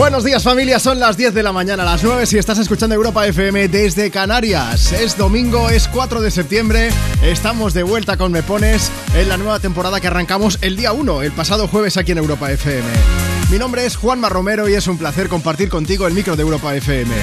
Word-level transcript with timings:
Buenos 0.00 0.24
días 0.24 0.42
familia, 0.42 0.78
son 0.78 0.98
las 0.98 1.18
10 1.18 1.34
de 1.34 1.42
la 1.42 1.52
mañana, 1.52 1.84
las 1.84 2.02
9 2.02 2.24
si 2.24 2.38
estás 2.38 2.56
escuchando 2.56 2.94
Europa 2.94 3.26
FM 3.26 3.68
desde 3.68 4.10
Canarias. 4.10 4.92
Es 4.92 5.14
domingo, 5.18 5.68
es 5.68 5.88
4 5.88 6.22
de 6.22 6.30
septiembre, 6.30 6.88
estamos 7.22 7.74
de 7.74 7.82
vuelta 7.82 8.16
con 8.16 8.32
Me 8.32 8.42
Pones 8.42 8.90
en 9.14 9.28
la 9.28 9.36
nueva 9.36 9.60
temporada 9.60 10.00
que 10.00 10.06
arrancamos 10.06 10.56
el 10.62 10.78
día 10.78 10.92
1, 10.92 11.20
el 11.20 11.32
pasado 11.32 11.68
jueves 11.68 11.98
aquí 11.98 12.12
en 12.12 12.18
Europa 12.18 12.50
FM. 12.50 12.88
Mi 13.50 13.58
nombre 13.58 13.84
es 13.84 13.96
Juanma 13.96 14.30
Romero 14.30 14.70
y 14.70 14.72
es 14.72 14.86
un 14.86 14.96
placer 14.96 15.28
compartir 15.28 15.68
contigo 15.68 16.06
el 16.06 16.14
micro 16.14 16.34
de 16.34 16.44
Europa 16.44 16.74
FM. 16.74 17.14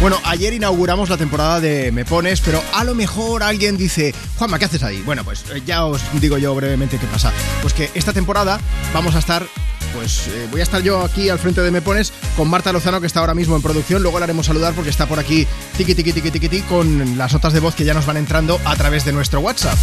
Bueno, 0.00 0.18
ayer 0.24 0.52
inauguramos 0.52 1.10
la 1.10 1.16
temporada 1.16 1.60
de 1.60 1.92
Me 1.92 2.04
Pones, 2.04 2.40
pero 2.40 2.60
a 2.74 2.82
lo 2.82 2.96
mejor 2.96 3.44
alguien 3.44 3.76
dice, 3.76 4.12
Juanma, 4.36 4.58
¿qué 4.58 4.64
haces 4.64 4.82
ahí? 4.82 5.00
Bueno, 5.02 5.22
pues 5.22 5.44
eh, 5.54 5.62
ya 5.64 5.84
os 5.84 6.02
digo 6.20 6.38
yo 6.38 6.56
brevemente 6.56 6.98
qué 6.98 7.06
pasa. 7.06 7.32
Pues 7.62 7.72
que 7.72 7.88
esta 7.94 8.12
temporada 8.12 8.58
vamos 8.92 9.14
a 9.14 9.20
estar 9.20 9.46
pues 9.94 10.28
eh, 10.28 10.48
voy 10.50 10.60
a 10.60 10.62
estar 10.62 10.82
yo 10.82 11.00
aquí 11.00 11.28
al 11.28 11.38
frente 11.38 11.60
de 11.60 11.70
Me 11.70 11.82
Pones 11.82 12.12
con 12.36 12.48
Marta 12.48 12.72
Lozano, 12.72 13.00
que 13.00 13.06
está 13.06 13.20
ahora 13.20 13.34
mismo 13.34 13.56
en 13.56 13.62
producción. 13.62 14.02
Luego 14.02 14.18
la 14.18 14.24
haremos 14.24 14.46
saludar 14.46 14.74
porque 14.74 14.90
está 14.90 15.06
por 15.06 15.18
aquí 15.18 15.46
tiqui 15.76 15.94
tiqui 15.94 16.12
tiqui 16.12 16.30
tiqui 16.30 16.48
tiqui 16.48 16.62
con 16.68 17.18
las 17.18 17.32
notas 17.32 17.52
de 17.52 17.60
voz 17.60 17.74
que 17.74 17.84
ya 17.84 17.94
nos 17.94 18.06
van 18.06 18.16
entrando 18.16 18.60
a 18.64 18.76
través 18.76 19.04
de 19.04 19.12
nuestro 19.12 19.40
WhatsApp. 19.40 19.78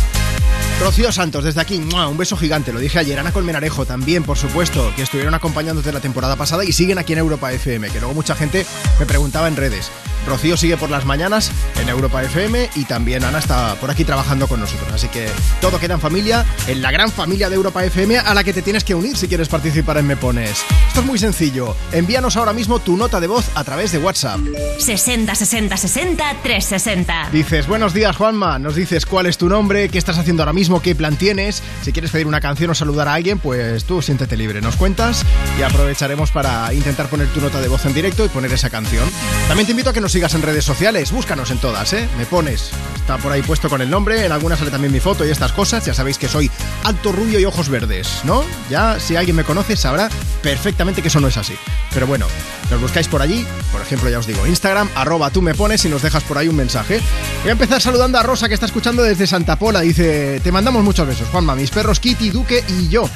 Rocío 0.79 1.11
Santos, 1.11 1.43
desde 1.43 1.59
aquí, 1.59 1.77
un 1.77 2.17
beso 2.17 2.37
gigante, 2.37 2.71
lo 2.71 2.79
dije 2.79 2.99
ayer. 2.99 3.19
Ana 3.19 3.31
Colmenarejo 3.31 3.85
también, 3.85 4.23
por 4.23 4.37
supuesto, 4.37 4.93
que 4.95 5.01
estuvieron 5.01 5.33
acompañándote 5.33 5.91
la 5.91 6.01
temporada 6.01 6.35
pasada 6.35 6.63
y 6.65 6.71
siguen 6.71 6.99
aquí 6.99 7.13
en 7.13 7.19
Europa 7.19 7.51
FM, 7.51 7.89
que 7.89 7.99
luego 7.99 8.13
mucha 8.13 8.35
gente 8.35 8.65
me 8.99 9.07
preguntaba 9.07 9.47
en 9.47 9.55
redes. 9.55 9.91
Rocío 10.27 10.57
sigue 10.57 10.77
por 10.77 10.89
las 10.89 11.05
mañanas 11.05 11.51
en 11.81 11.89
Europa 11.89 12.21
FM 12.21 12.69
y 12.75 12.85
también 12.85 13.23
Ana 13.23 13.39
está 13.39 13.75
por 13.75 13.89
aquí 13.89 14.03
trabajando 14.03 14.47
con 14.47 14.59
nosotros. 14.59 14.91
Así 14.93 15.07
que 15.07 15.27
todo 15.61 15.79
queda 15.79 15.95
en 15.95 16.01
familia, 16.01 16.45
en 16.67 16.81
la 16.81 16.91
gran 16.91 17.11
familia 17.11 17.49
de 17.49 17.55
Europa 17.55 17.83
FM 17.83 18.19
a 18.19 18.33
la 18.33 18.43
que 18.43 18.53
te 18.53 18.61
tienes 18.61 18.83
que 18.83 18.93
unir 18.93 19.17
si 19.17 19.27
quieres 19.27 19.47
participar 19.47 19.97
en 19.97 20.07
Me 20.07 20.17
Pones. 20.17 20.63
Esto 20.87 20.99
es 20.99 21.05
muy 21.05 21.17
sencillo. 21.17 21.75
Envíanos 21.91 22.37
ahora 22.37 22.53
mismo 22.53 22.79
tu 22.79 22.97
nota 22.97 23.19
de 23.19 23.27
voz 23.27 23.45
a 23.55 23.63
través 23.63 23.91
de 23.91 23.99
WhatsApp. 23.99 24.39
60 24.79 25.33
60 25.33 25.77
60 25.77 26.35
360. 26.43 27.29
Dices, 27.31 27.67
buenos 27.67 27.93
días 27.93 28.15
Juanma, 28.15 28.59
nos 28.59 28.75
dices 28.75 29.05
cuál 29.05 29.27
es 29.27 29.37
tu 29.37 29.47
nombre, 29.47 29.89
qué 29.89 29.97
estás 29.97 30.17
haciendo 30.17 30.43
ahora 30.43 30.53
mismo, 30.53 30.81
qué 30.81 30.93
plan 30.93 31.15
tienes. 31.15 31.63
Si 31.83 31.93
quieres 31.93 32.11
pedir 32.11 32.27
una 32.27 32.41
canción 32.41 32.71
o 32.71 32.75
saludar 32.75 33.07
a 33.07 33.13
alguien, 33.13 33.39
pues 33.39 33.85
tú 33.85 34.01
siéntete 34.01 34.35
libre, 34.35 34.61
nos 34.61 34.75
cuentas 34.75 35.23
y 35.57 35.63
aprovecharemos 35.63 36.31
para 36.31 36.73
intentar 36.73 37.07
poner 37.07 37.27
tu 37.29 37.39
nota 37.41 37.61
de 37.61 37.67
voz 37.67 37.85
en 37.85 37.93
directo 37.93 38.25
y 38.25 38.29
poner 38.29 38.51
esa 38.51 38.69
canción. 38.69 39.09
También 39.47 39.65
te 39.65 39.71
invito 39.71 39.89
a 39.89 39.93
que 39.93 40.01
nos 40.01 40.15
sigas 40.17 40.33
en 40.33 40.41
redes 40.41 40.65
sociales, 40.65 41.11
búscanos 41.11 41.51
en 41.51 41.59
todas, 41.59 41.93
¿eh? 41.93 42.09
Me 42.17 42.25
pones, 42.25 42.71
está 42.95 43.19
por 43.19 43.31
ahí 43.31 43.43
puesto 43.43 43.69
con 43.69 43.83
el 43.83 43.89
nombre, 43.91 44.25
en 44.25 44.31
algunas 44.31 44.57
sale 44.57 44.71
también 44.71 44.91
mi 44.91 44.99
foto 44.99 45.23
y 45.23 45.29
estas 45.29 45.51
cosas, 45.51 45.85
ya 45.85 45.93
sabéis 45.93 46.17
que 46.17 46.27
soy 46.27 46.49
alto 46.85 47.11
rubio 47.11 47.39
y 47.39 47.45
ojos 47.45 47.69
verdes, 47.69 48.21
¿no? 48.23 48.43
Ya 48.67 48.99
si 48.99 49.15
alguien 49.15 49.35
me 49.35 49.43
conoce 49.43 49.75
sabrá 49.77 50.09
perfectamente 50.41 51.03
que 51.03 51.09
eso 51.09 51.19
no 51.19 51.27
es 51.27 51.37
así. 51.37 51.53
Pero 51.93 52.07
bueno, 52.07 52.25
nos 52.71 52.81
buscáis 52.81 53.07
por 53.07 53.21
allí, 53.21 53.45
por 53.71 53.79
ejemplo, 53.79 54.09
ya 54.09 54.17
os 54.17 54.25
digo, 54.25 54.47
Instagram, 54.47 54.89
arroba 54.95 55.29
tú 55.29 55.43
me 55.43 55.53
pones 55.53 55.85
y 55.85 55.89
nos 55.89 56.01
dejas 56.01 56.23
por 56.23 56.39
ahí 56.39 56.47
un 56.47 56.55
mensaje. 56.55 56.99
Voy 57.43 57.49
a 57.49 57.51
empezar 57.51 57.79
saludando 57.79 58.17
a 58.17 58.23
Rosa 58.23 58.47
que 58.47 58.55
está 58.55 58.65
escuchando 58.65 59.03
desde 59.03 59.27
Santa 59.27 59.59
Pola, 59.59 59.81
dice, 59.81 60.39
te 60.43 60.51
mandamos 60.51 60.83
muchos 60.83 61.05
besos, 61.05 61.27
Juanma, 61.29 61.53
mis 61.53 61.69
perros 61.69 61.99
Kitty, 61.99 62.31
Duque 62.31 62.63
y 62.67 62.87
yo. 62.87 63.07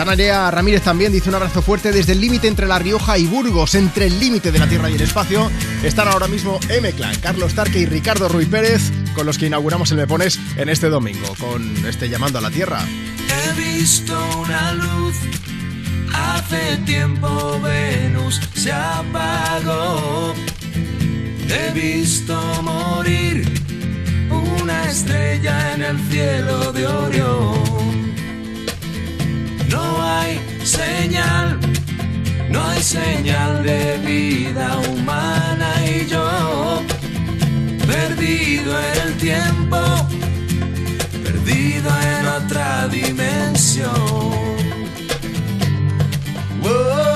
Tanaria 0.00 0.50
Ramírez 0.50 0.80
también 0.80 1.12
dice 1.12 1.28
un 1.28 1.34
abrazo 1.34 1.60
fuerte 1.60 1.92
desde 1.92 2.12
el 2.12 2.22
límite 2.22 2.48
entre 2.48 2.66
La 2.66 2.78
Rioja 2.78 3.18
y 3.18 3.26
Burgos, 3.26 3.74
entre 3.74 4.06
el 4.06 4.18
límite 4.18 4.50
de 4.50 4.58
la 4.58 4.66
tierra 4.66 4.88
y 4.88 4.94
el 4.94 5.02
espacio. 5.02 5.50
Están 5.84 6.08
ahora 6.08 6.26
mismo 6.26 6.58
M-Clan, 6.70 7.16
Carlos 7.20 7.54
Tarque 7.54 7.80
y 7.80 7.84
Ricardo 7.84 8.26
Ruiz 8.26 8.48
Pérez, 8.48 8.90
con 9.14 9.26
los 9.26 9.36
que 9.36 9.48
inauguramos 9.48 9.90
el 9.90 9.98
Me 9.98 10.06
Pones 10.06 10.40
en 10.56 10.70
este 10.70 10.88
domingo, 10.88 11.34
con 11.38 11.86
este 11.86 12.08
llamando 12.08 12.38
a 12.38 12.40
la 12.40 12.50
tierra. 12.50 12.80
He 13.28 13.60
visto 13.60 14.18
una 14.38 14.72
luz, 14.72 15.16
hace 16.14 16.78
tiempo 16.86 17.60
Venus 17.60 18.40
se 18.54 18.72
apagó. 18.72 20.34
He 21.46 21.72
visto 21.78 22.62
morir 22.62 23.46
una 24.30 24.88
estrella 24.88 25.74
en 25.74 25.82
el 25.82 25.98
cielo 26.08 26.72
de 26.72 26.86
Orión. 26.86 28.09
No 29.70 30.02
hay 30.02 30.40
señal, 30.64 31.58
no 32.50 32.64
hay 32.64 32.82
señal 32.82 33.62
de 33.62 33.98
vida 33.98 34.78
humana 34.88 35.68
y 35.86 36.06
yo, 36.06 36.82
perdido 37.86 38.72
el 39.02 39.16
tiempo, 39.16 39.78
perdido 41.24 41.90
en 42.18 42.26
otra 42.26 42.88
dimensión. 42.88 44.30
Soy 46.62 47.09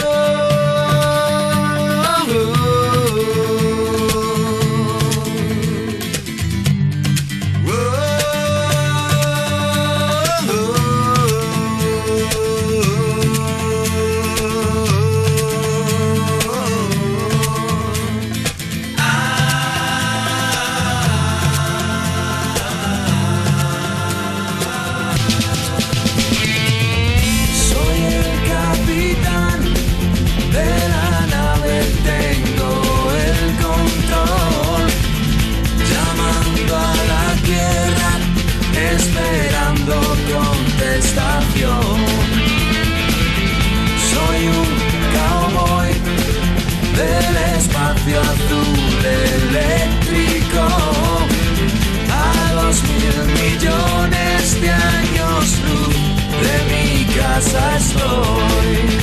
casa 57.34 57.76
estoy. 57.76 58.93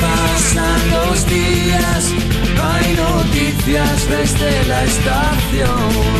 Pasan 0.00 0.90
los 0.90 1.26
días, 1.26 2.12
hay 2.62 2.94
noticias 2.94 4.08
desde 4.08 4.64
la 4.66 4.84
estación. 4.84 6.18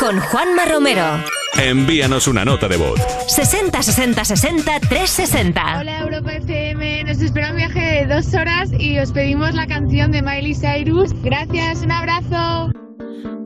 con 0.00 0.18
Juanma 0.18 0.64
Romero. 0.64 1.04
Envíanos 1.56 2.26
una 2.26 2.44
nota 2.44 2.66
de 2.66 2.76
voz. 2.76 2.98
60 3.28 3.80
60 3.80 4.24
60 4.24 4.80
360. 4.80 5.78
Hola 5.78 6.00
Europa 6.00 6.32
FM, 6.32 7.04
nos 7.04 7.20
espera 7.20 7.50
un 7.50 7.56
viaje 7.56 7.80
de 7.80 8.06
dos 8.12 8.34
horas 8.34 8.70
y 8.76 8.98
os 8.98 9.12
pedimos 9.12 9.54
la 9.54 9.68
canción 9.68 10.10
de 10.10 10.22
Miley 10.22 10.56
Cyrus. 10.56 11.12
Gracias, 11.22 11.82
un 11.82 11.92
abrazo. 11.92 12.72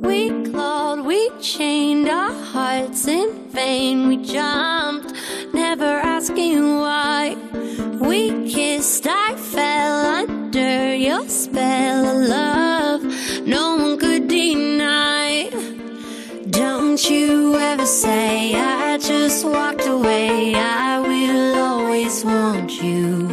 We 0.01 0.31
clawed, 0.51 1.05
we 1.05 1.29
chained 1.41 2.09
our 2.09 2.33
hearts 2.55 3.07
in 3.07 3.29
vain. 3.53 4.09
We 4.09 4.17
jumped, 4.17 5.13
never 5.53 6.01
asking 6.03 6.79
why. 6.79 7.37
We 8.01 8.31
kissed, 8.49 9.07
I 9.07 9.35
fell 9.37 10.25
under 10.25 10.95
your 10.95 11.29
spell 11.29 12.33
of. 12.33 12.66
Didn't 16.97 17.11
you 17.11 17.55
ever 17.57 17.85
say 17.85 18.55
I 18.55 18.97
just 18.97 19.45
walked 19.45 19.87
away? 19.87 20.55
I 20.55 20.99
will 20.99 21.55
always 21.63 22.25
want 22.25 22.83
you. 22.83 23.29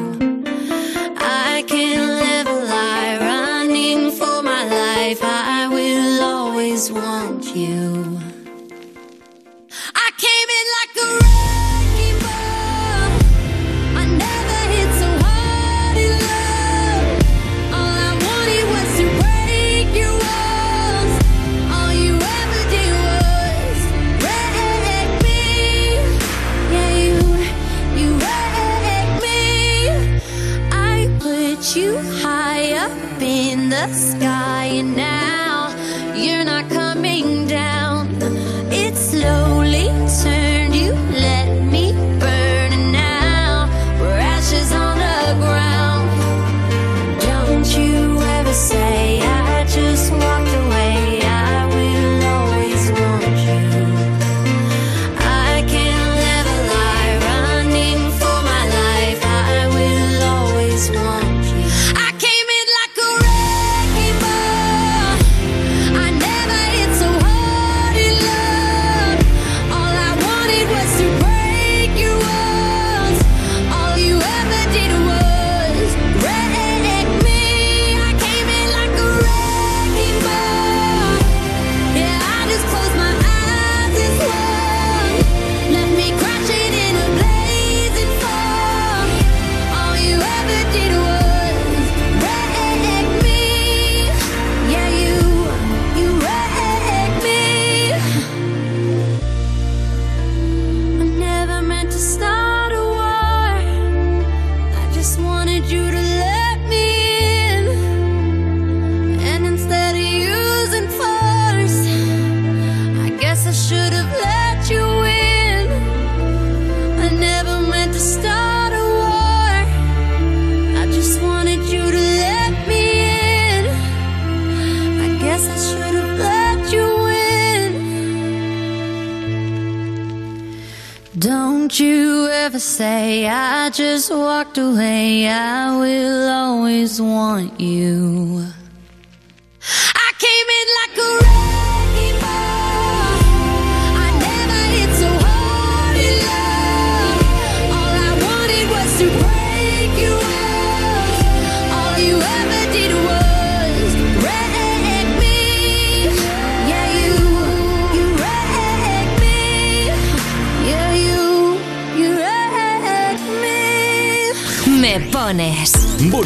I 1.15 1.63
can 1.65 2.00
live 2.24 2.48
a 2.48 2.65
lie 2.65 3.18
running 3.21 4.12
for 4.12 4.44
my 4.44 4.65
life. 4.65 5.19
I 5.24 5.69
will 5.69 6.21
always 6.21 6.92
want. 6.92 7.23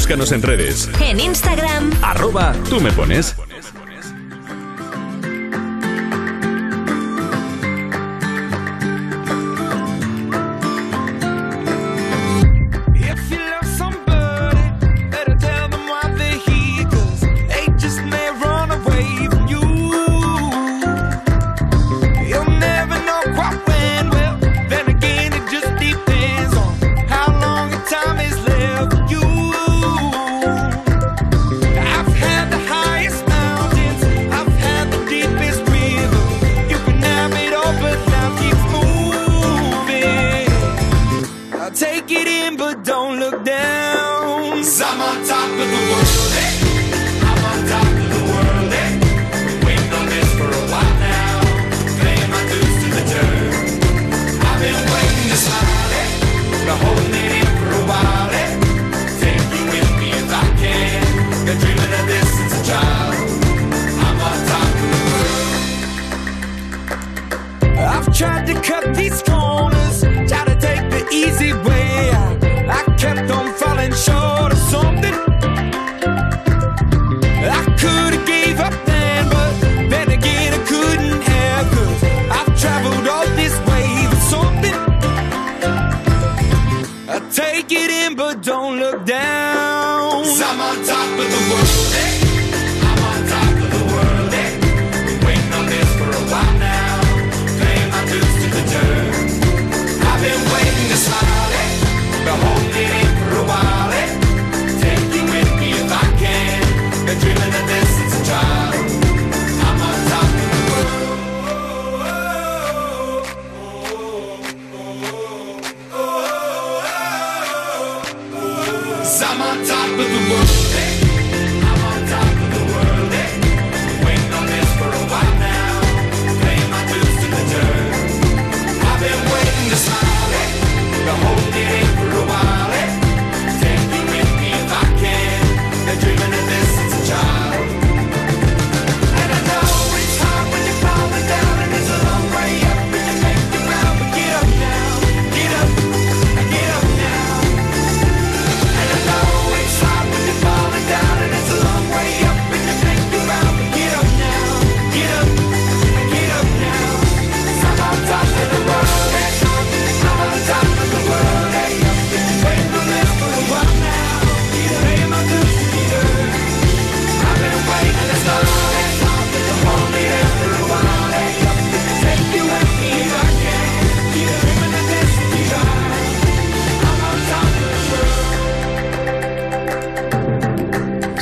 Búscanos 0.07 0.31
en 0.31 0.41
redes. 0.41 0.89
En 1.01 1.19
Instagram. 1.19 1.91
Arroba 2.01 2.53
tú 2.69 2.79
me 2.79 2.93
pones. 2.93 3.35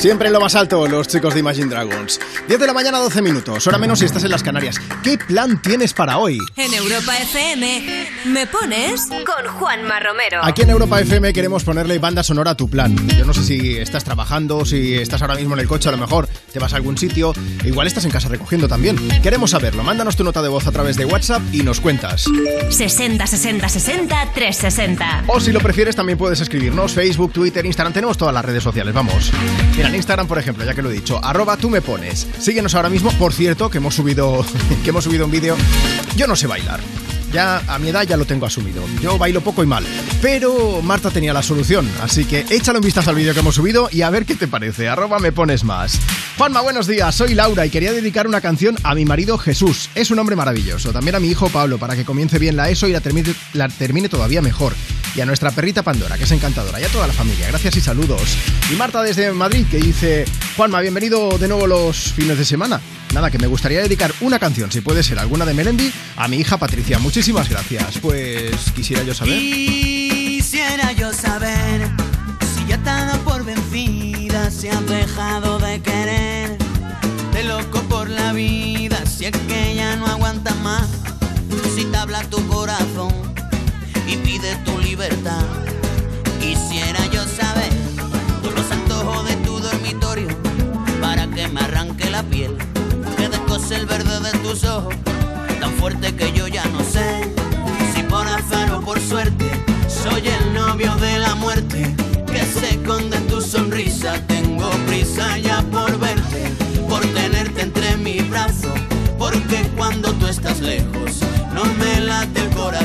Siempre 0.05 0.27
en 0.27 0.33
lo 0.33 0.39
más 0.39 0.53
alto, 0.53 0.85
los 0.87 1.07
chicos 1.07 1.33
de 1.33 1.39
Imagine 1.39 1.65
Dragons. 1.65 2.19
10 2.47 2.59
de 2.59 2.67
la 2.67 2.73
mañana, 2.73 2.99
12 2.99 3.23
minutos, 3.23 3.65
hora 3.65 3.79
menos 3.79 3.97
si 3.97 4.05
estás 4.05 4.23
en 4.23 4.29
las 4.29 4.43
Canarias. 4.43 4.79
¿Qué 5.03 5.17
plan 5.17 5.59
tienes 5.59 5.93
para 5.93 6.19
hoy? 6.19 6.37
En 6.57 6.71
Europa 6.75 7.17
FM, 7.17 8.07
¿me 8.25 8.45
pones? 8.45 9.07
Con 9.07 9.51
Juanma 9.57 9.99
Romero. 9.99 10.41
Aquí 10.43 10.61
en 10.61 10.69
Europa 10.69 11.01
FM 11.01 11.33
queremos 11.33 11.63
ponerle 11.63 11.97
banda 11.97 12.21
sonora 12.21 12.51
a 12.51 12.55
tu 12.55 12.69
plan. 12.69 12.95
Yo 13.17 13.25
no 13.25 13.33
sé 13.33 13.43
si 13.43 13.77
estás 13.77 14.03
trabajando, 14.03 14.63
si 14.63 14.93
estás 14.93 15.23
ahora 15.23 15.33
mismo 15.33 15.55
en 15.55 15.61
el 15.61 15.67
coche, 15.67 15.89
a 15.89 15.93
lo 15.93 15.97
mejor 15.97 16.24
te 16.55 16.59
vas 16.59 16.71
a 16.71 16.77
algún 16.77 16.97
sitio, 16.97 17.33
igual 17.65 17.85
estás 17.85 18.05
en 18.05 18.11
casa 18.11 18.29
recogiendo 18.29 18.69
también. 18.69 18.95
Queremos 19.21 19.51
saberlo. 19.51 19.83
Mándanos 19.83 20.15
tu 20.15 20.23
nota 20.23 20.41
de 20.41 20.47
voz 20.47 20.65
a 20.67 20.71
través 20.71 20.95
de 20.95 21.03
WhatsApp 21.03 21.41
y 21.51 21.63
nos 21.63 21.81
cuentas. 21.81 22.29
60 22.69 23.27
60 23.27 23.67
60 23.67 24.31
360. 24.33 25.25
O 25.27 25.41
si 25.41 25.51
lo 25.51 25.59
prefieres, 25.59 25.97
también 25.97 26.17
puedes 26.17 26.39
escribirnos 26.39 26.93
Facebook, 26.93 27.33
Twitter, 27.33 27.65
Instagram. 27.65 27.91
Tenemos 27.91 28.17
todas 28.17 28.33
las 28.33 28.45
redes 28.45 28.63
sociales, 28.63 28.93
vamos. 28.93 29.33
Mira, 29.75 29.89
en 29.89 29.95
Instagram, 29.95 30.27
por 30.27 30.39
ejemplo, 30.39 30.63
ya 30.63 30.73
que 30.73 30.81
lo 30.81 30.89
he 30.89 30.93
dicho, 30.93 31.19
arroba 31.21 31.57
tú 31.57 31.69
me 31.69 31.81
pones. 31.81 32.25
Síguenos 32.39 32.73
ahora 32.73 32.89
mismo. 32.89 33.11
Por 33.11 33.33
cierto, 33.33 33.69
que 33.69 33.79
hemos 33.79 33.93
subido, 33.93 34.45
que 34.85 34.91
hemos 34.91 35.03
subido 35.03 35.25
un 35.25 35.31
vídeo. 35.31 35.57
Yo 36.15 36.25
no 36.25 36.37
sé 36.37 36.47
bailar. 36.47 36.79
Ya 37.33 37.61
a 37.67 37.79
mi 37.79 37.89
edad 37.89 38.03
ya 38.03 38.15
lo 38.15 38.23
tengo 38.23 38.45
asumido. 38.45 38.81
Yo 39.01 39.17
bailo 39.17 39.41
poco 39.41 39.61
y 39.61 39.67
mal. 39.67 39.85
Pero 40.21 40.81
Marta 40.81 41.11
tenía 41.11 41.33
la 41.33 41.43
solución. 41.43 41.85
Así 42.01 42.23
que 42.23 42.45
échale 42.49 42.79
un 42.79 42.85
vistazo 42.85 43.09
al 43.09 43.17
vídeo 43.17 43.33
que 43.33 43.41
hemos 43.41 43.55
subido 43.55 43.89
y 43.91 44.03
a 44.03 44.09
ver 44.09 44.25
qué 44.25 44.35
te 44.35 44.47
parece. 44.47 44.87
Arroba 44.87 45.19
me 45.19 45.33
pones 45.33 45.65
más. 45.65 45.99
Juanma, 46.37 46.59
buenos 46.59 46.85
días. 46.85 47.15
Soy 47.15 47.33
Laura 47.33 47.65
y 47.65 47.69
quería 47.69 47.93
dedicar 47.93 48.27
una 48.27 48.41
canción 48.41 48.75
a 48.83 48.93
mi 48.93 49.05
marido 49.05 49.37
Jesús. 49.37 49.89
Es 49.95 50.11
un 50.11 50.19
hombre 50.19 50.35
maravilloso. 50.35 50.91
También 50.91 51.15
a 51.15 51.21
mi 51.21 51.29
hijo 51.29 51.47
Pablo 51.47 51.77
para 51.77 51.95
que 51.95 52.03
comience 52.03 52.39
bien 52.39 52.57
la 52.57 52.69
ESO 52.69 52.89
y 52.89 52.91
la 52.91 52.99
termine, 53.69 54.09
todavía 54.09 54.41
mejor. 54.41 54.73
Y 55.15 55.21
a 55.21 55.25
nuestra 55.25 55.51
perrita 55.51 55.81
Pandora, 55.81 56.17
que 56.17 56.25
es 56.25 56.31
encantadora. 56.31 56.81
Y 56.81 56.83
a 56.83 56.89
toda 56.89 57.07
la 57.07 57.13
familia. 57.13 57.47
Gracias 57.47 57.77
y 57.77 57.81
saludos. 57.81 58.35
Y 58.69 58.75
Marta 58.75 59.01
desde 59.01 59.31
Madrid 59.31 59.65
que 59.71 59.77
dice, 59.77 60.25
Juanma, 60.57 60.81
bienvenido 60.81 61.37
de 61.37 61.47
nuevo 61.47 61.67
los 61.67 62.11
fines 62.11 62.37
de 62.37 62.43
semana. 62.43 62.81
Nada, 63.13 63.31
que 63.31 63.39
me 63.39 63.47
gustaría 63.47 63.81
dedicar 63.81 64.11
una 64.19 64.37
canción, 64.37 64.69
si 64.73 64.81
puede 64.81 65.03
ser 65.03 65.19
alguna 65.19 65.45
de 65.45 65.53
Melendi, 65.53 65.89
a 66.17 66.27
mi 66.27 66.35
hija 66.35 66.57
Patricia. 66.57 66.99
Muchísimas 66.99 67.47
gracias. 67.47 67.99
Pues 67.99 68.73
quisiera 68.75 69.03
yo 69.03 69.13
saber. 69.13 69.39
Quisiera 69.39 70.91
yo 70.91 71.13
saber 71.13 71.74
si 74.51 74.69
has 74.69 74.85
dejado 74.85 75.57
de 75.59 75.81
querer, 75.81 76.57
de 77.33 77.43
loco 77.43 77.81
por 77.89 78.09
la 78.09 78.31
vida, 78.33 79.03
si 79.05 79.25
es 79.25 79.31
que 79.47 79.75
ya 79.75 79.95
no 79.95 80.05
aguanta 80.05 80.53
más, 80.55 80.87
si 81.75 81.85
te 81.85 81.97
habla 81.97 82.21
tu 82.29 82.45
corazón 82.47 83.11
y 84.07 84.17
pide 84.17 84.55
tu 84.57 84.77
libertad. 84.79 85.43
Quisiera 86.39 87.05
yo 87.07 87.23
saber 87.25 87.71
todos 88.41 88.55
los 88.55 88.71
antojos 88.71 89.27
de 89.27 89.35
tu 89.37 89.59
dormitorio 89.59 90.27
para 91.01 91.27
que 91.27 91.47
me 91.47 91.61
arranque 91.61 92.09
la 92.09 92.21
piel, 92.23 92.55
que 93.17 93.29
descose 93.29 93.75
el 93.75 93.85
verde 93.87 94.19
de 94.19 94.37
tus 94.39 94.63
ojos, 94.63 94.95
tan 95.59 95.71
fuerte 95.73 96.15
que 96.15 96.31
yo 96.33 96.47
ya 96.47 96.65
no 96.65 96.79
sé 96.83 97.33
si 97.93 98.03
por 98.03 98.27
azar 98.27 98.71
o 98.73 98.81
por 98.81 98.99
suerte 98.99 99.49
soy 99.87 100.27
el 100.27 100.53
novio 100.53 100.93
de 100.95 101.19
la 101.19 101.33
muerte 101.35 102.04
Tengo 105.15 105.27
prisa 105.27 105.37
ya 105.37 105.61
por 105.71 105.97
verte, 105.97 106.43
por 106.89 107.01
tenerte 107.01 107.61
entre 107.61 107.95
mis 107.97 108.29
brazos, 108.29 108.73
porque 109.17 109.63
cuando 109.77 110.11
tú 110.13 110.27
estás 110.27 110.59
lejos 110.59 111.21
no 111.53 111.63
me 111.65 112.01
late 112.01 112.41
el 112.41 112.49
corazón. 112.49 112.84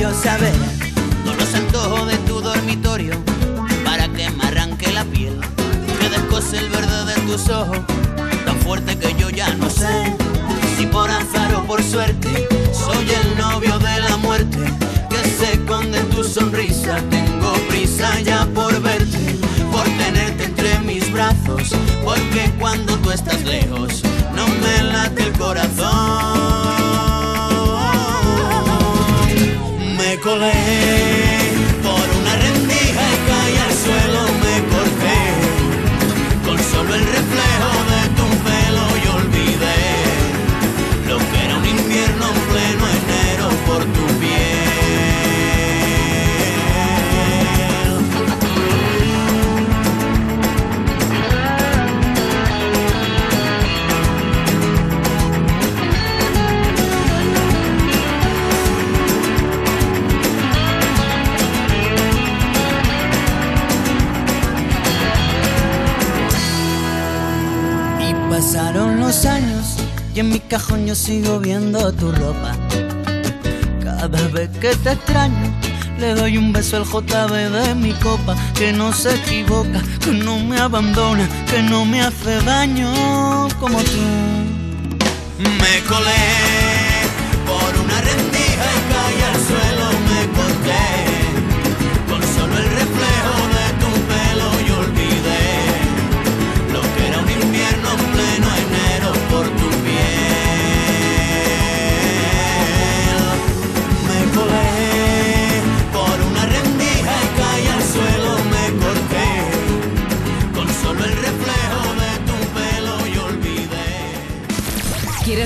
Yo 0.00 0.14
saber 0.14 0.54
todos 1.24 1.36
los 1.36 1.54
antojos 1.54 2.08
de 2.08 2.16
tu 2.18 2.40
dormitorio 2.40 3.12
para 3.84 4.08
que 4.08 4.30
me 4.30 4.44
arranque 4.44 4.90
la 4.92 5.04
piel, 5.04 5.38
que 6.00 6.08
descose 6.08 6.56
el 6.56 6.70
verde 6.70 7.04
de 7.04 7.20
tus 7.22 7.50
ojos, 7.50 7.80
tan 8.46 8.56
fuerte 8.60 8.96
que 8.96 9.14
yo 9.20 9.28
ya 9.28 9.52
no 9.56 9.68
sé 9.68 10.16
si 10.78 10.86
por 10.86 11.10
azar 11.10 11.54
o 11.54 11.64
por 11.64 11.82
suerte 11.82 12.48
soy 12.72 13.10
el 13.10 13.38
novio 13.38 13.78
de 13.78 14.00
la 14.00 14.16
muerte 14.16 14.58
que 15.10 15.28
se 15.28 15.52
esconde 15.52 16.00
tu 16.14 16.24
sonrisa. 16.24 16.96
Tengo 17.10 17.52
prisa 17.68 18.18
ya 18.20 18.46
por 18.54 18.80
verte, 18.80 19.36
por 19.70 19.84
tenerte 19.84 20.44
entre 20.44 20.78
mis 20.78 21.12
brazos, 21.12 21.74
porque 22.04 22.50
cuando 22.58 22.96
tú 22.98 23.10
estás 23.10 23.42
lejos 23.44 24.02
no 24.34 24.46
me 24.48 24.82
late 24.82 25.24
el 25.24 25.32
corazón. 25.32 26.59
Años 69.10 69.74
y 70.14 70.20
en 70.20 70.28
mi 70.28 70.38
cajón 70.38 70.86
yo 70.86 70.94
sigo 70.94 71.40
viendo 71.40 71.92
tu 71.92 72.12
ropa. 72.12 72.56
Cada 73.82 74.28
vez 74.28 74.48
que 74.60 74.68
te 74.76 74.92
extraño, 74.92 75.52
le 75.98 76.14
doy 76.14 76.38
un 76.38 76.52
beso 76.52 76.76
al 76.76 76.84
JB 76.84 77.50
de 77.50 77.74
mi 77.74 77.92
copa. 77.94 78.36
Que 78.54 78.72
no 78.72 78.92
se 78.92 79.16
equivoca, 79.16 79.82
que 80.04 80.12
no 80.12 80.38
me 80.38 80.58
abandona, 80.58 81.28
que 81.50 81.60
no 81.60 81.84
me 81.84 82.02
hace 82.02 82.40
daño 82.42 83.48
como 83.58 83.78
tú. 83.78 84.00
Me 85.38 85.82
colé 85.88 86.49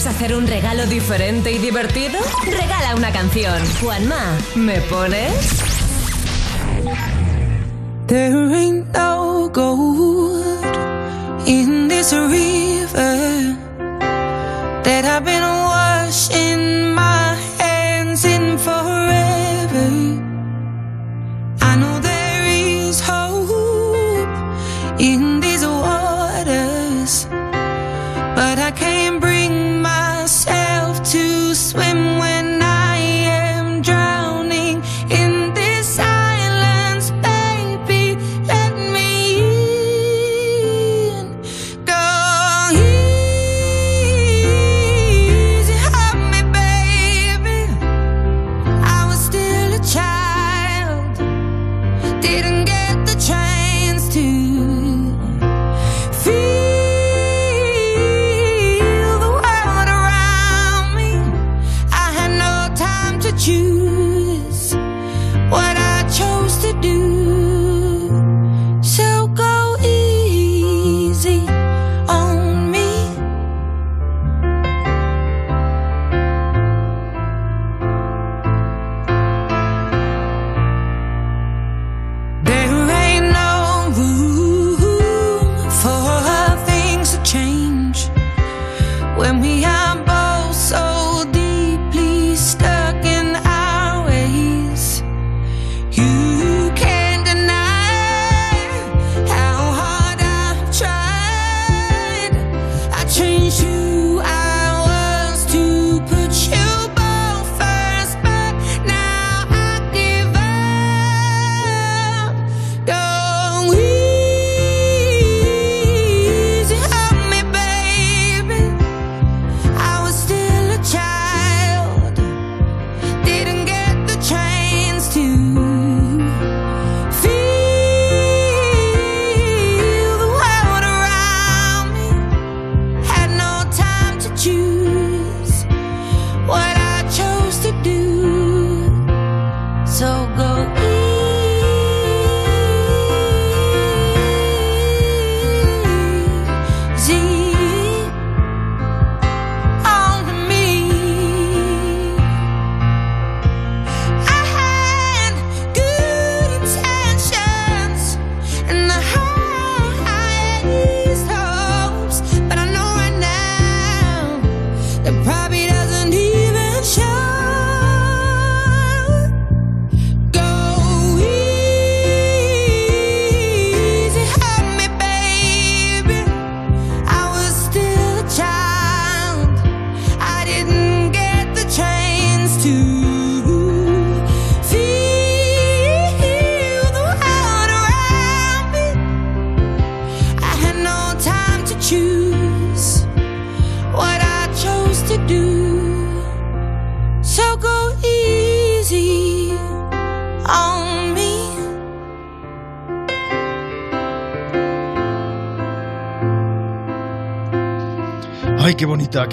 ¿Quieres 0.04 0.22
hacer 0.22 0.36
un 0.36 0.46
regalo 0.46 0.84
diferente 0.84 1.50
y 1.50 1.56
divertido? 1.56 2.20
Regala 2.44 2.94
una 2.94 3.10
canción. 3.10 3.58
Juanma, 3.80 4.36
¿me 4.54 4.78
pones? 4.82 5.32
There 8.06 8.54
in 16.30 16.83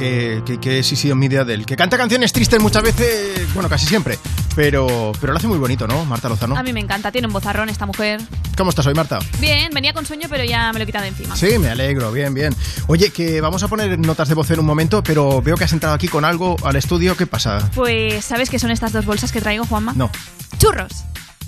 que, 0.01 0.41
que, 0.43 0.59
que 0.59 0.83
sí, 0.83 0.95
sí, 0.95 1.11
en 1.11 1.19
mi 1.19 1.27
idea 1.27 1.45
del 1.45 1.63
que 1.63 1.75
canta 1.75 1.95
canciones 1.95 2.33
tristes 2.33 2.59
muchas 2.59 2.81
veces, 2.81 3.53
bueno, 3.53 3.69
casi 3.69 3.85
siempre, 3.85 4.17
pero, 4.55 5.11
pero 5.21 5.31
lo 5.31 5.37
hace 5.37 5.47
muy 5.47 5.59
bonito, 5.59 5.85
¿no? 5.87 6.05
Marta 6.05 6.27
Lozano. 6.27 6.57
A 6.57 6.63
mí 6.63 6.73
me 6.73 6.79
encanta, 6.79 7.11
tiene 7.11 7.27
un 7.27 7.33
bozarrón 7.33 7.69
esta 7.69 7.85
mujer. 7.85 8.19
¿Cómo 8.57 8.71
estás 8.71 8.87
hoy, 8.87 8.95
Marta? 8.95 9.19
Bien, 9.39 9.71
venía 9.71 9.93
con 9.93 10.03
sueño, 10.07 10.27
pero 10.27 10.43
ya 10.43 10.73
me 10.73 10.79
lo 10.79 10.83
he 10.83 10.85
quitado 10.87 11.03
de 11.03 11.09
encima. 11.09 11.35
Sí, 11.35 11.59
me 11.59 11.69
alegro, 11.69 12.11
bien, 12.11 12.33
bien. 12.33 12.55
Oye, 12.87 13.11
que 13.11 13.41
vamos 13.41 13.61
a 13.61 13.67
poner 13.67 13.99
notas 13.99 14.27
de 14.27 14.33
voz 14.33 14.49
en 14.49 14.59
un 14.59 14.65
momento, 14.65 15.03
pero 15.03 15.39
veo 15.39 15.55
que 15.55 15.65
has 15.65 15.73
entrado 15.73 15.93
aquí 15.93 16.07
con 16.07 16.25
algo 16.25 16.55
al 16.63 16.75
estudio, 16.77 17.15
¿qué 17.15 17.27
pasa? 17.27 17.69
Pues, 17.75 18.25
¿sabes 18.25 18.49
qué 18.49 18.57
son 18.57 18.71
estas 18.71 18.93
dos 18.93 19.05
bolsas 19.05 19.31
que 19.31 19.39
traigo, 19.39 19.65
Juanma? 19.65 19.93
No, 19.95 20.09
Churros. 20.57 21.00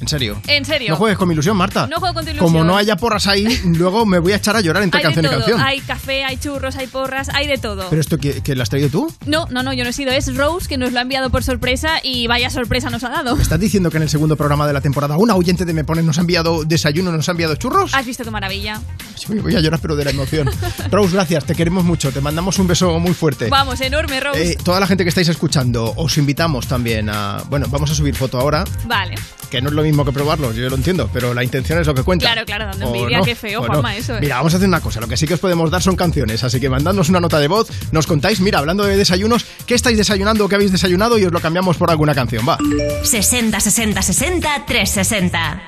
En 0.03 0.07
serio. 0.09 0.41
En 0.47 0.65
serio. 0.65 0.89
No 0.91 0.95
juegues 0.97 1.17
con 1.17 1.27
mi 1.27 1.33
ilusión, 1.33 1.55
Marta. 1.57 1.87
No 1.87 1.99
juego 1.99 2.13
con 2.13 2.25
tu 2.25 2.31
ilusión. 2.31 2.51
Como 2.51 2.63
no 2.63 2.75
haya 2.77 2.95
porras 2.97 3.25
ahí, 3.27 3.61
luego 3.65 4.05
me 4.05 4.19
voy 4.19 4.33
a 4.33 4.35
echar 4.35 4.55
a 4.55 4.61
llorar 4.61 4.83
entre 4.83 4.99
Hay 4.99 5.03
canción 5.03 5.23
de 5.23 5.27
y 5.29 5.31
todo. 5.31 5.39
canción. 5.39 5.61
Hay 5.61 5.79
café, 5.79 6.23
hay 6.25 6.37
churros, 6.37 6.75
hay 6.75 6.87
porras, 6.87 7.29
hay 7.29 7.47
de 7.47 7.57
todo. 7.57 7.87
¿Pero 7.89 7.99
esto 8.01 8.17
que, 8.17 8.41
que 8.41 8.55
lo 8.55 8.63
has 8.63 8.69
traído 8.69 8.89
tú? 8.89 9.13
No, 9.25 9.47
no, 9.49 9.63
no, 9.63 9.73
yo 9.73 9.83
no 9.83 9.89
he 9.89 9.93
sido. 9.93 10.11
Es 10.11 10.35
Rose 10.35 10.67
que 10.67 10.77
nos 10.77 10.91
lo 10.91 10.99
ha 10.99 11.01
enviado 11.01 11.29
por 11.29 11.43
sorpresa 11.43 11.99
y 12.03 12.27
vaya 12.27 12.49
sorpresa 12.49 12.89
nos 12.89 13.03
ha 13.03 13.09
dado. 13.09 13.37
¿Estás 13.37 13.59
diciendo 13.59 13.89
que 13.89 13.97
en 13.97 14.03
el 14.03 14.09
segundo 14.09 14.35
programa 14.35 14.67
de 14.67 14.73
la 14.73 14.81
temporada 14.81 15.17
una 15.17 15.35
oyente 15.35 15.63
de 15.65 15.73
Me 15.73 15.83
Pones 15.83 16.03
nos 16.03 16.17
ha 16.17 16.21
enviado 16.21 16.65
desayuno, 16.65 17.11
nos 17.11 17.27
ha 17.29 17.31
enviado 17.31 17.55
churros? 17.55 17.93
¿Has 17.93 18.05
visto 18.05 18.23
qué 18.23 18.31
maravilla? 18.31 18.81
Sí, 19.15 19.27
Voy 19.33 19.55
a 19.55 19.59
llorar, 19.61 19.79
pero 19.81 19.95
de 19.95 20.03
la 20.05 20.11
emoción. 20.11 20.49
Rose, 20.91 21.13
gracias, 21.13 21.45
te 21.45 21.55
queremos 21.55 21.83
mucho, 21.85 22.11
te 22.11 22.19
mandamos 22.21 22.59
un 22.59 22.67
beso 22.67 22.99
muy 22.99 23.13
fuerte. 23.13 23.47
Vamos, 23.49 23.79
enorme, 23.81 24.19
Rose. 24.19 24.51
Eh, 24.51 24.57
toda 24.63 24.79
la 24.79 24.87
gente 24.87 25.03
que 25.03 25.09
estáis 25.09 25.29
escuchando, 25.29 25.93
os 25.95 26.17
invitamos 26.17 26.67
también 26.67 27.09
a. 27.09 27.43
Bueno, 27.49 27.67
vamos 27.69 27.91
a 27.91 27.95
subir 27.95 28.15
foto 28.15 28.39
ahora, 28.39 28.63
Vale. 28.85 29.15
Que 29.53 29.61
no 29.61 29.69
es 29.69 29.75
lo 29.75 29.83
mismo 29.83 30.03
que 30.03 30.11
probarlo, 30.11 30.51
yo 30.51 30.67
lo 30.67 30.75
entiendo, 30.75 31.07
pero 31.13 31.31
la 31.35 31.43
intención 31.43 31.77
es 31.79 31.85
lo 31.85 31.93
que 31.93 32.01
cuenta. 32.01 32.25
Claro, 32.25 32.43
claro, 32.43 32.65
dando 32.65 32.87
¿O 32.89 32.95
envidia, 32.95 33.19
no? 33.19 33.23
qué 33.23 33.35
feo, 33.35 33.61
¿O 33.61 33.65
Juanma, 33.65 33.91
no? 33.93 33.97
eso. 33.99 34.15
eh. 34.15 34.19
Mira, 34.19 34.37
vamos 34.37 34.51
a 34.53 34.57
hacer 34.57 34.67
una 34.67 34.81
cosa, 34.81 34.99
lo 34.99 35.07
que 35.07 35.15
sí 35.15 35.27
que 35.27 35.35
os 35.35 35.39
podemos 35.39 35.69
dar 35.69 35.79
son 35.83 35.95
canciones, 35.95 36.43
así 36.43 36.59
que 36.59 36.71
mandadnos 36.71 37.09
una 37.09 37.19
nota 37.19 37.39
de 37.39 37.47
voz, 37.47 37.69
nos 37.91 38.07
contáis, 38.07 38.41
mira, 38.41 38.57
hablando 38.57 38.83
de 38.83 38.97
desayunos, 38.97 39.45
¿qué 39.67 39.75
estáis 39.75 39.95
desayunando 39.95 40.45
o 40.45 40.49
qué 40.49 40.55
habéis 40.55 40.71
desayunado? 40.71 41.19
Y 41.19 41.25
os 41.25 41.31
lo 41.31 41.39
cambiamos 41.39 41.77
por 41.77 41.91
alguna 41.91 42.15
canción, 42.15 42.43
va. 42.49 42.57
60 43.03 43.59
60 43.59 44.01
60 44.01 44.65
360. 44.65 45.61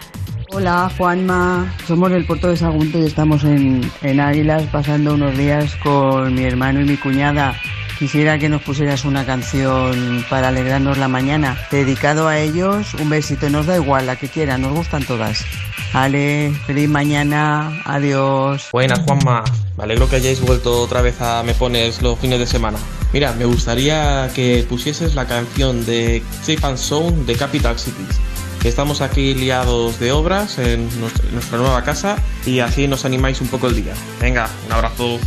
Hola 0.52 0.90
Juanma, 0.98 1.72
somos 1.88 2.10
del 2.10 2.26
puerto 2.26 2.48
de 2.48 2.58
Sagunto 2.58 2.98
y 2.98 3.06
estamos 3.06 3.44
en, 3.44 3.88
en 4.02 4.20
Águilas 4.20 4.64
pasando 4.72 5.14
unos 5.14 5.38
días 5.38 5.76
con 5.84 6.34
mi 6.34 6.44
hermano 6.44 6.82
y 6.82 6.86
mi 6.86 6.98
cuñada. 6.98 7.56
Quisiera 7.98 8.38
que 8.38 8.50
nos 8.50 8.62
pusieras 8.62 9.06
una 9.06 9.26
canción 9.26 10.26
para 10.30 10.50
alegrarnos 10.50 10.98
la 10.98 11.08
mañana. 11.08 11.58
Dedicado 11.72 12.28
a 12.28 12.38
ellos, 12.40 12.94
un 12.96 13.10
besito, 13.10 13.50
nos 13.50 13.68
da 13.68 13.78
igual 13.78 14.06
la 14.06 14.18
que 14.18 14.28
quieran, 14.28 14.62
nos 14.62 14.74
gustan 14.74 15.06
todas. 15.06 15.46
Ale, 15.94 16.52
feliz 16.68 16.90
mañana, 16.90 17.82
adiós. 17.86 18.68
Buenas, 18.74 19.00
Juanma. 19.00 19.46
Me 19.78 19.84
alegro 19.86 20.10
que 20.10 20.18
hayáis 20.18 20.42
vuelto 20.42 20.82
otra 20.82 21.02
vez 21.02 21.22
a 21.22 21.44
Me 21.44 21.54
Pones 21.54 22.02
los 22.02 22.20
fines 22.20 22.40
de 22.40 22.48
semana. 22.48 22.78
Mira, 23.14 23.32
me 23.32 23.46
gustaría 23.46 24.30
que 24.36 24.66
pusieses 24.68 25.16
la 25.16 25.26
canción 25.26 25.86
de 25.86 26.22
Safe 26.42 26.60
and 26.64 26.78
Sound 26.78 27.26
de 27.26 27.36
Capital 27.36 27.80
Cities. 27.80 28.20
Estamos 28.66 29.02
aquí 29.02 29.36
liados 29.36 30.00
de 30.00 30.12
obras 30.12 30.58
en 30.58 30.90
nuestra 31.32 31.58
nueva 31.60 31.84
casa 31.84 32.18
y 32.46 32.60
así 32.60 32.88
nos 32.88 33.06
animáis 33.06 33.40
un 33.40 33.48
poco 33.48 33.68
el 33.68 33.76
día. 33.76 33.94
Venga, 34.20 34.50
un 34.66 34.74
abrazo. 34.74 35.20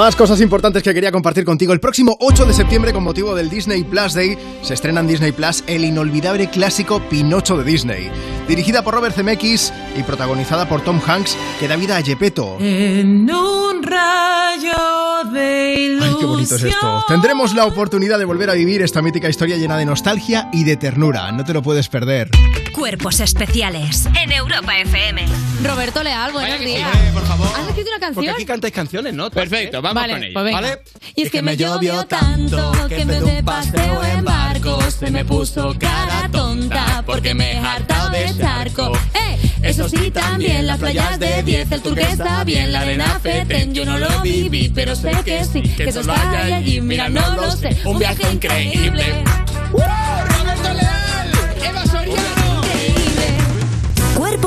Más 0.00 0.16
cosas 0.16 0.40
importantes 0.40 0.82
que 0.82 0.94
quería 0.94 1.12
compartir 1.12 1.44
contigo. 1.44 1.74
El 1.74 1.78
próximo 1.78 2.16
8 2.20 2.46
de 2.46 2.54
septiembre, 2.54 2.94
con 2.94 3.04
motivo 3.04 3.34
del 3.34 3.50
Disney 3.50 3.84
Plus 3.84 4.14
Day, 4.14 4.34
se 4.62 4.72
estrena 4.72 5.00
en 5.00 5.06
Disney 5.06 5.30
Plus 5.30 5.62
el 5.66 5.84
inolvidable 5.84 6.48
clásico 6.48 7.00
Pinocho 7.10 7.58
de 7.58 7.64
Disney. 7.64 8.10
Dirigida 8.48 8.82
por 8.82 8.94
Robert 8.94 9.14
Zemeckis 9.14 9.70
y 9.98 10.02
protagonizada 10.02 10.66
por 10.66 10.80
Tom 10.80 11.02
Hanks, 11.06 11.36
que 11.58 11.68
da 11.68 11.76
vida 11.76 11.98
a 11.98 12.02
Gepetto. 12.02 12.56
En 12.60 13.30
un 13.30 13.82
rayo 13.82 15.30
de 15.34 15.74
ilusión. 15.74 16.14
Ay, 16.14 16.16
qué 16.18 16.24
bonito 16.24 16.56
es 16.56 16.62
esto. 16.62 17.04
Tendremos 17.06 17.54
la 17.54 17.66
oportunidad 17.66 18.18
de 18.18 18.24
volver 18.24 18.48
a 18.48 18.54
vivir 18.54 18.80
esta 18.80 19.02
mítica 19.02 19.28
historia 19.28 19.58
llena 19.58 19.76
de 19.76 19.84
nostalgia 19.84 20.48
y 20.50 20.64
de 20.64 20.78
ternura. 20.78 21.30
No 21.32 21.44
te 21.44 21.52
lo 21.52 21.60
puedes 21.60 21.90
perder. 21.90 22.30
Cuerpos 22.72 23.20
especiales 23.20 24.08
en 24.18 24.32
Europa 24.32 24.78
FM. 24.78 25.26
Roberto 25.62 26.02
Leal, 26.02 26.32
buenos 26.32 26.58
días. 26.60 26.88
por 27.12 27.22
favor. 27.26 27.29
¿Has 27.56 27.68
escrito 27.68 27.90
una 27.90 28.00
canción? 28.00 28.14
Porque 28.14 28.30
aquí 28.30 28.44
cantáis 28.44 28.74
canciones, 28.74 29.14
¿no? 29.14 29.30
Perfecto, 29.30 29.82
vamos 29.82 30.02
Vale, 30.02 30.12
con 30.14 30.22
ello. 30.24 30.34
pues. 30.34 30.52
¿Vale? 30.52 30.82
Y 31.16 31.22
es 31.22 31.30
que 31.30 31.42
me 31.42 31.56
llovió 31.56 32.04
tanto 32.06 32.72
que 32.88 33.04
vez 33.04 33.24
de 33.24 33.42
paseo 33.42 34.04
en 34.04 34.24
barco 34.24 34.78
se 34.90 35.10
me 35.10 35.24
puso 35.24 35.74
cara 35.78 36.28
tonta 36.32 37.02
porque 37.06 37.34
me 37.34 37.52
he 37.54 37.58
hartado 37.58 38.10
de 38.10 38.36
charco. 38.38 38.92
¡Eh! 39.14 39.38
Eso 39.62 39.88
sí, 39.90 40.10
también 40.10 40.66
las 40.66 40.78
playas 40.78 41.18
de 41.18 41.42
10, 41.42 41.72
el 41.72 41.82
tour 41.82 41.94
que 41.94 42.00
está 42.02 42.44
bien, 42.44 42.72
la 42.72 42.80
arena 42.80 43.20
feten, 43.22 43.74
yo 43.74 43.84
no 43.84 43.98
lo 43.98 44.22
viví, 44.22 44.70
pero 44.74 44.96
sé 44.96 45.12
que 45.22 45.44
sí, 45.44 45.60
que 45.60 45.84
eso 45.84 46.00
está 46.00 46.42
ahí 46.44 46.52
allí, 46.52 46.80
mira, 46.80 47.10
no 47.10 47.36
lo 47.36 47.50
sé, 47.50 47.76
un 47.84 47.98
viaje 47.98 48.22
increíble. 48.32 49.22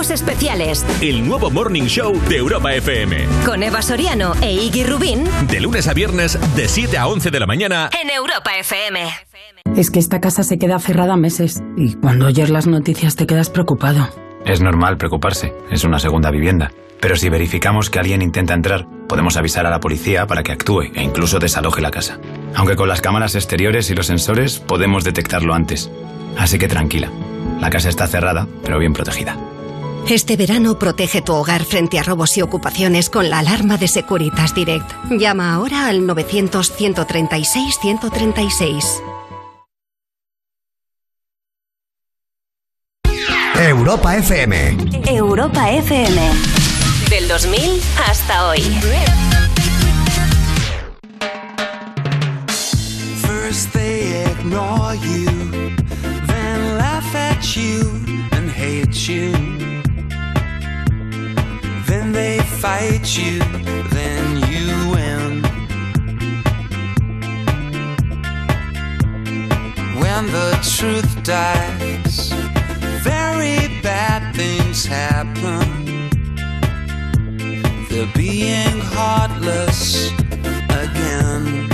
Cuerpos 0.04 0.22
especiales 0.22 0.86
El 1.02 1.26
nuevo 1.26 1.50
Morning 1.50 1.84
Show 1.84 2.12
de 2.28 2.36
Europa 2.36 2.74
FM. 2.74 3.26
con 3.46 3.64
Eva 3.64 3.82
Soriano 3.82 4.34
e 4.42 4.52
Iggy 4.52 4.84
Rubín 4.84 5.24
De 5.48 5.62
lunes 5.62 5.88
a 5.88 5.94
viernes, 5.94 6.38
de 6.58 6.68
7 6.68 6.98
a 6.98 7.08
11 7.08 7.32
de 7.32 7.40
la 7.40 7.46
mañana. 7.46 7.90
en 8.02 8.10
Europa 8.10 8.52
FM. 8.60 9.00
Es 9.78 9.92
que 9.92 10.00
esta 10.00 10.20
casa 10.20 10.44
se 10.44 10.58
queda 10.58 10.78
cerrada 10.80 11.16
meses 11.16 11.62
y 11.78 11.94
cuando 11.94 12.26
oyes 12.26 12.50
las 12.50 12.68
noticias 12.68 13.16
te 13.16 13.26
quedas 13.26 13.50
preocupado. 13.50 14.10
Es 14.46 14.60
normal 14.60 14.98
preocuparse, 14.98 15.54
es 15.72 15.86
una 15.86 16.00
segunda 16.00 16.32
vivienda. 16.32 16.72
Pero 17.00 17.16
si 17.16 17.30
verificamos 17.30 17.90
que 17.90 18.00
alguien 18.00 18.22
intenta 18.22 18.54
entrar, 18.54 18.86
podemos 19.08 19.38
avisar 19.38 19.66
a 19.66 19.70
la 19.70 19.80
policía 19.80 20.28
para 20.28 20.44
que 20.44 20.52
actúe 20.52 20.82
e 20.96 21.02
incluso 21.02 21.40
desaloje 21.40 21.82
la 21.82 21.92
casa. 21.92 22.20
Aunque 22.56 22.76
con 22.76 22.90
las 22.90 23.00
cámaras 23.00 23.36
exteriores 23.36 23.90
y 23.90 23.96
los 23.96 24.08
sensores 24.08 24.60
podemos 24.60 25.06
detectarlo 25.06 25.54
antes. 25.54 25.90
Así 26.38 26.58
que 26.58 26.68
tranquila, 26.68 27.10
la 27.62 27.70
casa 27.70 27.88
está 27.88 28.06
cerrada, 28.08 28.48
pero 28.64 28.80
bien 28.80 28.92
protegida. 28.92 29.38
Este 30.10 30.36
verano 30.36 30.78
protege 30.78 31.22
tu 31.22 31.32
hogar 31.34 31.64
frente 31.64 31.98
a 31.98 32.04
robos 32.04 32.38
y 32.38 32.42
ocupaciones 32.42 33.10
con 33.10 33.30
la 33.30 33.40
alarma 33.40 33.78
de 33.78 33.88
Securitas 33.88 34.54
Direct. 34.54 34.92
Llama 35.10 35.54
ahora 35.54 35.88
al 35.88 36.02
900-136-136. 36.02 39.02
Europa 43.56 44.18
FM. 44.18 44.76
Europa 45.08 45.72
FM. 45.72 46.22
Del 47.10 47.30
2000 47.30 47.80
hasta 48.06 48.50
hoy. 48.50 48.60
First 53.22 53.72
they 53.72 54.26
ignore 54.26 54.98
you, 54.98 55.30
then 56.28 56.78
laugh 56.78 57.16
at 57.16 57.42
you 57.56 57.90
and 58.32 58.52
hate 58.52 59.08
you. 59.08 59.53
Fight 62.64 63.18
you, 63.18 63.40
then 63.90 64.38
you 64.50 64.68
win. 64.94 65.42
When 70.02 70.24
the 70.28 70.58
truth 70.78 71.12
dies, 71.24 72.32
very 73.04 73.68
bad 73.82 74.34
things 74.34 74.86
happen. 74.86 76.10
They're 77.90 78.14
being 78.16 78.80
heartless 78.96 80.10
again. 80.70 81.73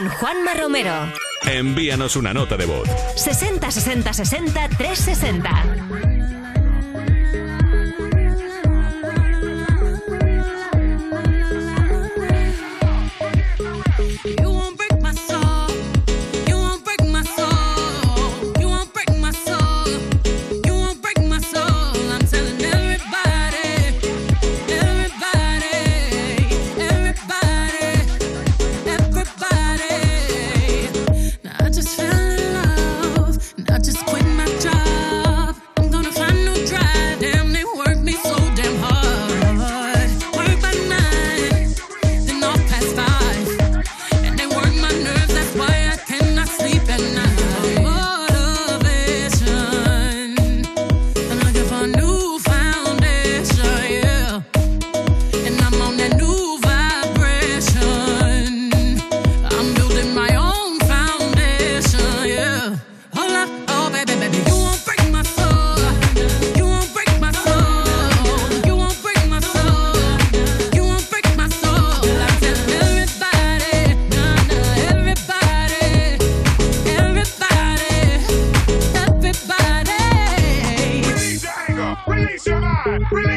Con 0.00 0.08
Juanma 0.08 0.54
Romero. 0.54 1.12
Envíanos 1.46 2.16
una 2.16 2.32
nota 2.32 2.56
de 2.56 2.64
voz. 2.64 2.88
60 3.16 3.70
60 3.70 4.12
60 4.14 4.68
360. 4.68 6.19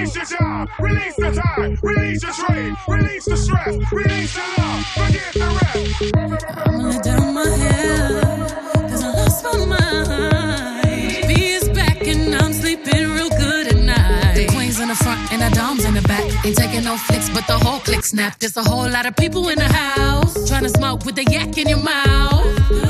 Release 0.04 0.16
your 0.16 0.40
job, 0.40 0.70
release 0.80 1.16
the 1.16 1.32
time, 1.32 1.78
release 1.82 2.24
your 2.24 2.34
strain, 2.34 2.76
release 2.90 3.26
the 3.26 3.38
stress, 3.38 3.92
release 3.92 4.36
your 4.36 4.46
love, 4.58 4.86
forget 4.86 5.34
the 5.34 5.48
rest. 5.62 6.14
I'm 6.68 6.78
gonna 6.78 7.02
down 7.02 7.34
my 7.34 7.48
head, 7.48 8.90
cause 8.90 9.02
I 9.02 9.10
lost 9.14 9.44
my 9.46 9.66
mind. 9.66 11.28
B 11.28 11.54
is 11.54 11.70
back 11.70 12.06
and 12.06 12.36
I'm 12.36 12.52
sleeping 12.52 13.12
real 13.12 13.30
good 13.30 13.68
at 13.68 13.78
night. 13.78 14.36
The 14.36 14.48
queen's 14.48 14.80
in 14.82 14.90
the 14.90 14.96
front 14.96 15.32
and 15.32 15.42
the 15.42 15.56
dom's 15.56 15.86
in 15.86 15.94
the 15.94 16.02
back. 16.02 16.46
Ain't 16.46 16.58
taking 16.58 16.84
no 16.84 16.98
flicks, 16.98 17.30
but 17.30 17.48
the 17.48 17.58
whole 17.58 17.80
click 17.80 18.04
snap. 18.04 18.40
There's 18.40 18.58
a 18.58 18.64
whole 18.64 18.90
lot 18.90 19.06
of 19.06 19.16
people 19.16 19.48
in 19.48 19.58
the 19.58 19.72
house 19.72 20.50
trying 20.50 20.64
to 20.64 20.70
smoke 20.70 21.06
with 21.06 21.16
the 21.16 21.24
yak 21.24 21.58
in 21.58 21.70
your 21.70 21.82
mouth. 21.82 22.83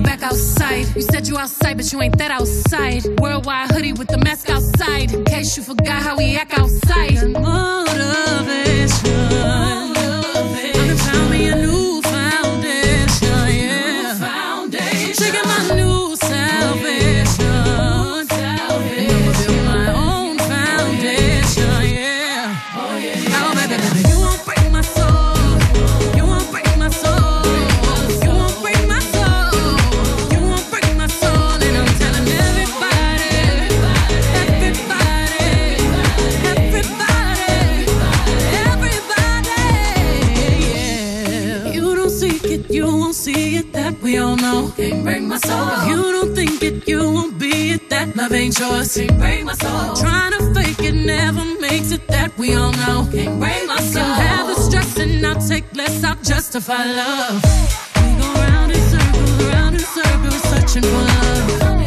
And 0.00 0.06
back 0.06 0.22
outside. 0.22 0.86
You 0.96 1.02
said 1.02 1.28
you 1.28 1.36
outside, 1.36 1.76
but 1.76 1.92
you 1.92 2.00
ain't 2.00 2.16
that 2.16 2.30
outside. 2.30 3.04
Worldwide 3.20 3.70
hoodie 3.70 3.92
with 3.92 4.08
the 4.08 4.16
mask 4.16 4.48
outside. 4.48 5.12
In 5.12 5.24
case 5.26 5.58
you 5.58 5.62
forgot 5.62 6.02
how 6.02 6.16
we 6.16 6.36
act 6.36 6.58
outside. 6.58 7.16
Motivation. 7.28 9.10
I 9.10 10.72
done 10.72 10.96
found 10.96 11.30
me 11.30 11.48
a 11.48 11.56
new 11.56 11.69
soul. 45.76 45.88
You 45.88 46.12
don't 46.12 46.34
think 46.34 46.62
it, 46.62 46.88
you 46.88 46.98
won't 46.98 47.38
be 47.38 47.72
it. 47.72 47.88
That 47.90 48.16
love 48.16 48.32
ain't 48.32 48.58
yours. 48.58 48.96
Can't 48.96 49.18
break 49.18 49.44
my 49.44 49.54
soul. 49.54 49.94
Trying 49.96 50.32
to 50.32 50.54
fake 50.54 50.80
it 50.80 50.94
never 50.94 51.44
makes 51.60 51.92
it. 51.92 52.06
That 52.08 52.36
we 52.38 52.54
all 52.54 52.72
know. 52.72 53.08
Can't 53.12 53.38
break 53.40 53.66
my 53.66 53.80
soul. 53.80 54.02
Can 54.02 54.26
have 54.26 54.46
the 54.46 54.54
stress 54.54 54.98
and 54.98 55.26
I'll 55.26 55.40
take 55.48 55.66
less. 55.74 56.04
I'll 56.04 56.22
justify 56.22 56.84
love. 56.84 57.42
We 57.96 58.10
go 58.20 58.28
round 58.44 58.72
in 58.72 58.82
circles, 58.92 59.44
round 59.44 59.74
in 59.74 59.84
circles, 59.96 60.42
searching 60.50 60.82
for 60.82 61.04
love. 61.12 61.79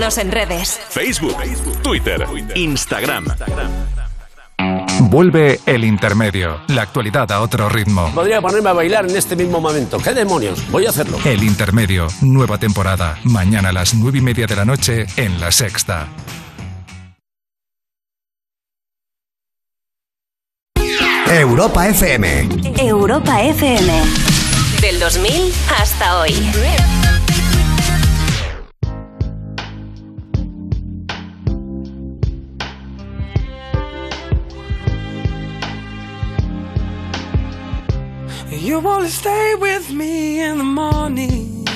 Búscanos 0.00 0.16
en 0.16 0.32
redes. 0.32 0.80
Facebook, 0.88 1.36
Twitter, 1.82 2.26
Instagram. 2.54 3.26
Vuelve 5.00 5.60
el 5.66 5.84
intermedio. 5.84 6.62
La 6.68 6.80
actualidad 6.80 7.30
a 7.30 7.42
otro 7.42 7.68
ritmo. 7.68 8.10
Podría 8.14 8.40
ponerme 8.40 8.70
a 8.70 8.72
bailar 8.72 9.10
en 9.10 9.14
este 9.14 9.36
mismo 9.36 9.60
momento. 9.60 9.98
¿Qué 9.98 10.14
demonios? 10.14 10.58
Voy 10.70 10.86
a 10.86 10.88
hacerlo. 10.88 11.18
El 11.26 11.42
intermedio. 11.42 12.08
Nueva 12.22 12.56
temporada. 12.56 13.18
Mañana 13.24 13.68
a 13.68 13.72
las 13.72 13.92
nueve 13.92 14.16
y 14.16 14.20
media 14.22 14.46
de 14.46 14.56
la 14.56 14.64
noche 14.64 15.04
en 15.18 15.38
La 15.38 15.52
Sexta. 15.52 16.08
Europa 21.26 21.88
FM. 21.88 22.48
Europa 22.78 23.42
FM. 23.42 24.02
Del 24.80 24.98
2000 24.98 25.52
hasta 25.78 26.20
hoy. 26.20 27.19
You 38.60 38.78
wanna 38.78 39.08
stay 39.08 39.54
with 39.54 39.90
me 39.90 40.40
in 40.42 40.58
the 40.58 40.64
morning. 40.64 41.66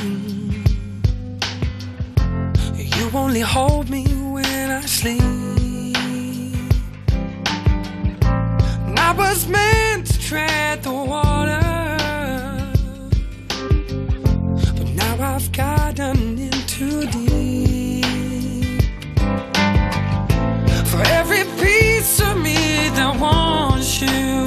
You 2.77 3.11
only 3.14 3.40
hold 3.40 3.88
me 3.88 4.05
when 4.05 4.70
I 4.70 4.83
sleep. 4.83 5.23
I 8.99 9.14
was 9.16 9.49
meant 9.49 10.09
to 10.09 10.20
tread 10.20 10.83
the 10.83 10.92
water, 10.92 11.62
but 14.77 14.88
now 14.90 15.35
I've 15.35 15.51
gotten 15.53 16.38
in 16.38 16.53
too 16.66 17.07
deep. 17.07 18.05
For 20.90 21.03
every 21.18 21.44
piece 21.59 22.20
of 22.20 22.37
me 22.42 22.91
that 22.97 23.18
wants 23.18 24.03
you, 24.03 24.43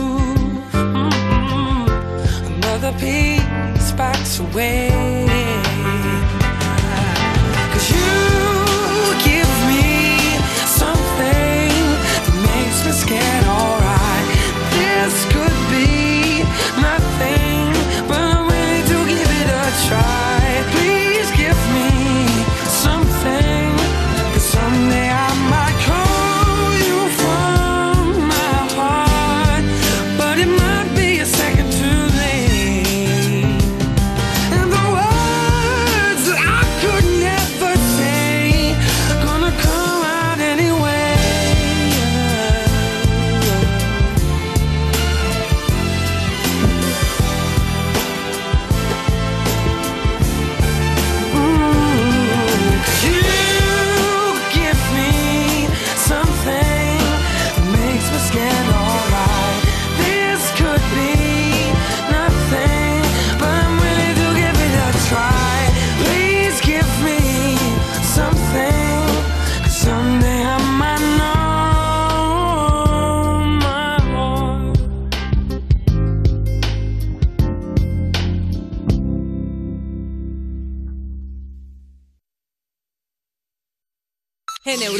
peace, 3.00 3.92
backs 3.94 4.40
away. 4.40 5.47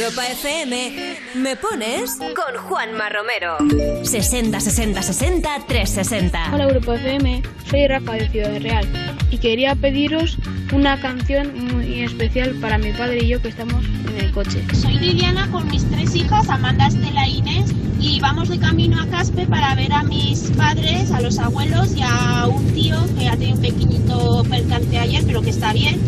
Europa 0.08 0.26
FM, 0.26 1.16
me 1.34 1.56
pones 1.56 2.16
con 2.16 2.56
Juanma 2.62 3.10
Romero. 3.10 3.58
60 4.02 4.58
60 4.58 5.02
60 5.02 5.50
360. 5.66 6.54
Hola 6.54 6.64
Europa 6.64 6.94
FM, 6.94 7.42
soy 7.68 7.86
Rafa 7.88 8.12
de 8.14 8.30
Ciudad 8.30 8.58
Real 8.58 8.88
y 9.30 9.36
quería 9.36 9.74
pediros 9.74 10.38
una 10.72 10.98
canción 10.98 11.52
muy 11.74 12.04
especial 12.04 12.54
para 12.58 12.78
mi 12.78 12.90
padre 12.94 13.18
y 13.22 13.28
yo 13.28 13.42
que 13.42 13.48
estamos 13.48 13.84
en 13.84 14.24
el 14.24 14.32
coche. 14.32 14.64
Soy 14.72 14.94
Liliana 14.94 15.46
con 15.50 15.68
mis 15.68 15.84
tres 15.90 16.14
hijas, 16.14 16.48
Amanda, 16.48 16.86
Estela 16.86 17.26
e 17.26 17.30
Inés 17.30 17.74
y 18.00 18.18
vamos 18.20 18.48
de 18.48 18.58
camino 18.58 19.02
a 19.02 19.06
Caspe 19.08 19.46
para 19.46 19.74
ver 19.74 19.92
a 19.92 20.04
mis 20.04 20.50
padres, 20.52 21.10
a 21.10 21.20
los 21.20 21.38
abuelos 21.38 21.94
y 21.94 22.00
a 22.02 22.46
un 22.46 22.66
tío 22.72 22.96
que 23.18 23.28
ha 23.28 23.36
tenido 23.36 23.56
un 23.56 23.60
pequeñito 23.60 24.42
percance 24.48 24.98
ayer 24.98 25.22
pero 25.26 25.42
que 25.42 25.50
está 25.50 25.74
bien. 25.74 26.00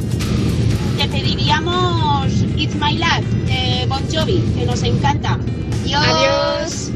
It's 2.62 2.74
My 2.74 2.92
Life 2.92 3.26
de 3.46 3.86
Bon 3.88 4.00
Jovi, 4.08 4.40
que 4.54 4.66
nos 4.66 4.82
encanta. 4.82 5.38
Dios. 5.82 6.04
Adiós. 6.06 6.92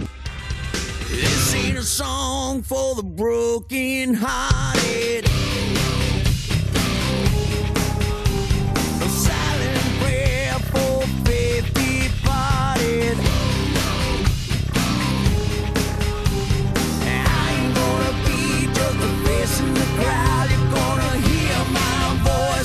A 1.77 1.83
song 1.83 2.63
for 2.63 2.95
the 2.95 3.03
broken 3.03 4.15
hearted. 4.15 5.25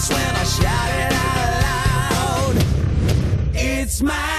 When 0.09 0.17
I 0.17 0.43
out. 0.65 1.59
smile. 3.99 4.38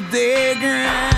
their 0.00 0.54
ground. 0.56 1.13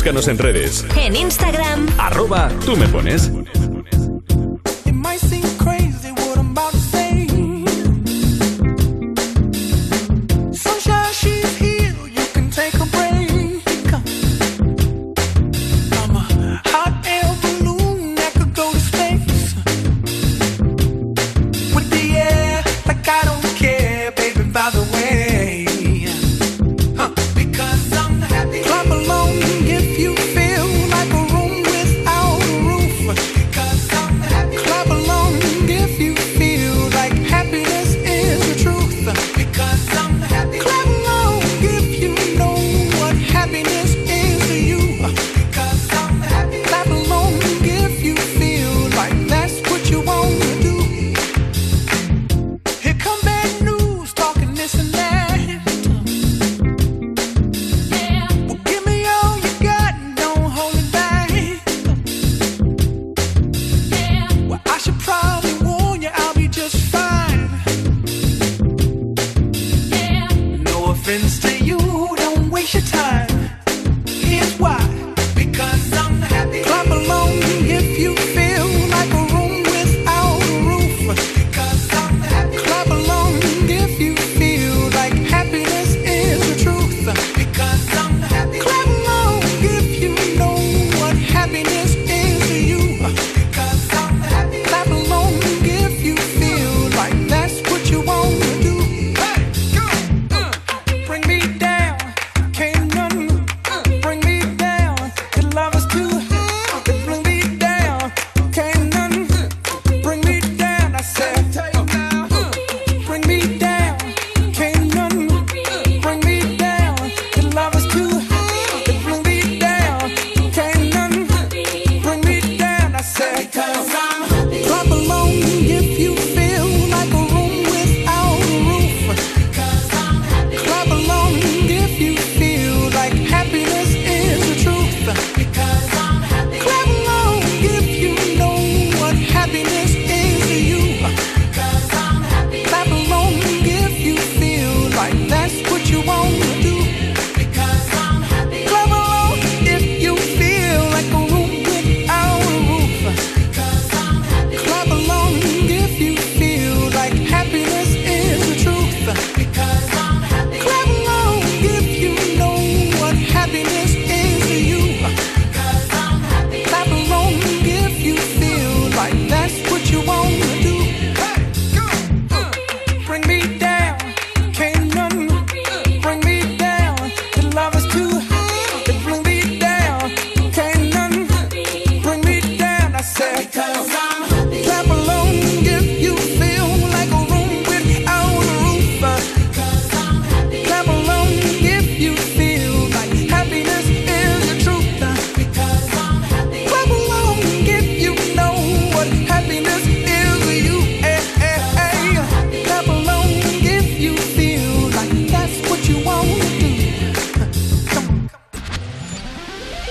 Búscanos 0.00 0.28
en 0.28 0.38
redes. 0.38 0.86
En 0.96 1.14
Instagram. 1.14 1.86
Arroba 1.98 2.48
tú 2.64 2.74
me 2.74 2.88
pones. 2.88 3.30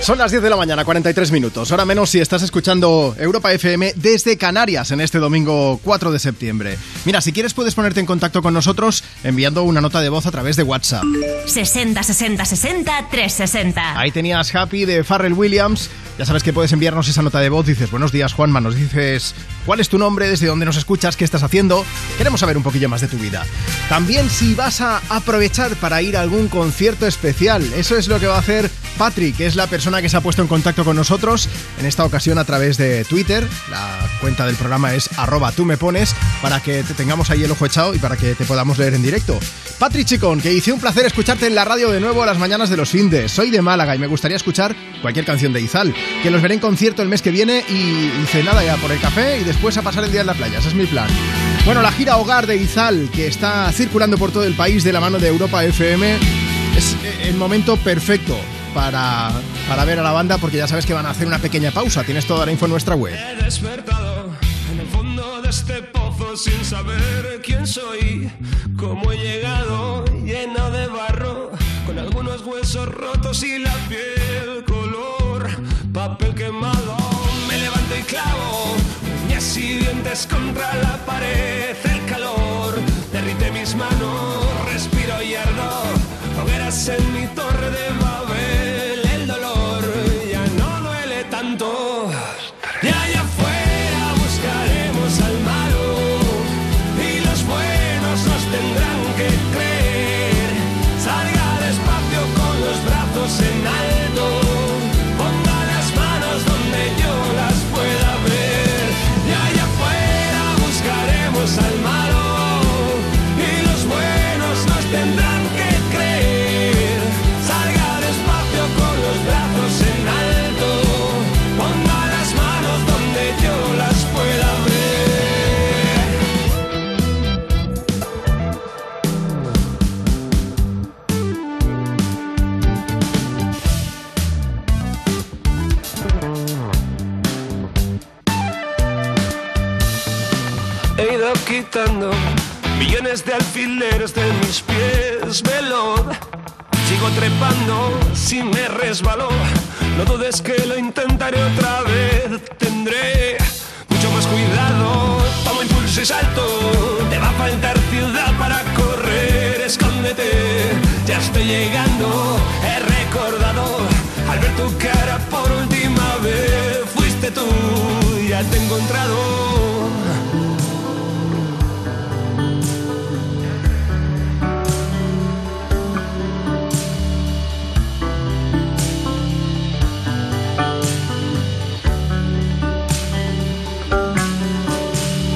Son 0.10 0.18
las 0.18 0.32
10 0.32 0.42
de 0.42 0.50
la 0.50 0.56
mañana, 0.56 0.84
43 0.84 1.32
minutos. 1.32 1.70
Ahora 1.70 1.86
menos 1.86 2.10
si 2.10 2.20
estás 2.20 2.42
escuchando 2.42 3.16
Europa 3.20 3.54
FM 3.54 3.94
desde 3.96 4.40
Canarias 4.40 4.90
en 4.90 5.02
este 5.02 5.20
domingo 5.20 5.80
4 5.84 6.12
de 6.12 6.18
septiembre. 6.18 6.80
Mira, 7.06 7.22
si 7.22 7.32
quieres 7.32 7.54
puedes 7.54 7.76
ponerte 7.76 8.00
en 8.00 8.08
contacto 8.08 8.42
con 8.42 8.56
nosotros 8.56 9.04
enviando 9.24 9.62
una 9.62 9.82
nota 9.82 10.02
de 10.02 10.10
voz 10.10 10.26
a 10.26 10.32
través 10.32 10.56
de 10.56 10.64
WhatsApp. 10.64 11.04
60 11.46 12.02
60 12.02 12.44
60 12.44 13.08
360. 13.12 14.00
Ahí 14.00 14.10
tenías 14.10 14.56
Happy 14.56 14.86
de 14.86 15.04
Farrell 15.04 15.34
Williams. 15.34 15.92
Ya 16.18 16.26
sabes 16.26 16.42
que 16.42 16.54
puedes 16.54 16.74
enviarnos 16.74 17.08
esa 17.08 17.22
nota 17.22 17.40
de 17.40 17.50
voz. 17.50 17.68
Dices, 17.68 17.92
buenos 17.92 18.12
días 18.12 18.34
Juanma, 18.34 18.60
nos 18.62 18.74
dices 18.74 19.36
cuál 19.68 19.80
es 19.80 19.90
tu 19.90 20.00
nombre, 20.00 20.28
desde 20.28 20.48
dónde 20.48 20.66
nos 20.66 20.78
escuchas, 20.78 21.18
qué 21.18 21.24
estás 21.24 21.44
haciendo. 21.44 21.86
Queremos 22.18 22.40
saber 22.40 22.58
un 22.58 22.64
poquillo 22.64 22.90
más 22.90 23.02
de 23.02 23.10
tu 23.10 23.18
vida. 23.18 23.46
También 23.90 24.32
si 24.32 24.56
vas 24.56 24.82
a 24.82 25.04
aprovechar 25.10 25.76
para 25.76 26.02
ir 26.02 26.18
a 26.18 26.22
algún 26.22 26.48
concierto 26.48 27.06
especial. 27.06 27.64
Eso 27.76 27.96
es 27.96 28.08
lo 28.08 28.20
que 28.20 28.26
va 28.26 28.38
a 28.38 28.40
hacer 28.40 28.72
Patrick, 29.00 29.38
que 29.38 29.46
es 29.46 29.56
la 29.56 29.66
persona 29.68 30.02
que 30.02 30.10
se 30.10 30.18
ha 30.18 30.22
puesto 30.22 30.42
en 30.42 30.50
contacto 30.50 30.84
con 30.84 30.98
nosotros, 30.98 31.48
en 31.80 31.86
esta 31.86 32.04
ocasión 32.04 32.38
a 32.38 32.44
través 32.44 32.78
de 32.78 33.06
Twitter. 33.06 33.48
La 33.72 33.98
cuenta 34.20 34.46
del 34.46 34.58
programa 34.58 34.94
es 34.94 35.10
arroba 35.18 35.54
me 35.64 35.78
pones, 35.78 36.14
para 36.42 36.60
que 36.60 36.84
te 36.84 36.94
tengamos 36.94 37.30
ahí 37.30 37.42
el 37.46 37.52
ojo 37.52 37.66
echado 37.66 37.96
y 37.96 37.98
para 37.98 38.18
que 38.18 38.36
te 38.36 38.44
podamos 38.44 38.78
leer 38.78 38.96
en 38.96 39.02
directo. 39.02 39.40
Patrick 39.80 40.06
Chicón, 40.06 40.42
que 40.42 40.52
hice 40.52 40.74
un 40.74 40.82
placer 40.82 41.06
escucharte 41.06 41.48
en 41.48 41.56
la 41.56 41.64
radio 41.64 41.92
de 41.92 42.02
nuevo 42.02 42.24
a 42.24 42.26
las 42.26 42.38
mañanas 42.38 42.70
de 42.70 42.76
los 42.76 42.90
findes. 42.90 43.32
Soy 43.32 43.52
de 43.52 43.62
Málaga 43.62 43.96
y 43.96 44.00
me 44.00 44.08
gustaría 44.08 44.36
escuchar 44.36 44.76
cualquier 45.02 45.26
canción 45.26 45.54
de 45.54 45.62
Izal, 45.62 45.96
que 46.22 46.30
los 46.30 46.42
veré 46.42 46.56
en 46.56 46.60
concierto 46.60 47.02
el 47.02 47.08
mes 47.08 47.22
que 47.22 47.32
viene 47.32 47.64
y 47.70 48.12
hice 48.22 48.44
nada 48.44 48.66
ya 48.66 48.76
por 48.76 48.92
el 48.92 49.00
café 49.00 49.40
y 49.40 49.46
después 49.46 49.78
a 49.78 49.82
pasar 49.82 50.04
el 50.04 50.12
día 50.12 50.22
en 50.22 50.28
la 50.28 50.34
playa. 50.34 50.60
Ese 50.60 50.68
es 50.68 50.76
mi 50.76 50.86
plan. 50.86 51.08
Bueno, 51.64 51.82
la 51.82 51.94
gira 51.94 52.18
Hogar 52.18 52.48
de 52.48 52.58
Izal, 52.58 53.10
que 53.14 53.28
está 53.28 53.72
circulando 53.72 54.18
por 54.18 54.32
todo 54.32 54.44
el 54.44 54.56
país 54.56 54.84
de 54.84 54.92
la 54.92 55.00
mano 55.00 55.20
de 55.20 55.30
Europa 55.30 55.64
FM, 55.64 56.18
es 56.76 56.98
el 57.24 57.36
momento 57.36 57.78
perfecto 57.78 58.38
para, 58.80 59.30
para 59.68 59.84
ver 59.84 60.00
a 60.00 60.04
la 60.04 60.14
banda 60.14 60.38
porque 60.38 60.56
ya 60.56 60.66
sabes 60.66 60.86
que 60.86 60.94
van 60.94 61.06
a 61.06 61.10
hacer 61.10 61.28
una 61.28 61.40
pequeña 61.40 61.72
pausa. 61.72 62.06
Tienes 62.06 62.26
toda 62.26 62.46
la 62.46 62.52
info 62.54 62.66
en 62.66 62.72
nuestra 62.72 62.96
web. 62.96 63.14
He 63.14 63.44
despertado 63.44 64.30
en 64.72 64.80
el 64.80 64.88
fondo 64.88 65.42
de 65.42 65.50
este 65.50 65.82
pozo 65.82 66.38
sin 66.38 66.64
saber 66.64 67.42
quién 67.44 67.68
soy, 67.68 68.32
cómo 68.78 69.12
he 69.12 69.18
llegado 69.18 70.06
lleno 70.24 70.72
de 70.72 70.88
barro, 70.88 71.52
con 71.86 72.00
algunos 72.00 72.42
huesos 72.46 72.88
rotos 72.88 73.44
y 73.44 73.60
la 73.60 73.74
piel 73.90 74.64
color 74.66 75.50
papel 75.94 76.34
quemado. 76.34 76.96
Me 77.50 77.58
levanto 77.58 77.98
y 78.00 78.04
clavo 78.04 78.76
uñas 79.26 79.58
y 79.58 79.80
dientes 79.80 80.26
contra 80.26 80.74
la 80.76 80.98
pared, 81.06 81.76
el 81.84 82.06
calor 82.06 82.80
derrite 83.12 83.52
mis 83.52 83.76
manos, 83.76 84.46
respiro 84.72 85.22
y 85.22 85.36
ardo, 85.36 85.84
hogueras 86.42 86.88
en 86.88 87.14
mi 87.14 87.28
torre 87.36 87.70
de 87.72 87.90
Babel, 88.00 88.19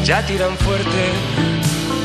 Ya 0.06 0.22
tiran 0.26 0.56
fuerte 0.58 1.12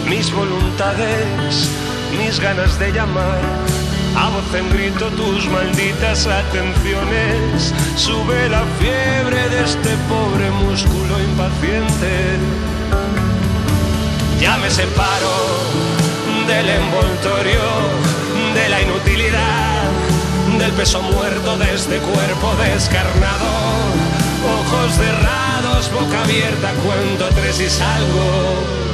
mis 0.09 0.32
voluntades, 0.32 1.68
mis 2.16 2.41
ganas 2.41 2.78
de 2.78 2.93
llamar. 2.93 3.68
A 4.21 4.31
voz 4.31 4.53
en 4.53 4.69
grito 4.71 5.07
tus 5.11 5.47
malditas 5.47 6.27
atenciones. 6.27 7.73
Sube 7.95 8.49
la 8.49 8.64
fiebre 8.81 9.49
de 9.49 9.62
este 9.62 9.97
pobre 10.09 10.51
músculo 10.51 11.21
impaciente. 11.23 12.37
Ya 14.41 14.57
me 14.59 14.71
separo 14.71 15.37
del 16.49 16.69
envoltorio, 16.69 17.62
de 18.55 18.69
la 18.69 18.83
inutilidad, 18.83 19.85
del 20.59 20.73
peso 20.73 21.01
muerto 21.01 21.57
de 21.57 21.75
este 21.75 21.99
cuerpo 21.99 22.57
descarnado. 22.57 23.47
Ojos 24.61 24.95
cerrados, 24.95 25.93
boca 25.93 26.25
abierta, 26.25 26.73
cuento 26.85 27.29
tres 27.37 27.61
y 27.61 27.71
salgo. 27.71 28.88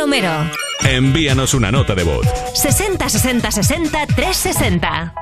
Romero. 0.00 0.50
Envíanos 0.82 1.52
una 1.52 1.70
nota 1.70 1.94
de 1.94 2.04
voz. 2.04 2.26
60 2.54 3.06
60 3.06 3.50
60 3.50 4.06
360. 4.06 5.19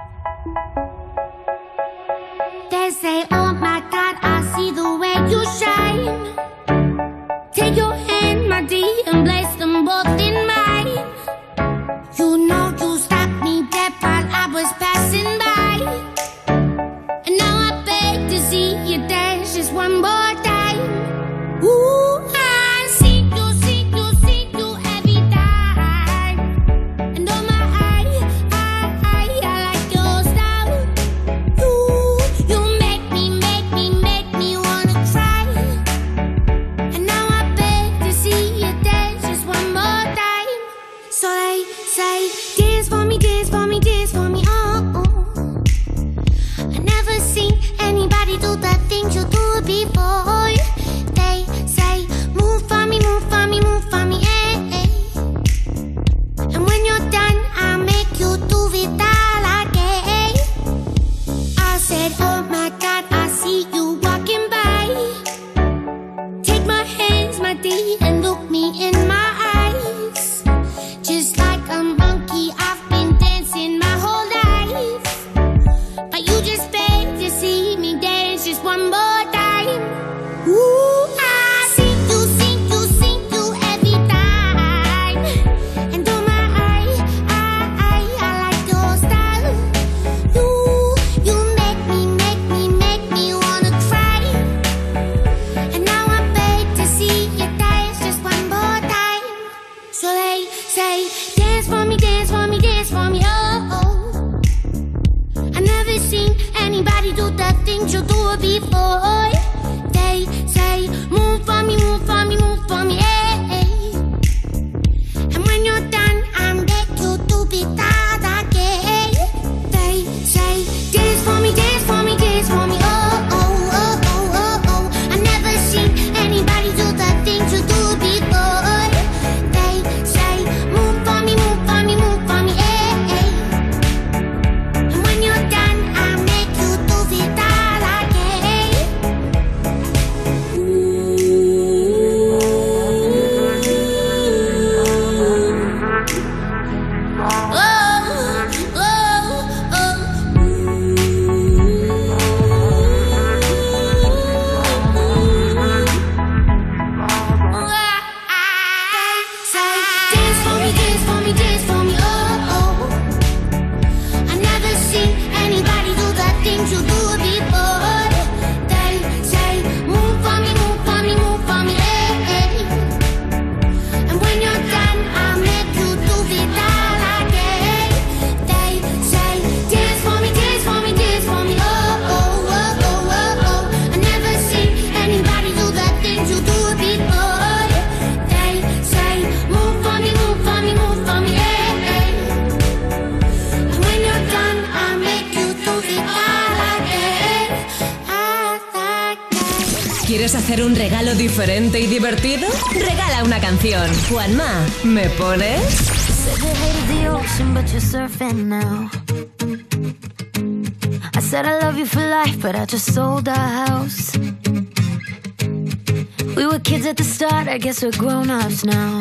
Guess 217.69 217.83
we're 217.83 217.93
grown 217.99 218.31
ups 218.31 218.65
now. 218.65 218.98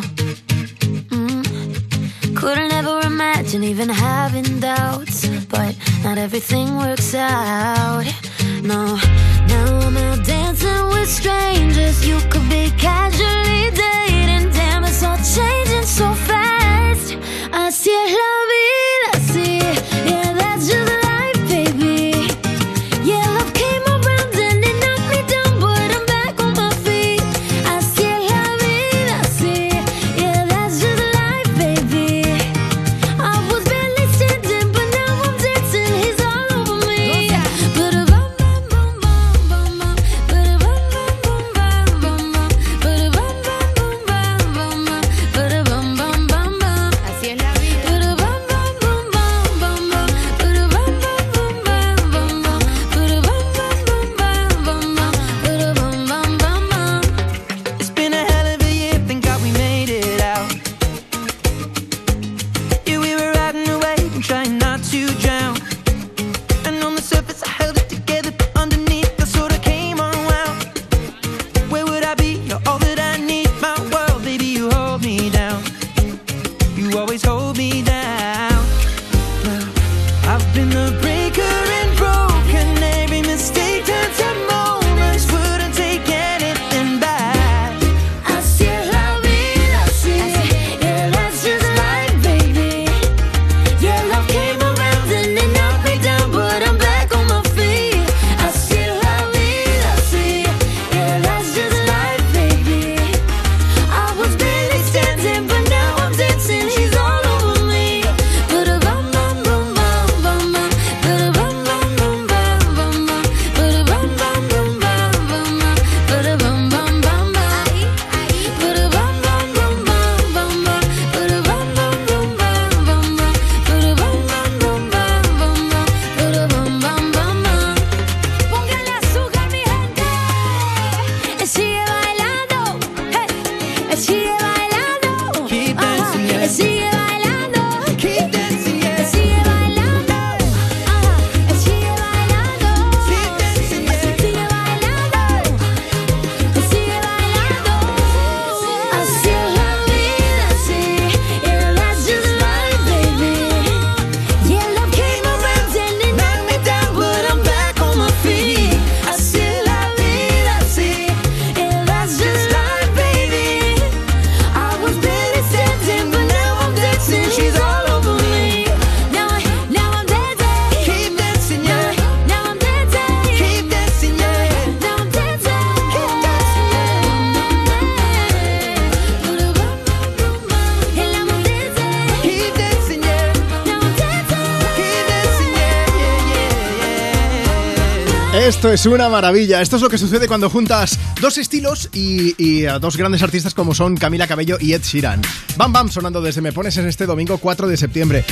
Es 188.77 188.85
una 188.85 189.09
maravilla. 189.09 189.59
Esto 189.59 189.77
es 189.77 189.81
lo 189.81 189.89
que 189.89 189.97
sucede 189.97 190.27
cuando 190.27 190.51
juntas 190.51 190.99
dos 191.19 191.39
estilos 191.39 191.89
y, 191.93 192.65
a 192.65 192.77
dos 192.77 192.95
grandes 192.95 193.23
artistas 193.23 193.55
como 193.55 193.73
son 193.73 193.97
Camila 193.97 194.27
Cabello 194.27 194.57
y 194.59 194.73
Ed 194.73 194.83
Sheeran. 194.83 195.19
Bam 195.55 195.73
Bam 195.73 195.89
sonando 195.89 196.21
desde 196.21 196.41
Me 196.41 196.51
Pones 196.51 196.77
en 196.77 196.85
este 196.85 197.07
domingo 197.07 197.39
4 197.39 197.67
de 197.67 197.75
septiembre. 197.75 198.23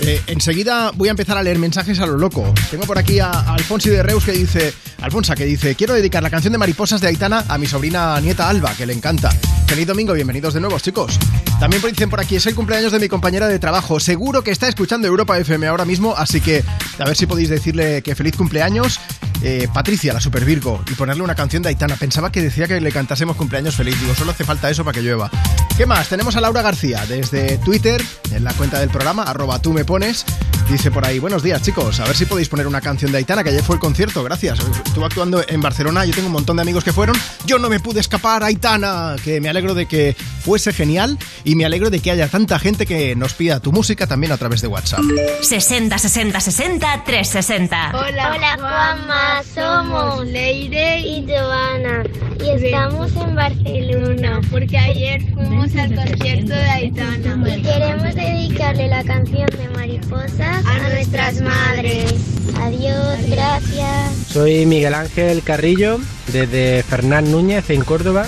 Eh, 0.00 0.22
enseguida 0.28 0.90
voy 0.94 1.08
a 1.08 1.10
empezar 1.10 1.36
a 1.36 1.42
leer 1.42 1.58
mensajes 1.58 2.00
a 2.00 2.06
lo 2.06 2.16
loco. 2.16 2.54
Tengo 2.70 2.84
por 2.84 2.96
aquí 2.96 3.18
a, 3.18 3.28
a 3.28 3.52
Alfonso 3.52 3.90
de 3.90 4.02
Reus 4.02 4.24
que 4.24 4.32
dice, 4.32 4.72
Alfonso 5.02 5.34
que 5.34 5.44
dice, 5.44 5.74
quiero 5.74 5.92
dedicar 5.92 6.22
la 6.22 6.30
canción 6.30 6.52
de 6.52 6.58
Mariposas 6.58 7.02
de 7.02 7.08
Aitana 7.08 7.44
a 7.46 7.58
mi 7.58 7.66
sobrina 7.66 8.18
nieta 8.22 8.48
Alba, 8.48 8.72
que 8.74 8.86
le 8.86 8.94
encanta. 8.94 9.28
Feliz 9.66 9.86
domingo, 9.86 10.14
bienvenidos 10.14 10.54
de 10.54 10.60
nuevo, 10.60 10.78
chicos. 10.78 11.18
También 11.60 11.82
dicen 11.82 12.08
por 12.08 12.20
aquí, 12.20 12.36
es 12.36 12.46
el 12.46 12.54
cumpleaños 12.54 12.90
de 12.90 12.98
mi 12.98 13.08
compañera 13.08 13.48
de 13.48 13.58
trabajo. 13.58 14.00
Seguro 14.00 14.42
que 14.42 14.50
está 14.50 14.66
escuchando 14.66 15.06
Europa 15.06 15.38
FM 15.38 15.66
ahora 15.66 15.84
mismo, 15.84 16.14
así 16.16 16.40
que 16.40 16.64
a 16.98 17.04
ver 17.04 17.16
si 17.16 17.26
podéis 17.26 17.50
decirle 17.50 18.02
que 18.02 18.14
feliz 18.14 18.34
cumpleaños. 18.34 18.98
Eh, 19.42 19.68
Patricia, 19.72 20.12
la 20.12 20.20
Super 20.20 20.44
Virgo, 20.44 20.82
y 20.90 20.94
ponerle 20.94 21.22
una 21.22 21.34
canción 21.34 21.62
de 21.62 21.70
Aitana. 21.70 21.96
Pensaba 21.96 22.30
que 22.30 22.42
decía 22.42 22.68
que 22.68 22.80
le 22.80 22.92
cantásemos 22.92 23.36
cumpleaños 23.36 23.74
feliz. 23.74 23.98
Digo, 24.00 24.14
solo 24.14 24.32
hace 24.32 24.44
falta 24.44 24.70
eso 24.70 24.84
para 24.84 24.94
que 24.94 25.02
llueva. 25.02 25.30
¿Qué 25.76 25.86
más? 25.86 26.08
Tenemos 26.08 26.36
a 26.36 26.40
Laura 26.40 26.62
García 26.62 27.06
desde 27.06 27.56
Twitter, 27.58 28.04
en 28.32 28.44
la 28.44 28.52
cuenta 28.52 28.78
del 28.78 28.90
programa, 28.90 29.22
arroba 29.22 29.60
tú 29.60 29.72
me 29.72 29.84
pones. 29.84 30.26
Dice 30.70 30.90
por 30.90 31.04
ahí, 31.04 31.18
buenos 31.18 31.42
días 31.42 31.62
chicos, 31.62 31.98
a 31.98 32.04
ver 32.04 32.14
si 32.14 32.26
podéis 32.26 32.48
poner 32.48 32.66
una 32.66 32.80
canción 32.80 33.10
de 33.10 33.18
Aitana, 33.18 33.42
que 33.42 33.48
ayer 33.48 33.62
fue 33.62 33.74
el 33.74 33.80
concierto, 33.80 34.22
gracias. 34.22 34.60
Estuvo 34.86 35.04
actuando 35.04 35.42
en 35.48 35.60
Barcelona, 35.60 36.04
yo 36.04 36.14
tengo 36.14 36.26
un 36.26 36.32
montón 36.32 36.56
de 36.56 36.62
amigos 36.62 36.84
que 36.84 36.92
fueron. 36.92 37.16
Yo 37.44 37.58
no 37.58 37.68
me 37.68 37.80
pude 37.80 37.98
escapar, 37.98 38.44
Aitana, 38.44 39.16
que 39.24 39.40
me 39.40 39.48
alegro 39.48 39.74
de 39.74 39.86
que 39.86 40.16
fuese 40.40 40.72
genial 40.72 41.18
y 41.44 41.54
me 41.54 41.64
alegro 41.64 41.90
de 41.90 42.00
que 42.00 42.10
haya 42.10 42.28
tanta 42.28 42.58
gente 42.58 42.86
que 42.86 43.14
nos 43.14 43.34
pida 43.34 43.60
tu 43.60 43.72
música 43.72 44.06
también 44.06 44.32
a 44.32 44.36
través 44.36 44.60
de 44.60 44.68
WhatsApp. 44.68 45.02
60 45.42 45.98
60 45.98 46.40
60 46.40 47.04
360. 47.04 47.92
Hola, 47.94 48.32
Hola 48.34 48.56
Juanma, 48.58 49.42
somos 49.54 50.26
Leire 50.26 51.00
y 51.00 51.26
Joana 51.26 52.04
y 52.42 52.64
estamos 52.64 53.12
en 53.16 53.34
Barcelona 53.34 54.40
porque 54.50 54.78
ayer 54.78 55.22
fuimos 55.34 55.74
al 55.76 55.94
concierto 55.94 56.54
de 56.54 56.70
Aitana 56.70 57.56
y 57.56 57.62
queremos 57.62 58.14
dedicarle 58.14 58.88
la 58.88 59.04
canción 59.04 59.48
de 59.50 59.68
Mariposas 59.76 60.64
a 60.64 60.78
nuestras 60.88 61.40
madres. 61.40 62.14
Adiós, 62.62 63.18
gracias. 63.28 64.16
Soy 64.28 64.66
Miguel 64.66 64.94
Ángel 64.94 65.42
Carrillo 65.42 65.98
desde 66.32 66.82
Fernán 66.82 67.30
Núñez 67.30 67.70
en 67.70 67.82
Córdoba 67.82 68.26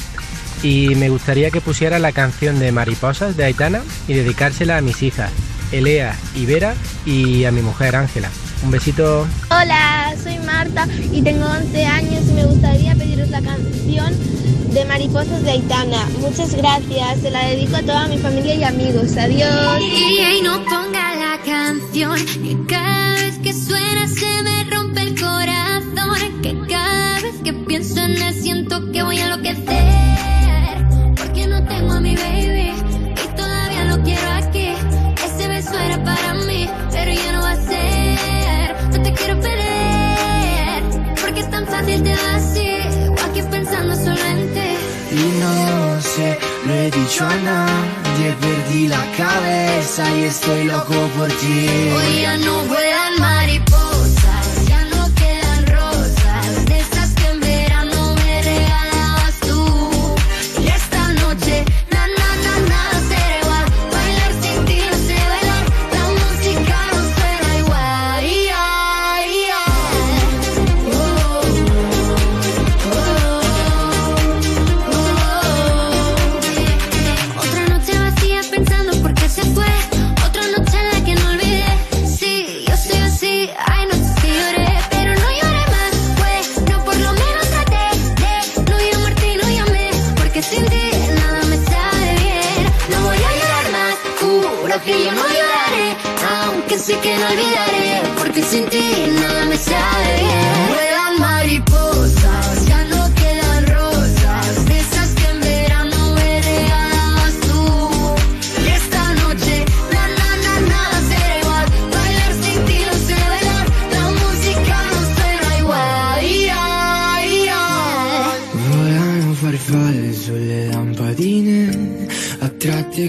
y 0.63 0.95
me 0.95 1.09
gustaría 1.09 1.51
que 1.51 1.61
pusiera 1.61 1.99
la 1.99 2.13
canción 2.13 2.59
de 2.59 2.73
Mariposas 2.73 3.37
de 3.37 3.45
Aitana 3.45 3.83
y 4.07 4.15
dedicársela 4.15 4.79
a 4.79 4.81
mis 4.81 5.03
hijas, 5.03 5.31
Elea 5.73 6.17
y 6.35 6.47
Vera 6.47 6.75
y 7.05 7.45
a 7.45 7.51
mi 7.51 7.63
mujer 7.63 7.97
Ángela. 7.97 8.29
Un 8.65 8.71
besito. 8.71 9.27
Hola, 9.51 10.15
soy 10.23 10.39
Mar 10.39 10.71
Marta 10.71 10.87
y 11.13 11.21
tengo 11.23 11.45
11 11.45 11.85
años 11.85 12.23
y 12.29 12.33
me 12.35 12.45
gustaría 12.45 12.95
pediros 12.95 13.29
la 13.31 13.43
canción 13.43 14.15
de 14.73 14.85
Mariposas 14.85 15.43
de 15.43 15.51
Aitana. 15.51 16.09
Muchas 16.21 16.55
gracias, 16.55 17.21
se 17.21 17.31
la 17.31 17.47
dedico 17.47 17.77
a 17.77 17.83
toda 17.83 18.07
mi 18.07 18.19
familia 18.19 18.55
y 18.55 18.63
amigos. 18.63 19.17
Adiós. 19.17 19.81
Y 19.81 20.21
ahí 20.21 20.41
no 20.43 20.65
ponga 20.65 21.17
la 21.17 21.39
canción, 21.45 22.17
he 47.43 47.49
dicho 47.49 47.51
a 47.51 47.66
nadie, 47.66 48.32
perdí 48.40 48.88
la 48.88 49.05
cabeza 49.16 50.05
y 50.16 50.24
estoy 50.24 50.64
loco 50.64 50.95
por 51.16 51.28
ti. 51.28 51.68
Hoy 51.95 52.22
ya 52.22 52.36
no 52.38 52.64
vuelan 52.64 52.91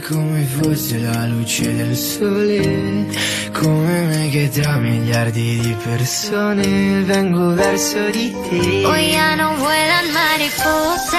come 0.08 0.43
fosse 0.43 0.99
la 0.99 1.26
luce 1.28 1.74
del 1.76 1.95
sole, 1.95 3.08
come 3.54 4.01
me 4.06 4.30
che 4.30 4.49
tra 4.49 4.78
miliardi 4.78 5.60
di 5.60 5.76
persone 5.82 7.01
vengo 7.04 7.54
verso 7.54 8.10
di 8.10 8.36
te. 8.49 8.86
Hoy 8.86 9.12
ya 9.12 9.36
no 9.36 9.56
vuelan 9.56 10.12
mariposas, 10.12 11.12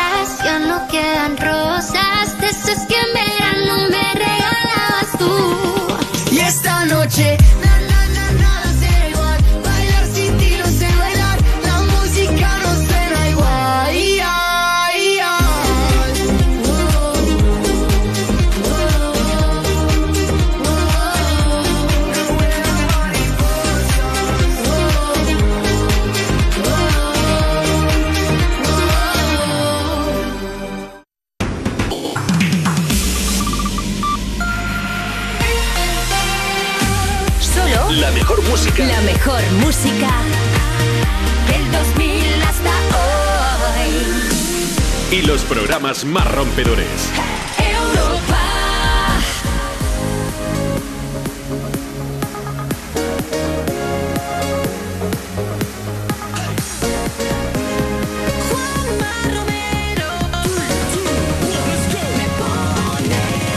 rompedores. 46.55 46.87
Europa. 47.59 48.39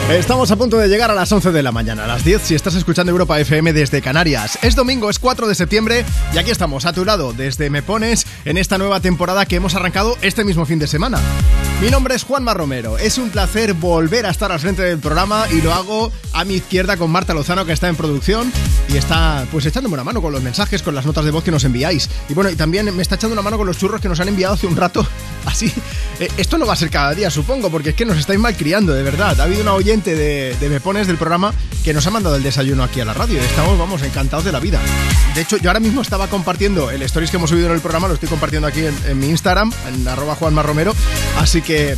Estamos 0.10 0.50
a 0.50 0.56
punto 0.56 0.78
de 0.78 0.88
llegar 0.88 1.12
a 1.12 1.14
las 1.14 1.32
11 1.32 1.52
de 1.52 1.62
la 1.62 1.72
mañana, 1.72 2.06
a 2.06 2.08
las 2.08 2.24
10 2.24 2.42
si 2.42 2.56
estás 2.56 2.74
escuchando 2.74 3.12
Europa 3.12 3.40
FM 3.40 3.74
desde 3.74 4.02
Canarias. 4.02 4.58
Es 4.64 4.76
domingo, 4.76 5.10
es 5.12 5.20
4 5.20 5.48
de 5.48 5.54
septiembre 5.54 6.06
y 6.34 6.38
aquí 6.40 6.50
estamos 6.50 6.86
a 6.86 6.94
tu 6.94 7.06
lado 7.06 7.34
desde 7.34 7.70
Me 7.70 7.84
Pones 7.84 8.26
en 8.46 8.58
esta 8.58 8.80
nueva 8.80 9.02
temporada 9.02 9.46
que 9.46 9.58
hemos 9.58 9.76
arrancado 9.76 10.18
este 10.22 10.44
mismo 10.44 10.66
fin 10.66 10.80
de 10.80 10.88
semana. 10.88 11.20
Mi 11.80 11.92
nombre 11.92 12.16
es 12.16 12.24
Juanma 12.24 12.56
Romero, 12.56 12.98
es 12.98 13.20
un 13.20 13.30
placer 13.30 13.76
volver 13.76 14.26
a 14.26 14.32
estar 14.32 14.52
al 14.52 14.60
frente 14.60 14.82
del 14.82 14.98
programa 14.98 15.46
y 15.52 15.62
lo 15.62 15.72
hago 15.76 16.12
a 16.34 16.44
mi 16.44 16.56
izquierda 16.56 16.98
con 16.98 17.12
Marta 17.12 17.36
Lozano 17.36 17.66
que 17.66 17.72
está 17.72 17.88
en 17.88 17.96
producción 17.96 18.52
y 18.90 18.98
está 18.98 19.46
pues 19.52 19.64
echándome 19.68 19.94
una 19.94 20.04
mano 20.04 20.20
con 20.20 20.34
los 20.34 20.42
mensajes, 20.42 20.82
con 20.82 20.96
las 20.96 21.06
notas 21.06 21.24
de 21.24 21.30
voz 21.30 21.44
que 21.44 21.52
nos 21.52 21.64
enviáis. 21.66 22.10
Y 22.30 22.34
bueno, 22.34 22.50
y 22.50 22.56
también 22.56 22.96
me 22.96 23.04
está 23.04 23.14
echando 23.14 23.34
una 23.34 23.44
mano 23.44 23.58
con 23.58 23.68
los 23.68 23.78
churros 23.78 24.02
que 24.02 24.10
nos 24.10 24.20
han 24.20 24.28
enviado 24.28 24.56
hace 24.56 24.66
un 24.66 24.76
rato. 24.76 25.06
Así, 25.46 25.72
eh, 26.20 26.30
esto 26.38 26.58
no 26.58 26.66
va 26.66 26.74
a 26.74 26.76
ser 26.76 26.90
cada 26.90 27.14
día, 27.14 27.30
supongo, 27.30 27.70
porque 27.70 27.90
es 27.90 27.96
que 27.96 28.06
nos 28.06 28.18
estáis 28.18 28.40
malcriando, 28.40 28.94
de 28.94 29.04
verdad. 29.04 29.40
Ha 29.40 29.44
habido 29.44 29.62
una 29.62 29.74
oyente 29.74 30.16
de, 30.16 30.56
de 30.60 30.70
Me 30.70 30.80
Pones 30.80 31.08
del 31.08 31.18
programa 31.18 31.54
que 31.84 31.94
nos 31.94 32.06
ha 32.08 32.12
mandado 32.12 32.36
el 32.36 32.44
desayuno 32.44 32.84
aquí 32.84 33.00
a 33.00 33.06
la 33.06 33.14
radio. 33.14 33.40
Estamos, 33.40 33.78
vamos, 33.78 34.02
encantados 34.02 34.44
de 34.44 34.52
la 34.52 34.60
vida. 34.60 34.80
De 35.36 35.42
hecho, 35.42 35.58
yo 35.58 35.70
ahora 35.70 35.80
mismo 35.80 36.02
estaba 36.02 36.28
compartiendo 36.28 36.92
el 36.92 37.02
stories 37.04 37.32
que 37.32 37.38
hemos 37.38 37.50
subido 37.50 37.68
en 37.68 37.76
el 37.76 37.80
programa, 37.80 38.08
lo 38.08 38.16
estoy 38.16 38.30
compartiendo 38.30 38.68
aquí 38.68 38.82
en, 38.86 39.20
mi 39.20 39.30
Instagram, 39.30 39.72
en 39.88 40.08
arroba 40.08 40.36
Juanma 40.36 40.64
Romero. 40.64 40.94
Así 41.38 41.62
que 41.62 41.96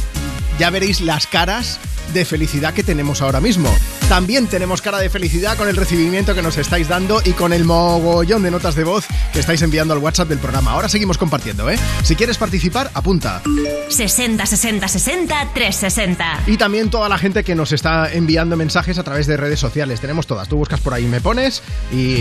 ya 0.60 0.70
veréis 0.70 1.02
las 1.02 1.26
caras 1.26 1.80
de 2.14 2.26
felicidad 2.26 2.74
que 2.74 2.84
tenemos 2.84 3.22
ahora 3.22 3.40
mismo. 3.42 3.74
También 4.08 4.48
tenemos 4.48 4.82
cara 4.82 4.98
de 5.00 5.10
felicidad 5.10 5.58
con 5.58 5.68
el 5.68 5.76
recibimiento 5.76 6.34
que 6.34 6.42
nos 6.42 6.58
estáis 6.58 6.88
dando 6.88 7.22
y 7.24 7.32
con 7.32 7.54
el 7.54 7.64
mogollón 7.64 8.44
de 8.44 8.52
notas 8.52 8.76
de 8.76 8.84
voz 8.84 9.06
que 9.34 9.40
estáis 9.40 9.62
enviando 9.62 9.94
al 9.94 10.00
WhatsApp 10.00 10.30
del 10.30 10.40
programa. 10.40 10.72
Ahora 10.72 10.90
seguimos 10.90 11.18
compartiendo, 11.18 11.70
¿eh? 11.70 11.78
Si 12.04 12.16
quieres 12.16 12.38
participar, 12.38 12.90
apunta. 12.94 13.42
60 13.90 14.46
60 14.46 14.88
60 14.88 15.48
360. 15.54 16.44
Y 16.48 16.58
también 16.58 16.90
toda 16.90 17.10
la 17.10 17.18
gente 17.18 17.44
que 17.44 17.56
nos 17.56 17.72
está 17.72 18.12
enviando 18.12 18.56
mensajes 18.58 18.98
a 18.98 19.04
través 19.04 19.28
de 19.28 19.38
redes 19.38 19.60
sociales. 19.60 20.00
Tenemos 20.00 20.26
todas. 20.26 20.48
Tú 20.48 20.58
buscas 20.58 20.80
por 20.80 20.94
ahí, 20.94 21.06
me 21.06 21.22
pones 21.22 21.62
y, 21.92 22.16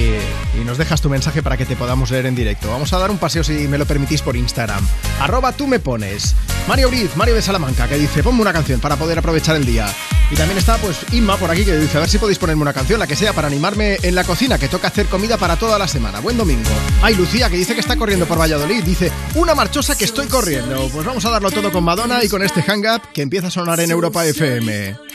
y 0.60 0.64
nos 0.64 0.78
dejas 0.78 1.00
tu 1.00 1.08
mensaje 1.08 1.42
para 1.42 1.56
que 1.56 1.64
te 1.64 1.76
podamos 1.76 2.10
leer 2.10 2.26
en 2.26 2.34
directo. 2.34 2.68
Vamos 2.70 2.92
a 2.92 2.98
dar 2.98 3.10
un 3.10 3.18
paseo, 3.18 3.42
si 3.44 3.52
me 3.68 3.78
lo 3.78 3.86
permitís, 3.86 4.22
por 4.22 4.36
Instagram. 4.36 4.86
Arroba 5.20 5.52
tú 5.52 5.66
me 5.66 5.78
pones. 5.78 6.34
Mario 6.66 6.88
Briz, 6.88 7.16
Mario 7.16 7.34
de 7.34 7.42
Salamanca, 7.42 7.88
que 7.88 7.96
dice, 7.96 8.22
ponme 8.22 8.42
una 8.42 8.52
canción 8.52 8.80
para 8.80 8.96
poder 8.96 9.18
aprovechar 9.18 9.56
el 9.56 9.64
día. 9.64 9.77
Y 10.30 10.34
también 10.34 10.58
está, 10.58 10.76
pues, 10.76 10.98
Inma 11.12 11.36
por 11.36 11.50
aquí, 11.50 11.64
que 11.64 11.76
dice, 11.76 11.96
a 11.96 12.00
ver 12.00 12.10
si 12.10 12.18
podéis 12.18 12.38
ponerme 12.38 12.62
una 12.62 12.72
canción, 12.72 12.98
la 12.98 13.06
que 13.06 13.16
sea, 13.16 13.32
para 13.32 13.46
animarme 13.46 13.98
en 14.02 14.14
la 14.14 14.24
cocina, 14.24 14.58
que 14.58 14.68
toca 14.68 14.88
hacer 14.88 15.06
comida 15.06 15.38
para 15.38 15.56
toda 15.56 15.78
la 15.78 15.88
semana. 15.88 16.20
Buen 16.20 16.36
domingo. 16.36 16.70
Ay, 17.02 17.14
Lucía, 17.14 17.48
que 17.48 17.56
dice 17.56 17.74
que 17.74 17.80
está 17.80 17.96
corriendo 17.96 18.26
por 18.26 18.38
Valladolid. 18.38 18.84
Dice, 18.84 19.10
una 19.34 19.54
marchosa 19.54 19.96
que 19.96 20.04
estoy 20.04 20.26
corriendo. 20.26 20.88
Pues 20.92 21.06
vamos 21.06 21.24
a 21.24 21.30
darlo 21.30 21.50
todo 21.50 21.72
con 21.72 21.84
Madonna 21.84 22.22
y 22.22 22.28
con 22.28 22.42
este 22.42 22.62
hang 22.62 22.84
up 22.86 23.02
que 23.12 23.22
empieza 23.22 23.46
a 23.46 23.50
sonar 23.50 23.80
en 23.80 23.90
Europa 23.90 24.26
FM. 24.26 25.07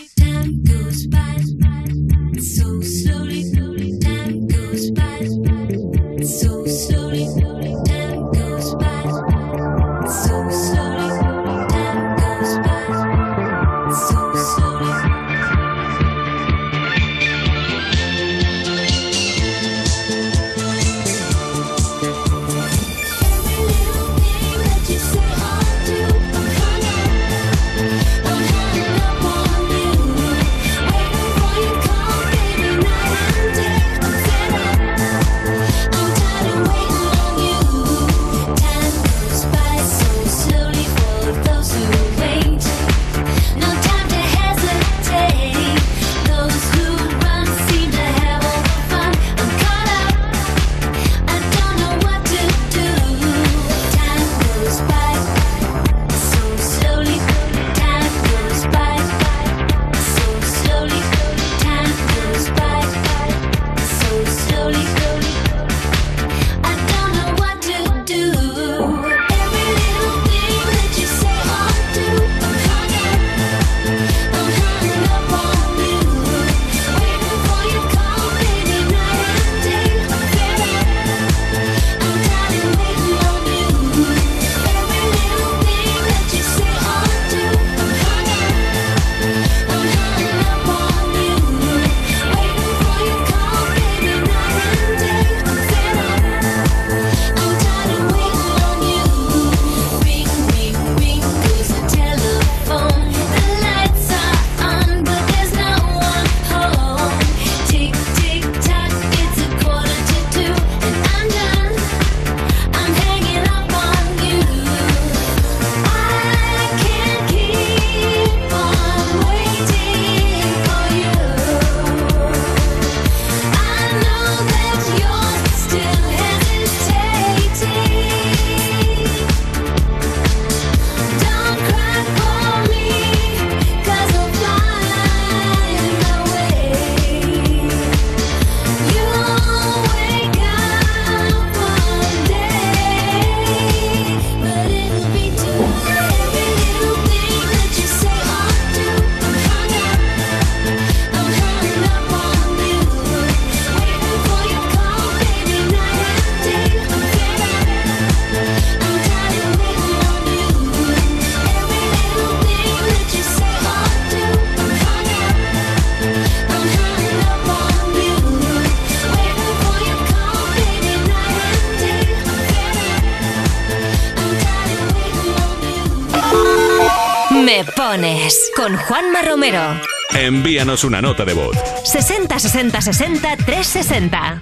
Con 178.55 178.75
Juanma 178.75 179.21
Romero. 179.21 179.79
Envíanos 180.15 180.83
una 180.83 180.99
nota 180.99 181.25
de 181.25 181.33
voz. 181.33 181.55
60 181.83 182.39
60 182.39 182.81
60 182.81 183.37
360. 183.37 184.41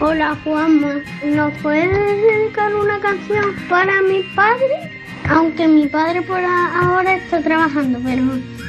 Hola 0.00 0.34
Juanma, 0.42 0.94
¿nos 1.26 1.52
puedes 1.58 1.90
dedicar 1.92 2.74
una 2.74 2.98
canción 3.00 3.54
para 3.68 4.00
mi 4.00 4.22
padre? 4.34 5.02
Aunque 5.28 5.68
mi 5.68 5.88
padre 5.88 6.22
por 6.22 6.40
ahora 6.40 7.16
está 7.16 7.42
trabajando, 7.42 8.00
pero 8.02 8.22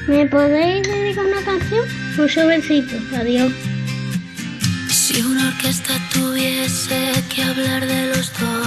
¿me 0.09 0.25
podéis 0.25 0.85
dedicar 0.85 1.25
una 1.25 1.41
canción? 1.43 1.87
Un 2.17 2.27
sobrecito, 2.27 2.97
adiós. 3.15 3.53
Si 4.89 5.21
una 5.21 5.47
orquesta 5.47 5.93
tuviese 6.11 7.13
que 7.33 7.43
hablar 7.43 7.85
de 7.85 8.07
los 8.07 8.37
dos 8.41 8.58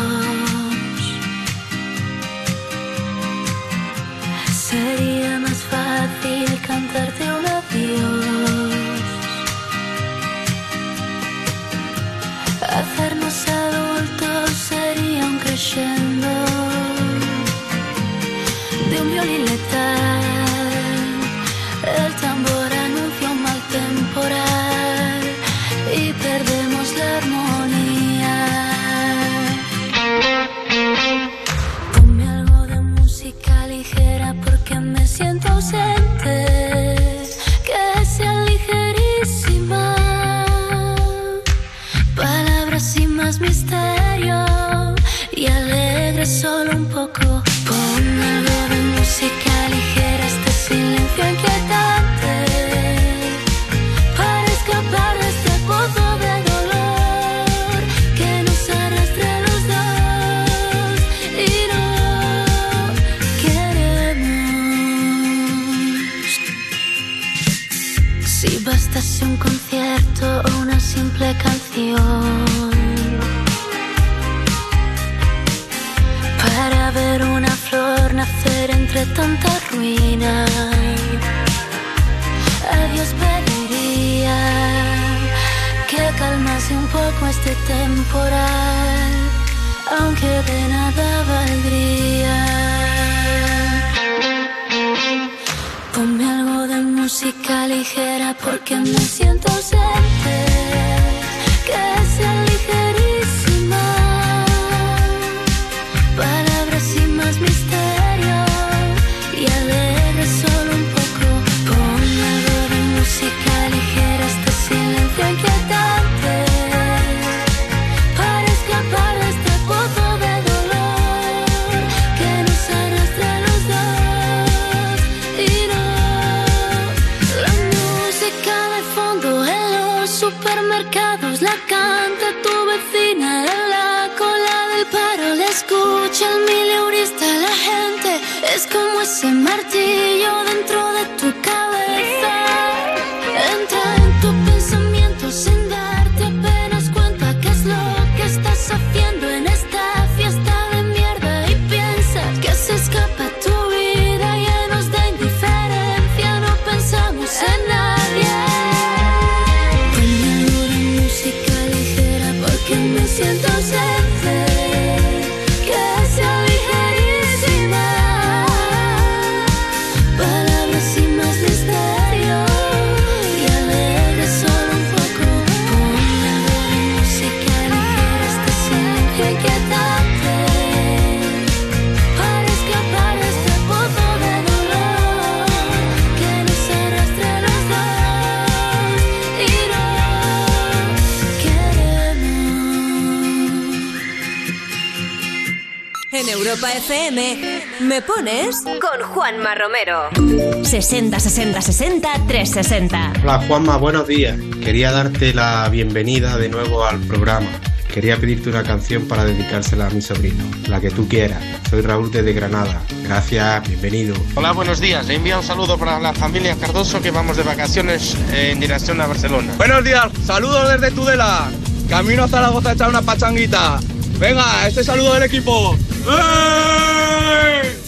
60 200.93 201.21
60 201.21 201.63
60 201.63 202.13
360. 202.29 203.13
Hola 203.23 203.43
Juanma, 203.49 203.79
buenos 203.79 204.07
días. 204.07 204.37
Quería 204.63 204.93
darte 204.93 205.33
la 205.33 205.67
bienvenida 205.71 206.37
de 206.37 206.51
nuevo 206.51 206.85
al 206.85 207.01
programa. 207.01 207.49
Quería 207.91 208.19
pedirte 208.19 208.51
una 208.51 208.63
canción 208.63 209.09
para 209.09 209.25
dedicársela 209.25 209.87
a 209.87 209.91
mi 209.91 210.03
sobrino, 210.03 210.45
la 210.69 210.83
que 210.83 210.91
tú 210.91 211.09
quieras. 211.09 211.43
Soy 211.71 211.81
Raúl 211.81 212.11
desde 212.11 212.35
Granada. 212.35 212.83
Gracias, 213.05 213.67
bienvenido. 213.67 214.15
Hola, 214.35 214.53
buenos 214.53 214.81
días. 214.81 215.07
Le 215.07 215.15
envío 215.15 215.39
un 215.39 215.47
saludo 215.47 215.79
para 215.79 215.99
la 215.99 216.13
familia 216.13 216.55
Cardoso 216.57 217.01
que 217.01 217.11
vamos 217.11 217.39
de 217.39 217.43
vacaciones 217.43 218.15
eh, 218.31 218.51
en 218.53 218.61
dirección 218.61 219.01
a 219.01 219.07
Barcelona. 219.07 219.55
Buenos 219.57 219.83
días, 219.85 220.11
saludos 220.27 220.79
desde 220.79 220.95
Tudela. 220.95 221.51
Camino 221.89 222.25
a 222.25 222.29
Zaragoza 222.29 222.69
a 222.69 222.73
echar 222.75 222.91
una 222.91 223.01
pachanguita. 223.01 223.81
Venga, 224.19 224.69
este 224.69 224.85
saludo 224.85 225.15
del 225.15 225.23
equipo. 225.23 225.75
¡Ey! 226.07 227.82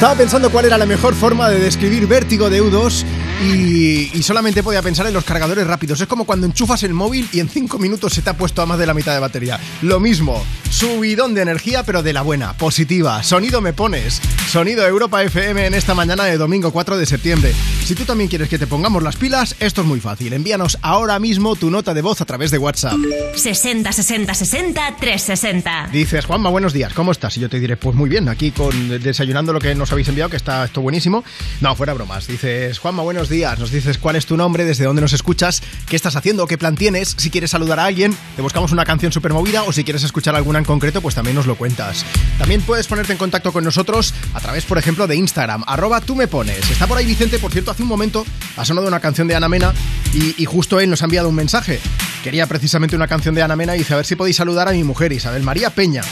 Estaba 0.00 0.14
pensando 0.14 0.50
cuál 0.50 0.64
era 0.64 0.78
la 0.78 0.86
mejor 0.86 1.14
forma 1.14 1.50
de 1.50 1.58
describir 1.58 2.06
vértigo 2.06 2.48
de 2.48 2.62
U2 2.62 3.04
y, 3.44 4.10
y 4.16 4.22
solamente 4.22 4.62
podía 4.62 4.80
pensar 4.80 5.06
en 5.06 5.12
los 5.12 5.24
cargadores 5.24 5.66
rápidos. 5.66 6.00
Es 6.00 6.06
como 6.06 6.24
cuando 6.24 6.46
enchufas 6.46 6.82
el 6.84 6.94
móvil 6.94 7.28
y 7.32 7.40
en 7.40 7.50
5 7.50 7.78
minutos 7.78 8.14
se 8.14 8.22
te 8.22 8.30
ha 8.30 8.34
puesto 8.34 8.62
a 8.62 8.66
más 8.66 8.78
de 8.78 8.86
la 8.86 8.94
mitad 8.94 9.12
de 9.12 9.20
batería. 9.20 9.60
Lo 9.82 10.00
mismo, 10.00 10.42
subidón 10.70 11.34
de 11.34 11.42
energía 11.42 11.82
pero 11.82 12.02
de 12.02 12.14
la 12.14 12.22
buena, 12.22 12.54
positiva. 12.54 13.22
Sonido 13.22 13.60
me 13.60 13.74
pones, 13.74 14.22
sonido 14.48 14.86
Europa 14.86 15.22
FM 15.22 15.66
en 15.66 15.74
esta 15.74 15.92
mañana 15.92 16.24
de 16.24 16.38
domingo 16.38 16.72
4 16.72 16.96
de 16.96 17.04
septiembre. 17.04 17.52
Si 17.90 17.96
tú 17.96 18.04
también 18.04 18.30
quieres 18.30 18.48
que 18.48 18.56
te 18.56 18.68
pongamos 18.68 19.02
las 19.02 19.16
pilas, 19.16 19.56
esto 19.58 19.80
es 19.80 19.86
muy 19.88 19.98
fácil. 19.98 20.32
Envíanos 20.32 20.78
ahora 20.80 21.18
mismo 21.18 21.56
tu 21.56 21.72
nota 21.72 21.92
de 21.92 22.02
voz 22.02 22.20
a 22.20 22.24
través 22.24 22.52
de 22.52 22.58
WhatsApp. 22.58 22.94
60 23.34 23.90
60 23.90 24.32
60 24.32 24.96
360. 25.00 25.88
Dices, 25.90 26.24
Juanma, 26.24 26.50
buenos 26.50 26.72
días, 26.72 26.94
¿cómo 26.94 27.10
estás? 27.10 27.36
Y 27.36 27.40
yo 27.40 27.48
te 27.48 27.58
diré, 27.58 27.76
pues 27.76 27.96
muy 27.96 28.08
bien, 28.08 28.28
aquí 28.28 28.52
con 28.52 29.02
desayunando 29.02 29.52
lo 29.52 29.58
que 29.58 29.74
nos 29.74 29.90
habéis 29.90 30.06
enviado, 30.06 30.30
que 30.30 30.36
está 30.36 30.66
esto 30.66 30.80
buenísimo. 30.80 31.24
No, 31.60 31.76
fuera 31.76 31.92
bromas. 31.92 32.26
Dices, 32.26 32.78
Juanma, 32.78 33.02
buenos 33.02 33.28
días. 33.28 33.58
Nos 33.58 33.70
dices 33.70 33.98
cuál 33.98 34.16
es 34.16 34.24
tu 34.24 34.38
nombre, 34.38 34.64
desde 34.64 34.86
dónde 34.86 35.02
nos 35.02 35.12
escuchas, 35.12 35.62
qué 35.86 35.94
estás 35.94 36.16
haciendo, 36.16 36.46
qué 36.46 36.56
plan 36.56 36.74
tienes. 36.74 37.14
Si 37.18 37.28
quieres 37.28 37.50
saludar 37.50 37.78
a 37.78 37.84
alguien, 37.84 38.16
te 38.34 38.40
buscamos 38.40 38.72
una 38.72 38.86
canción 38.86 39.12
súper 39.12 39.34
movida 39.34 39.64
o 39.64 39.72
si 39.72 39.84
quieres 39.84 40.02
escuchar 40.02 40.34
alguna 40.34 40.58
en 40.58 40.64
concreto, 40.64 41.02
pues 41.02 41.14
también 41.14 41.36
nos 41.36 41.46
lo 41.46 41.56
cuentas. 41.56 42.06
También 42.38 42.62
puedes 42.62 42.86
ponerte 42.86 43.12
en 43.12 43.18
contacto 43.18 43.52
con 43.52 43.62
nosotros 43.62 44.14
a 44.32 44.40
través, 44.40 44.64
por 44.64 44.78
ejemplo, 44.78 45.06
de 45.06 45.16
Instagram, 45.16 45.62
arroba 45.66 46.00
tú 46.00 46.16
me 46.16 46.28
pones. 46.28 46.70
Está 46.70 46.86
por 46.86 46.96
ahí 46.96 47.04
Vicente, 47.04 47.38
por 47.38 47.52
cierto, 47.52 47.72
hace 47.72 47.82
un 47.82 47.88
momento 47.88 48.24
ha 48.56 48.64
sonado 48.64 48.88
una 48.88 49.00
canción 49.00 49.28
de 49.28 49.34
Ana 49.34 49.48
Mena 49.48 49.74
y, 50.14 50.44
justo 50.46 50.80
él 50.80 50.88
nos 50.88 51.02
ha 51.02 51.04
enviado 51.04 51.28
un 51.28 51.34
mensaje. 51.34 51.78
Quería 52.24 52.46
precisamente 52.46 52.96
una 52.96 53.06
canción 53.06 53.34
de 53.34 53.42
Ana 53.42 53.54
Mena 53.54 53.74
y 53.74 53.80
dice, 53.80 53.92
a 53.92 53.96
ver 53.96 54.06
si 54.06 54.16
podéis 54.16 54.36
saludar 54.36 54.68
a 54.68 54.72
mi 54.72 54.82
mujer, 54.82 55.12
Isabel 55.12 55.42
María 55.42 55.70
Peña. 55.70 56.02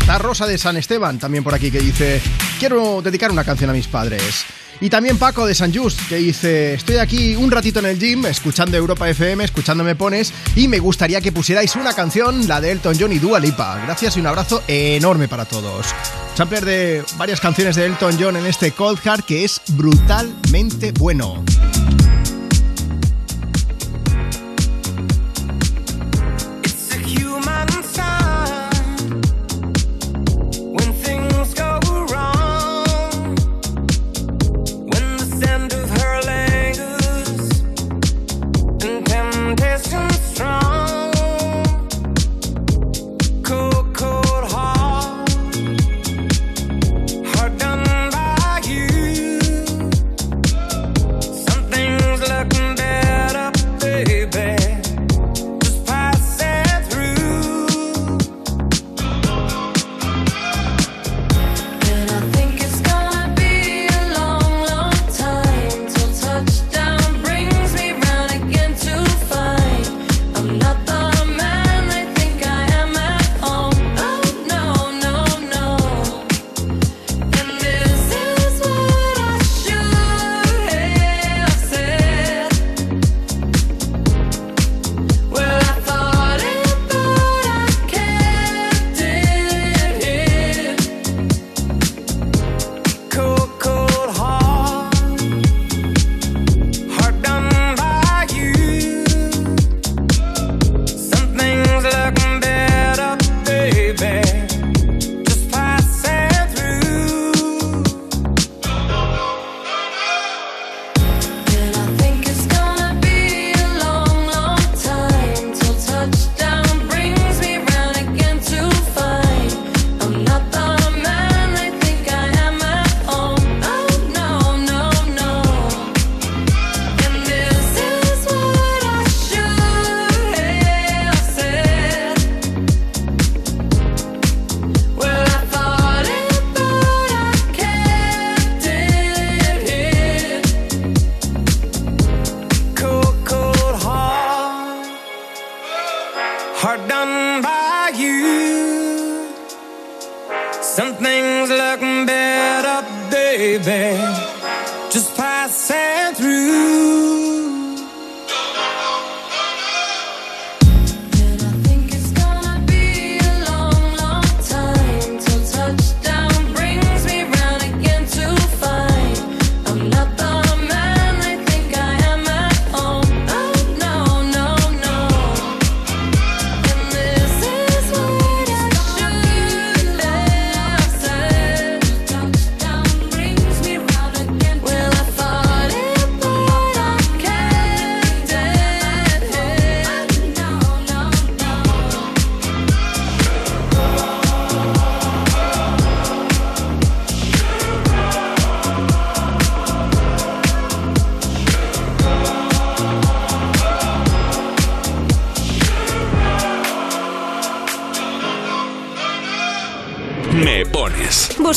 Está 0.00 0.18
Rosa 0.18 0.46
de 0.46 0.58
San 0.58 0.76
Esteban 0.76 1.18
también 1.18 1.42
por 1.42 1.54
aquí 1.54 1.70
que 1.70 1.80
dice, 1.80 2.20
quiero 2.58 3.00
dedicar 3.00 3.30
una 3.30 3.44
canción 3.44 3.70
a 3.70 3.72
mis 3.72 3.88
padres. 3.88 4.44
Y 4.80 4.90
también 4.90 5.18
Paco 5.18 5.46
de 5.46 5.54
San 5.54 5.74
Just 5.74 6.08
que 6.08 6.16
dice, 6.16 6.74
estoy 6.74 6.96
aquí 6.96 7.36
un 7.36 7.50
ratito 7.50 7.78
en 7.78 7.86
el 7.86 7.98
gym 7.98 8.26
escuchando 8.26 8.76
Europa 8.76 9.08
FM, 9.08 9.44
escuchando 9.44 9.84
Me 9.84 9.94
Pones 9.94 10.32
y 10.56 10.68
me 10.68 10.78
gustaría 10.78 11.20
que 11.20 11.32
pusierais 11.32 11.76
una 11.76 11.94
canción, 11.94 12.46
la 12.48 12.60
de 12.60 12.72
Elton 12.72 12.96
John 12.98 13.12
y 13.12 13.18
Dua 13.18 13.40
Lipa. 13.40 13.80
Gracias 13.84 14.16
y 14.16 14.20
un 14.20 14.26
abrazo 14.26 14.62
enorme 14.68 15.28
para 15.28 15.44
todos. 15.44 15.86
Sampler 16.34 16.64
de 16.64 17.04
varias 17.16 17.40
canciones 17.40 17.76
de 17.76 17.86
Elton 17.86 18.16
John 18.18 18.36
en 18.36 18.46
este 18.46 18.72
Cold 18.72 18.98
Heart 18.98 19.24
que 19.24 19.44
es 19.44 19.60
brutalmente 19.68 20.92
bueno. 20.92 21.44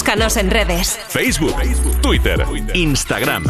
Búscanos 0.07 0.38
en 0.38 0.49
redes. 0.49 0.97
Facebook, 1.09 1.53
Twitter, 2.01 2.41
Instagram. 2.73 3.43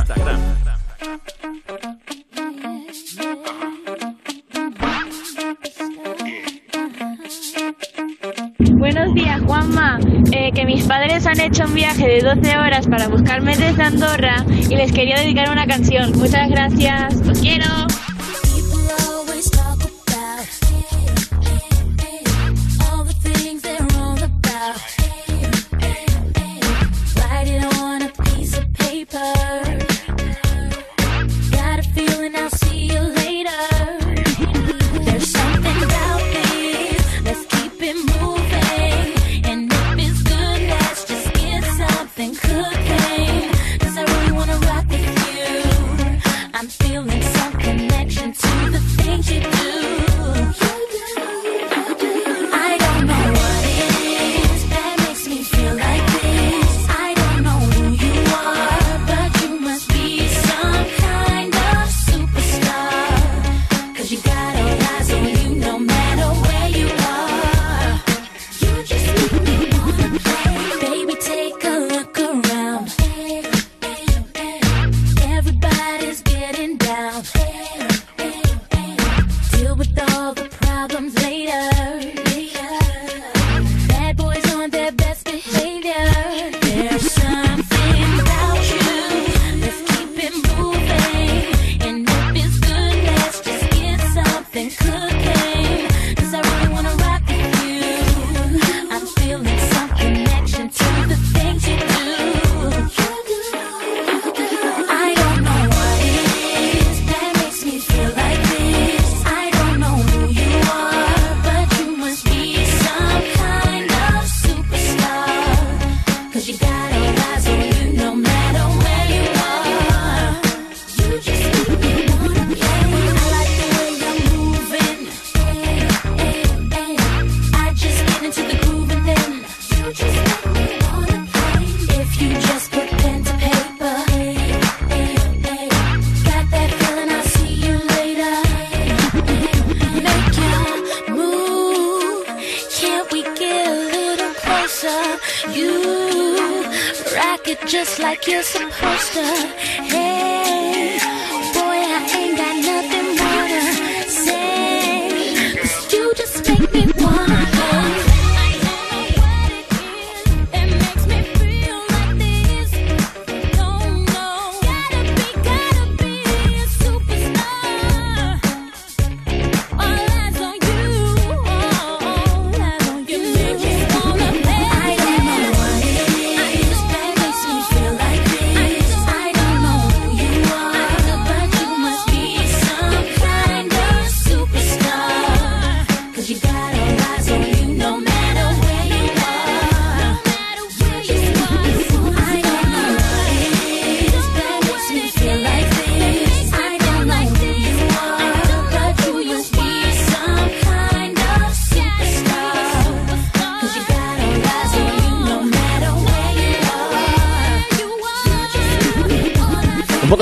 Buenos 8.79 9.13
días, 9.13 9.39
Juanma. 9.45 9.99
Eh, 10.31 10.49
que 10.55 10.65
mis 10.65 10.83
padres 10.85 11.27
han 11.27 11.39
hecho 11.39 11.65
un 11.65 11.75
viaje 11.75 12.07
de 12.07 12.21
12 12.21 12.57
horas 12.57 12.87
para 12.87 13.07
buscarme 13.07 13.55
desde 13.55 13.83
Andorra 13.83 14.43
y 14.49 14.75
les 14.75 14.91
quería 14.91 15.19
dedicar 15.19 15.51
una 15.51 15.67
canción. 15.67 16.11
Muchas 16.13 16.49
gracias. 16.49 17.23
Los 17.23 17.39
quiero. 17.39 17.67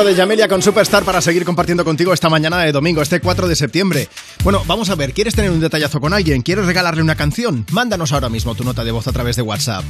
De 0.05 0.13
Yamelia 0.13 0.47
con 0.47 0.61
Superstar 0.61 1.03
para 1.03 1.19
seguir 1.19 1.45
compartiendo 1.45 1.83
contigo 1.83 2.13
esta 2.13 2.29
mañana 2.29 2.59
de 2.59 2.71
domingo, 2.71 3.01
este 3.01 3.19
4 3.19 3.47
de 3.47 3.55
septiembre. 3.55 4.07
Bueno, 4.43 4.61
vamos 4.67 4.89
a 4.91 4.95
ver, 4.95 5.13
¿quieres 5.13 5.33
tener 5.33 5.49
un 5.49 5.59
detallazo 5.59 5.99
con 5.99 6.13
alguien? 6.13 6.43
¿Quieres 6.43 6.67
regalarle 6.67 7.01
una 7.01 7.15
canción? 7.15 7.65
Mándanos 7.71 8.11
ahora 8.11 8.29
mismo 8.29 8.53
tu 8.53 8.63
nota 8.63 8.83
de 8.83 8.91
voz 8.91 9.07
a 9.07 9.11
través 9.11 9.35
de 9.35 9.41
WhatsApp. 9.41 9.83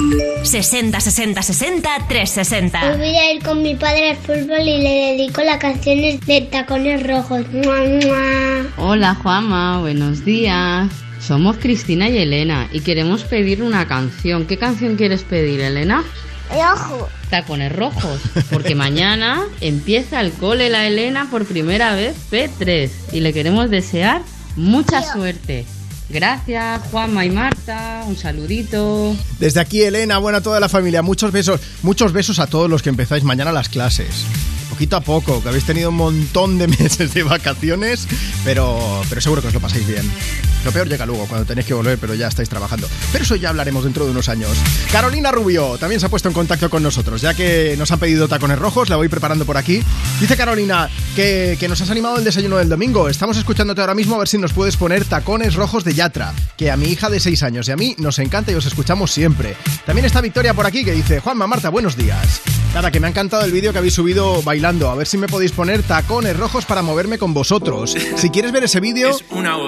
60 0.44 1.00
60 1.02 1.42
60 1.42 1.90
Hoy 1.98 2.04
360. 2.08 2.98
voy 2.98 3.16
a 3.18 3.34
ir 3.34 3.44
con 3.44 3.62
mi 3.62 3.76
padre 3.76 4.12
al 4.12 4.18
fútbol 4.18 4.62
y 4.62 4.82
le 4.82 5.16
dedico 5.18 5.42
las 5.42 5.58
canciones 5.58 6.22
de 6.22 6.42
tacones 6.42 7.06
rojos. 7.06 7.46
Hola 8.78 9.16
Juanma, 9.16 9.80
buenos 9.80 10.24
días. 10.24 10.90
Somos 11.20 11.58
Cristina 11.58 12.08
y 12.08 12.20
Elena 12.20 12.70
y 12.72 12.82
queremos 12.82 13.24
pedir 13.24 13.62
una 13.62 13.88
canción. 13.88 14.46
¿Qué 14.46 14.58
canción 14.58 14.96
quieres 14.96 15.24
pedir, 15.24 15.60
Elena? 15.60 16.04
Rojo. 16.50 17.10
Tacones 17.36 17.76
rojos, 17.76 18.22
porque 18.50 18.76
mañana 18.86 19.44
empieza 19.60 20.22
el 20.22 20.32
cole 20.32 20.70
la 20.70 20.88
Elena 20.88 21.30
por 21.30 21.44
primera 21.44 21.94
vez 21.94 22.16
P3 22.32 22.90
y 23.12 23.20
le 23.20 23.34
queremos 23.34 23.70
desear 23.70 24.22
mucha 24.56 25.02
suerte. 25.04 25.66
Gracias 26.08 26.82
Juanma 26.92 27.26
y 27.26 27.32
Marta, 27.32 28.06
un 28.08 28.16
saludito. 28.16 29.14
Desde 29.38 29.60
aquí, 29.60 29.82
Elena, 29.82 30.18
bueno, 30.18 30.38
a 30.38 30.42
toda 30.42 30.62
la 30.62 30.70
familia, 30.70 31.02
muchos 31.02 31.34
besos, 31.34 31.60
muchos 31.82 32.14
besos 32.14 32.40
a 32.40 32.48
todos 32.48 32.70
los 32.70 32.82
que 32.82 32.88
empezáis 32.88 33.26
mañana 33.26 33.52
las 33.52 33.68
clases. 33.68 34.24
Poquito 34.70 34.96
a 34.96 35.02
poco, 35.02 35.44
que 35.44 35.50
habéis 35.50 35.66
tenido 35.66 35.90
un 35.90 35.98
montón 35.98 36.58
de 36.58 36.68
meses 36.80 37.14
de 37.14 37.24
vacaciones, 37.24 38.08
pero, 38.46 39.02
pero 39.10 39.20
seguro 39.20 39.42
que 39.42 39.50
os 39.50 39.54
lo 39.54 39.60
pasáis 39.60 39.86
bien. 39.86 40.10
Lo 40.66 40.72
peor 40.72 40.90
llega 40.90 41.06
luego, 41.06 41.28
cuando 41.28 41.46
tenéis 41.46 41.68
que 41.68 41.76
volver, 41.76 42.00
pero 42.00 42.16
ya 42.16 42.28
estáis 42.28 42.50
trabajando. 42.50 42.90
Pero 43.12 43.24
eso 43.24 43.36
ya 43.36 43.50
hablaremos 43.50 43.84
dentro 43.84 44.04
de 44.04 44.12
unos 44.12 44.30
años. 44.30 44.58
Carolina 44.92 45.32
Rubio 45.32 45.78
también 45.78 46.00
se 46.00 46.08
ha 46.08 46.10
puesto 46.10 46.28
en 46.28 46.34
contacto 46.34 46.72
con 46.72 46.82
nosotros, 46.82 47.22
ya 47.22 47.36
que 47.36 47.76
nos 47.78 47.92
han 47.92 48.00
pedido 48.00 48.28
tacones 48.28 48.58
rojos, 48.58 48.90
la 48.90 48.96
voy 48.96 49.08
preparando 49.08 49.46
por 49.46 49.58
aquí. 49.58 49.84
Dice 50.20 50.36
Carolina 50.36 50.90
que, 51.16 51.56
que 51.60 51.68
nos 51.68 51.82
has 51.82 51.92
animado 51.92 52.18
el 52.18 52.24
desayuno 52.24 52.58
del 52.58 52.68
domingo. 52.68 53.08
Estamos 53.10 53.38
escuchándote 53.38 53.82
ahora 53.82 53.94
mismo 53.94 54.16
a 54.16 54.20
ver 54.20 54.28
si 54.28 54.40
nos 54.40 54.54
puedes 54.54 54.76
poner 54.76 55.06
tacones 55.06 55.54
rojos 55.54 55.84
de 55.84 55.94
Yatra, 55.94 56.34
que 56.58 56.72
a 56.72 56.78
mi 56.78 56.88
hija 56.88 57.12
de 57.12 57.20
6 57.20 57.44
años 57.44 57.68
y 57.68 57.72
a 57.72 57.78
mí 57.78 57.96
nos 58.00 58.18
encanta 58.18 58.52
y 58.52 58.56
os 58.56 58.66
escuchamos 58.66 59.12
siempre. 59.12 59.56
También 59.86 60.06
está 60.06 60.20
Victoria 60.20 60.56
por 60.56 60.66
aquí 60.66 60.84
que 60.84 60.94
dice, 60.94 61.20
Juanma, 61.20 61.46
Marta, 61.46 61.70
buenos 61.70 61.96
días. 61.96 62.42
Nada, 62.76 62.92
que 62.92 63.00
me 63.00 63.08
ha 63.08 63.10
encantado 63.10 63.46
el 63.46 63.54
vídeo 63.54 63.72
que 63.72 63.78
habéis 63.78 63.94
subido 63.94 64.42
bailando. 64.42 64.90
A 64.90 64.96
ver 64.96 65.08
si 65.08 65.18
me 65.18 65.30
podéis 65.30 65.54
poner 65.54 65.82
tacones 65.82 66.36
rojos 66.36 66.66
para 66.66 66.82
moverme 66.82 67.18
con 67.18 67.34
vosotros. 67.34 67.96
Si 68.18 68.30
quieres 68.30 68.52
ver 68.52 68.66
ese 68.66 68.82
vídeo, 68.82 69.16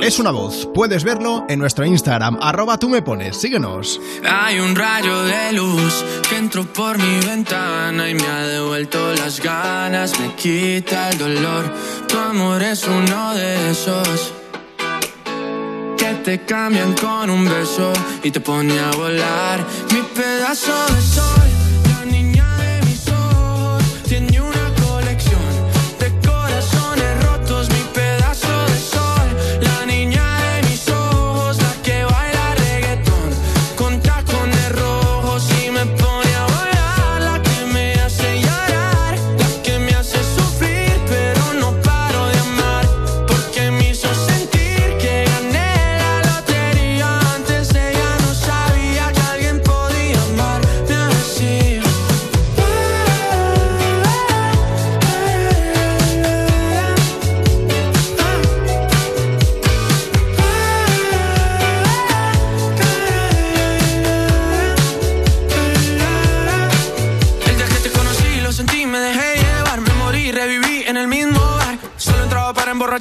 es 0.01 0.19
una 0.19 0.31
voz. 0.31 0.67
Puedes 0.73 1.05
verlo 1.05 1.45
en 1.47 1.57
nuestro 1.57 1.85
Instagram, 1.85 2.37
arroba 2.41 2.77
tú 2.77 2.89
me 2.89 3.01
pones. 3.01 3.37
Síguenos. 3.37 4.01
Hay 4.29 4.59
un 4.59 4.75
rayo 4.75 5.23
de 5.23 5.53
luz 5.53 6.03
que 6.29 6.35
entró 6.35 6.65
por 6.65 6.97
mi 6.97 7.25
ventana 7.25 8.09
y 8.09 8.13
me 8.13 8.27
ha 8.27 8.45
devuelto 8.45 9.13
las 9.13 9.39
ganas, 9.39 10.19
me 10.19 10.35
quita 10.35 11.09
el 11.09 11.17
dolor. 11.17 11.73
Tu 12.09 12.17
amor 12.17 12.61
es 12.61 12.85
uno 12.85 13.33
de 13.35 13.71
esos 13.71 14.33
que 15.97 16.13
te 16.25 16.41
cambian 16.43 16.91
con 16.91 17.29
un 17.29 17.45
beso 17.45 17.93
y 18.21 18.31
te 18.31 18.41
pone 18.41 18.77
a 18.77 18.91
volar. 18.91 19.65
Mi 19.93 20.01
pedazo 20.01 20.73
de 20.93 21.01
sol, 21.01 21.36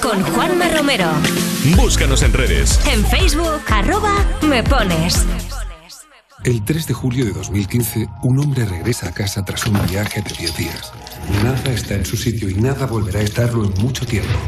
Con, 0.00 0.22
Juanma 0.22 0.68
Romero. 0.68 1.06
Búscanos 1.76 2.22
en 2.22 2.32
redes. 2.32 2.80
En 2.86 3.04
Facebook, 3.04 3.60
arroba 3.68 4.14
me 4.42 4.62
pones. 4.62 5.24
El 6.44 6.64
3 6.64 6.86
de 6.86 6.94
julio 6.94 7.24
de 7.24 7.32
2015, 7.32 8.08
un 8.22 8.38
hombre 8.38 8.64
regresa 8.66 9.08
a 9.08 9.12
casa 9.12 9.44
tras 9.44 9.66
un 9.66 9.80
viaje 9.86 10.20
de 10.22 10.30
10 10.30 10.56
días. 10.56 10.92
Nada 11.42 11.72
está 11.72 11.94
en 11.94 12.04
su 12.04 12.16
sitio 12.16 12.50
y 12.50 12.54
nada 12.54 12.86
volverá 12.86 13.20
a 13.20 13.22
estarlo 13.22 13.64
en 13.64 13.72
mucho 13.82 14.04
tiempo. 14.04 14.38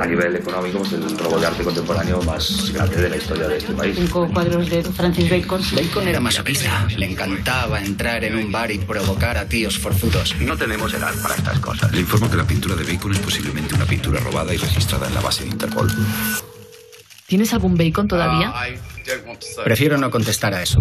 A 0.00 0.06
nivel 0.06 0.36
económico, 0.36 0.82
es 0.82 0.92
el 0.92 1.18
robo 1.18 1.38
de 1.38 1.46
arte 1.46 1.62
contemporáneo 1.62 2.22
más 2.22 2.70
grande 2.72 2.96
de 2.96 3.08
la 3.10 3.16
historia 3.16 3.48
de 3.48 3.58
este 3.58 3.72
país. 3.72 3.96
Cinco 3.96 4.28
cuadros 4.32 4.68
de 4.70 4.82
Francis 4.82 5.30
Bacon. 5.30 5.62
Bacon 5.74 6.08
era 6.08 6.20
masoquista. 6.20 6.86
Le 6.96 7.10
encantaba 7.10 7.80
entrar 7.80 8.24
en 8.24 8.36
un 8.36 8.50
bar 8.50 8.70
y 8.70 8.78
provocar 8.78 9.36
a 9.38 9.46
tíos 9.46 9.78
forzudos. 9.78 10.34
No 10.40 10.56
tenemos 10.56 10.92
edad 10.94 11.12
para 11.22 11.34
estas 11.34 11.58
cosas. 11.60 11.92
Le 11.92 12.00
informo 12.00 12.30
que 12.30 12.36
la 12.36 12.44
pintura 12.44 12.74
de 12.74 12.84
Bacon 12.84 13.12
es 13.12 13.18
posiblemente 13.18 13.74
una 13.74 13.84
pintura 13.84 14.20
robada 14.20 14.54
y 14.54 14.56
registrada 14.56 15.06
en 15.06 15.14
la 15.14 15.20
base 15.20 15.44
de 15.44 15.50
Interpol. 15.50 15.90
¿Tienes 17.26 17.52
algún 17.54 17.76
bacon 17.76 18.08
todavía? 18.08 18.52
Prefiero 19.64 19.96
no 19.96 20.10
contestar 20.10 20.54
a 20.54 20.62
eso. 20.62 20.80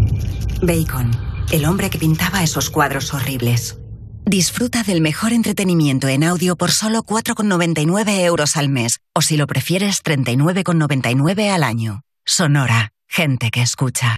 Bacon, 0.62 1.12
el 1.52 1.66
hombre 1.66 1.90
que 1.90 1.98
pintaba 1.98 2.44
esos 2.44 2.70
cuadros 2.70 3.14
horribles. 3.14 3.78
Disfruta 4.26 4.84
del 4.84 5.02
mejor 5.02 5.34
entretenimiento 5.34 6.07
en 6.07 6.23
audio 6.23 6.56
por 6.56 6.72
solo 6.72 7.03
4,99 7.03 8.19
euros 8.22 8.56
al 8.56 8.69
mes, 8.69 8.99
o 9.14 9.22
si 9.22 9.35
lo 9.35 9.48
prefieres, 9.48 10.03
39,99 10.03 11.49
al 11.49 11.64
año. 11.64 12.02
Sonora, 12.23 12.91
gente 13.07 13.49
que 13.49 13.61
escucha. 13.61 14.15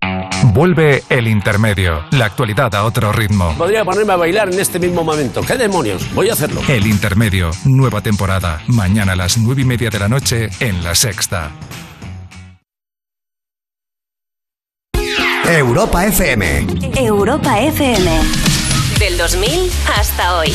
Vuelve 0.54 1.04
el 1.10 1.28
intermedio. 1.28 2.04
La 2.12 2.26
actualidad 2.26 2.76
a 2.76 2.84
otro 2.84 3.12
ritmo. 3.14 3.56
Podría 3.58 3.86
ponerme 3.86 4.14
a 4.14 4.18
bailar 4.18 4.54
en 4.54 4.60
este 4.60 4.78
mismo 4.78 5.04
momento. 5.04 5.42
¿Qué 5.42 5.56
demonios? 5.56 6.14
Voy 6.14 6.30
a 6.30 6.34
hacerlo. 6.34 6.62
El 6.68 6.86
intermedio. 6.86 7.52
Nueva 7.66 8.02
temporada. 8.02 8.62
Mañana 8.68 9.14
a 9.14 9.16
las 9.16 9.38
nueve 9.38 9.62
y 9.62 9.66
media 9.66 9.90
de 9.90 10.00
la 10.00 10.10
noche 10.10 10.50
en 10.60 10.84
La 10.84 10.96
Sexta. 10.96 11.52
Europa 15.46 16.06
FM. 16.06 16.68
Europa 16.96 17.60
FM. 17.60 18.53
Del 19.00 19.18
2000 19.18 19.70
hasta 19.98 20.38
hoy. 20.38 20.52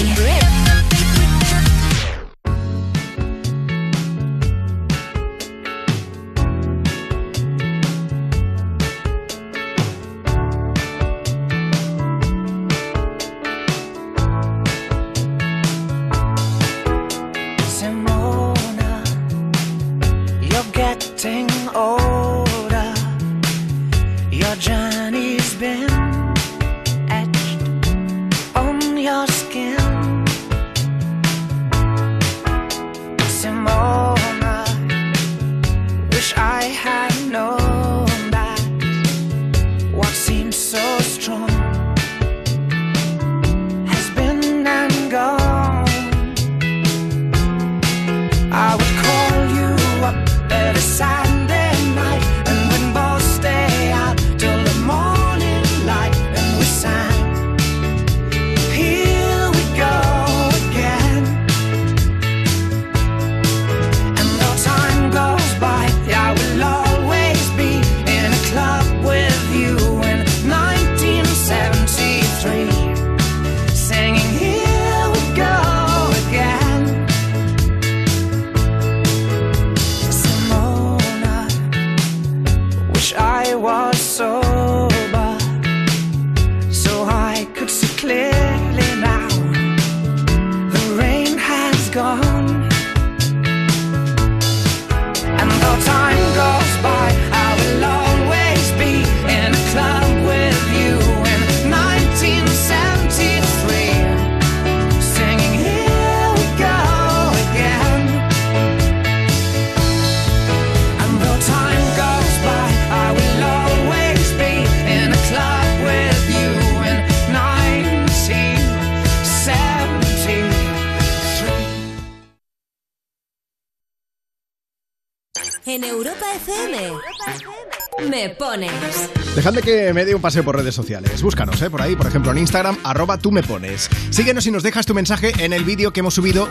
Un 130.18 130.22
paseo 130.22 130.44
por 130.44 130.56
redes 130.56 130.74
sociales. 130.74 131.22
Búscanos, 131.22 131.62
¿eh? 131.62 131.70
Por 131.70 131.80
ahí, 131.80 131.94
por 131.94 132.06
ejemplo, 132.06 132.32
en 132.32 132.38
Instagram, 132.38 132.76
arroba 132.82 133.18
tú 133.18 133.30
me 133.30 133.44
pones. 133.44 133.88
Síguenos 134.10 134.46
y 134.46 134.50
nos 134.50 134.64
dejas 134.64 134.84
tu 134.84 134.92
mensaje 134.92 135.32
en 135.38 135.52
el 135.52 135.62
vídeo 135.62 135.92
que 135.92 136.00
hemos 136.00 136.14
subido 136.14 136.48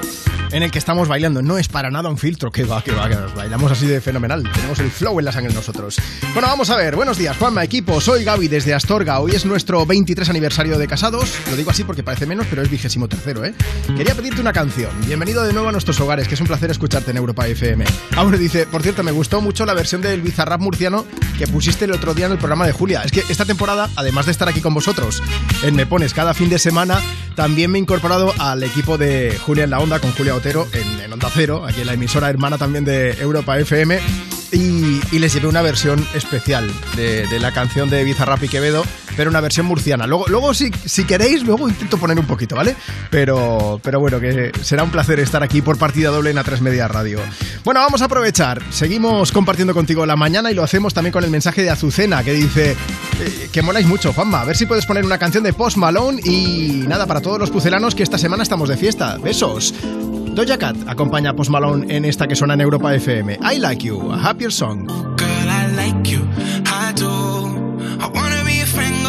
en 0.51 0.63
el 0.63 0.71
que 0.71 0.79
estamos 0.79 1.07
bailando. 1.07 1.41
No 1.41 1.57
es 1.57 1.67
para 1.67 1.89
nada 1.91 2.09
un 2.09 2.17
filtro, 2.17 2.51
que 2.51 2.63
va, 2.63 2.83
que 2.83 2.91
va, 2.91 3.09
que 3.09 3.15
nos 3.15 3.33
bailamos 3.35 3.71
así 3.71 3.85
de 3.85 4.01
fenomenal. 4.01 4.43
Tenemos 4.53 4.79
el 4.79 4.91
flow 4.91 5.19
en 5.19 5.25
la 5.25 5.31
sangre 5.31 5.53
nosotros. 5.53 5.97
Bueno, 6.33 6.47
vamos 6.47 6.69
a 6.69 6.75
ver. 6.75 6.95
Buenos 6.95 7.17
días, 7.17 7.35
Juanma, 7.37 7.63
equipo. 7.63 7.99
Soy 8.01 8.23
Gaby 8.23 8.47
desde 8.47 8.73
Astorga. 8.73 9.19
Hoy 9.19 9.31
es 9.31 9.45
nuestro 9.45 9.85
23 9.85 10.29
aniversario 10.29 10.77
de 10.77 10.87
casados. 10.87 11.33
Lo 11.49 11.55
digo 11.55 11.71
así 11.71 11.83
porque 11.83 12.03
parece 12.03 12.25
menos, 12.25 12.47
pero 12.49 12.61
es 12.61 12.69
vigésimo 12.69 13.07
tercero, 13.07 13.43
¿eh? 13.45 13.53
Quería 13.95 14.15
pedirte 14.15 14.41
una 14.41 14.53
canción. 14.53 14.91
Bienvenido 15.05 15.43
de 15.43 15.53
nuevo 15.53 15.69
a 15.69 15.71
nuestros 15.71 15.99
hogares, 15.99 16.27
que 16.27 16.35
es 16.35 16.41
un 16.41 16.47
placer 16.47 16.71
escucharte 16.71 17.11
en 17.11 17.17
Europa 17.17 17.47
FM. 17.47 17.85
Aún 18.15 18.37
dice, 18.37 18.65
por 18.67 18.81
cierto, 18.81 19.03
me 19.03 19.11
gustó 19.11 19.41
mucho 19.41 19.65
la 19.65 19.73
versión 19.73 20.01
del 20.01 20.21
Bizarrap 20.21 20.61
murciano 20.61 21.05
que 21.37 21.47
pusiste 21.47 21.85
el 21.85 21.91
otro 21.91 22.13
día 22.13 22.27
en 22.27 22.33
el 22.33 22.37
programa 22.37 22.65
de 22.65 22.71
Julia. 22.71 23.01
Es 23.03 23.11
que 23.11 23.23
esta 23.29 23.45
temporada, 23.45 23.89
además 23.95 24.25
de 24.25 24.31
estar 24.31 24.47
aquí 24.47 24.61
con 24.61 24.73
vosotros 24.73 25.21
en 25.63 25.75
Me 25.75 25.85
Pones 25.85 26.13
cada 26.13 26.33
fin 26.33 26.49
de 26.49 26.59
semana, 26.59 26.99
también 27.35 27.71
me 27.71 27.77
he 27.77 27.81
incorporado 27.81 28.33
al 28.39 28.63
equipo 28.63 28.97
de 28.97 29.37
Julia 29.45 29.63
en 29.65 29.69
la 29.69 29.79
Onda 29.79 29.99
con 29.99 30.11
Julia 30.13 30.36
En, 30.73 30.99
en 30.99 31.13
Onda 31.13 31.29
Cero, 31.33 31.65
aquí 31.67 31.81
en 31.81 31.87
la 31.87 31.93
emisora 31.93 32.29
hermana 32.29 32.57
también 32.57 32.85
de 32.85 33.11
Europa 33.19 33.57
FM. 33.57 33.99
Y, 34.51 35.01
y 35.11 35.19
les 35.19 35.33
llevé 35.33 35.47
una 35.47 35.61
versión 35.61 36.05
especial 36.13 36.71
de, 36.95 37.27
de 37.27 37.39
la 37.39 37.51
canción 37.51 37.89
de 37.89 38.03
Bizarrap 38.03 38.41
y 38.43 38.47
Quevedo, 38.47 38.85
pero 39.17 39.31
una 39.31 39.41
versión 39.41 39.65
murciana. 39.65 40.07
Luego, 40.07 40.25
luego 40.27 40.53
si, 40.53 40.71
si 40.85 41.03
queréis, 41.03 41.43
luego 41.43 41.67
intento 41.67 41.97
poner 41.97 42.17
un 42.19 42.25
poquito, 42.25 42.55
¿vale? 42.55 42.75
Pero, 43.09 43.81
pero 43.83 43.99
bueno, 43.99 44.19
que 44.19 44.51
será 44.61 44.83
un 44.83 44.91
placer 44.91 45.19
estar 45.19 45.41
aquí 45.43 45.61
por 45.61 45.77
partida 45.77 46.09
doble 46.09 46.29
en 46.29 46.37
A3 46.37 46.59
Media 46.61 46.87
Radio. 46.87 47.19
Bueno, 47.65 47.81
vamos 47.81 48.01
a 48.01 48.05
aprovechar. 48.05 48.61
Seguimos 48.69 49.31
compartiendo 49.31 49.73
contigo 49.73 50.05
la 50.05 50.15
mañana 50.15 50.51
y 50.51 50.53
lo 50.53 50.63
hacemos 50.63 50.93
también 50.93 51.11
con 51.11 51.23
el 51.23 51.31
mensaje 51.31 51.63
de 51.63 51.71
Azucena 51.71 52.23
que 52.23 52.33
dice 52.33 52.75
eh, 53.19 53.49
que 53.51 53.61
moláis 53.61 53.87
mucho, 53.87 54.13
Juanma. 54.13 54.41
A 54.41 54.45
ver 54.45 54.55
si 54.55 54.65
puedes 54.65 54.85
poner 54.85 55.03
una 55.03 55.17
canción 55.17 55.43
de 55.43 55.51
Post 55.51 55.77
Malone 55.77 56.21
y 56.23 56.85
nada, 56.87 57.07
para 57.07 57.21
todos 57.21 57.39
los 57.39 57.49
pucelanos 57.49 57.95
que 57.95 58.03
esta 58.03 58.17
semana 58.17 58.43
estamos 58.43 58.69
de 58.69 58.77
fiesta. 58.77 59.17
Besos. 59.17 59.73
Doja 60.37 60.59
Cat 60.59 60.77
acompaña 60.85 61.31
a 61.31 61.33
Post 61.33 61.49
Malone 61.49 61.95
en 61.95 62.05
esta 62.05 62.27
que 62.27 62.35
suena 62.35 62.53
en 62.53 62.61
Europa 62.61 62.93
FM. 62.93 63.39
I 63.41 63.57
Like 63.57 63.83
You, 63.83 64.11
a 64.11 64.29
Happier 64.29 64.51
Song. 64.51 64.87
Girl, 65.17 65.49
I 65.49 65.75
like 65.75 66.07
you, 66.07 66.19
I 66.65 66.93
do. 66.93 67.07
I 67.99 68.07
wanna 68.13 68.36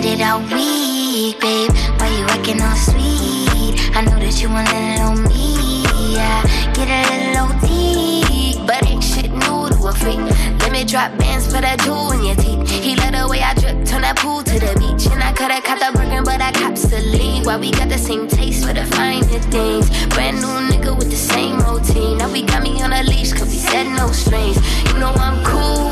Hit 0.00 0.18
it 0.18 0.24
all 0.24 0.40
week, 0.40 1.38
babe. 1.42 1.70
Why 2.00 2.08
you 2.08 2.24
acting 2.24 2.62
all 2.62 2.74
sweet? 2.74 3.76
I 3.94 4.00
know 4.00 4.16
that 4.16 4.40
you 4.40 4.48
want 4.48 4.72
a 4.72 4.80
little 4.96 5.28
me. 5.28 5.84
Yeah, 6.16 6.40
get 6.72 6.88
a 6.88 7.00
little 7.12 7.52
OT. 7.52 8.64
But 8.66 8.88
ain't 8.88 9.04
shit 9.04 9.30
new 9.30 9.68
to 9.68 9.88
a 9.88 9.92
freak. 9.92 10.16
Let 10.60 10.72
me 10.72 10.84
drop 10.84 11.12
bands 11.18 11.52
for 11.52 11.60
that 11.60 11.80
jewel 11.80 12.12
in 12.12 12.24
your 12.24 12.34
teeth. 12.36 12.70
He 12.70 12.96
let 12.96 13.12
the 13.12 13.28
way 13.28 13.42
I 13.42 13.52
drip, 13.52 13.84
turn 13.84 14.00
that 14.00 14.16
pool 14.16 14.42
to 14.42 14.58
the 14.58 14.72
beach. 14.80 15.04
And 15.12 15.22
I 15.22 15.34
coulda 15.34 15.60
caught 15.60 15.80
the 15.84 15.92
Birkin, 15.92 16.24
but 16.24 16.40
I 16.40 16.52
cops 16.52 16.88
the 16.88 17.00
lead. 17.00 17.44
Why 17.44 17.58
we 17.58 17.70
got 17.70 17.90
the 17.90 17.98
same 17.98 18.26
taste 18.26 18.64
for 18.66 18.72
the 18.72 18.86
finer 18.96 19.20
things. 19.52 19.90
Brand 20.16 20.40
new 20.40 20.56
nigga 20.72 20.96
with 20.96 21.10
the 21.10 21.20
same 21.20 21.60
routine. 21.60 22.16
Now 22.16 22.32
we 22.32 22.40
got 22.40 22.62
me 22.62 22.80
on 22.80 22.94
a 22.94 23.02
leash, 23.02 23.34
cause 23.34 23.52
we 23.52 23.60
said 23.60 23.84
no 23.84 24.08
strings. 24.12 24.56
You 24.88 24.98
know 24.98 25.12
I'm 25.12 25.44
cool. 25.44 25.89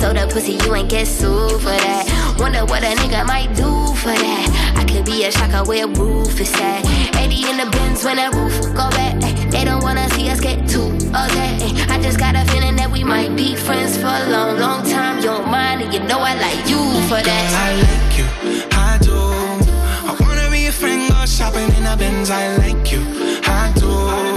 So 0.00 0.12
the 0.12 0.28
pussy, 0.30 0.52
you 0.52 0.74
ain't 0.74 0.90
get 0.90 1.06
sued 1.06 1.60
for 1.60 1.72
that. 1.72 2.36
Wonder 2.38 2.64
what 2.66 2.82
a 2.82 2.92
nigga 3.00 3.26
might 3.26 3.48
do 3.56 3.64
for 3.96 4.12
that. 4.12 4.74
I 4.76 4.84
could 4.84 5.06
be 5.06 5.24
a 5.24 5.32
shocker 5.32 5.64
where 5.66 5.88
roof 5.88 6.38
is 6.38 6.52
at. 6.60 6.84
80 7.16 7.50
in 7.50 7.56
the 7.56 7.66
bins 7.72 8.04
when 8.04 8.16
the 8.16 8.28
roof 8.36 8.60
go 8.76 8.90
back. 8.90 9.16
They 9.50 9.64
don't 9.64 9.82
wanna 9.82 10.08
see 10.10 10.28
us 10.28 10.38
get 10.38 10.68
too 10.68 10.92
upset. 11.14 11.90
I 11.90 11.98
just 12.02 12.18
got 12.18 12.36
a 12.36 12.44
feeling 12.52 12.76
that 12.76 12.90
we 12.92 13.04
might 13.04 13.34
be 13.36 13.56
friends 13.56 13.96
for 13.96 14.12
a 14.12 14.28
long, 14.28 14.58
long 14.60 14.84
time. 14.84 15.16
You 15.16 15.32
don't 15.32 15.48
mind, 15.48 15.80
and 15.80 15.92
you 15.94 16.00
know 16.00 16.20
I 16.20 16.34
like 16.34 16.68
you 16.68 16.82
for 17.08 17.22
Girl, 17.24 17.48
I 17.64 17.72
like 17.88 18.18
you, 18.20 18.28
I 18.76 18.98
do. 19.00 19.16
I 19.16 20.12
wanna 20.20 20.50
be 20.50 20.66
a 20.66 20.72
friend, 20.72 21.08
go 21.08 21.24
shopping 21.24 21.72
in 21.74 21.84
the 21.84 21.96
Benz. 21.98 22.28
I 22.28 22.54
like 22.58 22.92
you, 22.92 23.00
I 23.48 23.72
do. 23.74 24.35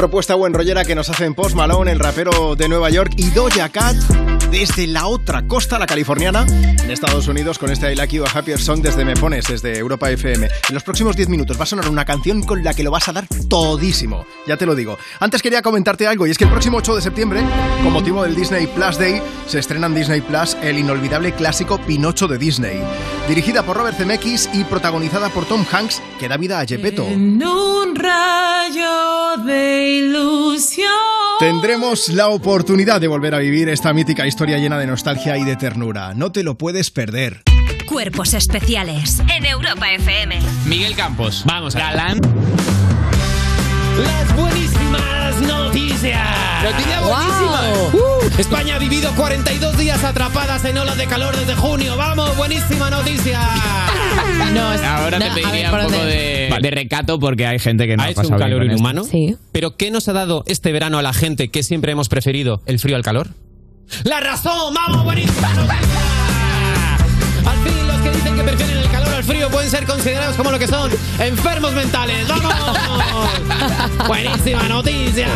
Propuesta 0.00 0.34
buen 0.34 0.54
rollera 0.54 0.82
que 0.82 0.94
nos 0.94 1.10
hacen 1.10 1.34
Post 1.34 1.54
Malone, 1.54 1.92
el 1.92 1.98
rapero 1.98 2.56
de 2.56 2.70
Nueva 2.70 2.88
York, 2.88 3.12
y 3.18 3.28
Doja 3.32 3.68
Cat 3.68 3.96
desde 4.50 4.86
la 4.86 5.06
otra 5.06 5.46
costa, 5.46 5.78
la 5.78 5.86
californiana, 5.86 6.46
en 6.48 6.90
Estados 6.90 7.28
Unidos, 7.28 7.58
con 7.58 7.70
este 7.70 7.92
I 7.92 7.96
Like 7.96 8.16
You 8.16 8.24
a 8.24 8.30
Happier 8.30 8.58
Song 8.58 8.80
desde 8.80 9.04
Me 9.04 9.14
Pones, 9.14 9.46
desde 9.46 9.76
Europa 9.76 10.10
FM. 10.10 10.46
En 10.46 10.74
los 10.74 10.82
próximos 10.84 11.16
10 11.16 11.28
minutos 11.28 11.58
va 11.58 11.64
a 11.64 11.66
sonar 11.66 11.86
una 11.90 12.06
canción 12.06 12.42
con 12.42 12.64
la 12.64 12.72
que 12.72 12.82
lo 12.82 12.90
vas 12.90 13.08
a 13.08 13.12
dar 13.12 13.26
todísimo, 13.50 14.24
ya 14.46 14.56
te 14.56 14.64
lo 14.64 14.74
digo. 14.74 14.96
Antes 15.20 15.42
quería 15.42 15.60
comentarte 15.60 16.06
algo, 16.06 16.26
y 16.26 16.30
es 16.30 16.38
que 16.38 16.44
el 16.44 16.50
próximo 16.50 16.78
8 16.78 16.96
de 16.96 17.02
septiembre, 17.02 17.42
con 17.82 17.92
motivo 17.92 18.22
del 18.22 18.34
Disney 18.34 18.68
Plus 18.68 18.96
Day, 18.96 19.20
se 19.46 19.58
estrena 19.58 19.86
en 19.86 19.94
Disney 19.94 20.22
Plus 20.22 20.56
el 20.62 20.78
inolvidable 20.78 21.34
clásico 21.34 21.78
Pinocho 21.78 22.26
de 22.26 22.38
Disney. 22.38 22.80
Dirigida 23.30 23.62
por 23.62 23.76
Robert 23.76 23.96
Zemeckis 23.96 24.50
y 24.52 24.64
protagonizada 24.64 25.28
por 25.28 25.46
Tom 25.46 25.64
Hanks, 25.70 26.02
que 26.18 26.26
da 26.26 26.36
vida 26.36 26.58
a 26.58 26.66
Gepetto. 26.66 27.06
En 27.06 27.40
un 27.40 27.94
rayo 27.94 29.36
de 29.46 30.00
ilusión. 30.00 30.90
Tendremos 31.38 32.08
la 32.08 32.26
oportunidad 32.26 33.00
de 33.00 33.06
volver 33.06 33.36
a 33.36 33.38
vivir 33.38 33.68
esta 33.68 33.92
mítica 33.92 34.26
historia 34.26 34.58
llena 34.58 34.80
de 34.80 34.88
nostalgia 34.88 35.38
y 35.38 35.44
de 35.44 35.54
ternura. 35.54 36.12
No 36.12 36.32
te 36.32 36.42
lo 36.42 36.58
puedes 36.58 36.90
perder. 36.90 37.44
Cuerpos 37.86 38.34
especiales 38.34 39.22
en 39.32 39.46
Europa 39.46 39.92
FM. 39.92 40.40
Miguel 40.66 40.96
Campos, 40.96 41.44
vamos, 41.46 41.76
galán. 41.76 42.18
Las 44.02 44.36
buenísimas 44.36 45.40
noticias. 45.42 46.18
Noticia 46.62 47.00
buenísima. 47.00 47.60
Uh, 47.92 48.40
España 48.40 48.76
ha 48.76 48.78
vivido 48.78 49.10
42 49.14 49.76
días 49.78 50.02
atrapadas 50.04 50.64
en 50.64 50.78
olas 50.78 50.96
de 50.96 51.06
calor 51.06 51.36
desde 51.36 51.54
junio. 51.54 51.96
Vamos, 51.96 52.36
buenísima 52.36 52.90
noticia. 52.90 53.40
Ahora 54.86 55.18
No, 55.18 55.24
te 55.26 55.30
ver, 55.30 55.42
pediría 55.42 55.70
¿por 55.70 55.80
un 55.80 55.86
poco 55.86 56.04
de, 56.04 56.50
de 56.60 56.70
recato 56.70 57.18
porque 57.18 57.46
hay 57.46 57.58
gente 57.58 57.86
que 57.86 57.96
no 57.96 58.02
ha, 58.02 58.06
Ha 58.06 58.10
hecho 58.10 58.28
un 58.28 58.38
calor 58.38 58.64
inhumano. 58.64 59.02
Pero 59.52 59.76
¿qué 59.76 59.90
nos 59.90 60.08
ha 60.08 60.12
dado 60.12 60.44
este 60.46 60.72
verano 60.72 60.98
a 60.98 61.02
la 61.02 61.12
gente 61.12 61.50
que 61.50 61.62
siempre 61.62 61.92
hemos 61.92 62.08
preferido 62.08 62.62
el 62.66 62.78
frío 62.78 62.96
al 62.96 63.02
calor? 63.02 63.28
¡La 64.04 64.20
razón! 64.20 64.74
¡Vamos, 64.74 65.04
buenísima 65.04 65.52
noticia! 65.54 66.00
Al 67.46 67.58
fin, 67.64 67.79
que 68.40 68.46
prefieren 68.48 68.78
el 68.78 68.90
calor 68.90 69.14
al 69.14 69.24
frío 69.24 69.50
pueden 69.50 69.70
ser 69.70 69.86
considerados 69.86 70.36
como 70.36 70.50
lo 70.50 70.58
que 70.58 70.66
son 70.66 70.90
enfermos 71.18 71.72
mentales. 71.74 72.26
¡Vamos! 72.28 72.54
¡Buenísima 74.08 74.62
noticia! 74.68 75.28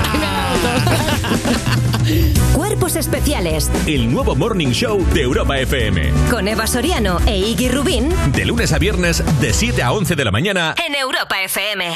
Cuerpos 2.54 2.96
especiales 2.96 3.70
El 3.86 4.12
nuevo 4.12 4.34
Morning 4.36 4.68
Show 4.68 5.04
de 5.12 5.22
Europa 5.22 5.58
FM. 5.58 6.12
con 6.30 6.48
Eva 6.48 6.66
Soriano 6.66 7.18
e 7.26 7.38
Iggy 7.38 7.68
Rubín 7.70 8.10
De 8.32 8.44
lunes 8.44 8.72
a 8.72 8.78
viernes, 8.78 9.22
de 9.40 9.52
7 9.52 9.82
a 9.82 9.92
11 9.92 10.14
de 10.14 10.24
la 10.24 10.30
mañana. 10.30 10.74
en 10.86 10.94
Europa 10.94 11.42
FM. 11.42 11.94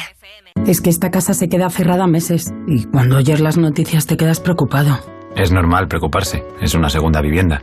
Es 0.66 0.80
que 0.80 0.90
esta 0.90 1.10
casa 1.10 1.35
se 1.35 1.48
queda 1.48 1.70
cerrada 1.70 2.06
meses 2.06 2.52
y 2.66 2.85
cuando 2.85 3.16
oyes 3.18 3.40
las 3.40 3.56
noticias 3.56 4.06
te 4.06 4.16
quedas 4.16 4.40
preocupado. 4.40 4.98
Es 5.36 5.52
normal 5.52 5.89
preocuparse, 5.89 6.43
es 6.60 6.74
una 6.74 6.90
segunda 6.90 7.20
vivienda. 7.20 7.62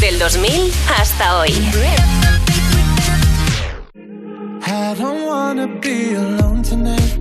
Del 0.00 0.18
2000 0.18 0.72
hasta 0.88 1.38
hoy. 1.38 1.52
I 4.62 4.94
don't 4.98 5.26
wanna 5.26 5.66
be 5.80 6.14
alone 6.14 6.62
tonight. 6.62 7.18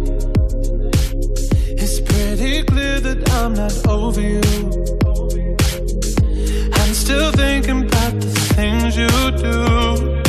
It's 1.77 2.02
pretty 2.02 2.64
clear 2.64 2.99
that 2.99 3.30
I'm 3.31 3.53
not 3.53 3.73
over 3.88 4.19
you. 4.19 4.41
I'm 6.73 6.93
still 6.93 7.31
thinking 7.31 7.85
about 7.85 8.19
the 8.19 8.31
things 8.56 8.97
you 8.97 9.10
do. 9.38 10.22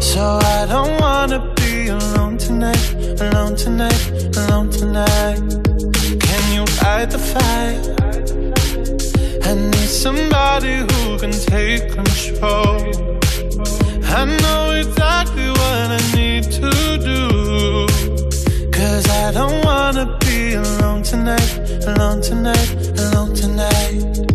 So 0.00 0.38
I 0.40 0.66
don't 0.66 1.00
wanna 1.00 1.52
be 1.56 1.88
alone 1.88 2.38
tonight, 2.38 2.94
alone 3.20 3.56
tonight, 3.56 4.36
alone 4.36 4.70
tonight. 4.70 5.40
Can 6.20 6.52
you 6.54 6.66
fight 6.66 7.10
the 7.10 7.18
fight? 7.18 7.94
I 9.46 9.54
need 9.54 9.88
somebody 9.88 10.76
who 10.78 11.18
can 11.18 11.30
take 11.30 11.92
control. 11.92 12.80
I 14.04 14.24
know 14.40 14.72
exactly 14.72 15.48
what 15.50 15.86
I 15.98 16.00
need 16.16 16.44
to 16.44 16.70
do. 17.10 17.86
Cause 18.72 19.06
I 19.10 19.32
don't 19.32 19.62
wanna 19.62 20.16
be 20.20 20.54
alone 20.54 21.02
tonight, 21.02 21.58
alone 21.86 22.22
tonight, 22.22 22.70
alone 22.98 23.34
tonight. 23.34 24.33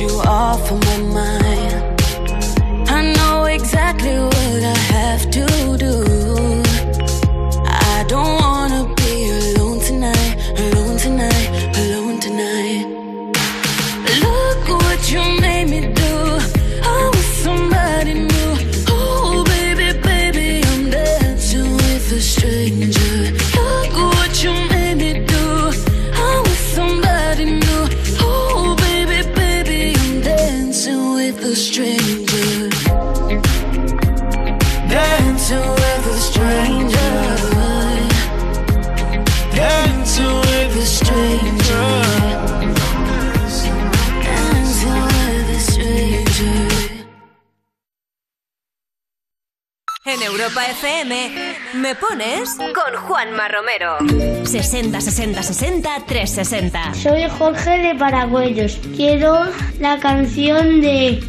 You 0.00 0.08
off 0.20 0.89
Europa 50.50 50.70
FM, 50.70 51.54
¿me 51.74 51.94
pones? 51.94 52.56
Con 52.56 52.96
Juanma 53.02 53.46
Romero. 53.48 53.98
60 54.44 55.00
60 55.00 55.42
60 55.44 55.90
360. 56.06 56.94
Soy 56.94 57.28
Jorge 57.38 57.78
de 57.78 57.94
Paragüellos. 57.94 58.80
Quiero 58.96 59.44
la 59.78 60.00
canción 60.00 60.80
de 60.80 61.22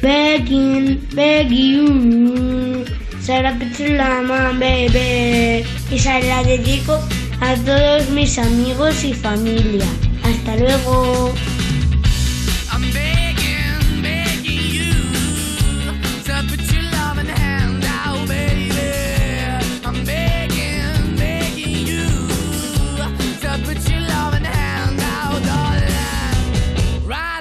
Begging, 0.00 1.08
Begging 1.12 2.36
You. 2.36 2.84
Sarah 3.20 3.56
la 3.78 4.20
man. 4.22 4.62
Y 4.62 5.98
se 5.98 6.22
la 6.22 6.44
dedico 6.44 7.00
a 7.40 7.56
todos 7.56 8.08
mis 8.10 8.38
amigos 8.38 9.02
y 9.02 9.12
familia. 9.12 9.86
Hasta 10.22 10.56
luego. 10.56 11.34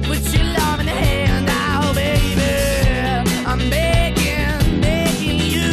Put 0.00 0.34
your 0.34 0.44
love 0.44 0.80
in 0.80 0.86
hand 0.86 1.46
baby. 1.94 3.44
I'm 3.46 3.60
you. 5.52 5.70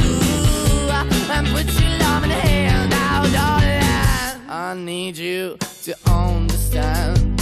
And 1.31 1.47
put 1.47 1.65
your 1.79 1.97
love 1.99 2.23
in 2.23 2.29
the 2.29 2.35
hand 2.35 2.91
darling. 2.91 4.49
I 4.49 4.75
need 4.75 5.17
you 5.17 5.57
to 5.83 5.95
understand. 6.11 7.41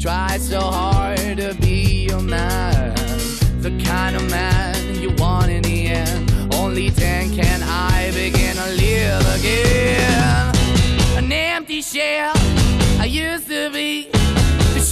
Try 0.00 0.38
so 0.38 0.60
hard 0.60 1.36
to 1.36 1.54
be 1.60 2.08
your 2.10 2.20
man, 2.20 2.94
the 3.62 3.70
kind 3.84 4.16
of 4.16 4.28
man 4.28 5.00
you 5.00 5.10
want 5.18 5.50
in 5.50 5.62
the 5.62 5.86
end. 5.86 6.54
Only 6.54 6.90
then 6.90 7.30
can 7.34 7.62
I 7.62 8.10
begin 8.10 8.56
to 8.56 8.70
live 8.70 9.24
again. 9.38 10.54
An 11.16 11.30
empty 11.30 11.80
shell 11.80 12.32
I 12.98 13.06
used 13.08 13.46
to 13.48 13.70
be. 13.70 14.17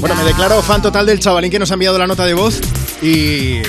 Bueno, 0.00 0.14
me 0.16 0.24
declaro 0.24 0.62
fan 0.62 0.82
total 0.82 1.06
del 1.06 1.18
chavalín 1.18 1.50
que 1.50 1.58
nos 1.58 1.70
ha 1.70 1.74
enviado 1.74 1.98
la 1.98 2.06
nota 2.06 2.24
de 2.26 2.34
voz 2.34 2.60
y, 3.02 3.62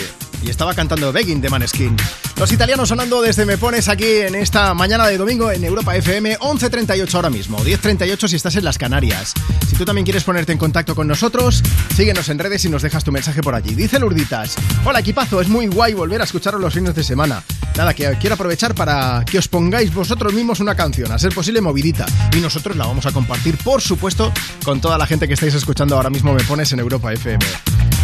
estaba 0.58 0.74
cantando 0.74 1.14
Begging 1.14 1.40
de 1.40 1.52
Maneskin. 1.52 1.96
Los 2.40 2.52
italianos 2.52 2.90
sonando 2.90 3.22
desde 3.22 3.46
Me 3.46 3.60
Pones 3.60 3.90
aquí 3.90 4.08
en 4.22 4.34
esta 4.34 4.74
mañana 4.74 5.06
de 5.06 5.16
domingo 5.16 5.52
en 5.52 5.64
Europa 5.64 5.96
FM, 5.96 6.40
11.38 6.40 7.14
ahora 7.14 7.30
mismo, 7.30 7.60
10.38 7.60 8.28
si 8.28 8.38
estás 8.38 8.56
en 8.56 8.64
las 8.64 8.80
Canarias. 8.80 9.36
Si 9.70 9.76
tú 9.76 9.86
también 9.86 10.04
quieres 10.04 10.24
ponerte 10.24 10.54
en 10.54 10.58
contacto 10.58 10.96
con 10.96 11.08
nosotros, 11.08 11.62
síguenos 11.96 12.30
en 12.30 12.40
redes 12.40 12.66
y 12.66 12.70
nos 12.70 12.82
dejas 12.82 13.04
tu 13.04 13.12
mensaje 13.12 13.44
por 13.44 13.54
allí. 13.54 13.76
Dice 13.76 14.00
Lurditas, 14.00 14.56
hola 14.84 15.02
equipazo, 15.02 15.42
es 15.42 15.48
muy 15.48 15.68
guay 15.68 15.94
volver 15.94 16.22
a 16.22 16.24
escucharos 16.24 16.60
los 16.60 16.74
fines 16.74 16.96
de 16.96 17.04
semana. 17.04 17.44
Nada, 17.76 17.94
que 17.94 18.18
quiero 18.20 18.34
aprovechar 18.34 18.74
para 18.74 19.24
que 19.26 19.38
os 19.38 19.48
pongáis 19.48 19.94
vosotros 19.94 20.34
mismos 20.34 20.60
una 20.60 20.74
canción, 20.74 21.12
a 21.12 21.20
ser 21.20 21.36
posible 21.36 21.62
movidita. 21.62 22.08
Y 22.36 22.38
nosotros 22.38 22.76
la 22.76 22.88
vamos 22.88 23.06
a 23.06 23.12
compartir, 23.12 23.60
por 23.60 23.80
supuesto, 23.80 24.34
con 24.66 24.82
toda 24.82 24.98
la 24.98 25.06
gente 25.06 25.28
que 25.28 25.36
estáis 25.36 25.54
escuchando 25.54 25.96
ahora 25.96 26.10
mismo 26.10 26.34
Me 26.34 26.44
Pones 26.44 26.72
en 26.72 26.80
Europa 26.80 27.14
FM. 27.14 27.46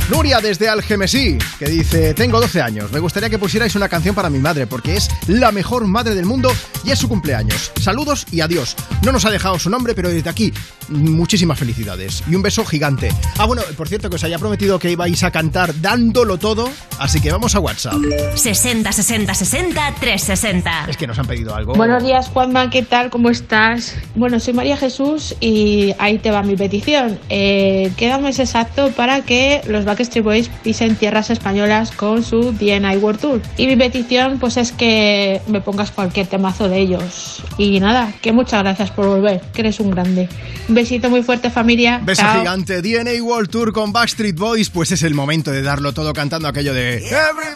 Nuria 0.10 0.42
desde 0.42 0.68
Algemesí, 0.68 1.38
que 1.58 1.66
dice, 1.66 2.14
tengo 2.14 2.42
12 2.42 2.62
años, 2.62 2.92
me 2.92 3.00
gustaría 3.00 3.30
que 3.30 3.40
pusierais 3.40 3.74
una 3.76 3.88
canción 3.88 4.14
para 4.14 4.30
mi 4.30 4.38
madre, 4.38 4.68
porque 4.68 4.98
es 4.98 5.10
la 5.28 5.54
mejor 5.54 5.88
madre 5.88 6.14
del 6.14 6.26
mundo 6.26 6.52
y 6.84 6.92
es 6.92 7.00
su 7.00 7.08
cumpleaños. 7.08 7.72
Saludos 7.80 8.26
y 8.30 8.42
adiós. 8.42 8.76
No 9.02 9.14
nos 9.14 9.24
ha 9.24 9.32
dejado 9.32 9.58
su 9.60 9.70
nombre, 9.70 9.96
pero 9.96 10.10
desde 10.10 10.30
aquí, 10.30 10.54
muchísimas 10.90 11.58
felicidades 11.58 12.22
y 12.28 12.36
un 12.36 12.42
beso 12.42 12.66
gigante. 12.66 13.12
Ah, 13.38 13.46
bueno, 13.46 13.62
por 13.78 13.88
cierto, 13.88 14.10
que 14.10 14.18
os 14.18 14.24
había 14.26 14.40
prometido 14.40 14.78
que 14.78 14.92
ibais 14.92 15.24
a 15.24 15.32
cantar 15.32 15.80
dándolo 15.80 16.38
todo, 16.38 16.70
así 17.00 17.22
que 17.22 17.32
vamos 17.32 17.56
a 17.56 17.62
WhatsApp. 17.62 17.96
60 18.36 18.92
60 18.92 19.34
60 19.34 19.96
360. 20.02 20.86
Es 20.90 20.98
que 20.98 21.08
nos 21.08 21.18
han 21.18 21.28
pedido 21.28 21.56
algo. 21.56 21.76
Buenos 21.76 22.04
días, 22.04 22.28
Juanma, 22.28 22.70
¿qué 22.70 22.84
tal? 22.84 23.10
¿Cómo 23.10 23.30
estás? 23.30 23.96
Bueno, 24.16 24.42
soy 24.42 24.54
María 24.54 24.76
Jesús 24.76 25.34
y 25.40 25.96
ahí 25.98 26.20
te 26.20 26.30
va 26.30 26.44
mi 26.44 26.58
petición. 26.58 27.18
Eh, 27.30 27.92
queda 27.96 28.18
un 28.18 28.26
mes 28.26 28.40
exacto 28.40 28.92
para 28.92 29.22
que 29.22 29.62
los 29.68 29.86
Backstreet 29.96 30.24
Boys 30.24 30.50
pisen 30.64 30.96
tierras 30.96 31.30
españolas 31.30 31.92
con 31.92 32.24
su 32.24 32.52
DNI 32.52 32.98
World 32.98 33.20
Tour. 33.20 33.42
Y 33.58 33.68
mi 33.68 33.76
petición, 33.76 34.40
pues 34.40 34.58
es 34.58 34.72
que 34.72 35.42
me 35.48 35.62
pongas 35.62 35.92
cualquier 35.92 36.28
temazo 36.28 36.70
de 36.70 36.80
ellos. 36.80 37.44
Y 37.58 37.80
nada, 37.80 38.14
que 38.22 38.32
muchas 38.32 38.64
gracias 38.64 38.92
por 38.92 39.08
volver, 39.08 39.42
que 39.54 39.62
eres 39.62 39.80
un 39.80 39.92
grande. 39.92 40.30
Un 40.68 40.76
besito 40.76 41.10
muy 41.10 41.24
fuerte, 41.24 41.50
familia. 41.50 42.02
Beso 42.04 42.22
Chao. 42.22 42.40
gigante, 42.40 42.82
DNA 42.82 43.22
World 43.24 43.50
Tour 43.50 43.74
con 43.74 43.92
Backstreet 43.94 44.38
Boys, 44.38 44.70
pues 44.70 44.92
es 44.92 45.04
el 45.04 45.14
momento 45.14 45.52
de 45.52 45.62
darlo 45.62 45.94
todo 45.94 46.14
cantando 46.14 46.48
aquello 46.48 46.74
de... 46.74 46.98
Everybody, 46.98 47.54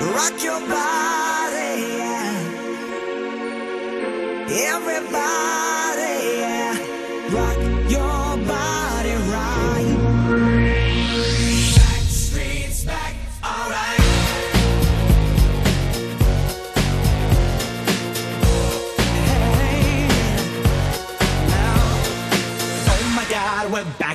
rock 0.00 0.42
your 0.42 0.60
body. 0.68 1.24
Everybody, 4.46 5.63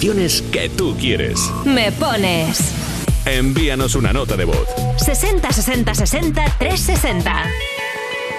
canciones 0.00 0.40
que 0.50 0.70
tú 0.70 0.96
quieres. 0.98 1.38
Me 1.66 1.92
pones. 1.92 2.72
Envíanos 3.26 3.94
una 3.94 4.14
nota 4.14 4.34
de 4.34 4.46
voz. 4.46 4.66
60 4.96 5.52
60 5.52 5.94
60 5.94 6.44
360. 6.58 7.44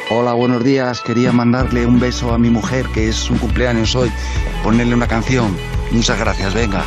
Hola, 0.09 0.33
buenos 0.33 0.63
días. 0.63 1.01
Quería 1.01 1.31
mandarle 1.31 1.85
un 1.85 1.99
beso 1.99 2.33
a 2.33 2.39
mi 2.39 2.49
mujer, 2.49 2.87
que 2.95 3.09
es 3.09 3.15
su 3.15 3.37
cumpleaños 3.37 3.95
hoy. 3.95 4.11
Ponerle 4.63 4.95
una 4.95 5.07
canción. 5.07 5.55
Muchas 5.91 6.17
gracias, 6.17 6.55
venga. 6.55 6.83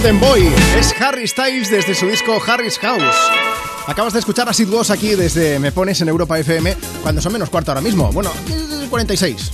Golden 0.00 0.18
Boy. 0.18 0.48
Es 0.78 0.94
Harry 0.98 1.28
Styles 1.28 1.70
desde 1.70 1.94
su 1.94 2.06
disco 2.06 2.40
Harry's 2.46 2.78
House. 2.78 3.14
Acabas 3.86 4.14
de 4.14 4.20
escuchar 4.20 4.48
a 4.48 4.54
Sid 4.54 4.68
aquí 4.88 5.14
desde 5.14 5.58
Me 5.58 5.72
Pones 5.72 6.00
en 6.00 6.08
Europa 6.08 6.38
FM 6.38 6.74
cuando 7.02 7.20
son 7.20 7.34
menos 7.34 7.50
cuarto 7.50 7.70
ahora 7.70 7.82
mismo. 7.82 8.10
Bueno, 8.10 8.30
46. 8.88 9.52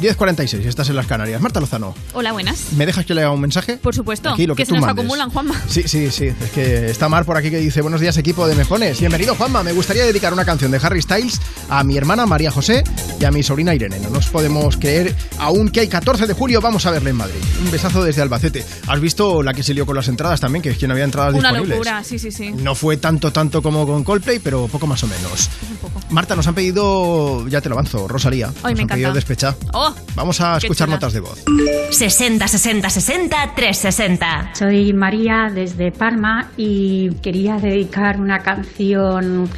10.46, 0.00 0.66
estás 0.66 0.88
en 0.90 0.96
las 0.96 1.06
Canarias. 1.06 1.40
Marta 1.40 1.60
Lozano, 1.60 1.94
Hola, 2.12 2.32
buenas. 2.32 2.72
¿me 2.76 2.84
dejas 2.84 3.06
que 3.06 3.14
lea 3.14 3.30
un 3.30 3.40
mensaje? 3.40 3.76
Por 3.78 3.94
supuesto, 3.94 4.28
Aquí, 4.30 4.46
lo 4.46 4.54
que 4.54 4.62
que, 4.62 4.66
se 4.66 4.72
nos 4.72 4.82
mandes. 4.82 5.04
acumulan, 5.04 5.30
Juanma. 5.30 5.60
Sí, 5.68 5.84
sí, 5.86 6.10
sí. 6.10 6.26
Es 6.26 6.50
que 6.52 6.90
está 6.90 7.08
Mar 7.08 7.24
por 7.24 7.36
aquí 7.36 7.50
que 7.50 7.58
dice 7.58 7.80
Buenos 7.80 8.00
días 8.00 8.16
equipo 8.16 8.46
de 8.46 8.54
Me 8.54 8.64
Pones. 8.64 9.00
Bienvenido 9.00 9.34
Juanma. 9.34 9.62
Me 9.62 9.72
gustaría 9.72 10.04
dedicar 10.04 10.32
una 10.32 10.44
canción 10.44 10.70
de 10.70 10.78
Harry 10.82 11.00
Styles 11.02 11.40
a 11.68 11.84
mi 11.84 11.96
hermana 11.96 12.26
María 12.26 12.50
José 12.50 12.84
y 13.20 13.24
a 13.24 13.30
mi 13.30 13.42
sobrina 13.42 13.74
Irene. 13.74 13.98
No 14.00 14.10
nos 14.10 14.28
podemos 14.28 14.76
creer 14.76 15.14
aún 15.38 15.68
que 15.68 15.80
hay 15.80 15.88
14 15.88 16.26
de 16.26 16.32
julio. 16.34 16.60
Vamos 16.60 16.86
a 16.86 16.90
verle 16.90 17.10
en 17.10 17.16
Madrid. 17.16 17.40
Un 17.64 17.70
besazo 17.70 18.02
desde 18.04 18.22
Albacete. 18.22 18.64
¿Has 18.86 19.00
visto 19.00 19.42
la 19.42 19.54
que 19.54 19.62
se 19.62 19.74
lió 19.74 19.86
con 19.86 19.96
las 19.96 20.08
entradas 20.08 20.40
también? 20.40 20.62
Que 20.62 20.70
es 20.70 20.78
que 20.78 20.86
no 20.86 20.92
había 20.94 21.04
entradas 21.04 21.34
Una 21.34 21.48
disponibles. 21.50 21.78
locura, 21.78 22.04
sí, 22.04 22.18
sí, 22.18 22.30
sí. 22.30 22.50
No 22.52 22.74
fue 22.74 22.96
tanto, 22.96 23.32
tanto 23.32 23.62
como 23.62 23.86
con 23.86 24.04
Coldplay, 24.04 24.38
pero 24.38 24.68
poco 24.68 24.86
más 24.86 25.02
o 25.04 25.06
menos. 25.06 25.48
Marta, 26.10 26.34
nos 26.36 26.46
han 26.46 26.54
pedido, 26.54 27.46
ya 27.48 27.60
te 27.60 27.68
lo 27.68 27.74
avanzo, 27.74 28.06
Rosalía. 28.08 28.48
Ay, 28.62 28.72
nos 28.72 28.74
me 28.74 28.82
han 28.82 28.88
pedido 28.88 29.08
encanta. 29.10 29.14
despecha. 29.14 29.56
Oh, 29.72 29.94
Vamos 30.14 30.40
a 30.40 30.56
escuchar 30.58 30.86
chula. 30.88 30.96
notas 30.96 31.12
de 31.12 31.20
voz. 31.20 31.42
60 31.90 32.46
60 32.48 32.90
60 32.90 33.36
360. 33.56 34.50
Soy 34.54 34.92
María 34.92 35.50
desde 35.54 35.90
Palma 35.92 36.50
y 36.56 37.10
quería 37.16 37.56
dedicar 37.56 38.20
una 38.20 38.40
canción 38.40 39.48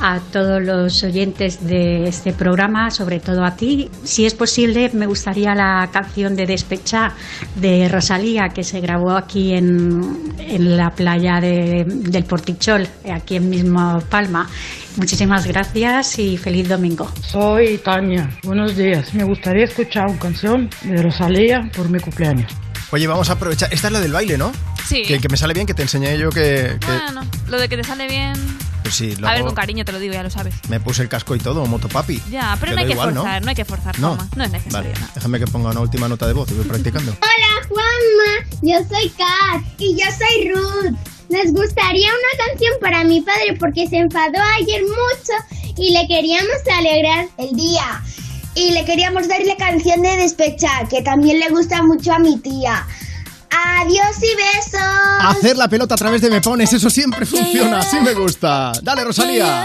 a 0.00 0.20
todos 0.32 0.62
los 0.62 1.02
oyentes 1.02 1.66
de 1.66 2.08
este 2.08 2.32
programa, 2.32 2.90
sobre 2.90 3.20
todo 3.20 3.44
a 3.44 3.56
ti. 3.56 3.90
Si 4.04 4.26
es 4.26 4.34
posible, 4.34 4.90
me 4.94 5.06
gustaría 5.06 5.54
la 5.54 5.88
canción 5.92 6.36
de 6.36 6.46
Despecha 6.46 7.12
de 7.56 7.88
Rosalía, 7.88 8.48
que 8.54 8.62
se 8.64 8.80
grabó 8.80 9.12
aquí 9.12 9.52
en, 9.52 10.34
en 10.38 10.76
la 10.76 10.90
playa 10.90 11.40
de- 11.40 11.84
del 11.86 12.24
Portichol, 12.24 12.86
aquí 13.12 13.36
en 13.36 13.48
mismo 13.50 14.00
Palma. 14.10 14.48
Muchísimas 14.96 15.46
gracias 15.46 16.18
y 16.18 16.38
feliz 16.38 16.68
domingo. 16.68 17.10
Soy 17.20 17.78
Tania, 17.78 18.30
buenos 18.42 18.76
días. 18.76 19.12
Me 19.12 19.24
gustaría 19.24 19.64
escuchar 19.64 20.06
una 20.08 20.18
canción 20.18 20.70
de 20.82 21.02
Rosalía 21.02 21.70
por 21.76 21.90
mi 21.90 22.00
cumpleaños. 22.00 22.50
Oye, 22.92 23.06
vamos 23.06 23.28
a 23.28 23.34
aprovechar. 23.34 23.72
Esta 23.72 23.88
es 23.88 23.92
la 23.92 24.00
del 24.00 24.12
baile, 24.12 24.38
¿no? 24.38 24.52
Sí. 24.86 25.02
Que, 25.02 25.18
que 25.18 25.28
me 25.28 25.36
sale 25.36 25.52
bien, 25.52 25.66
que 25.66 25.74
te 25.74 25.82
enseñé 25.82 26.16
yo 26.16 26.30
que. 26.30 26.78
que... 26.80 26.86
Bueno, 26.86 27.12
no. 27.12 27.30
lo 27.48 27.60
de 27.60 27.68
que 27.68 27.76
te 27.76 27.84
sale 27.84 28.08
bien. 28.08 28.34
Pues 28.82 28.94
sí, 28.94 29.16
lo 29.16 29.28
a 29.28 29.32
ver, 29.32 29.42
con 29.42 29.54
cariño 29.54 29.84
te 29.84 29.92
lo 29.92 29.98
digo, 29.98 30.14
ya 30.14 30.22
lo 30.22 30.30
sabes. 30.30 30.54
Me 30.68 30.78
puse 30.78 31.02
el 31.02 31.08
casco 31.08 31.34
y 31.34 31.40
todo, 31.40 31.66
motopapi. 31.66 32.22
Ya, 32.30 32.56
pero 32.60 32.72
no 32.72 32.78
hay, 32.78 32.92
igual, 32.92 33.12
forzar, 33.12 33.42
¿no? 33.42 33.48
hay, 33.48 33.54
que 33.56 33.64
forzar, 33.64 33.98
no 33.98 34.12
hay 34.12 34.28
no. 34.36 34.44
es 34.44 34.50
necesario. 34.52 34.92
Vale, 34.92 35.06
déjame 35.14 35.38
que 35.40 35.46
ponga 35.48 35.70
una 35.70 35.80
última 35.80 36.08
nota 36.08 36.26
de 36.28 36.32
voz 36.32 36.50
y 36.52 36.54
voy 36.54 36.64
practicando. 36.64 37.10
Hola, 37.10 37.68
Juanma, 37.68 38.48
yo 38.62 38.78
soy 38.88 39.10
Kat 39.10 39.64
y 39.78 39.96
yo 39.96 40.06
soy 40.16 40.52
Ruth. 40.52 41.15
Nos 41.28 41.52
gustaría 41.52 42.08
una 42.08 42.46
canción 42.46 42.72
para 42.80 43.04
mi 43.04 43.20
padre 43.20 43.56
porque 43.58 43.88
se 43.88 43.96
enfadó 43.96 44.38
ayer 44.60 44.82
mucho 44.82 45.32
y 45.76 45.92
le 45.92 46.06
queríamos 46.06 46.56
alegrar 46.78 47.26
el 47.38 47.56
día. 47.56 48.02
Y 48.54 48.70
le 48.72 48.84
queríamos 48.84 49.28
darle 49.28 49.54
canción 49.56 50.00
de 50.00 50.16
despecha, 50.16 50.70
que 50.88 51.02
también 51.02 51.40
le 51.40 51.50
gusta 51.50 51.82
mucho 51.82 52.12
a 52.12 52.18
mi 52.18 52.38
tía. 52.38 52.86
Adiós 53.50 54.16
y 54.22 54.34
besos. 54.36 54.80
Hacer 55.20 55.56
la 55.56 55.68
pelota 55.68 55.94
a 55.94 55.98
través 55.98 56.22
de 56.22 56.30
me 56.30 56.40
pones, 56.40 56.72
eso 56.72 56.88
siempre 56.88 57.26
funciona, 57.26 57.80
así 57.80 58.00
me 58.00 58.14
gusta. 58.14 58.72
Dale, 58.82 59.04
Rosalía. 59.04 59.64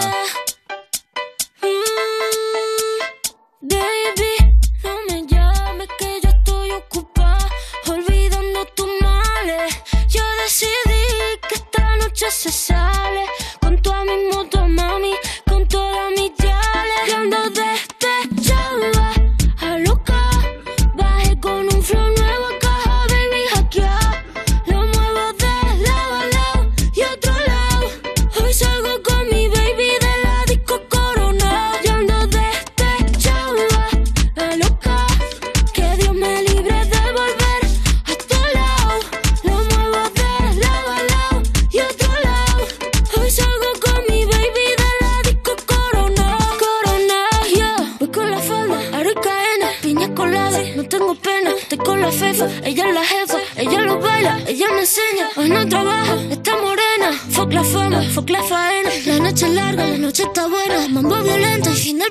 just 12.32 12.45
a 12.45 12.52
sign. 12.53 12.90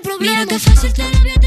problema. 0.00 0.44
Mira 0.44 0.46
qué 0.46 0.58
fácil 0.58 0.92
te 0.92 1.02
lo 1.10 1.39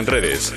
en 0.00 0.06
redes. 0.06 0.52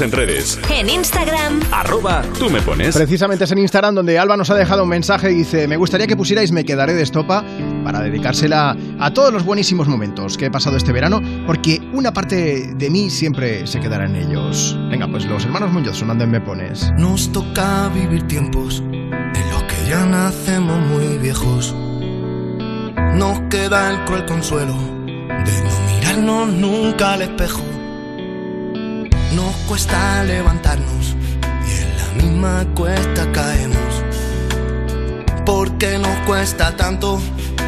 En 0.00 0.10
redes. 0.10 0.58
En 0.70 0.90
Instagram. 0.90 1.60
Arroba 1.70 2.22
tú 2.36 2.50
me 2.50 2.60
pones. 2.60 2.96
Precisamente 2.96 3.44
es 3.44 3.52
en 3.52 3.58
Instagram 3.58 3.94
donde 3.94 4.18
Alba 4.18 4.36
nos 4.36 4.50
ha 4.50 4.56
dejado 4.56 4.82
un 4.82 4.88
mensaje 4.88 5.30
y 5.30 5.36
dice, 5.36 5.68
me 5.68 5.76
gustaría 5.76 6.08
que 6.08 6.16
pusierais 6.16 6.50
Me 6.50 6.64
quedaré 6.64 6.94
de 6.94 7.02
estopa 7.02 7.44
para 7.84 8.00
dedicársela 8.00 8.76
a 8.98 9.10
todos 9.12 9.32
los 9.32 9.44
buenísimos 9.44 9.86
momentos 9.86 10.36
que 10.36 10.46
he 10.46 10.50
pasado 10.50 10.76
este 10.76 10.90
verano, 10.90 11.20
porque 11.46 11.78
una 11.92 12.12
parte 12.12 12.74
de 12.74 12.90
mí 12.90 13.08
siempre 13.08 13.68
se 13.68 13.78
quedará 13.78 14.06
en 14.06 14.16
ellos. 14.16 14.76
Venga, 14.90 15.06
pues 15.06 15.26
los 15.26 15.44
hermanos 15.44 15.70
Muñoz 15.70 15.96
sonando 15.96 16.24
en 16.24 16.32
Me 16.32 16.40
Pones. 16.40 16.90
Nos 16.98 17.30
toca 17.30 17.88
vivir 17.90 18.24
tiempos 18.24 18.82
en 18.90 19.50
los 19.50 19.62
que 19.62 19.88
ya 19.88 20.04
nacemos 20.06 20.78
muy 20.88 21.18
viejos. 21.18 21.72
Nos 23.14 23.40
queda 23.48 23.92
el 23.92 24.04
cruel 24.06 24.26
consuelo 24.26 24.74
de 24.74 25.62
no 25.62 25.94
mirarnos 25.94 26.48
nunca 26.48 27.12
al 27.12 27.22
espejo. 27.22 27.73
Nos 29.34 29.54
cuesta 29.66 30.22
levantarnos 30.22 31.16
y 31.66 31.82
en 31.82 31.96
la 31.98 32.22
misma 32.22 32.64
cuesta 32.74 33.30
caemos. 33.32 34.02
Porque 35.44 35.98
nos 35.98 36.16
cuesta 36.26 36.76
tanto, 36.76 37.20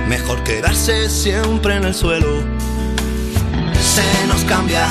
mejor 0.08 0.42
quedarse 0.44 1.10
siempre 1.10 1.76
en 1.76 1.84
el 1.84 1.94
suelo. 1.94 2.42
Se 3.80 4.26
nos 4.28 4.44
cambia 4.44 4.86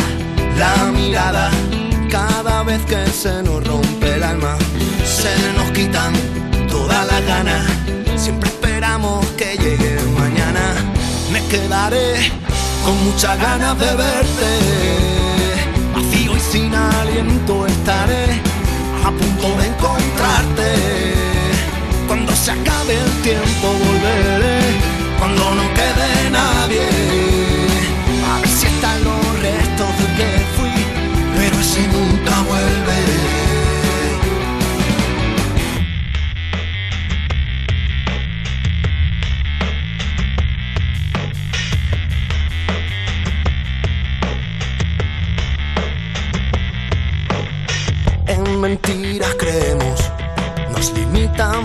la 0.57 0.91
mirada 0.91 1.49
cada 2.09 2.63
vez 2.63 2.81
que 2.85 3.07
se 3.07 3.41
nos 3.43 3.65
rompe 3.65 4.15
el 4.15 4.23
alma. 4.23 4.57
Se 5.05 5.53
nos 5.53 5.71
quitan 5.71 6.13
todas 6.67 7.07
las 7.07 7.25
ganas. 7.25 7.65
Siempre 8.17 8.49
esperamos 8.49 9.25
que 9.37 9.55
llegue 9.57 9.97
mañana. 10.19 10.73
Me 11.31 11.45
quedaré 11.47 12.31
con 12.83 13.01
muchas 13.05 13.39
ganas 13.39 13.79
de 13.79 13.95
verte. 13.95 15.14
Aliento 17.01 17.65
estaré 17.65 18.25
a 19.05 19.09
punto 19.11 19.47
de 19.59 19.67
encontrarte. 19.67 20.69
Cuando 22.07 22.35
se 22.35 22.51
acabe 22.51 22.93
el 22.97 23.11
tiempo 23.21 23.67
volveré. 23.85 24.59
Cuando 25.19 25.43
no 25.55 25.63
quede 25.73 26.29
nadie. 26.31 26.87
A 28.31 28.39
ver 28.39 28.49
si 28.49 28.65
están 28.67 29.03
los 29.03 29.39
restos 29.41 29.91
de 29.99 30.05
que 30.17 30.29
fui. 30.55 30.77
Pero 31.35 31.59
ese 31.59 31.87
nunca 31.87 32.41
vuelve. 32.49 33.04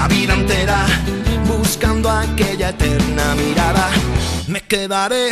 la 0.00 0.08
vida 0.08 0.32
entera 0.32 0.86
buscando 1.46 2.08
aquella 2.08 2.70
eterna 2.70 3.34
mirada. 3.34 3.86
Me 4.46 4.60
quedaré 4.62 5.26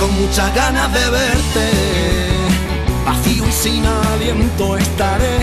con 0.00 0.10
muchas 0.20 0.48
ganas 0.54 0.90
de 0.94 1.04
verte. 1.10 1.66
Vacío 3.04 3.44
y 3.46 3.52
sin 3.52 3.84
aliento 3.84 4.78
estaré 4.78 5.36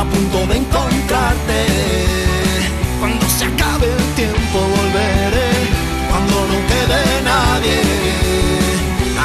a 0.00 0.02
punto 0.04 0.38
de 0.48 0.56
encontrarte. 0.62 1.60
Cuando 3.00 3.26
se 3.36 3.44
acabe 3.46 3.86
el 4.00 4.06
tiempo 4.20 4.58
volveré. 4.76 5.52
Cuando 6.10 6.36
no 6.50 6.58
quede 6.70 7.02
nadie. 7.32 7.80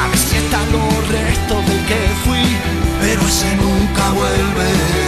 A 0.00 0.08
ver 0.08 0.20
si 0.26 0.36
están 0.36 0.66
los 0.72 0.96
restos 1.16 1.60
del 1.68 1.82
que 1.90 2.00
fui. 2.24 2.46
Pero 3.02 3.20
ese 3.32 3.50
nunca 3.56 4.04
vuelve. 4.18 5.07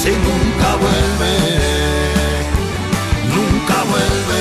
Ese 0.00 0.12
nunca 0.12 0.76
vuelve. 0.76 1.32
Nunca 3.36 3.84
vuelve. 3.84 4.40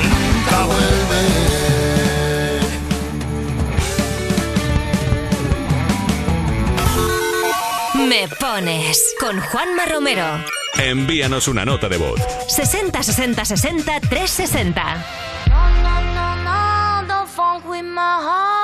Nunca 0.00 0.58
vuelve. 0.64 1.22
Me 8.06 8.28
pones 8.38 9.16
con 9.18 9.40
Juanma 9.40 9.86
Romero. 9.86 10.22
Envíanos 10.78 11.48
una 11.48 11.64
nota 11.64 11.88
de 11.88 11.96
voz. 11.96 12.20
60 12.46 13.02
60 13.02 13.44
60 13.44 14.00
360. 14.02 15.04
No, 15.48 15.70
no, 15.82 16.36
no, 16.44 17.08
don't 17.08 17.28
funk 17.28 17.64
with 17.68 17.82
my 17.82 18.20
heart. 18.22 18.63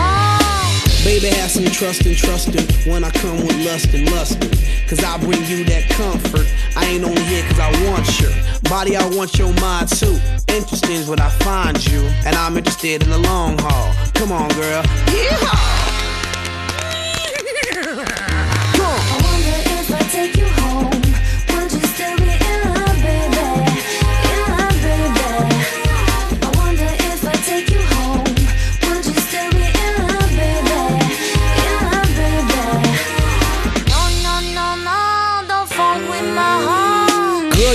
Baby, 1.11 1.27
have 1.27 1.51
some 1.51 1.65
trust 1.65 2.05
and 2.05 2.15
trusting 2.15 2.89
when 2.89 3.03
I 3.03 3.09
come 3.09 3.45
with 3.45 3.57
lust 3.65 3.93
and 3.93 4.09
lusting. 4.11 4.49
Cause 4.87 5.03
I 5.03 5.17
bring 5.17 5.43
you 5.43 5.65
that 5.65 5.89
comfort. 5.89 6.47
I 6.77 6.85
ain't 6.85 7.03
only 7.03 7.21
here 7.23 7.43
cause 7.49 7.59
I 7.59 7.69
want 7.91 8.21
your 8.21 8.31
body, 8.69 8.95
I 8.95 9.05
want 9.09 9.37
your 9.37 9.53
mind 9.55 9.89
too. 9.89 10.17
Interesting 10.47 10.95
is 10.95 11.09
what 11.09 11.19
I 11.19 11.29
find 11.43 11.85
you, 11.91 11.99
and 12.25 12.33
I'm 12.37 12.55
interested 12.55 13.03
in 13.03 13.09
the 13.09 13.17
long 13.17 13.57
haul. 13.57 13.93
Come 14.13 14.31
on, 14.31 14.47
girl. 14.51 14.83
Yeehaw! 14.83 15.80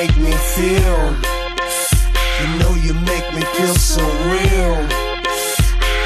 make 0.00 0.16
me 0.16 0.32
feel. 0.56 1.02
You 2.40 2.48
know 2.58 2.72
you 2.86 2.94
make 3.12 3.26
me 3.36 3.42
feel 3.56 3.74
so 3.74 4.02
real. 4.32 4.78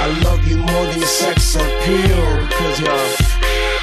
I 0.05 0.07
love 0.27 0.43
you 0.49 0.57
more 0.57 0.85
than 0.89 0.99
your 0.99 1.15
sex 1.23 1.55
appeal. 1.55 2.27
Cause 2.59 2.81
you're 2.81 3.07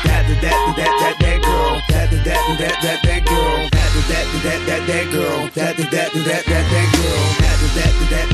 that, 0.03 0.23
that, 0.27 0.41
that, 0.41 0.57
that, 0.79 0.93
that, 1.01 1.15
that 1.23 1.39
girl. 1.47 1.73
That, 1.87 2.11
that, 2.11 2.25
that, 2.25 2.43
that, 2.59 2.75
that, 2.83 2.99
that 3.07 3.21
girl. 3.25 3.69
That, 3.71 3.91
that, 4.11 4.27
that, 4.43 4.59
that, 4.67 4.67
that 4.67 4.87
that 4.91 5.05
girl. 5.13 5.39
That, 5.55 5.77
that, 5.77 5.91
that, 5.91 6.11
that, 6.11 6.43
that, 6.51 6.65
that 6.73 6.87
girl. 6.97 7.23
That, 7.39 7.57
that, 7.75 7.93
that, 8.09 8.11
that, 8.11 8.30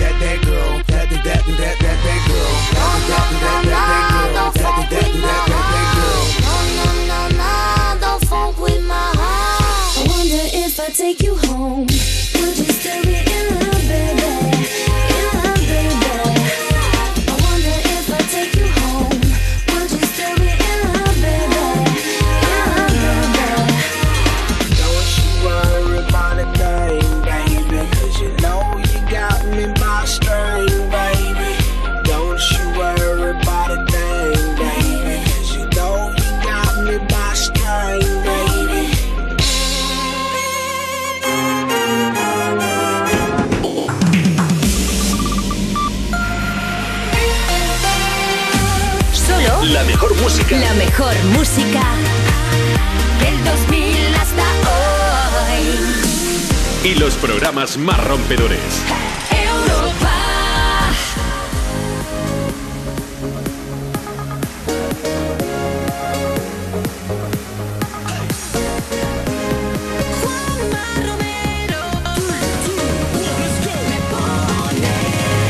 más 57.78 58.04
rompedores. 58.04 58.60
Europa. 59.32 60.12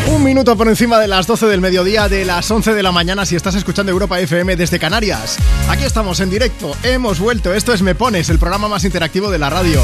Un 0.08 0.24
minuto 0.24 0.56
por 0.58 0.68
encima 0.68 1.00
de 1.00 1.08
las 1.08 1.28
12 1.28 1.46
del 1.48 1.62
mediodía, 1.62 2.10
de 2.10 2.26
las 2.26 2.50
11 2.50 2.74
de 2.74 2.84
la 2.84 2.92
mañana, 2.92 3.26
si 3.26 3.36
estás 3.36 3.56
escuchando 3.56 3.92
Europa 3.92 4.20
FM 4.20 4.56
desde 4.56 4.80
Canarias. 4.80 5.38
Aquí 5.70 5.84
estamos 5.84 6.20
en 6.20 6.30
directo, 6.30 6.76
hemos 6.84 7.20
vuelto. 7.20 7.54
Esto 7.54 7.74
es 7.74 7.82
Me 7.82 7.96
Pones, 7.96 8.30
el 8.30 8.40
programa 8.40 8.68
más 8.68 8.84
interactivo 8.84 9.30
de 9.30 9.40
la 9.40 9.50
radio. 9.50 9.82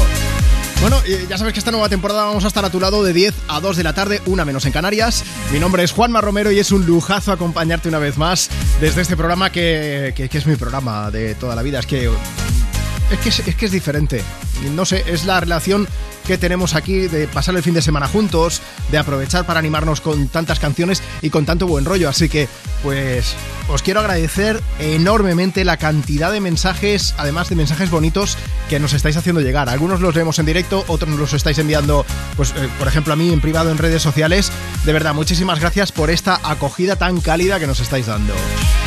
Bueno, 0.80 1.00
eh, 1.06 1.26
ya 1.30 1.38
sabes 1.38 1.54
que 1.54 1.60
esta 1.60 1.70
nueva 1.70 1.88
temporada 1.88 2.24
vamos 2.26 2.44
a 2.44 2.48
estar 2.48 2.62
a 2.64 2.70
tu 2.70 2.78
lado 2.78 3.02
de 3.02 3.14
10 3.14 3.34
a 3.48 3.60
2 3.60 3.76
de 3.78 3.82
la 3.84 3.94
tarde, 3.94 4.20
una 4.26 4.44
menos 4.44 4.66
en 4.66 4.72
Canarias. 4.72 5.24
Mi 5.50 5.58
nombre 5.58 5.82
es 5.82 5.92
Juanma 5.92 6.20
Romero 6.20 6.52
y 6.52 6.58
es 6.58 6.72
un 6.72 6.84
lujazo 6.84 7.32
acompañarte 7.32 7.88
una 7.88 7.98
vez 7.98 8.18
más 8.18 8.50
desde 8.82 9.00
este 9.00 9.16
programa 9.16 9.50
que, 9.50 10.12
que- 10.14 10.36
es 10.36 10.46
mi 10.46 10.56
programa 10.56 11.10
de 11.10 11.34
toda 11.36 11.54
la 11.56 11.62
vida. 11.62 11.78
Es 11.80 11.86
que 11.86 12.10
es 13.10 13.18
que 13.40 13.50
es 13.50 13.56
que 13.56 13.66
es 13.66 13.72
diferente. 13.72 14.22
No 14.74 14.84
sé, 14.84 15.04
es 15.06 15.24
la 15.24 15.40
relación 15.40 15.88
que 16.26 16.38
tenemos 16.38 16.74
aquí 16.74 17.08
de 17.08 17.28
pasar 17.28 17.54
el 17.54 17.62
fin 17.62 17.74
de 17.74 17.82
semana 17.82 18.08
juntos, 18.08 18.62
de 18.90 18.98
aprovechar 18.98 19.46
para 19.46 19.58
animarnos 19.58 20.00
con 20.00 20.28
tantas 20.28 20.58
canciones 20.58 21.02
y 21.22 21.30
con 21.30 21.46
tanto 21.46 21.66
buen 21.66 21.84
rollo. 21.84 22.08
Así 22.08 22.28
que, 22.28 22.48
pues, 22.82 23.34
os 23.68 23.82
quiero 23.82 24.00
agradecer 24.00 24.60
enormemente 24.78 25.64
la 25.64 25.76
cantidad 25.76 26.32
de 26.32 26.40
mensajes, 26.40 27.14
además 27.18 27.48
de 27.48 27.56
mensajes 27.56 27.90
bonitos 27.90 28.36
que 28.68 28.80
nos 28.80 28.92
estáis 28.92 29.16
haciendo 29.16 29.40
llegar. 29.40 29.68
Algunos 29.68 30.00
los 30.00 30.14
leemos 30.14 30.38
en 30.38 30.46
directo, 30.46 30.84
otros 30.88 31.10
nos 31.10 31.18
los 31.18 31.32
estáis 31.32 31.58
enviando, 31.58 32.04
pues, 32.36 32.50
eh, 32.50 32.68
por 32.78 32.88
ejemplo, 32.88 33.12
a 33.12 33.16
mí 33.16 33.32
en 33.32 33.40
privado 33.40 33.70
en 33.70 33.78
redes 33.78 34.02
sociales. 34.02 34.50
De 34.84 34.92
verdad, 34.92 35.14
muchísimas 35.14 35.60
gracias 35.60 35.92
por 35.92 36.10
esta 36.10 36.40
acogida 36.42 36.96
tan 36.96 37.20
cálida 37.20 37.58
que 37.58 37.66
nos 37.66 37.80
estáis 37.80 38.06
dando. 38.06 38.34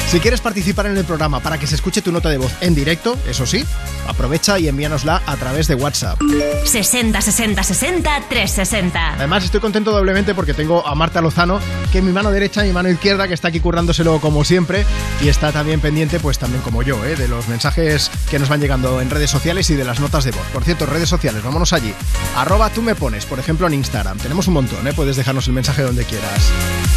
Si 0.08 0.22
quieres 0.22 0.40
participar 0.40 0.86
en 0.86 0.96
el 0.96 1.04
programa 1.04 1.42
para 1.42 1.58
que 1.58 1.68
se 1.68 1.76
escuche 1.76 2.02
tu 2.02 2.14
nota 2.14 2.30
de 2.30 2.38
voz 2.38 2.54
en 2.62 2.74
directo, 2.74 3.18
eso 3.28 3.46
sí, 3.46 3.66
aprovecha 4.08 4.58
y 4.58 4.70
envíanosla 4.70 5.22
a 5.26 5.36
través 5.36 5.68
de 5.68 5.76
WhatsApp. 5.76 6.18
60 6.64 7.20
60 7.20 7.62
60 7.62 8.24
360. 8.30 9.14
Además, 9.16 9.44
estoy 9.44 9.60
contento 9.60 9.92
doblemente 9.92 10.34
porque 10.34 10.54
tengo 10.54 10.88
a 10.88 10.96
Marta 10.96 11.20
Lozano, 11.20 11.60
que 11.92 11.98
es 11.98 12.04
mi 12.06 12.14
mano 12.14 12.32
derecha 12.32 12.64
y 12.64 12.70
mi 12.70 12.74
mano 12.74 12.88
izquierda, 12.90 13.28
que 13.28 13.34
está 13.34 13.50
aquí 13.50 13.60
currándoselo 13.60 14.22
como 14.22 14.46
siempre 14.46 14.86
y 15.22 15.28
está 15.28 15.52
también 15.52 15.82
pendiente, 15.82 16.22
pues 16.22 16.40
también 16.40 16.62
como 16.62 16.84
yo, 16.84 17.04
¿eh? 17.04 17.18
de 17.18 17.28
los 17.28 17.50
mensajes 17.50 18.10
que 18.30 18.40
nos 18.40 18.48
van 18.48 18.62
llegando 18.62 19.02
en 19.02 19.10
redes 19.10 19.30
sociales 19.30 19.70
y 19.72 19.76
de 19.76 19.84
las 19.84 20.00
notas 20.00 20.24
de 20.24 20.32
voz. 20.32 20.46
Por 20.54 20.64
cierto, 20.64 20.86
redes 20.86 21.10
sociales, 21.10 21.44
vámonos 21.44 21.74
allí. 21.74 21.94
Arroba 22.38 22.70
tú 22.70 22.82
me 22.82 22.96
pones, 22.96 23.26
por 23.26 23.40
ejemplo, 23.40 23.68
en 23.68 23.74
Instagram. 23.74 24.20
Tenemos 24.20 24.48
un 24.48 24.54
montón, 24.54 24.88
¿eh? 24.88 24.94
puedes 24.94 25.18
dejarnos 25.18 25.48
el 25.48 25.54
mensaje 25.54 25.82
donde 25.82 26.06
quieras. 26.06 26.50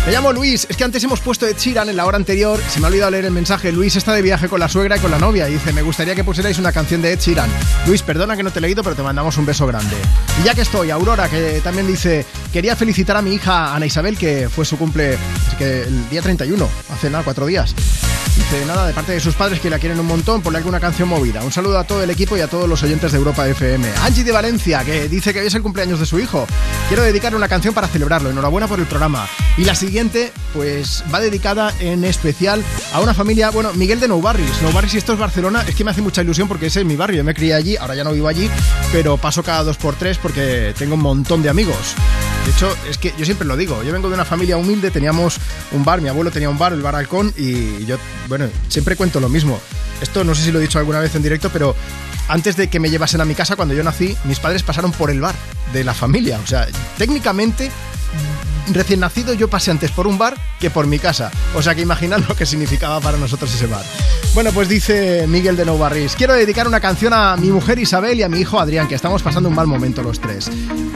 Me 0.06 0.12
llamo 0.12 0.32
Luis, 0.32 0.68
es 0.70 0.76
que 0.76 0.84
antes 0.84 1.02
hemos 1.02 1.18
puesto 1.20 1.44
Ed 1.44 1.56
Sheeran 1.58 1.88
en 1.88 1.96
la 1.96 2.06
hora 2.06 2.16
anterior, 2.16 2.60
se 2.68 2.78
me 2.78 2.86
ha 2.86 2.88
olvidado 2.88 2.99
leer 3.08 3.24
el 3.24 3.30
mensaje. 3.30 3.70
Luis 3.70 3.94
está 3.94 4.12
de 4.12 4.20
viaje 4.20 4.48
con 4.48 4.58
la 4.58 4.68
suegra 4.68 4.96
y 4.96 5.00
con 5.00 5.10
la 5.12 5.18
novia 5.18 5.48
y 5.48 5.52
dice, 5.52 5.72
me 5.72 5.82
gustaría 5.82 6.14
que 6.14 6.24
pusierais 6.24 6.58
una 6.58 6.72
canción 6.72 7.00
de 7.00 7.12
Ed 7.12 7.20
Sheeran. 7.20 7.48
Luis, 7.86 8.02
perdona 8.02 8.36
que 8.36 8.42
no 8.42 8.50
te 8.50 8.58
he 8.58 8.62
leído, 8.62 8.82
pero 8.82 8.96
te 8.96 9.02
mandamos 9.02 9.36
un 9.38 9.46
beso 9.46 9.66
grande. 9.66 9.96
Y 10.42 10.44
ya 10.44 10.54
que 10.54 10.62
estoy, 10.62 10.90
Aurora, 10.90 11.28
que 11.28 11.60
también 11.62 11.86
dice, 11.86 12.26
quería 12.52 12.74
felicitar 12.74 13.16
a 13.16 13.22
mi 13.22 13.34
hija 13.34 13.74
Ana 13.74 13.86
Isabel, 13.86 14.18
que 14.18 14.48
fue 14.48 14.64
su 14.64 14.76
cumple 14.76 15.16
que 15.56 15.84
el 15.84 16.10
día 16.10 16.20
31, 16.20 16.68
hace 16.90 17.08
nada, 17.08 17.24
cuatro 17.24 17.46
días. 17.46 17.74
Dice 18.36 18.64
nada, 18.66 18.86
de 18.86 18.92
parte 18.92 19.12
de 19.12 19.20
sus 19.20 19.34
padres 19.34 19.60
que 19.60 19.70
la 19.70 19.78
quieren 19.78 19.98
un 19.98 20.06
montón, 20.06 20.42
ponle 20.42 20.58
alguna 20.58 20.80
canción 20.80 21.08
movida. 21.08 21.42
Un 21.42 21.52
saludo 21.52 21.78
a 21.78 21.84
todo 21.84 22.02
el 22.02 22.10
equipo 22.10 22.36
y 22.36 22.40
a 22.40 22.48
todos 22.48 22.68
los 22.68 22.82
oyentes 22.82 23.12
de 23.12 23.18
Europa 23.18 23.46
FM. 23.48 23.88
Angie 24.02 24.24
de 24.24 24.32
Valencia, 24.32 24.84
que 24.84 25.08
dice 25.08 25.32
que 25.32 25.40
hoy 25.40 25.46
es 25.46 25.54
el 25.54 25.62
cumpleaños 25.62 26.00
de 26.00 26.06
su 26.06 26.18
hijo. 26.18 26.46
Quiero 26.88 27.02
dedicar 27.02 27.34
una 27.34 27.48
canción 27.48 27.74
para 27.74 27.88
celebrarlo. 27.88 28.30
Enhorabuena 28.30 28.68
por 28.68 28.78
el 28.78 28.86
programa. 28.86 29.28
Y 29.56 29.64
la 29.64 29.74
siguiente, 29.74 30.32
pues 30.54 31.04
va 31.12 31.20
dedicada 31.20 31.72
en 31.80 32.04
especial 32.04 32.62
a 32.92 33.00
una 33.00 33.14
familia, 33.14 33.50
bueno, 33.50 33.72
Miguel 33.74 34.00
de 34.00 34.08
Nou 34.08 34.20
Barris. 34.20 34.62
Nou 34.62 34.72
Barris, 34.72 34.94
esto 34.94 35.12
es 35.12 35.18
Barcelona, 35.18 35.64
es 35.66 35.74
que 35.74 35.84
me 35.84 35.90
hace 35.90 36.02
mucha 36.02 36.22
ilusión 36.22 36.48
porque 36.48 36.66
ese 36.66 36.80
es 36.80 36.86
mi 36.86 36.96
barrio. 36.96 37.18
Yo 37.18 37.24
me 37.24 37.34
crié 37.34 37.54
allí, 37.54 37.76
ahora 37.76 37.94
ya 37.94 38.04
no 38.04 38.12
vivo 38.12 38.28
allí, 38.28 38.48
pero 38.92 39.16
paso 39.16 39.42
cada 39.42 39.64
dos 39.64 39.76
por 39.76 39.96
tres 39.96 40.18
porque 40.18 40.74
tengo 40.78 40.94
un 40.94 41.02
montón 41.02 41.42
de 41.42 41.50
amigos. 41.50 41.94
De 42.44 42.50
hecho, 42.50 42.74
es 42.88 42.98
que 42.98 43.14
yo 43.16 43.24
siempre 43.24 43.46
lo 43.46 43.56
digo, 43.56 43.82
yo 43.82 43.92
vengo 43.92 44.08
de 44.08 44.14
una 44.14 44.24
familia 44.24 44.56
humilde, 44.56 44.90
teníamos 44.90 45.38
un 45.72 45.84
bar, 45.84 46.00
mi 46.00 46.08
abuelo 46.08 46.30
tenía 46.30 46.48
un 46.48 46.58
bar, 46.58 46.72
el 46.72 46.82
Bar 46.82 46.96
Halcón, 46.96 47.32
y 47.36 47.84
yo, 47.84 47.96
bueno, 48.28 48.48
siempre 48.68 48.96
cuento 48.96 49.20
lo 49.20 49.28
mismo. 49.28 49.60
Esto 50.00 50.24
no 50.24 50.34
sé 50.34 50.44
si 50.44 50.52
lo 50.52 50.58
he 50.58 50.62
dicho 50.62 50.78
alguna 50.78 51.00
vez 51.00 51.14
en 51.14 51.22
directo, 51.22 51.50
pero 51.50 51.76
antes 52.28 52.56
de 52.56 52.68
que 52.68 52.80
me 52.80 52.90
llevasen 52.90 53.20
a 53.20 53.24
mi 53.24 53.34
casa, 53.34 53.56
cuando 53.56 53.74
yo 53.74 53.82
nací, 53.82 54.16
mis 54.24 54.40
padres 54.40 54.62
pasaron 54.62 54.92
por 54.92 55.10
el 55.10 55.20
bar 55.20 55.34
de 55.72 55.84
la 55.84 55.94
familia. 55.94 56.40
O 56.42 56.46
sea, 56.46 56.66
técnicamente, 56.96 57.70
recién 58.68 59.00
nacido, 59.00 59.32
yo 59.34 59.48
pasé 59.48 59.70
antes 59.70 59.90
por 59.90 60.06
un 60.06 60.18
bar 60.18 60.36
que 60.58 60.70
por 60.70 60.86
mi 60.86 60.98
casa. 60.98 61.30
O 61.54 61.62
sea, 61.62 61.74
que 61.74 61.80
imaginad 61.80 62.20
lo 62.28 62.34
que 62.34 62.46
significaba 62.46 63.00
para 63.00 63.18
nosotros 63.18 63.52
ese 63.54 63.66
bar. 63.66 63.84
Bueno, 64.34 64.52
pues 64.52 64.68
dice 64.68 65.26
Miguel 65.26 65.56
de 65.56 65.64
Nou 65.64 65.78
Barris, 65.78 66.14
quiero 66.14 66.34
dedicar 66.34 66.68
una 66.68 66.80
canción 66.80 67.12
a 67.12 67.36
mi 67.36 67.50
mujer 67.50 67.78
Isabel 67.78 68.18
y 68.18 68.22
a 68.22 68.28
mi 68.28 68.38
hijo 68.38 68.60
Adrián, 68.60 68.88
que 68.88 68.94
estamos 68.94 69.22
pasando 69.22 69.48
un 69.48 69.54
mal 69.54 69.66
momento 69.66 70.02
los 70.02 70.20
tres. 70.20 70.50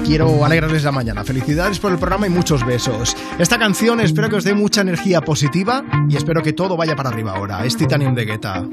Quiero 0.05 0.45
alegrarles 0.45 0.85
la 0.85 0.93
mañana. 0.93 1.25
Felicidades 1.25 1.79
por 1.79 1.93
el 1.93 1.99
programa 1.99 2.27
y 2.27 2.31
muchos 2.31 2.65
besos. 2.65 3.17
Esta 3.39 3.59
canción 3.59 4.01
espero 4.01 4.29
que 4.29 4.37
os 4.37 4.45
dé 4.45 4.55
mucha 4.55 4.83
energía 4.83 5.21
positiva 5.21 5.83
y 6.09 6.17
espero 6.17 6.43
que 6.43 6.53
todo 6.53 6.77
vaya 6.77 6.95
para 6.95 7.09
arriba 7.11 7.33
ahora. 7.33 7.65
Es 7.65 7.77
Titanium 7.77 8.15
de 8.15 8.25
Guetta. 8.25 8.65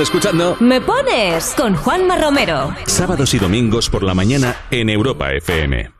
Estás 0.00 0.14
escuchando 0.14 0.56
Me 0.60 0.80
pones 0.80 1.52
con 1.54 1.76
Juanma 1.76 2.16
Romero. 2.16 2.74
sábados 2.86 3.34
y 3.34 3.38
domingos 3.38 3.90
por 3.90 4.02
la 4.02 4.14
mañana 4.14 4.56
en 4.70 4.88
Europa 4.88 5.30
FM. 5.34 5.92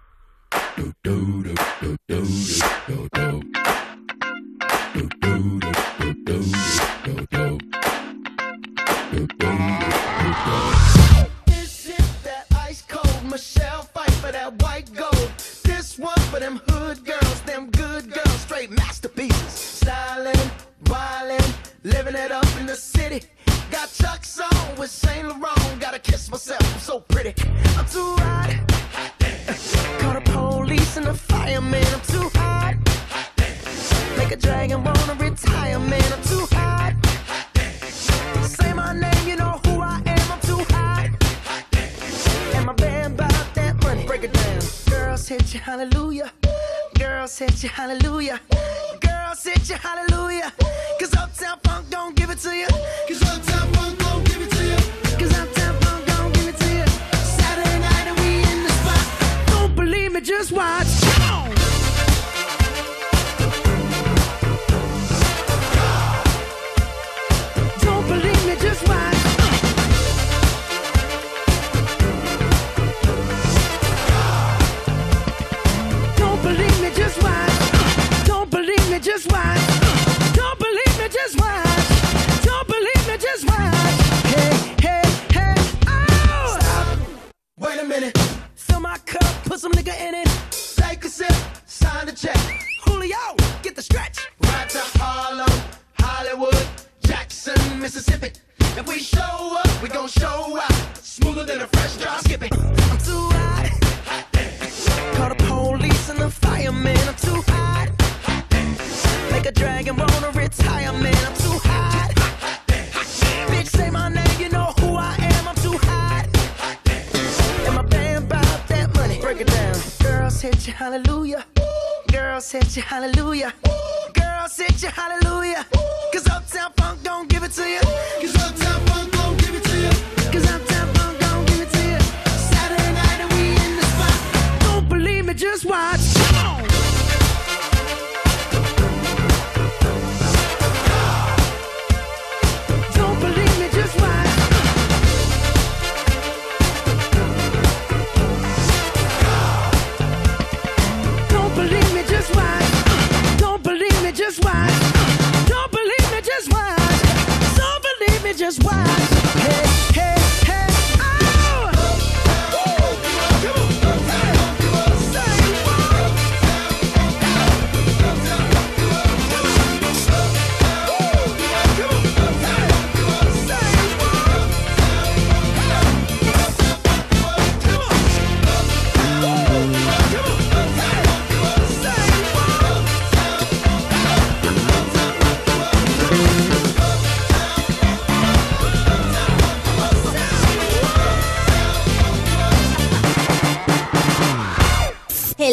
Hallelujah. 47.69 48.10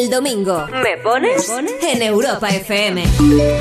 El 0.08 0.14
domingo. 0.14 0.66
¿Me 0.82 0.96
pones? 1.02 1.52
En 1.82 2.00
Europa 2.00 2.48
FM. 2.48 3.04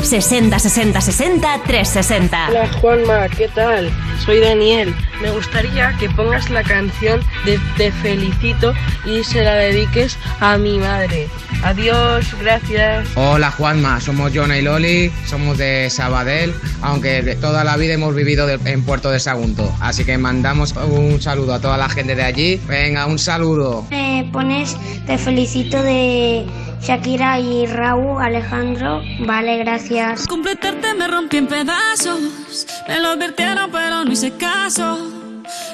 60 0.01 0.57
60 0.59 1.01
60 1.01 1.61
360. 1.67 2.47
Hola 2.49 2.69
Juanma, 2.79 3.27
¿qué 3.27 3.49
tal? 3.49 3.91
Soy 4.25 4.39
Daniel. 4.39 4.95
Me 5.21 5.29
gustaría 5.31 5.93
que 5.99 6.09
pongas 6.11 6.49
la 6.49 6.63
canción 6.63 7.19
de 7.43 7.59
Te 7.75 7.91
felicito 7.91 8.73
y 9.05 9.25
se 9.25 9.43
la 9.43 9.55
dediques 9.55 10.17
a 10.39 10.57
mi 10.57 10.77
madre. 10.79 11.27
Adiós, 11.63 12.25
gracias. 12.39 13.07
Hola 13.15 13.51
Juanma, 13.51 13.99
somos 13.99 14.31
Jonah 14.33 14.57
y 14.57 14.61
Loli, 14.61 15.11
somos 15.25 15.57
de 15.57 15.89
Sabadell, 15.89 16.53
aunque 16.81 17.23
de 17.23 17.35
toda 17.35 17.63
la 17.63 17.75
vida 17.77 17.93
hemos 17.95 18.13
vivido 18.15 18.45
de- 18.47 18.59
en 18.71 18.83
Puerto 18.85 19.09
de 19.11 19.19
Sagunto. 19.19 19.75
Así 19.81 20.05
que 20.05 20.17
mandamos 20.17 20.73
un 20.73 21.19
saludo 21.21 21.55
a 21.55 21.59
toda 21.59 21.77
la 21.77 21.89
gente 21.89 22.15
de 22.15 22.23
allí. 22.23 22.61
Venga, 22.67 23.05
un 23.07 23.19
saludo. 23.19 23.85
Me 23.89 24.29
pones 24.31 24.77
Te 25.07 25.17
felicito 25.17 25.81
de 25.81 26.45
Shakira 26.81 27.39
y 27.39 27.65
Raúl 27.65 28.21
Alejandro. 28.21 29.01
Vale, 29.21 29.57
gracias. 29.57 30.27
Completarte 30.27 30.93
me 30.95 31.07
rompí 31.07 31.37
en 31.37 31.47
pedazos. 31.47 32.67
Me 32.89 32.99
lo 32.99 33.11
advirtieron, 33.11 33.71
pero 33.71 34.03
no 34.03 34.11
hice 34.11 34.33
caso. 34.33 34.97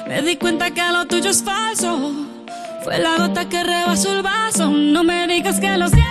Me 0.06 0.22
di 0.22 0.36
cuenta 0.36 0.70
que 0.70 0.82
lo 0.92 1.06
tuyo 1.06 1.30
es 1.30 1.42
falso. 1.42 2.12
Fue 2.84 2.98
la 3.00 3.16
gota 3.16 3.48
que 3.48 3.64
rebasó 3.64 4.14
el 4.14 4.22
vaso. 4.22 4.70
No 4.70 5.02
me 5.02 5.26
digas 5.26 5.58
que 5.58 5.76
lo 5.76 5.88
sientes. 5.88 6.04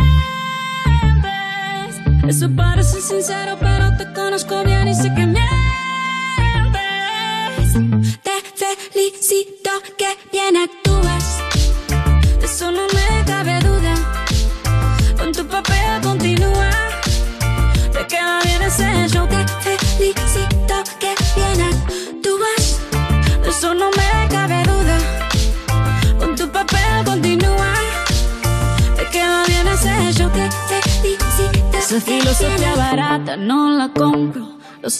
Eso 2.28 2.50
parece 2.54 3.00
sincero, 3.00 3.58
pero 3.58 3.95
te 3.95 4.12
conozco 4.12 4.66
bien 4.66 4.90
y 4.90 4.95
sé 4.95 5.14
que 5.16 5.26
mientes. 5.26 5.52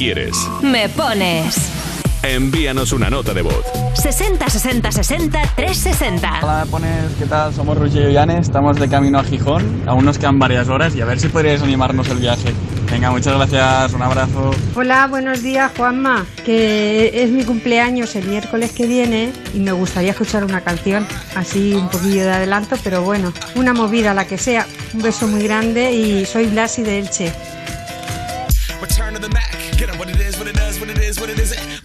Quieres. 0.00 0.34
Me 0.62 0.88
pones. 0.88 1.70
Envíanos 2.22 2.92
una 2.92 3.10
nota 3.10 3.34
de 3.34 3.42
voz. 3.42 3.62
60 3.96 4.48
60 4.48 4.92
60 4.92 5.42
360. 5.56 6.40
Hola, 6.42 6.64
me 6.64 6.70
pones, 6.70 7.12
¿qué 7.18 7.26
tal? 7.26 7.52
Somos 7.52 7.76
Roger 7.76 8.08
y 8.08 8.14
Yane, 8.14 8.38
estamos 8.38 8.80
de 8.80 8.88
camino 8.88 9.18
a 9.18 9.24
Gijón, 9.24 9.82
aún 9.84 10.06
nos 10.06 10.16
quedan 10.16 10.38
varias 10.38 10.70
horas 10.70 10.96
y 10.96 11.02
a 11.02 11.04
ver 11.04 11.20
si 11.20 11.28
podríais 11.28 11.60
animarnos 11.62 12.08
el 12.08 12.16
viaje. 12.16 12.54
Venga, 12.90 13.10
muchas 13.10 13.34
gracias, 13.34 13.92
un 13.92 14.00
abrazo. 14.00 14.52
Hola, 14.74 15.06
buenos 15.06 15.42
días 15.42 15.70
Juanma, 15.76 16.24
que 16.46 17.22
es 17.22 17.30
mi 17.30 17.44
cumpleaños 17.44 18.16
el 18.16 18.26
miércoles 18.26 18.72
que 18.72 18.86
viene 18.86 19.34
y 19.52 19.58
me 19.58 19.72
gustaría 19.72 20.12
escuchar 20.12 20.44
una 20.44 20.62
canción, 20.62 21.06
así 21.36 21.74
un 21.74 21.90
poquillo 21.90 22.22
de 22.22 22.32
adelanto, 22.32 22.76
pero 22.82 23.02
bueno, 23.02 23.34
una 23.54 23.74
movida 23.74 24.14
la 24.14 24.26
que 24.26 24.38
sea. 24.38 24.66
Un 24.94 25.02
beso 25.02 25.28
muy 25.28 25.42
grande 25.42 25.92
y 25.92 26.24
soy 26.24 26.46
Blasi 26.46 26.82
de 26.82 27.00
Elche. 27.00 27.32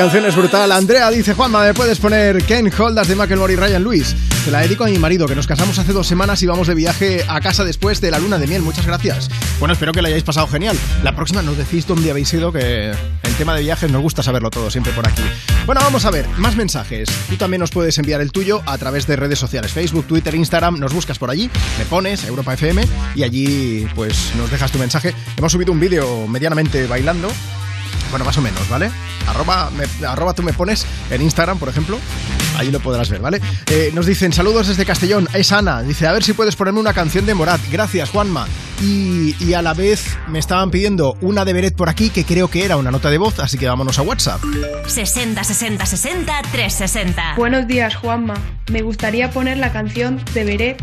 Canción 0.00 0.24
es 0.24 0.34
brutal. 0.34 0.72
Andrea 0.72 1.10
dice, 1.10 1.34
Juanma, 1.34 1.62
¿me 1.62 1.74
puedes 1.74 1.98
poner 1.98 2.42
Ken 2.46 2.72
Holdas 2.72 3.06
de 3.06 3.14
Macklemore 3.14 3.52
y 3.52 3.56
Ryan 3.56 3.82
Lewis? 3.82 4.16
Te 4.46 4.50
la 4.50 4.60
dedico 4.60 4.84
a 4.84 4.86
mi 4.86 4.98
marido, 4.98 5.26
que 5.26 5.34
nos 5.34 5.46
casamos 5.46 5.78
hace 5.78 5.92
dos 5.92 6.06
semanas 6.06 6.42
y 6.42 6.46
vamos 6.46 6.68
de 6.68 6.74
viaje 6.74 7.22
a 7.28 7.38
casa 7.42 7.66
después 7.66 8.00
de 8.00 8.10
la 8.10 8.18
luna 8.18 8.38
de 8.38 8.46
miel. 8.46 8.62
Muchas 8.62 8.86
gracias. 8.86 9.28
Bueno, 9.58 9.74
espero 9.74 9.92
que 9.92 10.00
la 10.00 10.08
hayáis 10.08 10.24
pasado 10.24 10.46
genial. 10.46 10.74
La 11.02 11.14
próxima 11.14 11.42
nos 11.42 11.58
decís 11.58 11.86
dónde 11.86 12.10
habéis 12.10 12.32
ido, 12.32 12.50
que 12.50 12.92
en 12.92 13.34
tema 13.36 13.54
de 13.54 13.60
viajes 13.60 13.90
nos 13.90 14.00
gusta 14.00 14.22
saberlo 14.22 14.48
todo, 14.48 14.70
siempre 14.70 14.90
por 14.94 15.06
aquí. 15.06 15.22
Bueno, 15.66 15.82
vamos 15.82 16.06
a 16.06 16.10
ver, 16.10 16.26
más 16.38 16.56
mensajes. 16.56 17.10
Tú 17.28 17.36
también 17.36 17.60
nos 17.60 17.70
puedes 17.70 17.98
enviar 17.98 18.22
el 18.22 18.32
tuyo 18.32 18.62
a 18.64 18.78
través 18.78 19.06
de 19.06 19.16
redes 19.16 19.38
sociales, 19.38 19.70
Facebook, 19.70 20.06
Twitter, 20.06 20.34
Instagram. 20.34 20.78
Nos 20.78 20.94
buscas 20.94 21.18
por 21.18 21.30
allí, 21.30 21.50
me 21.78 21.84
pones 21.84 22.24
Europa 22.24 22.54
FM 22.54 22.86
y 23.16 23.22
allí 23.22 23.86
pues 23.94 24.32
nos 24.38 24.50
dejas 24.50 24.72
tu 24.72 24.78
mensaje. 24.78 25.14
Hemos 25.36 25.52
subido 25.52 25.72
un 25.72 25.80
vídeo 25.80 26.26
medianamente 26.26 26.86
bailando. 26.86 27.28
Bueno, 28.10 28.24
más 28.24 28.36
o 28.38 28.42
menos, 28.42 28.68
¿vale? 28.68 28.90
Arroba, 29.28 29.70
me- 29.70 30.06
arroba 30.06 30.34
tú 30.34 30.42
me 30.42 30.52
pones 30.52 30.84
en 31.10 31.22
Instagram, 31.22 31.58
por 31.58 31.68
ejemplo. 31.68 31.98
Allí 32.58 32.70
lo 32.70 32.80
podrás 32.80 33.08
ver, 33.08 33.20
¿vale? 33.20 33.40
Eh, 33.70 33.90
nos 33.94 34.06
dicen 34.06 34.32
saludos 34.32 34.66
desde 34.66 34.84
Castellón. 34.84 35.28
Es 35.32 35.52
Ana. 35.52 35.82
Dice, 35.82 36.06
a 36.06 36.12
ver 36.12 36.22
si 36.24 36.32
puedes 36.32 36.56
ponerme 36.56 36.80
una 36.80 36.92
canción 36.92 37.24
de 37.24 37.34
Morat. 37.34 37.60
Gracias, 37.70 38.10
Juanma. 38.10 38.46
Y, 38.82 39.36
y 39.42 39.54
a 39.54 39.62
la 39.62 39.72
vez 39.74 40.16
me 40.28 40.38
estaban 40.38 40.70
pidiendo 40.70 41.16
una 41.20 41.44
de 41.44 41.52
Beret 41.52 41.76
por 41.76 41.88
aquí, 41.88 42.10
que 42.10 42.24
creo 42.24 42.48
que 42.48 42.64
era 42.64 42.76
una 42.76 42.90
nota 42.90 43.10
de 43.10 43.18
voz, 43.18 43.38
así 43.38 43.56
que 43.58 43.66
vámonos 43.68 43.98
a 43.98 44.02
WhatsApp. 44.02 44.40
60 44.86 45.44
60 45.44 45.86
60 45.86 46.42
360. 46.50 47.34
Buenos 47.36 47.66
días, 47.66 47.94
Juanma. 47.94 48.34
Me 48.70 48.82
gustaría 48.82 49.30
poner 49.30 49.58
la 49.58 49.72
canción 49.72 50.22
de 50.34 50.44
Beret. 50.44 50.82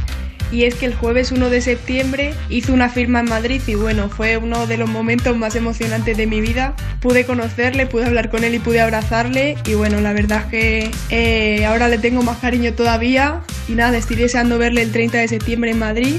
Y 0.51 0.64
es 0.64 0.75
que 0.75 0.85
el 0.85 0.95
jueves 0.95 1.32
1 1.32 1.49
de 1.49 1.61
septiembre 1.61 2.33
hizo 2.49 2.74
una 2.74 2.90
firma 2.90 3.19
en 3.19 3.30
Madrid 3.30 3.61
y 3.67 3.75
bueno, 3.75 4.09
fue 4.09 4.38
uno 4.38 4.67
de 4.67 4.77
los 4.77 4.90
momentos 4.90 5.35
más 5.38 5.56
emocionantes 5.56 6.16
de 6.17 6.27
mi 6.27 6.41
vida. 6.41 6.74
Pude 7.01 7.25
conocerle, 7.25 7.85
pude 7.85 8.06
hablar 8.06 8.30
con 8.30 8.43
él 8.43 8.56
y 8.56 8.59
pude 8.59 8.82
abrazarle 8.82 9.57
y 9.66 9.74
bueno, 9.74 9.99
la 10.01 10.14
verdad 10.14 10.43
es 10.45 10.45
que 10.45 10.91
eh, 11.09 11.66
ahora 11.66 11.88
le 11.88 11.98
tengo 11.98 12.24
más 12.24 12.38
cariño 12.38 12.74
todavía 12.74 13.41
y 13.67 13.74
nada, 13.74 13.98
estoy 13.98 14.16
deseando 14.16 14.57
verle 14.57 14.82
el 14.82 14.91
30 14.91 15.17
de 15.17 15.27
septiembre 15.27 15.72
en 15.72 15.80
Madrid 15.80 16.16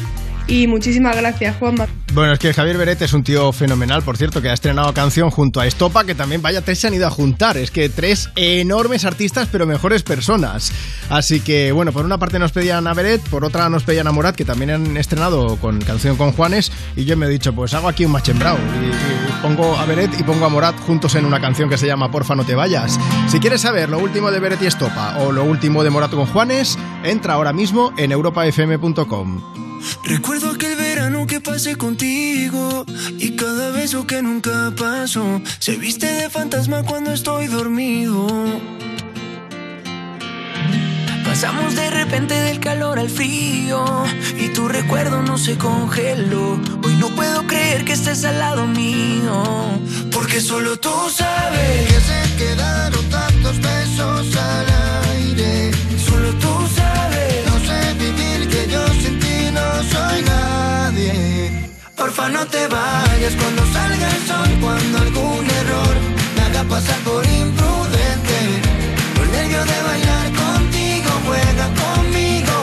y 0.48 0.66
muchísimas 0.66 1.16
gracias, 1.16 1.56
Juanma. 1.56 1.86
Bueno, 2.14 2.32
es 2.32 2.38
que 2.38 2.54
Javier 2.54 2.78
Beret 2.78 3.02
es 3.02 3.12
un 3.12 3.22
tío 3.22 3.52
fenomenal, 3.52 4.02
por 4.02 4.16
cierto, 4.16 4.40
que 4.40 4.48
ha 4.48 4.54
estrenado 4.54 4.92
canción 4.94 5.30
junto 5.30 5.60
a 5.60 5.66
Estopa, 5.66 6.04
que 6.04 6.14
también 6.14 6.40
vaya 6.40 6.62
tres 6.62 6.78
se 6.78 6.86
han 6.86 6.94
ido 6.94 7.06
a 7.06 7.10
juntar. 7.10 7.58
Es 7.58 7.70
que 7.70 7.90
tres 7.90 8.30
enormes 8.34 9.04
artistas, 9.04 9.48
pero 9.52 9.66
mejores 9.66 10.02
personas. 10.02 10.72
Así 11.10 11.40
que, 11.40 11.70
bueno, 11.70 11.92
por 11.92 12.06
una 12.06 12.18
parte 12.18 12.38
nos 12.38 12.52
pedían 12.52 12.86
a 12.86 12.94
Beret, 12.94 13.20
por 13.28 13.44
otra 13.44 13.68
nos 13.68 13.84
pedían 13.84 14.06
a 14.06 14.12
Morat, 14.12 14.34
que 14.34 14.46
también 14.46 14.70
han 14.70 14.96
estrenado 14.96 15.56
con 15.56 15.80
canción 15.80 16.16
con 16.16 16.32
Juanes, 16.32 16.72
y 16.96 17.04
yo 17.04 17.16
me 17.16 17.26
he 17.26 17.28
dicho, 17.28 17.52
pues 17.52 17.74
hago 17.74 17.88
aquí 17.88 18.06
un 18.06 18.12
machembrao. 18.12 18.56
Y, 18.56 18.86
y 18.86 19.42
pongo 19.42 19.76
a 19.76 19.84
Beret 19.84 20.18
y 20.18 20.22
pongo 20.22 20.46
a 20.46 20.48
Morat 20.48 20.78
juntos 20.80 21.14
en 21.14 21.26
una 21.26 21.40
canción 21.40 21.68
que 21.68 21.76
se 21.76 21.86
llama 21.86 22.10
Porfa 22.10 22.34
no 22.34 22.44
te 22.44 22.54
vayas. 22.54 22.98
Si 23.28 23.38
quieres 23.38 23.60
saber 23.60 23.90
lo 23.90 23.98
último 23.98 24.30
de 24.30 24.40
Beret 24.40 24.62
y 24.62 24.66
Estopa 24.66 25.18
o 25.18 25.30
lo 25.30 25.44
último 25.44 25.84
de 25.84 25.90
Morat 25.90 26.10
con 26.10 26.26
Juanes, 26.26 26.78
entra 27.04 27.34
ahora 27.34 27.52
mismo 27.52 27.92
en 27.98 28.12
europafm.com. 28.12 29.67
Recuerdo 30.04 30.50
aquel 30.50 30.76
verano 30.76 31.26
que 31.26 31.40
pasé 31.40 31.76
contigo 31.76 32.84
y 33.18 33.36
cada 33.36 33.70
beso 33.70 34.06
que 34.06 34.22
nunca 34.22 34.72
pasó 34.76 35.40
se 35.58 35.76
viste 35.76 36.06
de 36.06 36.30
fantasma 36.30 36.82
cuando 36.82 37.12
estoy 37.12 37.46
dormido. 37.46 38.26
Pasamos 41.24 41.76
de 41.76 41.90
repente 41.90 42.34
del 42.34 42.58
calor 42.58 42.98
al 42.98 43.10
frío 43.10 43.84
y 44.40 44.48
tu 44.48 44.66
recuerdo 44.66 45.22
no 45.22 45.38
se 45.38 45.56
congeló. 45.56 46.58
Hoy 46.82 46.94
no 46.94 47.10
puedo 47.10 47.46
creer 47.46 47.84
que 47.84 47.92
estés 47.92 48.24
al 48.24 48.38
lado 48.38 48.66
mío, 48.66 49.44
porque 50.10 50.40
solo 50.40 50.78
tú 50.78 50.90
sabes 51.14 51.86
que 51.86 52.00
se 52.00 52.36
quedaron 52.38 53.04
tantos 53.10 53.56
besos 53.60 54.36
al 54.36 54.66
aire. 55.12 55.67
Soy 59.92 60.22
nadie. 60.22 61.70
Porfa 61.96 62.28
no 62.28 62.46
te 62.46 62.66
vayas 62.68 63.34
cuando 63.40 63.62
salga 63.72 64.06
el 64.16 64.22
sol, 64.26 64.50
cuando 64.60 64.98
algún 64.98 65.44
error 65.60 65.94
me 66.34 66.42
haga 66.46 66.62
pasar 66.64 66.98
por 67.08 67.24
imprudente. 67.26 68.38
Los 69.16 69.28
nervios 69.36 69.66
de 69.72 69.78
bailar 69.90 70.26
contigo, 70.44 71.10
juega 71.26 71.66
conmigo. 71.82 72.56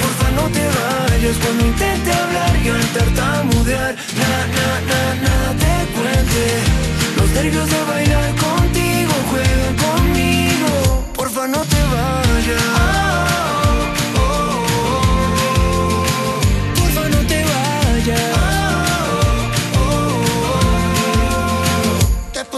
Porfa 0.00 0.28
no 0.38 0.44
te 0.56 0.64
vayas 0.78 1.36
cuando 1.42 1.66
intente 1.66 2.12
hablar 2.12 2.52
y 2.64 2.68
al 2.68 2.86
tartamudear, 2.96 3.94
na, 4.20 4.32
na, 4.56 4.68
na, 4.90 5.00
nada 5.26 5.50
te 5.62 5.74
cuente. 5.94 6.44
Los 7.16 7.30
nervios 7.30 7.68
de 7.70 7.80
bailar 7.92 8.30
contigo, 8.46 9.14
juega 9.30 9.68
conmigo. 9.84 11.04
Porfa 11.14 11.48
no 11.48 11.60
te 11.72 11.80
vayas. 11.94 12.83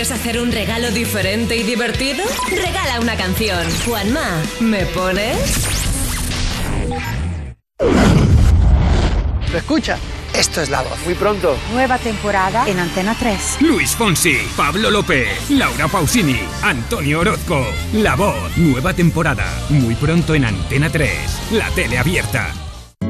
¿Quieres 0.00 0.18
hacer 0.18 0.40
un 0.40 0.50
regalo 0.50 0.90
diferente 0.92 1.58
y 1.58 1.62
divertido? 1.62 2.24
Regala 2.48 3.00
una 3.02 3.16
canción. 3.16 3.62
Juanma, 3.84 4.42
¿me 4.58 4.86
pones? 4.86 5.36
Pero 9.44 9.58
escucha, 9.58 9.98
Esto 10.32 10.62
es 10.62 10.70
La 10.70 10.80
Voz. 10.80 10.98
Muy 11.04 11.12
pronto. 11.12 11.54
Nueva 11.74 11.98
temporada 11.98 12.66
en 12.66 12.78
Antena 12.78 13.14
3. 13.14 13.58
Luis 13.60 13.90
Fonsi, 13.90 14.38
Pablo 14.56 14.90
López, 14.90 15.50
Laura 15.50 15.86
Pausini, 15.86 16.40
Antonio 16.62 17.20
Orozco. 17.20 17.62
La 17.92 18.16
Voz, 18.16 18.56
nueva 18.56 18.94
temporada. 18.94 19.44
Muy 19.68 19.96
pronto 19.96 20.34
en 20.34 20.46
Antena 20.46 20.88
3, 20.88 21.10
la 21.52 21.68
tele 21.72 21.98
abierta. 21.98 22.54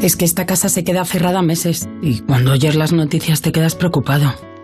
Es 0.02 0.16
que 0.16 0.24
esta 0.24 0.44
casa 0.44 0.68
se 0.68 0.82
queda 0.82 1.04
cerrada 1.04 1.40
meses 1.40 1.88
y 2.02 2.22
cuando 2.22 2.50
oyes 2.50 2.74
las 2.74 2.90
noticias 2.90 3.42
te 3.42 3.52
quedas 3.52 3.76
preocupado. 3.76 4.49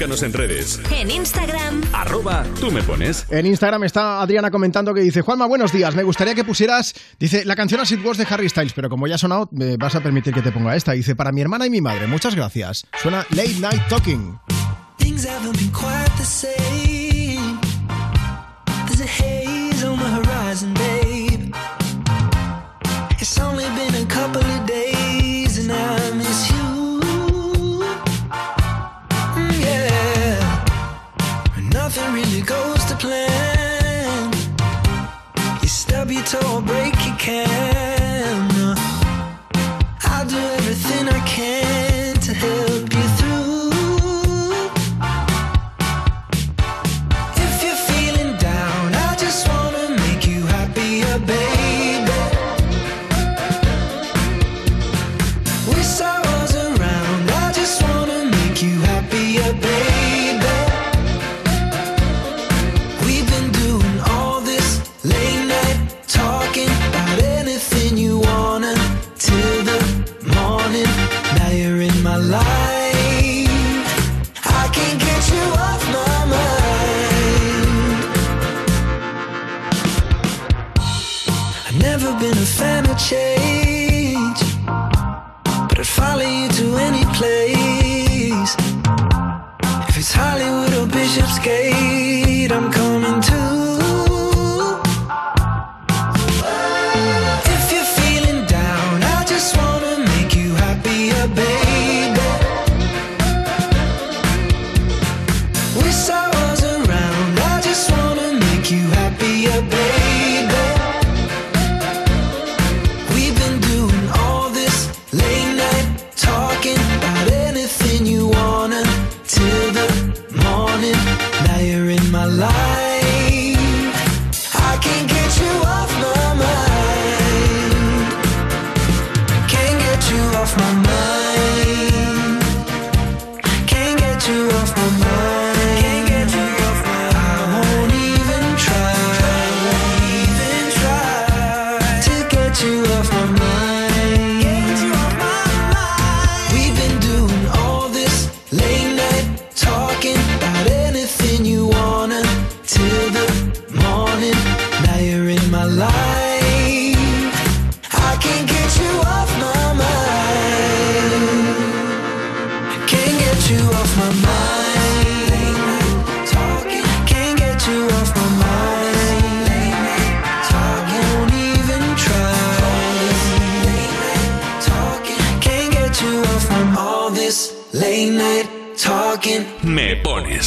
Búscanos 0.00 0.22
en 0.22 0.32
redes. 0.32 0.80
En 0.90 1.10
Instagram. 1.10 1.82
Arroba 1.92 2.46
tú 2.58 2.70
me 2.70 2.82
pones. 2.82 3.26
En 3.28 3.44
Instagram 3.44 3.84
está 3.84 4.22
Adriana 4.22 4.50
comentando 4.50 4.94
que 4.94 5.02
dice, 5.02 5.20
Juanma, 5.20 5.44
buenos 5.44 5.74
días, 5.74 5.94
me 5.94 6.04
gustaría 6.04 6.34
que 6.34 6.42
pusieras, 6.42 6.94
dice, 7.18 7.44
la 7.44 7.54
canción 7.54 7.82
As 7.82 7.92
It 7.92 8.02
Was 8.02 8.16
de 8.16 8.26
Harry 8.30 8.48
Styles, 8.48 8.72
pero 8.72 8.88
como 8.88 9.06
ya 9.06 9.16
ha 9.16 9.18
sonado, 9.18 9.50
me 9.52 9.76
vas 9.76 9.94
a 9.96 10.00
permitir 10.02 10.32
que 10.32 10.40
te 10.40 10.52
ponga 10.52 10.74
esta. 10.74 10.92
Dice, 10.92 11.14
para 11.14 11.32
mi 11.32 11.42
hermana 11.42 11.66
y 11.66 11.70
mi 11.70 11.82
madre, 11.82 12.06
muchas 12.06 12.34
gracias. 12.34 12.86
Suena 13.02 13.26
Late 13.28 13.60
Night 13.60 13.88
Talking. 13.90 14.38
Things 14.96 15.26
haven't 15.26 15.58
been 15.58 15.70
quite 15.70 16.10
the 16.16 16.24
same. 16.24 17.60
There's 18.86 19.02
a 19.02 19.06
haze 19.06 19.49
I'll 36.00 36.06
till 36.06 36.40
I 36.40 36.60
break 36.62 37.06
your 37.06 37.16
can. 37.16 37.99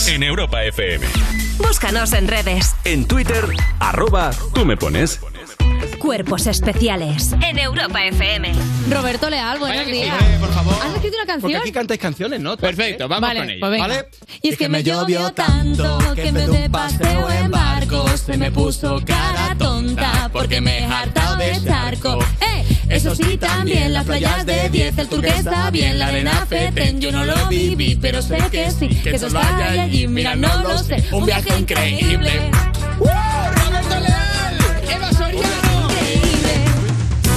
En 0.08 0.24
Europa 0.24 0.64
FM. 0.64 1.06
Búscanos 1.58 2.14
en 2.14 2.28
redes. 2.28 2.76
En 2.84 3.06
Twitter, 3.06 3.46
arroba 3.80 4.32
tú 4.54 4.66
me 4.66 4.76
pones. 4.78 5.20
Cuerpos 6.00 6.48
especiales 6.48 7.32
en 7.42 7.58
Europa 7.60 8.04
FM. 8.04 8.52
Roberto 8.90 9.30
Leal, 9.30 9.60
buenos 9.60 9.86
días. 9.86 10.16
por 10.40 10.52
favor. 10.54 10.76
¿Has 10.84 10.94
escrito 10.96 11.16
una 11.16 11.26
Porque 11.26 11.42
canción? 11.42 11.62
aquí 11.62 11.72
cantáis 11.72 12.00
canciones, 12.02 12.40
¿no? 12.42 12.58
Perfecto, 12.58 13.08
vamos 13.08 13.30
Vale, 13.30 13.40
con 13.40 13.50
ello. 13.50 13.60
pues. 13.62 13.80
¿Vale? 13.80 14.10
Y 14.42 14.50
es 14.50 14.58
que 14.58 14.70
me 14.70 14.84
llovió 14.84 15.32
tanto 15.32 15.98
que 16.16 16.28
en 16.28 16.34
vez 16.34 16.48
de 16.52 16.70
paseo 16.70 17.30
en 17.32 17.52
barco 17.52 18.06
se 18.18 18.38
me 18.38 18.52
puso 18.52 19.02
cara 19.06 19.56
tonta 19.58 20.30
porque 20.34 20.60
me 20.60 20.80
he 20.80 20.86
hartado 20.86 21.38
de 21.38 21.64
charco. 21.64 22.20
¡Eh! 22.42 22.66
Eso 22.94 23.16
sí, 23.16 23.38
también 23.38 23.92
las 23.94 24.06
playas 24.06 24.46
de 24.46 24.70
10, 24.70 24.98
el 25.00 25.08
turquesa 25.08 25.70
bien, 25.72 25.98
la 26.00 26.08
arena 26.08 26.46
feten, 26.48 27.02
yo 27.02 27.12
no 27.12 27.26
lo 27.26 27.48
viví, 27.48 27.96
pero 28.00 28.22
sé 28.22 28.38
que 28.52 28.70
sí, 28.72 28.88
que 28.88 29.12
eso 29.16 29.28
está 29.28 29.70
ahí 29.70 29.80
allí, 29.80 30.08
mira, 30.08 30.36
no 30.36 30.62
lo 30.62 30.78
sé, 30.78 31.04
un 31.12 31.26
viaje 31.26 31.58
increíble. 31.58 32.52
¡Roberto 33.00 34.00
Leal! 34.00 34.58
¡Eva 34.96 35.12
Soriano! 35.12 35.90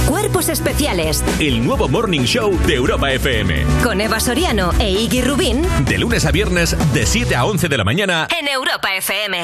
Cuerpos 0.07 0.49
especiales 0.49 1.23
El 1.39 1.63
nuevo 1.65 1.87
Morning 1.89 2.21
Show 2.21 2.57
de 2.65 2.75
Europa 2.75 3.11
FM. 3.11 3.65
con 3.83 3.99
Eva 3.99 4.19
Soriano 4.19 4.71
e 4.79 4.89
Iggy 4.91 5.21
Rubín 5.21 5.63
De 5.85 5.97
lunes 5.97 6.25
a 6.25 6.31
viernes, 6.31 6.75
de 6.93 7.05
7 7.05 7.35
a 7.35 7.45
11 7.45 7.67
de 7.67 7.77
la 7.77 7.83
mañana. 7.83 8.27
en 8.39 8.47
Europa 8.47 8.95
FM. 8.95 9.37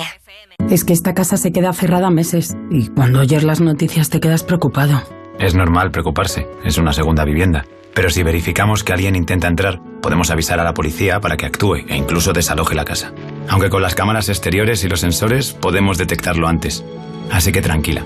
Es 0.69 0.83
que 0.85 0.93
esta 0.93 1.13
casa 1.13 1.37
se 1.37 1.51
queda 1.51 1.73
cerrada 1.73 2.09
meses 2.09 2.55
y 2.71 2.87
cuando 2.87 3.19
oyes 3.19 3.43
las 3.43 3.59
noticias 3.59 4.09
te 4.09 4.19
quedas 4.19 4.43
preocupado. 4.43 5.03
Es 5.39 5.55
normal 5.55 5.91
preocuparse, 5.91 6.47
es 6.63 6.77
una 6.77 6.93
segunda 6.93 7.25
vivienda. 7.25 7.65
Pero 7.93 8.09
si 8.09 8.23
verificamos 8.23 8.83
que 8.83 8.93
alguien 8.93 9.15
intenta 9.15 9.47
entrar, 9.47 9.79
podemos 10.01 10.31
avisar 10.31 10.59
a 10.59 10.63
la 10.63 10.73
policía 10.73 11.19
para 11.19 11.37
que 11.37 11.45
actúe 11.45 11.75
e 11.87 11.95
incluso 11.95 12.33
desaloje 12.33 12.73
la 12.75 12.85
casa. 12.85 13.11
Aunque 13.49 13.69
con 13.69 13.81
las 13.81 13.95
cámaras 13.95 14.29
exteriores 14.29 14.83
y 14.83 14.89
los 14.89 15.01
sensores 15.01 15.53
podemos 15.53 15.97
detectarlo 15.97 16.47
antes. 16.47 16.83
Así 17.31 17.51
que 17.51 17.61
tranquila, 17.61 18.03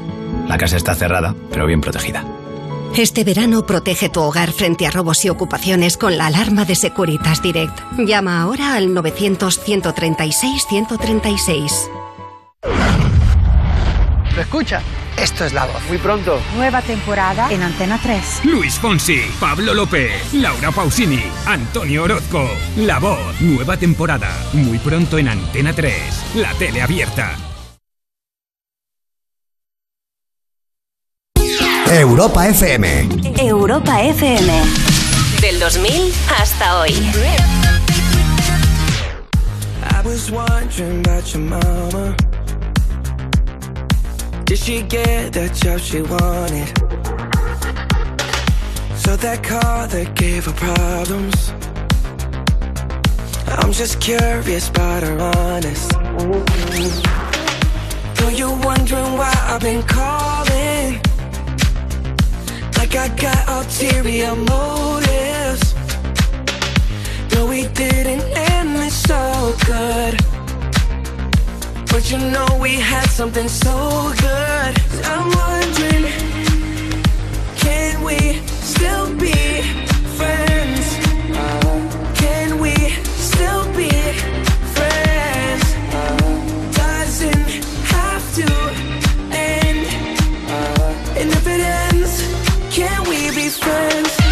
la 0.47 0.57
casa 0.57 0.77
está 0.77 0.93
cerrada, 0.93 1.35
pero 1.51 1.65
bien 1.65 1.81
protegida. 1.81 2.23
Este 2.95 3.23
verano 3.23 3.65
protege 3.65 4.09
tu 4.09 4.21
hogar 4.21 4.51
frente 4.51 4.87
a 4.87 4.91
robos 4.91 5.23
y 5.23 5.29
ocupaciones 5.29 5.97
con 5.97 6.17
la 6.17 6.25
alarma 6.27 6.65
de 6.65 6.75
Securitas 6.75 7.41
Direct. 7.43 7.79
Llama 7.99 8.41
ahora 8.41 8.75
al 8.75 8.89
900-136-136. 8.89 11.89
¿Lo 14.35 14.41
escucha? 14.41 14.81
Esto 15.17 15.45
es 15.45 15.53
la 15.53 15.65
voz. 15.65 15.81
Muy 15.87 15.97
pronto. 15.97 16.39
Nueva 16.55 16.81
temporada 16.81 17.51
en 17.51 17.63
Antena 17.63 17.99
3. 18.01 18.41
Luis 18.43 18.75
Fonsi, 18.79 19.21
Pablo 19.39 19.73
López, 19.73 20.33
Laura 20.33 20.71
Pausini, 20.71 21.23
Antonio 21.45 22.03
Orozco. 22.03 22.47
La 22.77 22.99
voz, 22.99 23.41
nueva 23.41 23.77
temporada. 23.77 24.29
Muy 24.53 24.77
pronto 24.77 25.17
en 25.17 25.29
Antena 25.29 25.73
3. 25.73 25.93
La 26.35 26.53
tele 26.53 26.81
abierta. 26.81 27.35
Europa 31.89 32.47
FM. 32.47 33.09
Europa 33.39 34.01
FM. 34.01 34.53
Del 35.41 35.59
2000 35.59 36.13
hasta 36.39 36.79
hoy. 36.79 36.91
I 39.89 40.01
was 40.03 40.29
wondering 40.29 40.99
about 40.99 41.25
your 41.33 41.41
mama. 41.41 42.15
Did 44.47 44.59
she 44.59 44.81
get 44.81 45.33
the 45.33 45.49
job 45.49 45.81
she 45.81 46.01
wanted? 46.01 46.69
So 48.97 49.17
that 49.17 49.43
car 49.43 49.87
that 49.87 50.15
gave 50.15 50.45
her 50.45 50.53
problems. 50.53 51.51
I'm 53.59 53.73
just 53.73 53.99
curious 53.99 54.69
about 54.69 55.03
her 55.03 55.19
honest. 55.19 55.91
Though 58.15 58.29
you're 58.29 58.57
wondering 58.63 59.17
why 59.17 59.33
I've 59.49 59.59
been 59.59 59.83
calling. 59.83 61.01
Like 62.77 62.95
I 62.95 63.09
got 63.19 63.49
ulterior 63.49 64.33
motives. 64.33 65.75
No, 67.33 67.47
we 67.47 67.67
didn't 67.67 68.23
end 68.33 68.77
it 68.77 68.93
so 68.93 69.53
good. 69.65 70.36
But 71.89 72.11
you 72.11 72.17
know 72.17 72.47
we 72.61 72.75
had 72.75 73.07
something 73.09 73.47
so 73.47 74.13
good. 74.19 74.73
I'm 75.05 75.27
wondering, 75.41 76.05
can 77.55 78.03
we 78.03 78.17
still 78.61 79.15
be 79.15 79.33
friends? 80.17 80.85
Uh, 81.35 82.13
can 82.15 82.59
we 82.59 82.73
still 83.29 83.65
be 83.73 83.89
friends? 84.75 85.63
Uh, 85.93 86.71
doesn't 86.71 87.49
have 87.95 88.23
to 88.35 88.47
end. 89.35 89.87
Uh, 90.49 91.19
and 91.19 91.29
if 91.31 91.47
it 91.47 91.61
ends, 91.61 92.21
can 92.75 93.01
we 93.09 93.31
be 93.35 93.49
friends? 93.49 94.26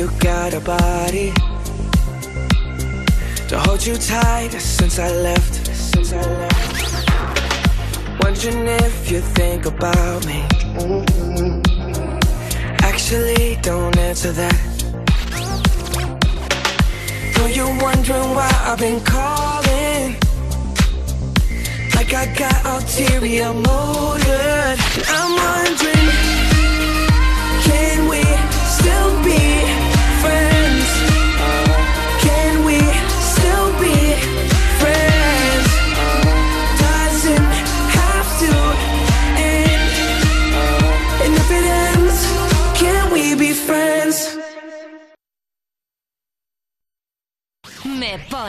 You 0.00 0.10
got 0.18 0.54
a 0.54 0.60
body 0.60 1.30
to 3.48 3.58
hold 3.64 3.84
you 3.84 3.96
tight 3.98 4.48
since 4.52 4.98
I 4.98 5.10
left. 5.28 5.66
Since 5.66 6.14
I 6.14 6.22
left. 6.40 6.64
Wondering 8.22 8.66
if 8.66 9.10
you 9.10 9.20
think 9.20 9.66
about 9.66 10.24
me. 10.26 10.40
Actually, 12.90 13.58
don't 13.60 13.94
answer 13.98 14.32
that. 14.32 14.58
Though 17.34 17.50
you're 17.56 17.76
wondering 17.82 18.30
why 18.38 18.50
I've 18.68 18.78
been 18.78 19.00
calling. 19.04 20.16
Like 21.94 22.14
I 22.14 22.24
got 22.42 22.58
ulterior 22.72 23.52
motive. 23.52 24.78
I'm 25.16 25.32
wondering, 25.44 26.39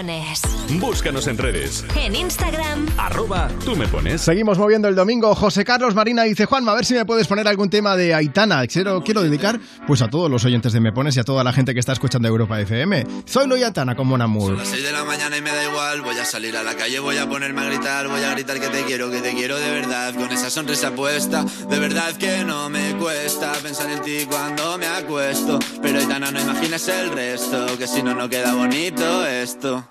pones. 0.02 0.42
Búscanos 0.80 1.28
en 1.28 1.38
redes. 1.38 1.86
En 1.96 2.16
Instagram, 2.16 2.88
Arroba 2.98 3.50
tú 3.64 3.76
me 3.76 3.88
pones. 3.88 4.22
Seguimos 4.22 4.58
moviendo 4.58 4.88
el 4.88 4.96
domingo. 4.96 5.36
José 5.36 5.64
Carlos 5.64 5.94
Marina 5.94 6.24
dice, 6.24 6.46
Juanma, 6.46 6.72
a 6.72 6.76
ver 6.76 6.86
si 6.86 6.96
me 6.96 7.06
puedes 7.06 7.28
poner 7.28 7.48
algún 7.48 7.70
tema 7.70 7.96
de 7.96 8.16
Aitana. 8.16 8.66
Quiero, 8.66 9.04
quiero 9.04 9.22
dedicar 9.22 9.60
pues 9.86 10.02
a 10.02 10.10
todos 10.10 10.32
los 10.32 10.44
oyentes 10.44 10.74
de 10.74 10.80
Me 10.80 10.92
Pones 10.92 11.16
y 11.18 11.20
a 11.20 11.24
toda 11.24 11.44
la 11.44 11.54
gente 11.54 11.76
que 11.76 11.80
está 11.80 11.94
escuchando 11.94 12.28
Europa 12.28 12.60
FM. 12.60 13.06
Soy 13.26 13.48
Loy 13.48 13.62
Aitana 13.64 13.96
con 13.96 14.08
Mon 14.08 14.22
Amour. 14.22 14.50
Son 14.50 14.58
las 14.58 14.70
6 14.70 14.84
de 14.84 14.92
la 14.92 15.04
mañana 15.04 15.38
y 15.38 15.42
me 15.42 15.52
da 15.52 15.70
igual. 15.70 16.02
Voy 16.02 16.18
a 16.18 16.26
salir 16.26 16.58
a 16.58 16.64
la 16.64 16.76
calle, 16.76 17.00
voy 17.00 17.18
a 17.18 17.30
ponerme 17.30 17.62
a 17.62 17.66
gritar. 17.66 18.08
Voy 18.08 18.24
a 18.24 18.32
gritar 18.32 18.60
que 18.60 18.70
te 18.70 18.84
quiero, 18.86 19.12
que 19.12 19.22
te 19.22 19.34
quiero 19.34 19.60
de 19.60 19.70
verdad. 19.70 20.16
Con 20.16 20.32
esa 20.32 20.50
sonrisa 20.50 20.92
puesta, 20.96 21.46
de 21.70 21.80
verdad 21.80 22.14
que 22.14 22.44
no 22.44 22.70
me 22.70 22.96
cuesta 22.98 23.52
pensar 23.62 23.90
en 23.92 24.02
ti 24.02 24.26
cuando 24.28 24.80
me 24.80 24.88
acuesto. 24.88 25.60
Pero 25.82 26.00
Aitana, 26.00 26.32
no 26.32 26.42
imagines 26.42 26.88
el 26.88 27.12
resto, 27.12 27.78
que 27.78 27.86
si 27.86 28.02
no, 28.02 28.16
no 28.16 28.28
queda 28.28 28.56
bonito 28.56 29.28
esto. 29.28 29.91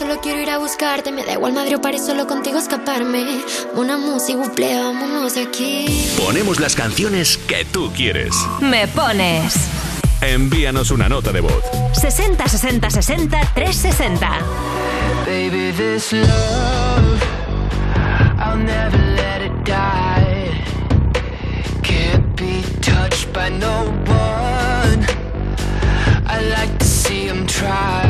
solo 0.00 0.18
quiero 0.22 0.40
ir 0.40 0.48
a 0.48 0.56
buscarte. 0.56 1.12
Me 1.12 1.24
da 1.26 1.34
igual 1.34 1.52
Madrid 1.52 1.76
o 1.76 1.82
París, 1.82 2.06
solo 2.06 2.26
contigo 2.26 2.58
escaparme. 2.58 3.42
Una 3.74 3.98
música, 3.98 4.38
buple, 4.38 4.74
vámonos 4.74 5.36
aquí. 5.36 5.84
Ponemos 6.16 6.58
las 6.58 6.74
canciones 6.74 7.36
que 7.36 7.66
tú 7.66 7.92
quieres. 7.94 8.34
Me 8.60 8.88
pones. 8.88 9.56
Envíanos 10.22 10.90
una 10.90 11.06
nota 11.10 11.32
de 11.32 11.42
voz. 11.42 11.62
60 11.92 12.48
60 12.48 12.88
60 12.88 13.40
360. 13.54 14.40
Baby, 15.26 15.70
this 15.76 16.12
love, 16.14 17.22
I'll 18.38 18.56
never 18.56 18.96
let 19.16 19.42
it 19.42 19.52
die. 19.66 20.64
Can't 21.82 22.34
be 22.36 22.62
touched 22.80 23.30
by 23.34 23.50
no 23.50 23.92
one. 24.06 25.04
I 26.26 26.40
like 26.56 26.78
to 26.78 26.86
see 26.86 27.26
him 27.26 27.46
try. 27.46 28.09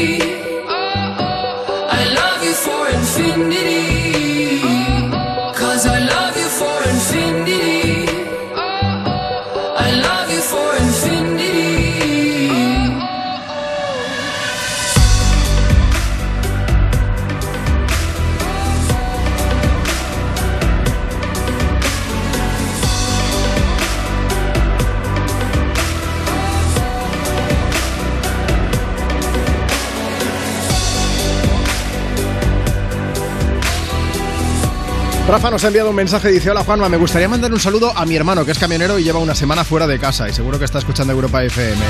Rafa 35.31 35.49
nos 35.49 35.63
ha 35.63 35.67
enviado 35.67 35.91
un 35.91 35.95
mensaje 35.95 36.29
y 36.29 36.33
dice, 36.33 36.51
hola 36.51 36.61
Juanma, 36.61 36.89
me 36.89 36.97
gustaría 36.97 37.29
mandar 37.29 37.53
un 37.53 37.59
saludo 37.61 37.93
a 37.95 38.05
mi 38.05 38.17
hermano 38.17 38.43
que 38.43 38.51
es 38.51 38.59
camionero 38.59 38.99
y 38.99 39.05
lleva 39.05 39.19
una 39.19 39.33
semana 39.33 39.63
fuera 39.63 39.87
de 39.87 39.97
casa 39.97 40.27
y 40.27 40.33
seguro 40.33 40.59
que 40.59 40.65
está 40.65 40.79
escuchando 40.79 41.13
Europa 41.13 41.41
FM. 41.41 41.81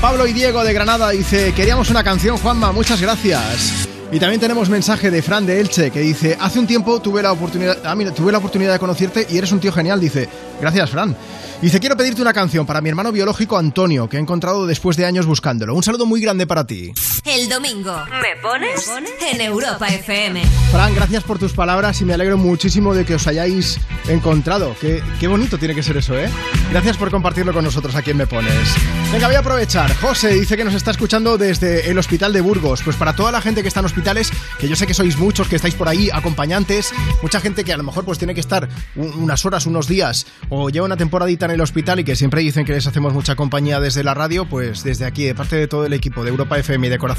Pablo 0.00 0.26
y 0.26 0.32
Diego 0.32 0.64
de 0.64 0.72
Granada 0.72 1.10
dice, 1.10 1.52
queríamos 1.52 1.90
una 1.90 2.02
canción 2.02 2.38
Juanma, 2.38 2.72
muchas 2.72 2.98
gracias. 2.98 3.86
Y 4.10 4.18
también 4.18 4.40
tenemos 4.40 4.70
mensaje 4.70 5.10
de 5.10 5.20
Fran 5.20 5.44
de 5.44 5.60
Elche 5.60 5.90
que 5.90 6.00
dice, 6.00 6.38
hace 6.40 6.58
un 6.58 6.66
tiempo 6.66 7.02
tuve 7.02 7.22
la 7.22 7.32
oportunidad, 7.32 7.76
ah, 7.84 7.94
tuve 8.16 8.32
la 8.32 8.38
oportunidad 8.38 8.72
de 8.72 8.78
conocerte 8.78 9.26
y 9.28 9.36
eres 9.36 9.52
un 9.52 9.60
tío 9.60 9.70
genial, 9.70 10.00
dice, 10.00 10.26
gracias 10.58 10.88
Fran. 10.88 11.14
Dice, 11.60 11.78
quiero 11.78 11.94
pedirte 11.94 12.22
una 12.22 12.32
canción 12.32 12.64
para 12.64 12.80
mi 12.80 12.88
hermano 12.88 13.12
biológico 13.12 13.58
Antonio, 13.58 14.08
que 14.08 14.16
he 14.16 14.20
encontrado 14.20 14.66
después 14.66 14.96
de 14.96 15.04
años 15.04 15.26
buscándolo. 15.26 15.74
Un 15.74 15.82
saludo 15.82 16.06
muy 16.06 16.22
grande 16.22 16.46
para 16.46 16.66
ti. 16.66 16.90
El 17.24 17.48
domingo, 17.48 17.94
¿me 18.20 18.40
pones? 18.42 18.90
En 19.32 19.40
Europa 19.40 19.86
FM. 19.86 20.42
Fran, 20.72 20.92
gracias 20.92 21.22
por 21.22 21.38
tus 21.38 21.52
palabras 21.52 22.00
y 22.00 22.04
me 22.04 22.14
alegro 22.14 22.36
muchísimo 22.36 22.94
de 22.94 23.04
que 23.04 23.14
os 23.14 23.28
hayáis 23.28 23.78
encontrado. 24.08 24.74
Qué, 24.80 25.00
qué 25.20 25.28
bonito 25.28 25.56
tiene 25.56 25.72
que 25.76 25.84
ser 25.84 25.96
eso, 25.98 26.18
¿eh? 26.18 26.28
Gracias 26.72 26.96
por 26.96 27.12
compartirlo 27.12 27.52
con 27.52 27.62
nosotros 27.64 27.94
aquí 27.94 28.10
en 28.10 28.16
Me 28.16 28.26
Pones. 28.26 28.74
Venga, 29.12 29.28
voy 29.28 29.36
a 29.36 29.38
aprovechar. 29.38 29.94
José 29.98 30.34
dice 30.34 30.56
que 30.56 30.64
nos 30.64 30.74
está 30.74 30.90
escuchando 30.90 31.38
desde 31.38 31.88
el 31.90 31.98
hospital 31.98 32.32
de 32.32 32.40
Burgos. 32.40 32.82
Pues 32.82 32.96
para 32.96 33.14
toda 33.14 33.30
la 33.30 33.40
gente 33.40 33.62
que 33.62 33.68
está 33.68 33.78
en 33.80 33.86
hospitales, 33.86 34.32
que 34.58 34.66
yo 34.68 34.74
sé 34.74 34.88
que 34.88 34.94
sois 34.94 35.16
muchos, 35.16 35.46
que 35.46 35.54
estáis 35.56 35.76
por 35.76 35.88
ahí, 35.88 36.10
acompañantes, 36.12 36.92
mucha 37.22 37.38
gente 37.40 37.62
que 37.62 37.72
a 37.72 37.76
lo 37.76 37.84
mejor 37.84 38.04
pues 38.04 38.18
tiene 38.18 38.34
que 38.34 38.40
estar 38.40 38.68
un- 38.96 39.12
unas 39.22 39.44
horas, 39.46 39.66
unos 39.66 39.86
días, 39.86 40.26
o 40.48 40.70
lleva 40.70 40.86
una 40.86 40.96
temporadita 40.96 41.44
en 41.44 41.52
el 41.52 41.60
hospital 41.60 42.00
y 42.00 42.04
que 42.04 42.16
siempre 42.16 42.40
dicen 42.40 42.64
que 42.64 42.72
les 42.72 42.86
hacemos 42.88 43.12
mucha 43.12 43.36
compañía 43.36 43.78
desde 43.78 44.02
la 44.02 44.12
radio, 44.14 44.44
pues 44.46 44.82
desde 44.82 45.04
aquí, 45.04 45.22
de 45.24 45.36
parte 45.36 45.54
de 45.54 45.68
todo 45.68 45.86
el 45.86 45.92
equipo 45.92 46.24
de 46.24 46.30
Europa 46.30 46.58
FM 46.58 46.88
y 46.88 46.90
de 46.90 46.98
corazón, 46.98 47.11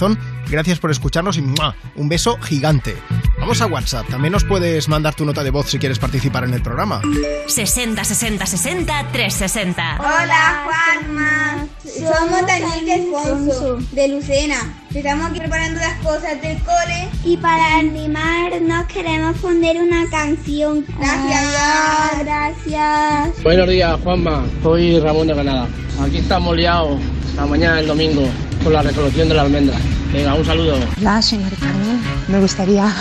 gracias 0.49 0.79
por 0.79 0.91
escucharnos 0.91 1.37
y 1.37 1.41
¡mua! 1.41 1.75
un 1.95 2.09
beso 2.09 2.37
gigante. 2.41 2.95
Vamos 3.39 3.61
a 3.61 3.65
WhatsApp, 3.65 4.07
también 4.07 4.31
nos 4.31 4.43
puedes 4.43 4.87
mandar 4.87 5.15
tu 5.15 5.25
nota 5.25 5.43
de 5.43 5.49
voz 5.49 5.69
si 5.69 5.77
quieres 5.77 5.99
participar 5.99 6.43
en 6.45 6.53
el 6.53 6.61
programa. 6.61 7.01
60 7.47 8.03
60 8.03 8.45
60 8.45 9.07
360. 9.11 9.97
Hola 9.99 10.65
Juanma, 10.65 11.67
somos 11.83 12.47
Daniel 12.47 12.87
y 12.87 12.91
Alfonso 12.91 13.77
de 13.91 14.07
Lucena. 14.07 14.79
Estamos 14.93 15.31
aquí 15.31 15.39
preparando 15.39 15.79
las 15.79 15.99
cosas 16.01 16.41
del 16.41 16.57
cole 16.59 17.09
y 17.25 17.35
para 17.37 17.77
animarnos 17.77 18.85
queremos 18.85 19.37
poner 19.37 19.81
una 19.81 20.07
canción. 20.09 20.85
Gracias, 20.99 22.19
gracias. 22.19 23.43
Buenos 23.43 23.67
días, 23.67 23.99
Juanma. 24.03 24.45
Soy 24.61 24.99
Ramón 24.99 25.27
de 25.27 25.33
Granada. 25.33 25.67
Aquí 26.01 26.17
estamos 26.19 26.55
liados 26.55 26.99
la 27.35 27.45
mañana 27.45 27.77
del 27.77 27.87
domingo 27.87 28.29
con 28.63 28.73
la 28.73 28.81
recolección 28.81 29.27
de 29.29 29.35
la 29.35 29.41
almendra. 29.41 29.77
Venga, 30.11 30.33
un 30.35 30.45
saludo. 30.45 30.77
Hola, 30.99 31.21
señor 31.21 31.51
Carmen. 31.59 32.01
Me 32.27 32.39
gustaría 32.39 32.91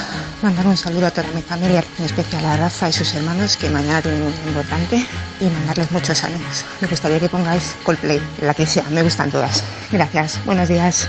mandar 0.42 0.66
un 0.66 0.76
saludo 0.76 1.07
a 1.07 1.10
toda 1.10 1.28
mi 1.34 1.42
familia, 1.42 1.84
en 1.99 2.05
especial 2.05 2.44
a 2.44 2.57
Rafa 2.57 2.89
y 2.89 2.92
sus 2.92 3.15
hermanos, 3.15 3.57
que 3.57 3.70
mañana 3.70 4.02
tienen 4.02 4.23
un 4.23 4.32
importante, 4.49 5.07
y 5.41 5.44
mandarles 5.44 5.91
muchos 5.92 6.24
ánimos. 6.24 6.65
Me 6.81 6.89
gustaría 6.89 7.20
que 7.20 7.28
pongáis 7.28 7.76
Coldplay, 7.84 8.20
la 8.41 8.55
que 8.55 8.66
sea, 8.66 8.84
me 8.91 9.02
gustan 9.02 9.31
todas. 9.31 9.62
Gracias, 9.92 10.41
buenos 10.44 10.68
días. 10.68 11.08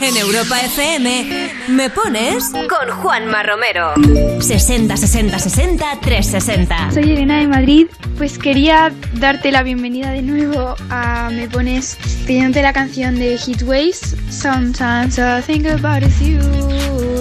En 0.00 0.16
Europa 0.16 0.60
FM 0.60 1.50
me 1.68 1.90
pones 1.90 2.50
con 2.68 2.96
Juanma 2.96 3.42
Romero. 3.42 3.94
60 4.40 4.96
60 4.96 5.38
60 5.38 6.00
360. 6.00 6.92
Soy 6.92 7.02
Elena 7.12 7.38
de 7.38 7.48
Madrid. 7.48 7.86
Pues 8.16 8.38
quería 8.38 8.92
darte 9.14 9.50
la 9.50 9.62
bienvenida 9.62 10.12
de 10.12 10.22
nuevo 10.22 10.76
a 10.90 11.30
Me 11.30 11.48
Pones 11.48 11.96
pidiéndote 12.26 12.62
la 12.62 12.72
canción 12.72 13.16
de 13.16 13.36
Heatwaves. 13.38 14.16
Sometimes 14.30 15.18
I 15.18 15.42
think 15.42 15.66
about 15.66 16.02
it's 16.02 16.20
you. 16.20 16.38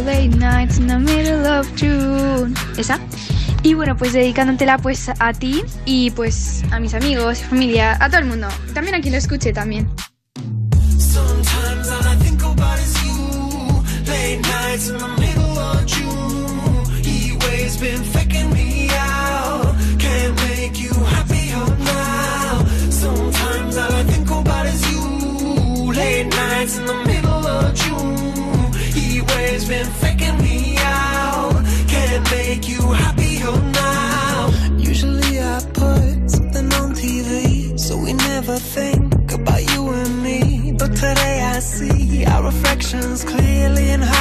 Late 0.06 0.38
nights 0.38 0.78
in 0.78 0.88
the 0.88 1.00
middle 1.00 1.48
of 1.48 1.68
June. 1.76 2.54
Esa. 2.78 3.00
Y 3.62 3.74
bueno, 3.74 3.98
pues 3.98 4.14
dedicándotela 4.14 4.78
pues 4.78 5.10
a 5.20 5.34
ti 5.34 5.64
y 5.86 6.12
pues 6.12 6.64
a 6.72 6.80
mis 6.80 6.94
amigos, 6.94 7.40
familia, 7.40 7.98
a 8.00 8.10
todo 8.10 8.20
el 8.20 8.26
mundo. 8.26 8.48
También 8.74 8.96
a 8.96 9.02
quien 9.02 9.14
lo 9.14 9.18
escuche 9.18 9.54
también. 9.54 9.90
Our 42.94 43.00
reflections 43.02 43.24
clearly 43.24 43.90
in 43.90 44.02
Hollywood, 44.02 44.19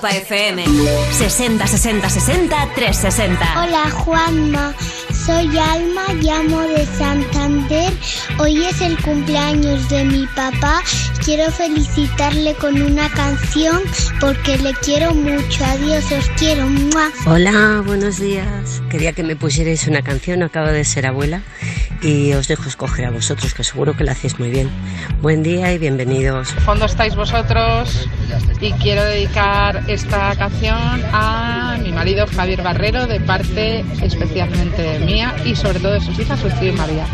Europa 0.00 0.16
FM. 0.16 0.64
60 1.12 1.66
60 1.66 2.08
60 2.08 2.68
360. 2.74 3.62
Hola 3.62 3.90
Juanma, 3.90 4.74
soy 5.26 5.58
Alma, 5.58 6.06
llamo 6.22 6.62
de 6.62 6.86
Santander. 6.86 7.92
Hoy 8.38 8.64
es 8.64 8.80
el 8.80 8.96
cumpleaños 9.02 9.88
de 9.90 10.04
mi 10.04 10.26
papá. 10.28 10.82
Quiero 11.22 11.50
felicitarle 11.50 12.54
con 12.54 12.80
una 12.80 13.10
canción 13.10 13.82
porque 14.20 14.56
le 14.56 14.72
quiero 14.74 15.14
mucho. 15.14 15.64
Adiós, 15.66 16.10
os 16.12 16.28
quiero. 16.38 16.66
¡Mua! 16.66 17.10
Hola, 17.26 17.82
buenos 17.84 18.18
días. 18.18 18.82
Quería 18.88 19.12
que 19.12 19.22
me 19.22 19.36
pusierais 19.36 19.86
una 19.86 20.00
canción, 20.00 20.42
acabo 20.42 20.68
de 20.68 20.84
ser 20.84 21.06
abuela 21.06 21.42
y 22.00 22.32
os 22.32 22.48
dejo 22.48 22.68
escoger 22.68 23.04
a 23.04 23.10
vosotros, 23.10 23.52
que 23.52 23.64
seguro 23.64 23.94
que 23.96 24.04
lo 24.04 24.12
hacéis 24.12 24.38
muy 24.38 24.48
bien. 24.48 24.70
Buen 25.20 25.42
día 25.42 25.72
y 25.72 25.78
bienvenidos. 25.78 26.52
fondo 26.64 26.86
estáis 26.86 27.14
vosotros 27.14 28.08
y 28.60 28.72
quiero 28.72 29.04
dedicar 29.04 29.84
esta 29.88 30.34
canción 30.36 30.78
a 31.12 31.78
mi 31.82 31.92
marido 31.92 32.26
Javier 32.26 32.62
Barrero 32.62 33.06
de 33.06 33.20
parte 33.20 33.84
especialmente 34.02 34.98
mía 35.00 35.34
y 35.44 35.56
sobre 35.56 35.80
todo 35.80 35.92
de 35.92 36.00
sus 36.00 36.18
hijas 36.18 36.42
Lucía 36.42 36.68
y 36.68 36.72
María. 36.72 37.06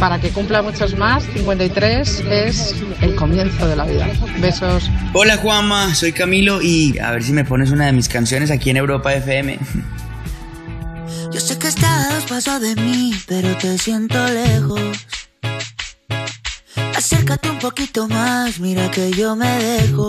Para 0.00 0.20
que 0.20 0.30
cumpla 0.30 0.62
muchos 0.62 0.96
más, 0.96 1.24
53 1.34 2.24
es 2.30 2.74
el 3.00 3.14
comienzo 3.14 3.66
de 3.68 3.76
la 3.76 3.84
vida. 3.84 4.08
Besos. 4.40 4.90
Hola 5.12 5.36
Juanma, 5.36 5.94
soy 5.94 6.12
Camilo 6.12 6.60
y 6.60 6.98
a 6.98 7.12
ver 7.12 7.22
si 7.22 7.32
me 7.32 7.44
pones 7.44 7.70
una 7.70 7.86
de 7.86 7.92
mis 7.92 8.08
canciones 8.08 8.50
aquí 8.50 8.70
en 8.70 8.78
Europa 8.78 9.14
FM. 9.14 9.58
Yo 11.32 11.40
sé 11.40 11.58
que 11.58 11.68
estás 11.68 12.10
a 12.10 12.14
dos 12.14 12.24
pasos 12.24 12.60
de 12.60 12.74
mí, 12.74 13.12
pero 13.26 13.56
te 13.58 13.78
siento 13.78 14.16
lejos. 14.28 14.80
Acércate 16.96 17.50
un 17.50 17.58
poquito 17.58 18.08
más, 18.08 18.58
mira 18.58 18.90
que 18.90 19.12
yo 19.12 19.36
me 19.36 19.46
dejo. 19.46 20.08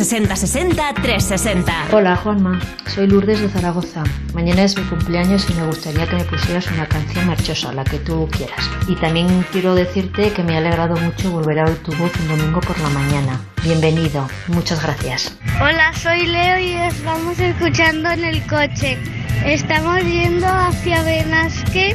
60 0.00 0.34
60 0.34 0.34
60 0.34 0.94
360. 1.02 1.88
Hola 1.92 2.16
Juanma, 2.16 2.58
soy 2.86 3.06
Lourdes 3.06 3.42
de 3.42 3.50
Zaragoza. 3.50 4.02
Mañana 4.32 4.62
es 4.62 4.74
mi 4.74 4.82
cumpleaños 4.84 5.46
y 5.50 5.52
me 5.52 5.66
gustaría 5.66 6.06
que 6.06 6.16
me 6.16 6.24
pusieras 6.24 6.70
una 6.70 6.86
canción 6.86 7.26
marchosa, 7.26 7.70
la 7.74 7.84
que 7.84 7.98
tú 7.98 8.26
quieras. 8.30 8.70
Y 8.88 8.94
también 8.94 9.44
quiero 9.52 9.74
decirte 9.74 10.32
que 10.32 10.42
me 10.42 10.54
ha 10.54 10.58
alegrado 10.58 10.96
mucho 10.96 11.30
volver 11.30 11.58
a 11.58 11.64
oír 11.66 11.76
tu 11.82 11.92
voz 11.96 12.10
un 12.18 12.28
domingo 12.28 12.62
por 12.62 12.80
la 12.80 12.88
mañana. 12.88 13.42
Bienvenido, 13.62 14.26
muchas 14.48 14.82
gracias. 14.82 15.36
Hola, 15.60 15.92
soy 15.92 16.24
Leo 16.28 16.58
y 16.58 16.76
os 16.88 17.04
vamos 17.04 17.38
escuchando 17.38 18.10
en 18.10 18.24
el 18.24 18.42
coche. 18.46 18.96
Estamos 19.44 20.02
yendo 20.02 20.46
hacia 20.46 21.02
Benasque 21.02 21.94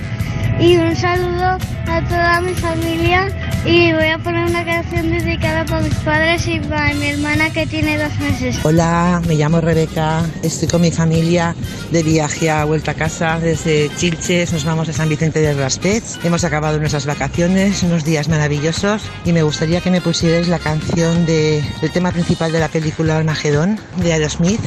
y 0.59 0.77
un 0.77 0.95
saludo 0.95 1.57
a 1.87 2.01
toda 2.07 2.41
mi 2.41 2.53
familia 2.53 3.34
y 3.65 3.93
voy 3.93 4.07
a 4.07 4.19
poner 4.19 4.47
una 4.47 4.63
canción 4.63 5.09
dedicada 5.09 5.65
para 5.65 5.81
mis 5.81 5.95
padres 5.95 6.47
y 6.47 6.59
para 6.59 6.93
mi 6.93 7.07
hermana 7.07 7.49
que 7.51 7.65
tiene 7.65 7.97
dos 7.97 8.15
meses. 8.19 8.57
Hola, 8.63 9.21
me 9.27 9.35
llamo 9.35 9.59
Rebeca, 9.59 10.23
estoy 10.43 10.67
con 10.67 10.81
mi 10.81 10.91
familia 10.91 11.55
de 11.91 12.03
viaje 12.03 12.49
a 12.49 12.63
vuelta 12.65 12.91
a 12.91 12.93
casa 12.93 13.39
desde 13.39 13.89
Chilches, 13.95 14.53
nos 14.53 14.65
vamos 14.65 14.87
a 14.89 14.93
San 14.93 15.09
Vicente 15.09 15.39
del 15.41 15.57
Raspez. 15.57 16.19
Hemos 16.23 16.43
acabado 16.43 16.77
nuestras 16.79 17.07
vacaciones, 17.07 17.81
unos 17.81 18.03
días 18.03 18.29
maravillosos 18.29 19.01
y 19.25 19.33
me 19.33 19.41
gustaría 19.41 19.81
que 19.81 19.89
me 19.89 20.01
pusierais 20.01 20.47
la 20.47 20.59
canción 20.59 21.25
de, 21.25 21.63
del 21.81 21.91
tema 21.91 22.11
principal 22.11 22.51
de 22.51 22.59
la 22.59 22.67
película 22.67 23.17
Armagedón 23.17 23.79
de 23.97 24.13
Aerosmith. 24.13 24.61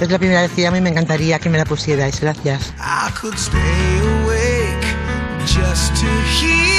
Es 0.00 0.10
la 0.10 0.18
primera 0.18 0.42
vez 0.42 0.50
que 0.50 0.62
llamo 0.62 0.76
y 0.76 0.80
me 0.82 0.90
encantaría 0.90 1.38
que 1.38 1.48
me 1.48 1.56
la 1.56 1.64
pusierais. 1.64 2.20
Gracias. 2.20 2.74
I 2.78 3.10
could 3.18 3.38
stay 3.38 3.58
awake 4.22 4.84
just 5.46 5.94
to 5.94 6.06
hear 6.38 6.73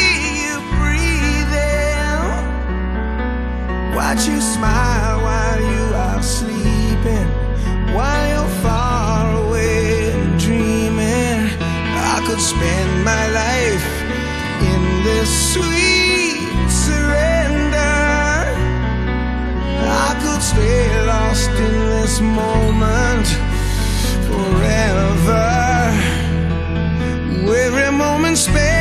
Watch 4.08 4.28
you 4.28 4.40
smile 4.40 5.20
while 5.24 5.60
you 5.60 5.84
are 5.96 6.22
sleeping, 6.22 7.28
while 7.96 8.28
you're 8.30 8.54
far 8.62 9.26
away 9.44 10.12
dreaming. 10.38 11.50
I 12.14 12.24
could 12.28 12.40
spend 12.40 13.04
my 13.04 13.26
life 13.42 13.88
in 14.72 14.82
this 15.08 15.30
sweet 15.54 16.70
surrender. 16.70 17.98
I 19.82 20.12
could 20.22 20.44
stay 20.54 21.06
lost 21.08 21.50
in 21.50 21.74
this 21.96 22.22
moment 22.22 23.28
forever. 24.30 25.48
Every 27.66 27.92
moment 27.98 28.38
spent 28.38 28.75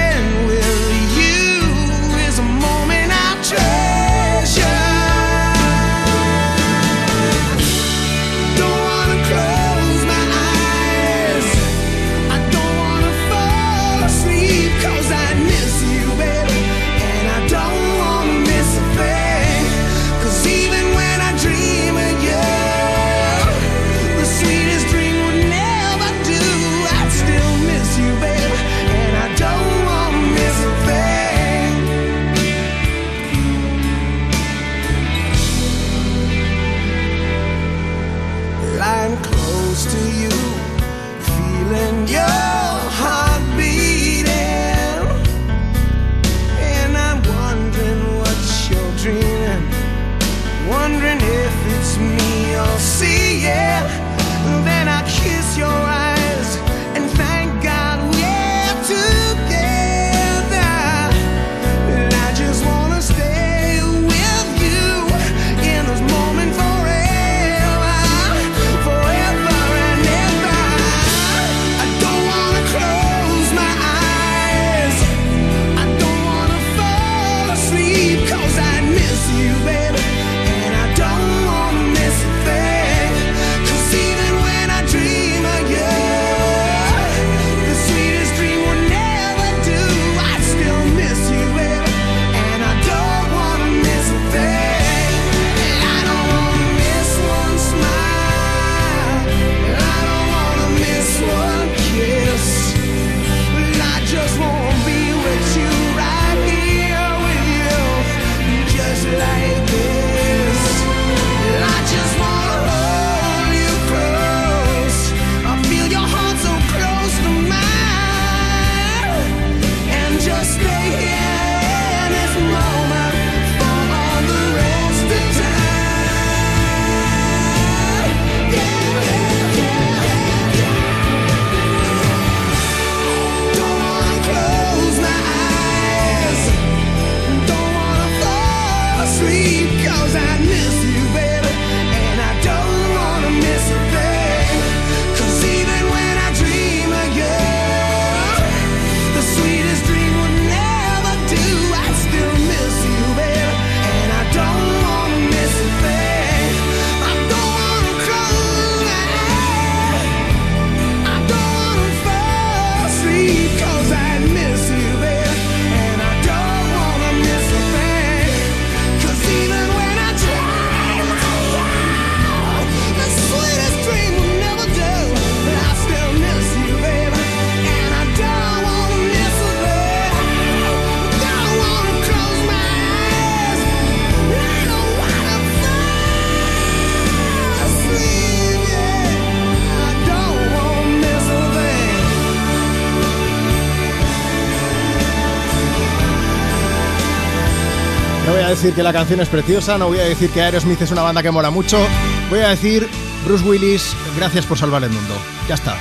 decir 198.65 198.77
que 198.77 198.83
la 198.83 198.95
canción 198.95 199.21
es 199.21 199.29
preciosa, 199.29 199.77
no 199.77 199.89
voy 199.89 199.99
a 199.99 200.05
decir 200.05 200.31
que 200.31 200.41
Aerosmith 200.41 200.81
es 200.81 200.91
una 200.91 201.03
banda 201.03 201.23
que 201.23 201.31
mola 201.31 201.51
mucho. 201.51 201.87
Voy 202.31 202.39
a 202.39 202.49
decir, 202.49 202.89
Bruce 203.27 203.45
Willis, 203.45 203.95
gracias 204.17 204.47
por 204.47 204.57
salvar 204.57 204.83
el 204.85 204.89
mundo. 204.89 205.15
Ya 205.47 205.55
está. 205.55 205.77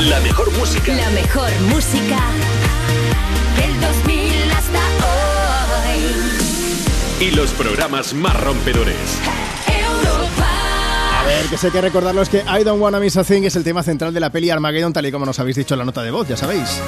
La 0.00 0.20
mejor 0.20 0.52
música. 0.52 0.94
La 0.94 1.08
mejor 1.10 1.50
música 1.70 2.18
del 3.56 3.80
2000 3.80 4.50
hasta 4.52 4.80
hoy. 7.20 7.26
Y 7.26 7.30
los 7.30 7.52
programas 7.52 8.12
más 8.12 8.38
rompedores. 8.38 9.18
Ver, 11.38 11.46
que 11.50 11.56
sé 11.56 11.70
que 11.70 11.80
recordarlo 11.80 12.20
es 12.20 12.28
que 12.28 12.38
I 12.38 12.64
Don't 12.64 12.82
Wanna 12.82 12.98
Miss 12.98 13.16
a 13.16 13.22
Thing 13.22 13.44
es 13.44 13.54
el 13.54 13.62
tema 13.62 13.84
central 13.84 14.12
de 14.12 14.18
la 14.18 14.30
peli 14.30 14.50
Armageddon, 14.50 14.92
tal 14.92 15.06
y 15.06 15.12
como 15.12 15.24
nos 15.24 15.38
habéis 15.38 15.56
dicho 15.56 15.74
en 15.74 15.78
la 15.78 15.84
nota 15.84 16.02
de 16.02 16.10
voz, 16.10 16.26
ya 16.26 16.36
sabéis. 16.36 16.80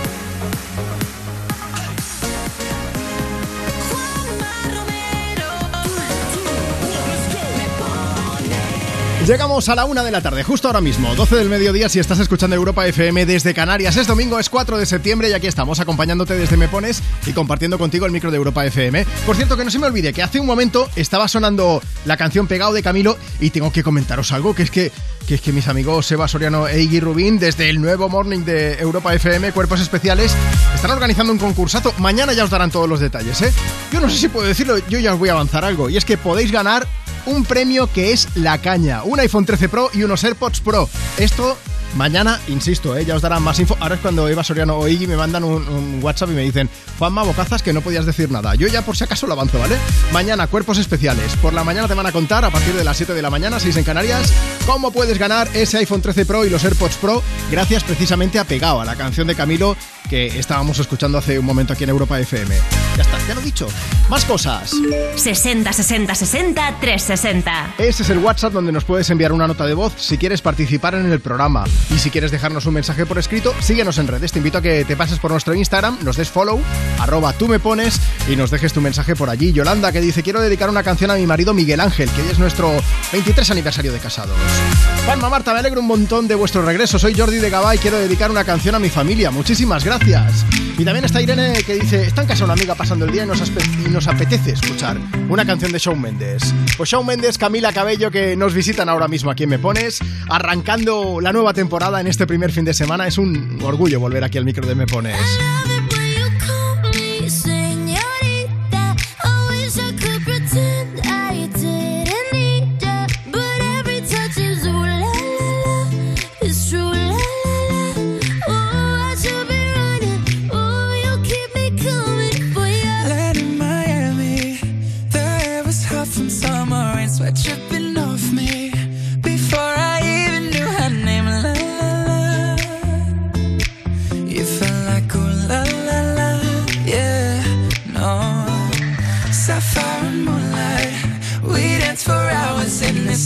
Llegamos 9.27 9.69
a 9.69 9.75
la 9.75 9.85
una 9.85 10.03
de 10.03 10.11
la 10.11 10.23
tarde, 10.23 10.43
justo 10.43 10.67
ahora 10.67 10.81
mismo, 10.81 11.15
12 11.15 11.37
del 11.37 11.51
mediodía 11.51 11.91
si 11.91 11.99
estás 11.99 12.19
escuchando 12.19 12.57
Europa 12.57 12.87
FM 12.87 13.27
desde 13.27 13.53
Canarias. 13.53 13.97
Es 13.97 14.07
domingo, 14.07 14.39
es 14.39 14.49
4 14.49 14.79
de 14.79 14.87
septiembre 14.87 15.29
y 15.29 15.35
aquí 15.35 15.47
estamos 15.47 15.79
acompañándote 15.79 16.35
desde 16.35 16.57
Me 16.57 16.69
Pones 16.69 17.03
y 17.27 17.33
compartiendo 17.33 17.79
contigo 17.79 18.07
el 18.07 18.13
micro 18.13 18.31
de 18.31 18.39
Europa 18.39 18.65
FM. 18.65 19.05
Por 19.27 19.37
cierto, 19.37 19.59
que 19.59 19.65
no 19.65 19.71
se 19.71 19.79
me 19.79 19.87
olvide 19.87 20.15
que 20.15 20.23
hace 20.23 20.41
un 20.41 20.47
momento 20.47 20.89
estaba 20.97 21.29
sonando 21.29 21.83
la 22.07 22.17
canción 22.17 22.47
Pegado 22.47 22.73
de 22.73 22.83
Camilo 22.83 23.19
y 23.41 23.51
tengo 23.51 23.71
que 23.71 23.83
comentaros 23.83 24.33
algo, 24.33 24.55
que 24.55 24.63
es 24.63 24.71
que, 24.71 24.91
que, 25.29 25.35
es 25.35 25.43
que 25.43 25.53
mis 25.53 25.69
amigos 25.69 26.07
Seba 26.07 26.27
Soriano 26.27 26.67
e 26.67 26.81
Iggy 26.81 27.01
Rubín, 27.01 27.39
desde 27.39 27.69
el 27.69 27.81
nuevo 27.81 28.09
morning 28.09 28.41
de 28.41 28.79
Europa 28.81 29.15
FM, 29.15 29.53
Cuerpos 29.53 29.83
Especiales, 29.83 30.35
están 30.75 30.93
organizando 30.93 31.31
un 31.31 31.39
concursazo. 31.39 31.93
Mañana 31.99 32.33
ya 32.33 32.45
os 32.45 32.51
darán 32.51 32.71
todos 32.71 32.89
los 32.89 33.01
detalles, 33.01 33.43
¿eh? 33.43 33.53
Yo 33.93 34.01
no 34.01 34.09
sé 34.09 34.17
si 34.17 34.29
puedo 34.29 34.49
decirlo, 34.49 34.79
yo 34.89 34.99
ya 34.99 35.13
os 35.13 35.19
voy 35.19 35.29
a 35.29 35.33
avanzar 35.33 35.65
algo, 35.65 35.91
y 35.91 35.99
es 35.99 36.07
que 36.07 36.17
podéis 36.17 36.51
ganar 36.51 36.89
un 37.27 37.45
premio 37.45 37.87
que 37.93 38.13
es 38.13 38.29
la 38.35 38.59
caña, 38.59 39.03
un 39.05 39.21
iPhone 39.21 39.45
13 39.45 39.69
Pro 39.69 39.91
y 39.93 40.03
unos 40.03 40.25
AirPods 40.25 40.61
Pro. 40.61 40.89
Esto 41.19 41.57
mañana, 41.95 42.41
insisto, 42.49 42.97
¿eh? 42.97 43.05
ya 43.05 43.15
os 43.15 43.23
darán 43.23 43.43
más 43.43 43.59
info. 43.59 43.77
Ahora 43.81 43.97
es 43.97 44.01
cuando 44.01 44.29
Eva 44.29 44.45
Soriano 44.45 44.77
o 44.77 44.89
Iggy 44.89 45.07
me 45.07 45.17
mandan 45.17 45.45
un, 45.45 45.67
un 45.69 46.01
WhatsApp 46.03 46.31
y 46.31 46.35
me 46.35 46.43
dicen, 46.43 46.69
Juanma 46.99 47.23
Bocazas, 47.23 47.63
que 47.63 47.73
no 47.73 47.81
podías 47.81 48.07
decir 48.07 48.31
nada. 48.31 48.55
Yo 48.55 48.69
ya 48.69 48.83
por 48.83 48.97
si 48.97 49.05
acaso 49.05 49.27
lo 49.27 49.33
avanzo, 49.33 49.59
¿vale? 49.59 49.77
Mañana, 50.13 50.47
cuerpos 50.47 50.79
especiales. 50.79 51.37
Por 51.37 51.53
la 51.53 51.65
mañana 51.65 51.89
te 51.89 51.95
van 51.95 52.07
a 52.07 52.13
contar, 52.13 52.45
a 52.45 52.51
partir 52.51 52.75
de 52.75 52.85
las 52.85 52.97
7 52.97 53.15
de 53.15 53.23
la 53.23 53.31
mañana, 53.31 53.61
6 53.61 53.77
en 53.77 53.85
Canarias, 53.85 54.33
cómo 54.67 54.91
puedes 54.91 55.19
ganar 55.19 55.49
ese 55.55 55.79
iPhone 55.79 56.03
13 56.03 56.27
Pro 56.27 56.45
y 56.45 56.51
los 56.51 56.65
AirPods 56.65 56.97
Pro 56.97 57.23
gracias 57.51 57.85
precisamente 57.85 58.39
a 58.39 58.45
Pegao, 58.45 58.81
a 58.81 58.85
la 58.85 58.97
canción 58.97 59.27
de 59.27 59.35
Camilo 59.35 59.77
que 60.11 60.27
estábamos 60.39 60.77
escuchando 60.81 61.19
hace 61.19 61.39
un 61.39 61.47
momento 61.47 61.73
aquí 61.73 61.85
en 61.85 61.91
Europa 61.91 62.19
FM. 62.19 62.53
Ya 62.97 63.03
está, 63.03 63.17
ya 63.29 63.35
lo 63.35 63.41
he 63.41 63.45
dicho. 63.45 63.69
Más 64.09 64.25
cosas. 64.25 64.73
60 65.15 65.73
60 65.73 66.15
60 66.17 66.77
360. 66.81 67.75
Ese 67.79 68.03
es 68.03 68.11
el 68.11 68.19
WhatsApp 68.19 68.53
donde 68.53 68.73
nos 68.73 68.85
puedes 68.85 69.09
enviar 69.11 69.33
una 69.33 69.47
nota 69.47 69.67
de 69.67 69.75
voz 69.75 69.93
si 69.97 70.19
quieres 70.19 70.43
participar 70.43 70.97
en 70.97 71.11
el 71.11 71.21
programa. 71.21 71.65
Y 71.95 71.99
si 71.99 72.11
quieres 72.11 72.31
dejarnos 72.31 72.67
un 72.67 72.75
mensaje 72.75 73.07
por 73.07 73.19
escrito, 73.19 73.55
síguenos 73.61 73.99
en 73.99 74.07
redes. 74.07 74.33
Te 74.33 74.39
invito 74.39 74.59
a 74.59 74.63
que 74.63 74.85
te 74.85 74.97
pases 74.97 75.19
por 75.19 75.31
nuestro 75.31 75.55
Instagram, 75.55 75.99
nos 76.03 76.17
des 76.17 76.31
follow, 76.31 76.61
arroba 76.99 77.33
tú 77.33 77.49
me 77.49 77.59
pones 77.59 78.01
y 78.29 78.37
nos 78.37 78.51
dejes 78.51 78.73
tu 78.73 78.81
mensaje 78.81 79.17
por 79.17 79.31
allí. 79.31 79.53
Yolanda 79.53 79.93
que 79.93 80.01
dice, 80.01 80.23
quiero 80.23 80.41
dedicar 80.41 80.71
una 80.71 80.83
canción 80.83 81.11
a 81.11 81.15
mi 81.15 81.27
marido 81.27 81.55
Miguel 81.55 81.81
Ángel, 81.81 82.09
que 82.11 82.23
hoy 82.23 82.29
es 82.31 82.39
nuestro 82.39 82.73
23 83.13 83.51
aniversario 83.51 83.93
de 83.93 83.99
casados. 83.99 84.37
Juanma 85.05 85.29
Marta, 85.29 85.53
me 85.53 85.61
alegro 85.61 85.81
un 85.81 85.87
montón 85.87 86.29
de 86.29 86.35
vuestro 86.35 86.63
regreso. 86.63 86.99
Soy 86.99 87.15
Jordi 87.15 87.39
de 87.39 87.51
Gabá 87.51 87.75
y 87.75 87.79
quiero 87.79 87.99
dedicar 87.99 88.31
una 88.31 88.45
canción 88.45 88.75
a 88.75 88.79
mi 88.79 88.91
familia. 88.91 89.31
Muchísimas 89.31 89.85
gracias. 89.85 90.45
Y 90.79 90.85
también 90.85 91.05
está 91.05 91.21
Irene 91.21 91.63
que 91.65 91.75
dice, 91.75 92.07
está 92.07 92.23
en 92.23 92.29
casa 92.29 92.45
una 92.45 92.55
amiga 92.55 92.75
pasando 92.75 93.05
el 93.05 93.13
día 93.13 93.25
y 93.25 93.27
nos, 93.27 94.07
apetece 94.09 94.53
escuchar 94.53 94.99
una 95.29 95.45
canción 95.45 95.73
de 95.73 95.79
Shawn 95.79 96.01
Mendes. 96.01 96.55
Pues 96.77 96.89
Shawn 96.89 97.05
Mendes, 97.05 97.37
Camila 97.37 97.73
Cabello 97.73 98.11
que 98.11 98.35
nos 98.37 98.55
visitan 98.55 98.89
ahora 98.89 99.07
mismo 99.07 99.31
aquí 99.31 99.43
en 99.43 99.51
Me 99.51 99.59
Pones, 99.59 99.99
arrancando 100.29 101.21
la 101.21 101.33
nueva 101.33 101.53
temporada 101.53 101.70
en 102.01 102.07
este 102.09 102.27
primer 102.27 102.51
fin 102.51 102.65
de 102.65 102.75
semana. 102.75 103.07
Es 103.07 103.17
un 103.17 103.61
orgullo 103.63 104.01
volver 104.01 104.25
aquí 104.25 104.39
al 104.39 104.45
micro 104.45 104.67
de 104.67 104.75
Me 104.75 104.87
Pones. 104.87 105.17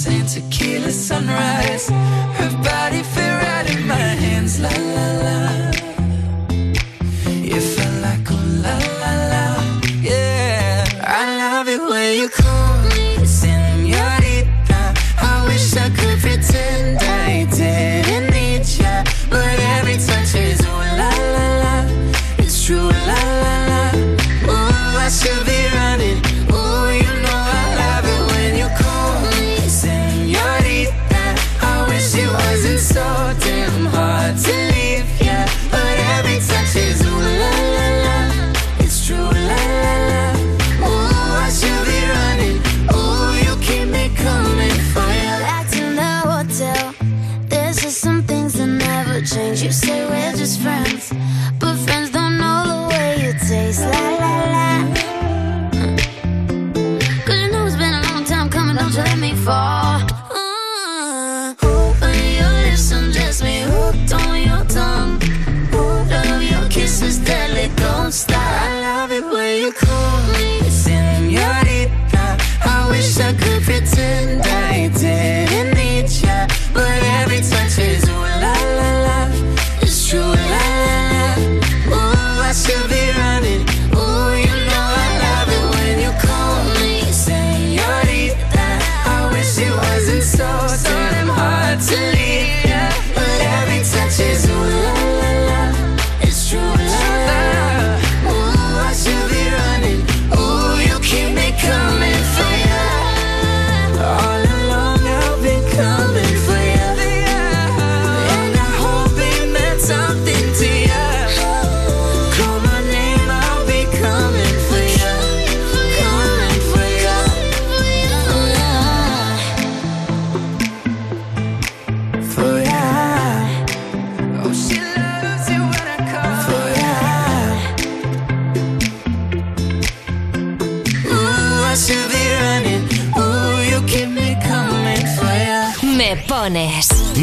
In 0.06 0.26
tequila 0.26 0.90
sunrise. 0.90 1.88
Her 1.88 2.50
body 2.62 3.02
fit 3.02 3.32
right 3.42 3.66
in 3.74 3.86
my 3.86 3.94
hands, 3.94 4.60
la 4.60 4.68
la 4.68 5.13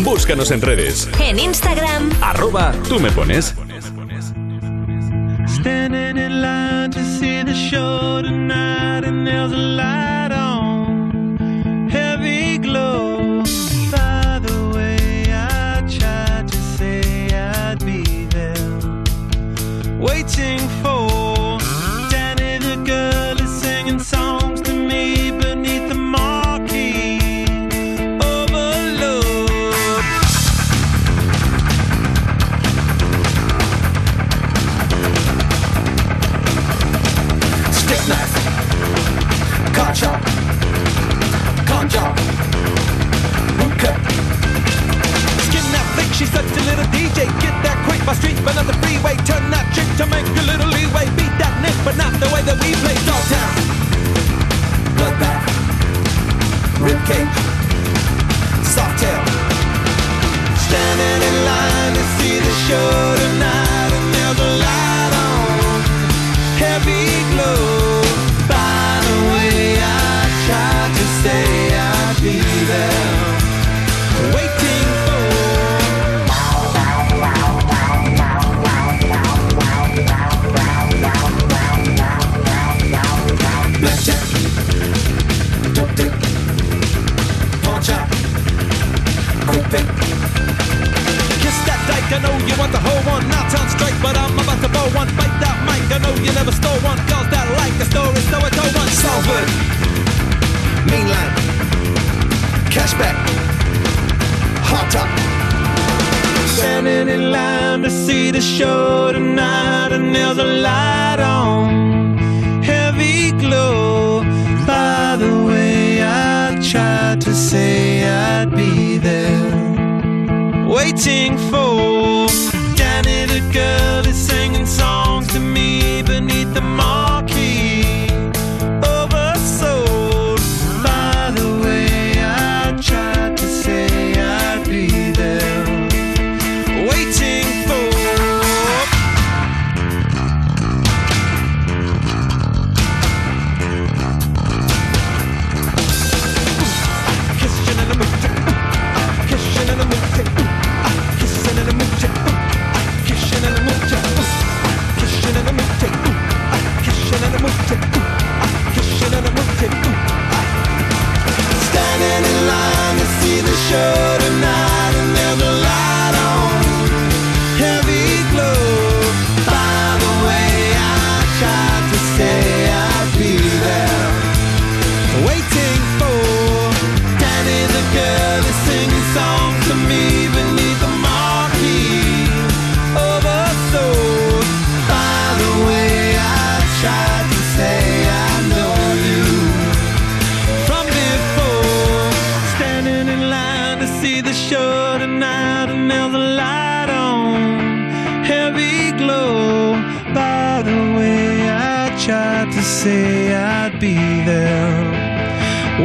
Búscanos 0.03 0.51
en 0.51 0.61
redes. 0.61 1.07
En 1.19 1.37
Instagram. 1.39 2.09
Arroba 2.21 2.73
Tú 2.89 2.99
me 2.99 3.11
pones. 3.11 3.53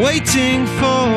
waiting 0.02 0.66
for. 0.78 1.08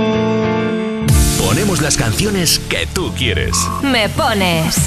Ponemos 1.46 1.82
las 1.82 1.98
canciones 1.98 2.60
que 2.70 2.88
tú 2.94 3.12
quieres. 3.18 3.56
Me 3.82 4.08
pones. 4.10 4.78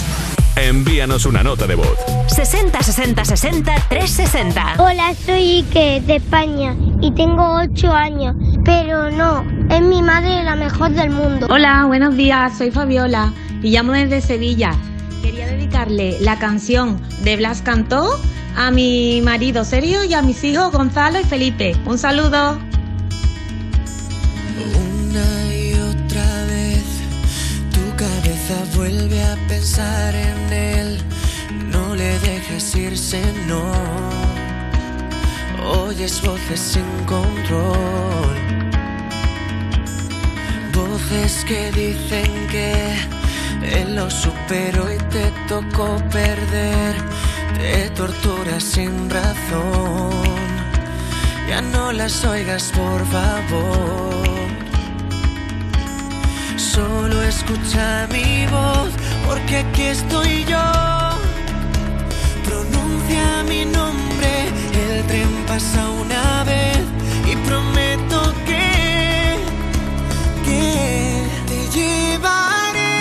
Envíanos 0.57 1.27
una 1.27 1.43
nota 1.43 1.67
de 1.67 1.75
voz. 1.75 1.99
60 2.29 2.83
60 2.83 3.25
60 3.25 3.75
360. 3.89 4.75
Hola, 4.79 5.15
soy 5.27 5.59
Ike 5.59 6.03
de 6.07 6.17
España 6.17 6.77
y 7.01 7.11
tengo 7.13 7.57
8 7.57 7.93
años, 7.93 8.37
pero 8.65 9.11
no, 9.11 9.45
es 9.71 9.81
mi 9.81 10.03
madre 10.03 10.43
la 10.45 10.57
mejor 10.57 10.91
del 10.91 11.11
mundo. 11.11 11.47
Hola, 11.51 11.85
buenos 11.87 12.17
días, 12.17 12.57
soy 12.57 12.71
Fabiola 12.71 13.33
y 13.63 13.71
llamo 13.71 13.93
desde 13.93 14.21
Sevilla. 14.21 14.75
Quería 15.23 15.47
dedicarle 15.47 16.19
la 16.21 16.39
canción 16.39 17.01
de 17.23 17.37
Blas 17.37 17.63
Cantó 17.63 18.21
a 18.57 18.71
mi 18.71 19.21
marido 19.23 19.65
Sergio 19.65 20.05
y 20.05 20.15
a 20.15 20.23
mis 20.23 20.45
hijos 20.45 20.71
Gonzalo 20.73 21.21
y 21.21 21.25
Felipe. 21.25 21.77
Un 21.87 21.99
saludo. 21.99 22.72
pensar 29.63 30.13
en 30.17 30.53
él, 30.53 30.99
no 31.71 31.95
le 31.95 32.19
dejes 32.19 32.75
irse, 32.75 33.23
no. 33.47 33.65
Oyes 35.85 36.21
voces 36.21 36.59
sin 36.59 36.91
control, 37.07 38.35
voces 40.75 41.45
que 41.45 41.71
dicen 41.71 42.31
que 42.51 42.73
él 43.77 43.95
lo 43.95 44.11
superó 44.11 44.93
y 44.93 44.99
te 45.15 45.31
tocó 45.47 45.97
perder, 46.11 46.95
te 47.57 47.89
tortura 47.91 48.59
sin 48.59 49.09
razón. 49.09 50.11
Ya 51.49 51.61
no 51.61 51.93
las 51.93 52.25
oigas, 52.25 52.65
por 52.75 53.01
favor. 53.07 54.23
Solo 56.57 57.23
escucha 57.23 58.09
mi 58.11 58.47
voz 58.47 58.91
porque 59.33 59.57
aquí 59.57 59.83
estoy 59.85 60.45
yo. 60.45 60.67
Pronuncia 62.45 63.25
mi 63.49 63.65
nombre, 63.65 64.33
el 64.85 65.07
tren 65.07 65.33
pasa 65.47 65.89
una 66.05 66.45
vez 66.45 66.83
y 67.31 67.35
prometo 67.49 68.19
que, 68.49 69.39
que 70.47 70.63
te 71.49 71.59
llevaré 71.77 72.95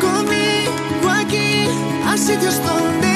conmigo 0.00 1.08
aquí 1.20 1.68
a 2.04 2.16
sitios 2.16 2.56
donde 2.64 3.15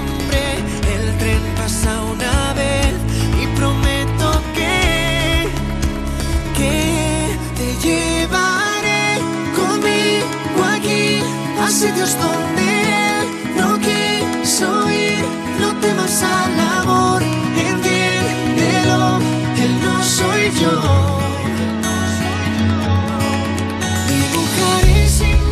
sitios 11.71 12.17
donde 12.19 12.63
él 13.19 13.55
no 13.55 13.79
quiso 13.79 14.89
ir. 14.91 15.23
No 15.59 15.73
temas 15.79 16.21
al 16.21 16.59
amor, 16.81 17.21
entiéndelo, 17.23 19.19
él 19.57 19.81
no 19.81 20.03
soy 20.03 20.51
yo. 20.59 20.81
Dibujaré 24.09 25.07
sin 25.07 25.51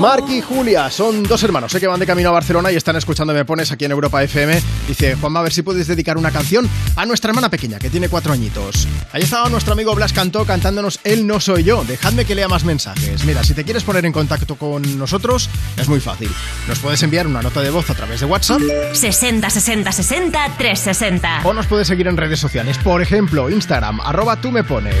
Mark 0.00 0.26
y 0.28 0.40
Julia 0.40 0.90
son 0.90 1.24
dos 1.24 1.42
hermanos, 1.42 1.72
sé 1.72 1.80
que 1.80 1.88
van 1.88 1.98
de 1.98 2.06
camino 2.06 2.28
a 2.28 2.32
Barcelona 2.32 2.70
y 2.70 2.76
están 2.76 2.94
escuchando 2.94 3.32
Me 3.32 3.44
Pones 3.44 3.72
aquí 3.72 3.84
en 3.84 3.90
Europa 3.90 4.22
FM. 4.22 4.62
Dice, 4.86 5.16
Juanma, 5.16 5.40
a 5.40 5.42
ver 5.42 5.52
si 5.52 5.62
puedes 5.62 5.88
dedicar 5.88 6.16
una 6.16 6.30
canción 6.30 6.68
a 6.94 7.04
nuestra 7.04 7.30
hermana 7.30 7.48
pequeña, 7.50 7.78
que 7.80 7.90
tiene 7.90 8.08
cuatro 8.08 8.32
añitos. 8.32 8.86
Ahí 9.12 9.22
estaba 9.22 9.48
nuestro 9.48 9.72
amigo 9.72 9.94
Blas 9.96 10.12
Cantó 10.12 10.44
cantándonos 10.44 11.00
Él 11.02 11.26
no 11.26 11.40
soy 11.40 11.64
yo. 11.64 11.84
Dejadme 11.84 12.24
que 12.24 12.36
lea 12.36 12.46
más 12.48 12.62
mensajes. 12.64 13.24
Mira, 13.24 13.42
si 13.42 13.54
te 13.54 13.64
quieres 13.64 13.82
poner 13.82 14.06
en 14.06 14.12
contacto 14.12 14.54
con 14.54 14.98
nosotros, 14.98 15.50
es 15.76 15.88
muy 15.88 15.98
fácil. 16.00 16.30
Nos 16.68 16.78
puedes 16.78 17.02
enviar 17.02 17.26
una 17.26 17.42
nota 17.42 17.60
de 17.60 17.70
voz 17.70 17.90
a 17.90 17.94
través 17.94 18.20
de 18.20 18.26
WhatsApp 18.26 18.60
60 18.92 19.50
60 19.50 19.90
60 19.92 20.54
360. 20.58 21.40
o 21.44 21.52
nos 21.52 21.66
puedes 21.66 21.88
seguir 21.88 22.06
en 22.06 22.16
redes 22.16 22.38
sociales. 22.38 22.78
Por 22.78 23.02
ejemplo, 23.02 23.50
Instagram, 23.50 24.00
arroba 24.00 24.40
tú 24.40 24.52
me 24.52 24.62
pones. 24.62 24.94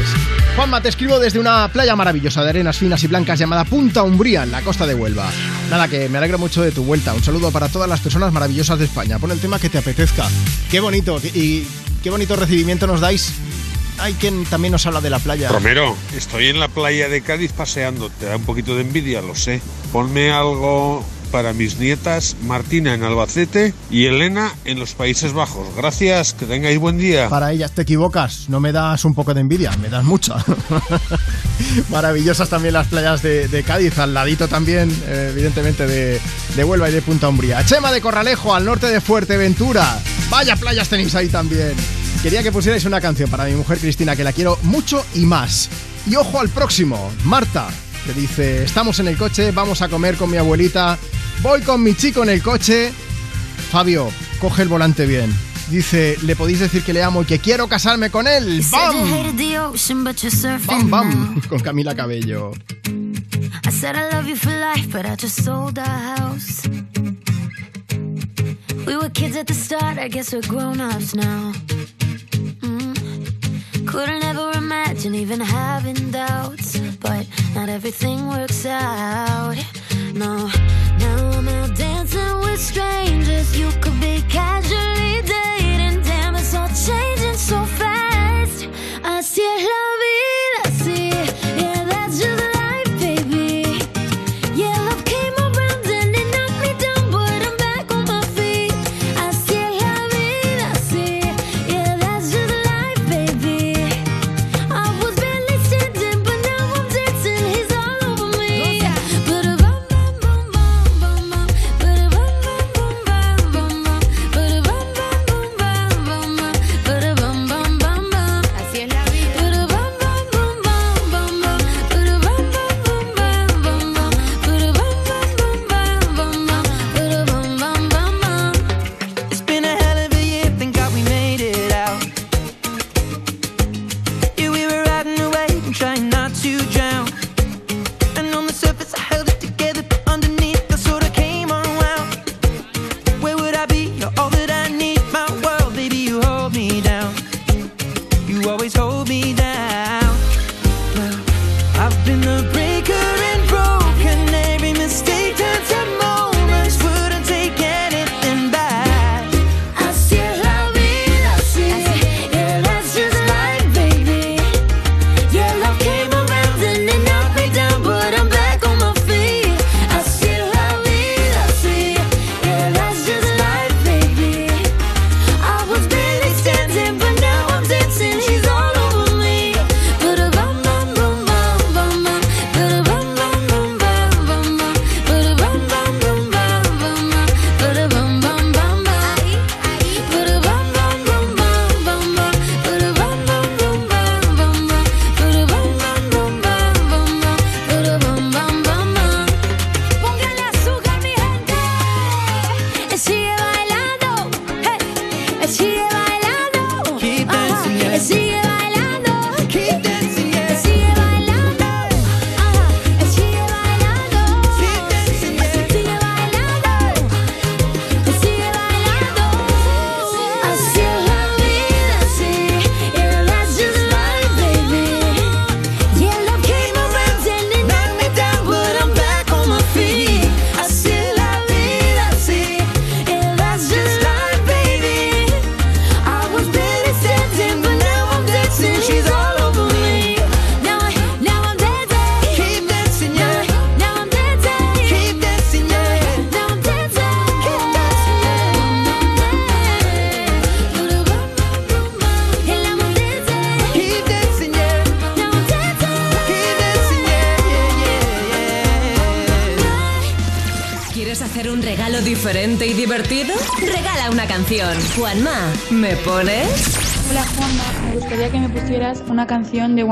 Juanma, 0.56 0.80
te 0.80 0.88
escribo 0.88 1.20
desde 1.20 1.38
una 1.38 1.68
playa 1.68 1.94
maravillosa 1.94 2.42
de 2.42 2.50
arenas 2.50 2.78
finas 2.78 3.02
y 3.04 3.06
blancas 3.06 3.38
llamada 3.38 3.64
Punta 3.64 4.02
Umbría, 4.02 4.42
en 4.42 4.50
la 4.50 4.60
costa 4.62 4.86
de 4.86 4.87
Huelva. 4.94 5.30
Nada, 5.70 5.88
que 5.88 6.08
me 6.08 6.18
alegro 6.18 6.38
mucho 6.38 6.62
de 6.62 6.72
tu 6.72 6.84
vuelta. 6.84 7.14
Un 7.14 7.22
saludo 7.22 7.50
para 7.50 7.68
todas 7.68 7.88
las 7.88 8.00
personas 8.00 8.32
maravillosas 8.32 8.78
de 8.78 8.86
España. 8.86 9.18
Pon 9.18 9.30
el 9.30 9.40
tema 9.40 9.58
que 9.58 9.68
te 9.68 9.78
apetezca. 9.78 10.28
Qué 10.70 10.80
bonito 10.80 11.20
y 11.34 11.66
qué 12.02 12.10
bonito 12.10 12.36
recibimiento 12.36 12.86
nos 12.86 13.00
dais. 13.00 13.32
Hay 13.98 14.14
quien 14.14 14.44
también 14.44 14.72
nos 14.72 14.86
habla 14.86 15.00
de 15.00 15.10
la 15.10 15.18
playa. 15.18 15.48
Romero, 15.48 15.96
estoy 16.16 16.46
en 16.48 16.60
la 16.60 16.68
playa 16.68 17.08
de 17.08 17.20
Cádiz 17.20 17.52
paseando. 17.52 18.10
Te 18.10 18.26
da 18.26 18.36
un 18.36 18.44
poquito 18.44 18.76
de 18.76 18.82
envidia, 18.82 19.20
lo 19.20 19.34
sé. 19.34 19.60
Ponme 19.92 20.30
algo 20.30 21.04
para 21.28 21.52
mis 21.52 21.78
nietas, 21.78 22.36
Martina 22.42 22.94
en 22.94 23.02
Albacete 23.02 23.72
y 23.90 24.06
Elena 24.06 24.52
en 24.64 24.78
los 24.78 24.94
Países 24.94 25.32
Bajos. 25.32 25.66
Gracias, 25.76 26.34
que 26.34 26.46
tengáis 26.46 26.78
buen 26.78 26.98
día. 26.98 27.28
Para 27.28 27.52
ellas 27.52 27.72
te 27.72 27.82
equivocas, 27.82 28.48
no 28.48 28.60
me 28.60 28.72
das 28.72 29.04
un 29.04 29.14
poco 29.14 29.34
de 29.34 29.40
envidia, 29.40 29.70
me 29.80 29.88
das 29.88 30.04
mucha. 30.04 30.36
Maravillosas 31.90 32.48
también 32.48 32.74
las 32.74 32.88
playas 32.88 33.22
de, 33.22 33.64
Cádiz, 33.66 33.98
al 33.98 34.14
ladito 34.14 34.48
también, 34.48 34.90
eh, 35.06 35.30
evidentemente, 35.32 35.86
de, 35.86 36.20
de 36.56 36.64
Huelva 36.64 36.88
y 36.88 36.92
de 36.92 37.02
Punta 37.02 37.28
Umbría. 37.28 37.64
Chema 37.64 37.92
de 37.92 38.00
Corralejo, 38.00 38.54
al 38.54 38.64
norte 38.64 38.86
de 38.86 39.00
Fuerteventura. 39.00 40.00
Vaya 40.30 40.56
playas 40.56 40.88
tenéis 40.88 41.14
ahí 41.14 41.28
también. 41.28 41.72
Quería 42.22 42.42
que 42.42 42.50
pusierais 42.50 42.84
una 42.84 43.00
canción 43.00 43.30
para 43.30 43.44
mi 43.44 43.52
mujer 43.52 43.78
Cristina, 43.78 44.16
que 44.16 44.24
la 44.24 44.32
quiero 44.32 44.58
mucho 44.62 45.04
y 45.14 45.20
más. 45.20 45.68
Y 46.06 46.16
ojo 46.16 46.40
al 46.40 46.48
próximo, 46.48 47.12
Marta, 47.24 47.68
que 48.04 48.12
dice, 48.12 48.64
estamos 48.64 48.98
en 48.98 49.08
el 49.08 49.16
coche, 49.16 49.52
vamos 49.52 49.82
a 49.82 49.88
comer 49.88 50.16
con 50.16 50.30
mi 50.30 50.36
abuelita, 50.36 50.98
voy 51.42 51.60
con 51.62 51.82
mi 51.82 51.94
chico 51.94 52.22
en 52.22 52.30
el 52.30 52.42
coche. 52.42 52.92
Fabio, 53.70 54.10
coge 54.40 54.62
el 54.62 54.68
volante 54.68 55.06
bien. 55.06 55.34
Dice, 55.70 56.16
le 56.22 56.34
podéis 56.34 56.60
decir 56.60 56.82
que 56.82 56.94
le 56.94 57.02
amo 57.02 57.22
y 57.22 57.24
que 57.26 57.38
quiero 57.38 57.68
casarme 57.68 58.10
con 58.10 58.26
él. 58.26 58.62
¡Bam! 58.70 58.96
¡Bam, 60.66 60.90
bam! 60.90 61.40
Con 61.48 61.60
Camila 61.60 61.94
Cabello. 61.94 62.52
I 63.66 63.70
said 63.70 63.94
I 63.96 64.08
love 64.10 64.26
you 64.26 64.34
for 64.34 64.50
life, 64.50 64.90
but 64.90 65.04
I 65.04 65.14
just 65.14 65.44
sold 65.44 65.78
our 65.78 65.84
house. 65.84 66.66
We 68.86 68.96
were 68.96 69.10
kids 69.10 69.36
at 69.36 69.46
the 69.46 69.52
start, 69.52 69.98
I 69.98 70.08
guess 70.08 70.32
we're 70.32 70.40
grown 70.48 70.80
ups 70.80 71.14
now. 71.14 71.52
Mm. 72.62 73.86
Couldn't 73.86 74.24
ever 74.24 74.52
imagine 74.56 75.14
even 75.14 75.40
having 75.40 76.10
doubts, 76.10 76.78
but 76.98 77.26
not 77.54 77.68
everything 77.68 78.26
works 78.28 78.64
out. 78.64 79.56
No, 80.18 80.50
now 80.98 81.30
I'm 81.30 81.46
out 81.46 81.76
dancing 81.76 82.40
with 82.40 82.58
strangers. 82.58 83.56
You 83.56 83.70
could 83.80 84.00
be 84.00 84.20
casually 84.28 84.97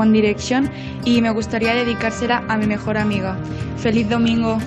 One 0.07 0.13
Direction 0.13 0.69
y 1.03 1.21
me 1.21 1.29
gustaría 1.31 1.73
dedicársela 1.73 2.43
a 2.47 2.57
mi 2.57 2.65
mejor 2.65 2.97
amiga. 2.97 3.35
¡Feliz 3.77 4.07
domingo! 4.09 4.57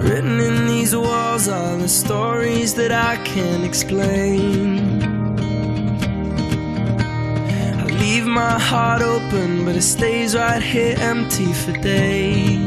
Written 0.00 0.40
in 0.40 0.66
these 0.66 0.94
walls 0.96 1.48
are 1.48 1.76
the 1.78 1.88
stories 1.88 2.74
that 2.74 2.90
I 2.90 3.16
can't 3.22 3.64
explain. 3.64 5.00
I 7.78 7.84
leave 8.00 8.26
my 8.26 8.58
heart 8.58 9.02
open, 9.02 9.64
but 9.64 9.76
it 9.76 9.82
stays 9.82 10.34
right 10.34 10.60
here 10.60 10.96
empty 10.98 11.52
for 11.52 11.72
days. 11.80 12.58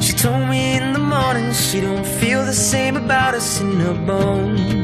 She 0.00 0.14
told 0.14 0.48
me 0.48 0.78
in 0.78 0.94
the 0.94 0.98
morning 0.98 1.52
she 1.52 1.82
don't 1.82 2.06
feel 2.06 2.44
the 2.46 2.54
same 2.54 2.96
about 2.96 3.34
us 3.34 3.60
in 3.60 3.78
her 3.80 3.94
bones. 4.06 4.83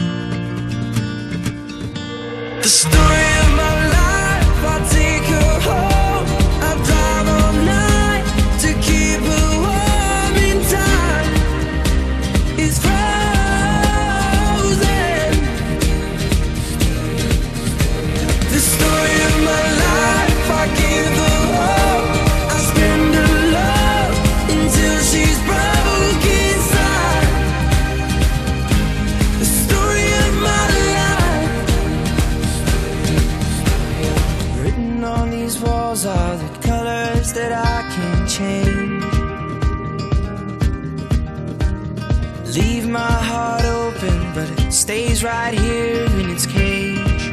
right 45.23 45.53
here 45.53 46.05
in 46.19 46.29
its 46.31 46.45
cage. 46.47 47.25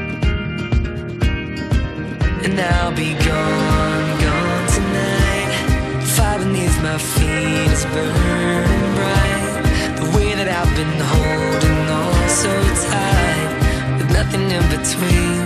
And 2.44 2.60
I'll 2.60 2.94
be 2.94 3.14
gone, 3.14 4.20
gone 4.20 4.66
tonight. 4.68 6.04
Fire 6.14 6.38
beneath 6.38 6.82
my 6.82 6.98
feet 6.98 7.72
is 7.72 7.84
burning 7.86 8.94
bright. 8.98 9.96
The 9.96 10.16
way 10.16 10.34
that 10.34 10.48
I've 10.48 10.74
been 10.76 11.00
holding 11.14 11.88
on 11.88 12.28
so 12.28 12.52
tight, 12.90 13.98
with 13.98 14.10
nothing 14.12 14.50
in 14.50 14.64
between. 14.68 15.37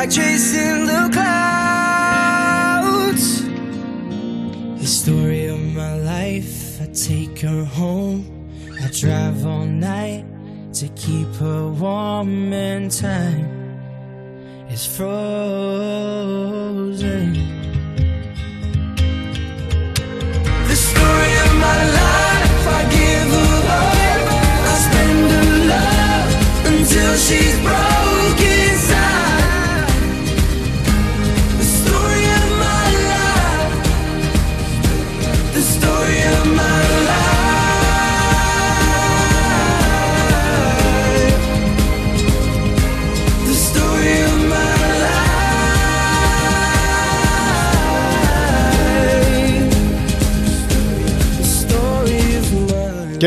like 0.00 0.08
chasing 0.08 0.49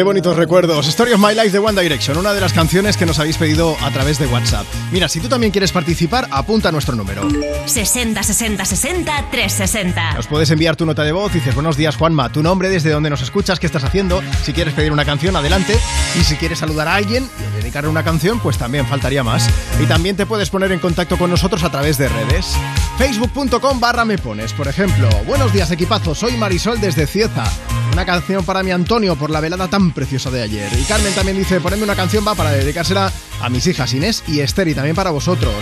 Qué 0.04 0.06
bonitos 0.06 0.36
recuerdos. 0.36 0.86
Story 0.90 1.14
of 1.14 1.22
My 1.22 1.34
Life 1.34 1.52
de 1.52 1.60
One 1.60 1.82
Direction, 1.82 2.18
una 2.18 2.34
de 2.34 2.42
las 2.42 2.52
canciones 2.52 2.98
que 2.98 3.06
nos 3.06 3.20
habéis 3.20 3.38
pedido 3.38 3.78
a 3.82 3.90
través 3.90 4.20
de 4.20 4.28
WhatsApp. 4.28 4.66
Mira, 4.92 5.08
si 5.08 5.22
tú 5.22 5.30
también 5.30 5.54
quieres 5.54 5.72
participar, 5.72 6.28
apunta 6.30 6.74
nuestro 6.74 6.94
número. 6.94 7.26
60 7.66 8.22
60 8.22 8.66
60 8.66 9.30
360. 9.32 10.16
Nos 10.16 10.28
puedes 10.28 10.52
enviar 10.52 10.76
tu 10.76 10.86
nota 10.86 11.06
de 11.06 11.14
voz, 11.14 11.32
dices 11.32 11.56
buenos 11.56 11.78
días 11.78 11.96
Juanma, 11.96 12.30
tu 12.34 12.44
nombre, 12.44 12.68
desde 12.68 12.90
donde 12.90 13.10
nos 13.10 13.22
escuchas, 13.22 13.62
qué 13.62 13.66
estás 13.66 13.86
haciendo, 13.86 14.22
si 14.44 14.52
quieres 14.52 14.74
pedir 14.74 14.92
una 14.92 15.06
canción, 15.06 15.38
adelante, 15.38 15.80
y 16.20 16.26
si 16.26 16.36
quieres 16.36 16.60
saludar 16.60 16.90
a 16.90 16.96
alguien 16.96 17.26
y 17.40 17.62
dedicarle 17.62 17.90
una 17.90 18.04
canción, 18.04 18.42
pues 18.42 18.58
también 18.58 18.86
faltaría 18.86 19.24
más. 19.24 19.50
Y 19.82 19.86
también 19.86 20.18
te 20.18 20.26
puedes 20.26 20.50
poner 20.50 20.74
en 20.74 20.80
contacto 20.80 21.18
con 21.18 21.30
nosotros 21.30 21.64
a 21.64 21.72
través 21.72 21.98
de 21.98 22.10
redes. 22.10 22.58
Facebook.com 22.98 23.80
barra 23.80 24.04
me 24.04 24.18
pones, 24.18 24.52
por 24.52 24.68
ejemplo. 24.68 25.08
Buenos 25.26 25.54
días 25.54 25.72
equipazo, 25.72 26.14
soy 26.14 26.36
Marisol 26.36 26.82
desde 26.82 27.08
Cieza. 27.08 27.46
Una 27.94 28.08
canción 28.08 28.44
para 28.44 28.64
mi 28.64 28.72
Antonio 28.72 29.16
por 29.16 29.30
la 29.30 29.40
velada 29.40 29.68
tan 29.68 29.92
preciosa 29.92 30.32
de 30.32 30.42
ayer. 30.42 30.68
Y 30.80 30.84
Carmen 30.84 31.14
también 31.14 31.38
dice, 31.38 31.62
ponedme 31.62 31.84
una 31.84 31.96
canción 31.96 32.26
va 32.28 32.34
para 32.34 32.50
dedicársela 32.50 33.14
a 33.40 33.50
mis 33.50 33.68
hijas 33.68 33.94
Inés 33.94 34.24
y 34.28 34.40
Esther 34.40 34.68
y 34.68 34.74
también 34.74 34.96
para 34.96 35.12
vosotros. 35.12 35.54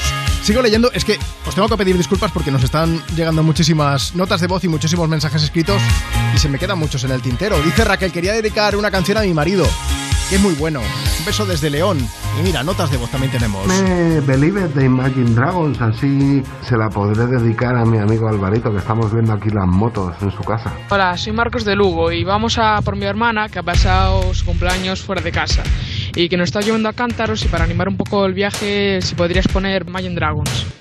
Sigo 0.42 0.62
leyendo, 0.62 0.90
es 0.94 1.04
que 1.04 1.20
os 1.46 1.54
tengo 1.54 1.68
que 1.68 1.76
pedir 1.76 1.98
disculpas 1.98 2.32
porque 2.32 2.50
nos 2.50 2.64
están 2.64 3.04
llegando 3.18 3.44
muchísimas 3.44 4.16
notas 4.16 4.40
de 4.40 4.48
voz 4.48 4.64
y 4.64 4.70
muchísimos 4.70 5.10
mensajes 5.10 5.44
escritos 5.44 5.82
y 6.34 6.38
se 6.38 6.48
me 6.48 6.58
quedan 6.58 6.80
muchos 6.80 7.04
en 7.04 7.12
el 7.12 7.22
tintero. 7.22 7.62
Dice 7.62 7.84
Raquel, 7.84 8.14
quería 8.14 8.32
dedicar 8.32 8.78
una 8.78 8.92
canción 8.92 9.18
a 9.18 9.24
mi 9.24 9.34
marido, 9.34 9.68
que 10.32 10.38
es 10.38 10.42
muy 10.42 10.54
bueno. 10.54 10.80
Un 10.80 11.26
beso 11.26 11.46
desde 11.46 11.70
León. 11.70 11.98
Y 12.40 12.44
mira, 12.44 12.64
notas 12.64 12.90
de 12.90 12.96
voz 12.96 13.12
también 13.12 13.34
tenemos. 13.34 13.68
Me 13.68 14.22
Believe 14.22 14.70
de 14.70 14.86
Imagine 14.86 15.32
Dragons, 15.32 15.82
así 15.82 16.42
se 16.62 16.78
la 16.78 16.90
podré 16.90 17.28
dedicar 17.28 17.76
a 17.76 17.84
mi 17.84 17.98
amigo 17.98 18.30
Alvarito, 18.30 18.72
que 18.72 18.78
estamos 18.78 19.14
viendo 19.14 19.34
aquí 19.34 19.50
las 19.50 19.68
motos 19.68 20.16
en 20.22 20.32
su 20.32 20.42
casa. 20.44 20.72
Hola, 20.90 21.18
soy 21.18 21.34
Marcos 21.34 21.66
de 21.66 21.76
Lugo 21.76 22.14
y 22.14 22.24
vamos 22.24 22.58
a 22.58 22.82
por 22.82 22.96
mi 22.96 23.04
hermana 23.04 23.50
que 23.50 23.60
ha 23.60 23.64
pasado 23.64 24.34
su 24.34 24.46
cumpleaños 24.46 25.02
fuera 25.02 25.22
de 25.22 25.34
casa 25.34 25.64
y 26.16 26.30
que 26.30 26.38
nos 26.38 26.46
está 26.46 26.62
llevando 26.62 26.88
a 26.88 26.94
cántaros 26.94 27.44
y 27.44 27.50
para 27.50 27.66
animar 27.66 27.90
un 27.90 27.98
poco 27.98 28.26
el 28.26 28.34
viaje 28.34 29.02
si 29.02 29.16
podrías 29.16 29.50
poner 29.50 29.84
Imagine 29.86 30.16
Dragons. 30.16 30.81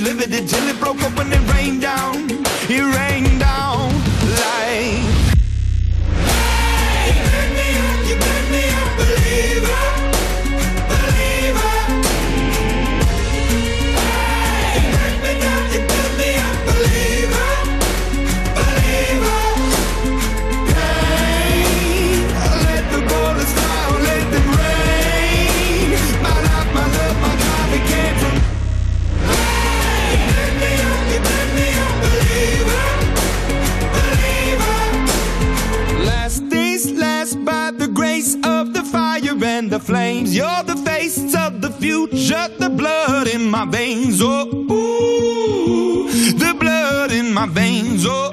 Inhibited, 0.00 0.30
limited 0.30 0.48
till 0.48 0.68
it 0.68 0.80
broke 0.80 1.02
open 1.02 1.32
and 1.32 1.49
Oh, 44.02 44.48
ooh, 44.72 46.08
the 46.32 46.54
blood 46.58 47.12
in 47.12 47.34
my 47.34 47.46
veins. 47.46 48.06
Oh, 48.06 48.30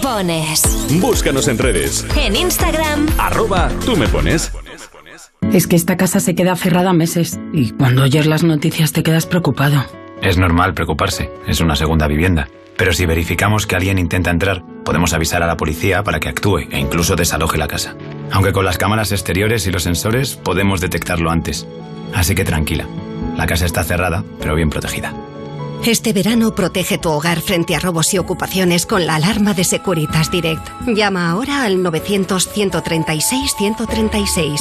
pones. 0.00 0.86
Búscanos 1.00 1.48
en 1.48 1.58
redes. 1.58 2.06
En 2.16 2.36
Instagram, 2.36 3.06
Arroba 3.18 3.70
tú 3.84 3.96
me 3.96 4.08
pones. 4.08 4.52
Es 5.52 5.66
que 5.66 5.76
esta 5.76 5.96
casa 5.96 6.20
se 6.20 6.34
queda 6.34 6.54
cerrada 6.56 6.92
meses 6.92 7.38
y 7.52 7.70
cuando 7.72 8.02
oyes 8.02 8.26
las 8.26 8.42
noticias 8.42 8.92
te 8.92 9.02
quedas 9.02 9.26
preocupado. 9.26 9.84
Es 10.22 10.36
normal 10.36 10.74
preocuparse, 10.74 11.30
es 11.46 11.60
una 11.60 11.76
segunda 11.76 12.06
vivienda. 12.06 12.48
Pero 12.76 12.92
si 12.92 13.04
verificamos 13.04 13.66
que 13.66 13.76
alguien 13.76 13.98
intenta 13.98 14.30
entrar, 14.30 14.62
podemos 14.84 15.12
avisar 15.12 15.42
a 15.42 15.46
la 15.46 15.56
policía 15.56 16.02
para 16.02 16.18
que 16.18 16.28
actúe 16.28 16.60
e 16.70 16.78
incluso 16.78 17.16
desaloje 17.16 17.58
la 17.58 17.68
casa. 17.68 17.94
Aunque 18.30 18.52
con 18.52 18.64
las 18.64 18.78
cámaras 18.78 19.12
exteriores 19.12 19.66
y 19.66 19.70
los 19.70 19.82
sensores 19.82 20.36
podemos 20.36 20.80
detectarlo 20.80 21.30
antes. 21.30 21.66
Así 22.14 22.34
que 22.34 22.44
tranquila, 22.44 22.86
la 23.36 23.46
casa 23.46 23.66
está 23.66 23.84
cerrada, 23.84 24.24
pero 24.40 24.54
bien 24.54 24.70
protegida. 24.70 25.12
Este 25.86 26.12
verano 26.12 26.54
protege 26.54 26.98
tu 26.98 27.08
hogar 27.10 27.40
frente 27.40 27.74
a 27.74 27.80
robos 27.80 28.12
y 28.12 28.18
ocupaciones 28.18 28.84
con 28.84 29.06
la 29.06 29.14
alarma 29.16 29.54
de 29.54 29.64
Securitas 29.64 30.30
Direct. 30.30 30.68
Llama 30.86 31.30
ahora 31.30 31.64
al 31.64 31.78
900-136-136. 31.78 34.60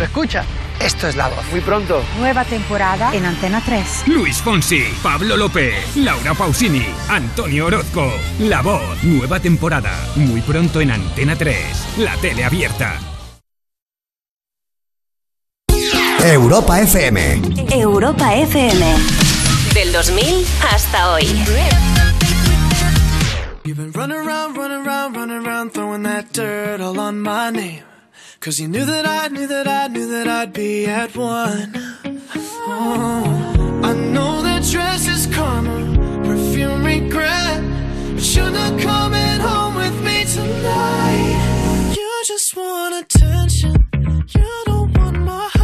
Escucha, 0.00 0.44
Esto 0.80 1.08
es 1.08 1.16
La 1.16 1.28
Voz. 1.28 1.44
Muy 1.50 1.60
pronto. 1.60 2.00
Nueva 2.18 2.44
temporada 2.44 3.12
en 3.14 3.26
Antena 3.26 3.60
3. 3.64 4.04
Luis 4.06 4.36
Fonsi, 4.38 4.84
Pablo 5.02 5.36
López, 5.36 5.74
Laura 5.96 6.32
Pausini, 6.34 6.86
Antonio 7.08 7.66
Orozco. 7.66 8.08
La 8.38 8.62
Voz, 8.62 9.02
nueva 9.02 9.40
temporada. 9.40 9.92
Muy 10.16 10.40
pronto 10.42 10.80
en 10.80 10.92
Antena 10.92 11.34
3, 11.36 11.98
la 11.98 12.14
tele 12.16 12.44
abierta. 12.44 12.98
Europa 16.32 16.80
FM. 16.80 17.18
Europa 17.74 18.34
FM. 18.34 18.80
Del 19.74 19.92
2000 19.92 20.46
hasta 20.60 21.12
hoy. 21.12 21.26
You've 23.64 23.76
been 23.76 23.92
running 23.92 24.16
around, 24.16 24.56
running 24.56 24.86
around, 24.86 25.16
running 25.16 25.46
around, 25.46 25.72
throwing 25.72 26.02
that 26.04 26.32
dirt 26.32 26.80
all 26.80 26.98
on 26.98 27.20
my 27.20 27.50
name. 27.50 27.82
Cause 28.40 28.58
you 28.58 28.68
knew 28.68 28.84
that 28.86 29.06
I 29.06 29.28
knew 29.28 29.46
that 29.46 29.66
I 29.66 29.88
knew 29.88 30.06
that 30.06 30.26
I'd 30.26 30.52
be 30.52 30.86
at 30.86 31.14
one. 31.16 31.72
Oh, 32.66 33.80
I 33.84 33.92
know 33.92 34.42
that 34.42 34.62
dress 34.70 35.06
is 35.06 35.26
karma, 35.34 35.76
perfume 36.24 36.84
regret. 36.84 37.62
But 38.14 38.34
you're 38.34 38.50
not 38.50 38.80
coming 38.80 39.40
home 39.40 39.74
with 39.76 40.02
me 40.02 40.24
tonight. 40.24 41.94
You 41.96 42.22
just 42.26 42.56
want 42.56 42.94
attention, 43.04 43.88
you 44.34 44.62
don't 44.66 44.96
want 44.98 45.18
my 45.20 45.48
heart. 45.52 45.63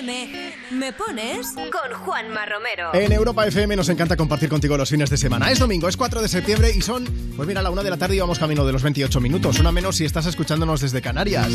FM, 0.00 0.52
¿me 0.70 0.92
pones? 0.94 1.48
Con 1.54 1.92
Juanma 2.04 2.46
Romero. 2.46 2.94
En 2.94 3.12
Europa 3.12 3.46
FM 3.46 3.76
nos 3.76 3.88
encanta 3.90 4.16
compartir 4.16 4.48
contigo 4.48 4.74
los 4.78 4.88
fines 4.88 5.10
de 5.10 5.18
semana. 5.18 5.50
Es 5.50 5.58
domingo, 5.58 5.88
es 5.88 5.96
4 5.98 6.22
de 6.22 6.28
septiembre 6.28 6.72
y 6.74 6.80
son, 6.80 7.04
pues 7.36 7.46
mira, 7.46 7.60
a 7.60 7.62
la 7.62 7.68
una 7.70 7.82
de 7.82 7.90
la 7.90 7.98
tarde 7.98 8.16
y 8.16 8.20
vamos 8.20 8.38
camino 8.38 8.64
de 8.64 8.72
los 8.72 8.82
28 8.82 9.20
minutos. 9.20 9.58
Una 9.58 9.72
menos 9.72 9.96
si 9.96 10.06
estás 10.06 10.24
escuchándonos 10.24 10.80
desde 10.80 11.02
Canarias. 11.02 11.48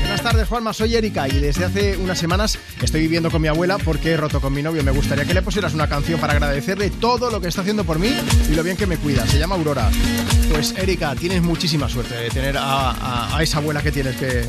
Buenas 0.00 0.22
tardes, 0.22 0.46
Juanma. 0.48 0.72
Soy 0.72 0.94
Erika 0.94 1.26
y 1.26 1.32
desde 1.40 1.64
hace 1.64 1.96
unas 1.96 2.16
semanas 2.18 2.58
estoy 2.80 3.00
viviendo 3.00 3.28
con 3.30 3.42
mi 3.42 3.48
abuela 3.48 3.76
porque 3.78 4.12
he 4.12 4.16
roto 4.16 4.40
con 4.40 4.52
mi 4.52 4.62
novio. 4.62 4.84
Me 4.84 4.92
gustaría 4.92 5.24
que 5.24 5.34
le 5.34 5.42
pusieras 5.42 5.74
una 5.74 5.88
canción 5.88 6.20
para 6.20 6.34
agradecerle 6.34 6.90
todo 6.90 7.28
lo 7.30 7.40
que 7.40 7.48
está 7.48 7.62
haciendo 7.62 7.82
por 7.82 7.98
mí 7.98 8.14
y 8.48 8.54
lo 8.54 8.62
bien 8.62 8.76
que 8.76 8.86
me 8.86 8.98
cuida. 8.98 9.26
Se 9.26 9.38
llama 9.38 9.56
Aurora. 9.56 9.90
Pues 10.52 10.74
Erika, 10.78 11.16
tienes 11.16 11.42
muchísima 11.42 11.88
suerte 11.88 12.14
de 12.14 12.30
tener 12.30 12.56
a, 12.56 12.90
a- 12.92 13.36
a 13.36 13.42
esa 13.42 13.58
abuela 13.58 13.82
que 13.82 13.90
tienes 13.90 14.14
que, 14.16 14.44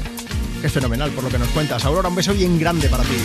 que 0.65 0.69
es 0.69 0.73
fenomenal 0.73 1.11
por 1.11 1.23
lo 1.23 1.29
que 1.29 1.37
nos 1.37 1.49
cuentas. 1.49 1.85
Aurora, 1.85 2.09
un 2.09 2.15
beso 2.15 2.33
bien 2.33 2.57
grande 2.59 2.89
para 2.89 3.03
ti. 3.03 3.15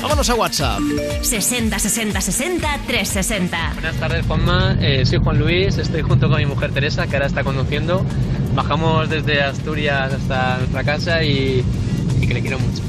Vámonos 0.00 0.30
a 0.30 0.36
WhatsApp. 0.36 0.78
60 1.22 1.76
60 1.76 2.20
60 2.20 2.80
360. 2.86 3.70
Buenas 3.72 3.96
tardes, 3.96 4.24
Juanma. 4.26 4.76
Eh, 4.80 5.04
soy 5.04 5.18
Juan 5.18 5.40
Luis, 5.40 5.76
estoy 5.76 6.02
junto 6.02 6.28
con 6.28 6.38
mi 6.38 6.46
mujer 6.46 6.70
Teresa, 6.70 7.08
que 7.08 7.16
ahora 7.16 7.26
está 7.26 7.42
conduciendo. 7.42 8.06
Bajamos 8.54 9.10
desde 9.10 9.42
Asturias 9.42 10.12
hasta 10.12 10.58
nuestra 10.58 10.84
casa 10.84 11.24
y, 11.24 11.64
y 12.20 12.26
que 12.28 12.34
le 12.34 12.42
quiero 12.42 12.60
mucho. 12.60 12.80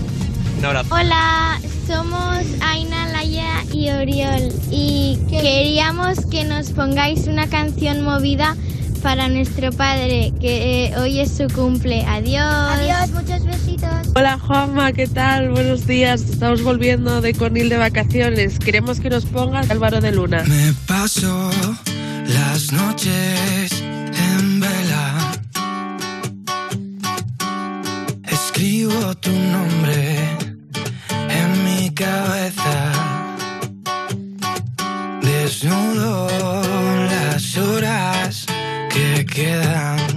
Un 0.60 0.66
abrazo. 0.66 0.94
Hola, 0.94 1.60
somos 1.88 2.46
Aina, 2.62 3.08
Laia 3.08 3.64
y 3.74 3.90
Oriol 3.90 4.54
y 4.70 5.18
queríamos 5.32 6.28
que 6.28 6.44
nos 6.44 6.70
pongáis 6.70 7.26
una 7.26 7.48
canción 7.48 8.04
movida 8.04 8.56
para 9.06 9.30
nuestro 9.30 9.72
padre, 9.72 10.34
que 10.42 10.86
eh, 10.86 10.98
hoy 10.98 11.20
es 11.20 11.38
su 11.38 11.46
cumple. 11.54 12.04
Adiós. 12.08 12.42
Adiós, 12.44 13.12
muchos 13.12 13.46
besitos. 13.46 14.08
Hola 14.16 14.40
Juanma, 14.40 14.94
¿qué 14.94 15.06
tal? 15.06 15.52
Buenos 15.52 15.86
días. 15.86 16.22
Estamos 16.22 16.64
volviendo 16.64 17.22
de 17.22 17.36
Cornil 17.36 17.70
de 17.70 17.78
vacaciones. 17.78 18.58
Queremos 18.58 19.00
que 19.00 19.12
nos 19.12 19.26
pongas 19.26 19.70
Álvaro 19.70 20.02
de 20.02 20.12
Luna. 20.12 20.44
Me 20.48 20.74
paso 20.88 21.52
las 22.26 22.72
noches 22.72 23.80
en 23.80 24.60
vela. 24.60 25.34
Escribo 28.24 29.16
tu 29.18 29.30
nombre 29.30 30.18
en 31.30 31.64
mi 31.64 31.92
cabeza. 31.92 32.92
Desnudo 35.22 36.28
las 37.08 37.56
horas 37.56 38.45
quedan. 39.36 40.15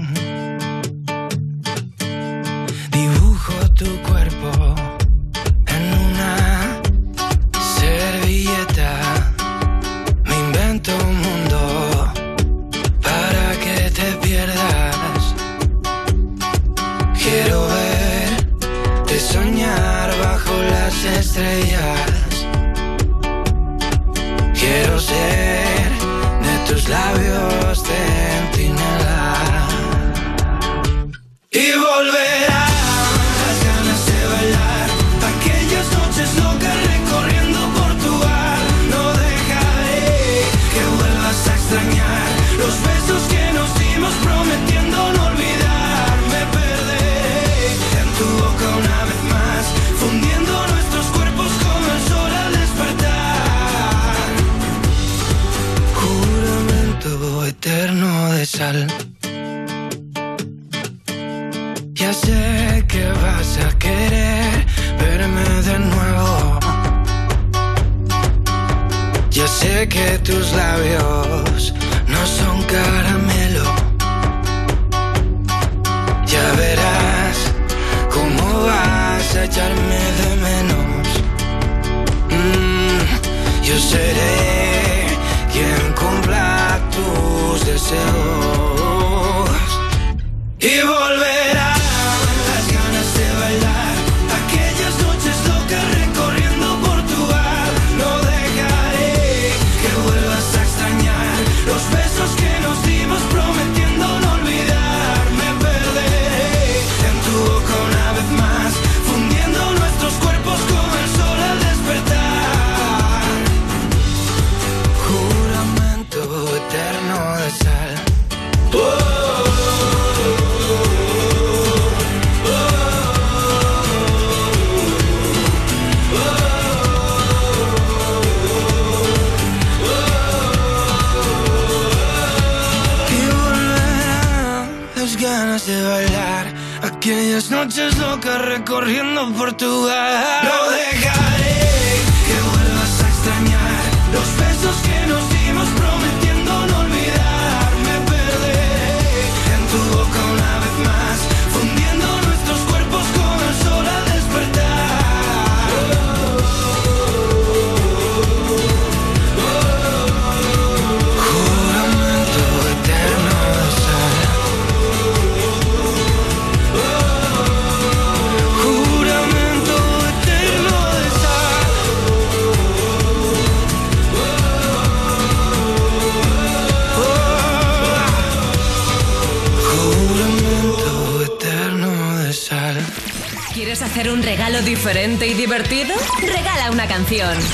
métal 58.72 58.97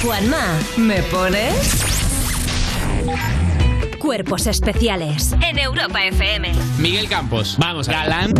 Juanma, 0.04 0.58
¿me 0.76 1.02
pones? 1.04 1.82
Cuerpos 3.98 4.46
especiales 4.46 5.34
en 5.40 5.58
Europa 5.58 6.04
FM. 6.04 6.52
Miguel 6.78 7.08
Campos, 7.08 7.56
vamos, 7.58 7.88
galán. 7.88 8.34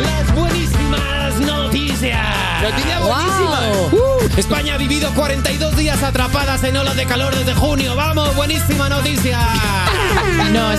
Las 0.00 0.34
buenísimas 0.36 1.40
noticias. 1.40 2.24
Noticia 2.62 3.00
buenísima. 3.00 3.60
Uh, 3.90 4.38
España 4.38 4.74
ha 4.74 4.78
vivido 4.78 5.10
42 5.12 5.76
días 5.76 6.00
atrapadas 6.04 6.62
en 6.62 6.76
olas 6.76 6.94
de 6.94 7.06
calor 7.06 7.34
desde 7.34 7.54
junio. 7.54 7.96
Vamos, 7.96 8.36
buenísima 8.36 8.88
noticia. 8.88 9.40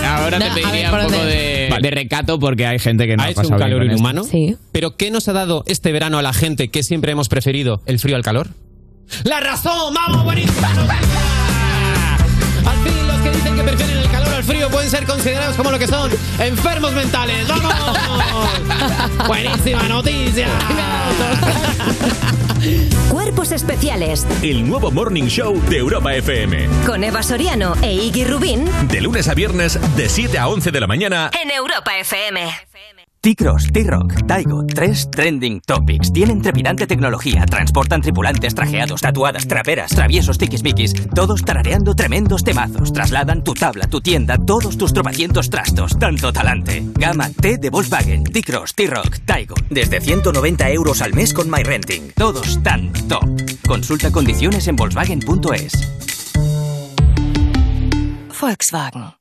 Ahora 0.06 0.40
no, 0.40 0.46
te 0.46 0.52
pediría 0.62 0.90
ver, 0.90 1.02
un 1.02 1.08
¿por 1.08 1.12
poco 1.12 1.26
de, 1.26 1.70
de 1.82 1.92
recato 1.92 2.40
porque 2.40 2.66
hay 2.66 2.80
gente 2.80 3.08
que 3.08 3.18
no 3.18 3.24
ha, 3.24 3.26
Ha 3.26 3.30
hecho 3.32 3.42
un 3.42 3.50
pasado 3.50 3.58
bien 3.58 3.72
calor 3.72 3.86
inhumano. 3.86 4.24
Pero 4.72 4.96
¿qué 4.96 5.12
nos 5.12 5.28
ha 5.28 5.34
dado 5.34 5.66
este 5.68 5.92
verano 5.92 6.18
a 6.18 6.22
la 6.22 6.32
gente 6.32 6.70
que 6.70 6.82
siempre 6.84 7.12
hemos 7.12 7.28
preferido 7.28 7.82
el 7.86 8.00
frío 8.00 8.16
al 8.16 8.24
calor? 8.24 8.52
¡La 9.24 9.40
razón! 9.40 9.94
¡Vamos, 9.94 10.24
buenísima 10.24 10.74
noticia! 10.74 11.20
Al 12.66 12.78
fin, 12.84 13.08
los 13.08 13.18
que 13.22 13.30
dicen 13.32 13.56
que 13.56 13.64
prefieren 13.64 13.98
el 13.98 14.10
calor 14.12 14.34
al 14.34 14.44
frío 14.44 14.70
pueden 14.70 14.90
ser 14.90 15.06
considerados 15.06 15.56
como 15.56 15.72
lo 15.72 15.80
que 15.80 15.88
son 15.88 16.12
enfermos 16.40 16.92
mentales. 16.94 17.48
¡Vamos! 17.48 17.74
¡Buenísima 19.28 19.84
noticia! 19.84 20.48
Cuerpos 23.10 23.52
especiales 23.52 24.26
El 24.44 24.68
nuevo 24.68 24.92
Morning 24.92 25.24
Show 25.26 25.60
de 25.70 25.78
Europa 25.78 26.14
FM. 26.16 26.68
con 26.86 27.04
Eva 27.04 27.24
Soriano 27.24 27.74
e 27.82 27.92
Iggy 27.94 28.24
Rubín 28.26 28.70
De 28.88 29.02
lunes 29.02 29.28
a 29.28 29.34
viernes, 29.34 29.80
de 29.96 30.08
7 30.10 30.38
a 30.38 30.48
11 30.48 30.72
de 30.72 30.80
la 30.80 30.88
mañana. 30.88 31.32
en 31.42 31.50
Europa 31.52 31.98
FM. 31.98 32.52
T-Cross, 33.24 33.68
T-Rock, 33.72 34.26
Taigo, 34.26 34.66
tres 34.66 35.08
trending 35.12 35.62
topics. 35.62 36.12
Tienen 36.12 36.42
trepidante 36.42 36.88
tecnología, 36.88 37.46
transportan 37.46 38.02
tripulantes 38.02 38.56
trajeados, 38.56 39.02
tatuadas, 39.02 39.48
traperas, 39.48 39.92
traviesos, 39.92 40.40
tiquismiquis, 40.40 40.96
todos 41.14 41.44
tarareando 41.44 41.94
tremendos 41.94 42.44
temazos. 42.44 42.92
Trasladan 42.92 43.44
tu 43.44 43.54
tabla, 43.54 43.86
tu 43.86 44.02
tienda, 44.02 44.40
todos 44.40 44.76
tus 44.76 44.92
tropecientos 44.92 45.52
trastos, 45.52 46.00
tanto 46.00 46.34
talante. 46.34 46.84
Gama 46.96 47.30
T 47.30 47.60
de 47.60 47.70
Volkswagen, 47.70 48.24
T-Cross, 48.24 48.74
T-Rock, 48.74 49.20
Taigo. 49.24 49.54
Desde 49.70 50.02
190 50.02 50.72
euros 50.72 51.04
al 51.04 51.14
mes 51.14 51.32
con 51.32 51.48
MyRenting. 51.48 52.14
Todos 52.16 52.64
tan 52.64 52.92
top. 53.08 53.24
Consulta 53.68 54.12
condiciones 54.12 54.68
en 54.68 54.76
Volkswagen.es. 54.76 55.74
Volkswagen. 58.42 59.21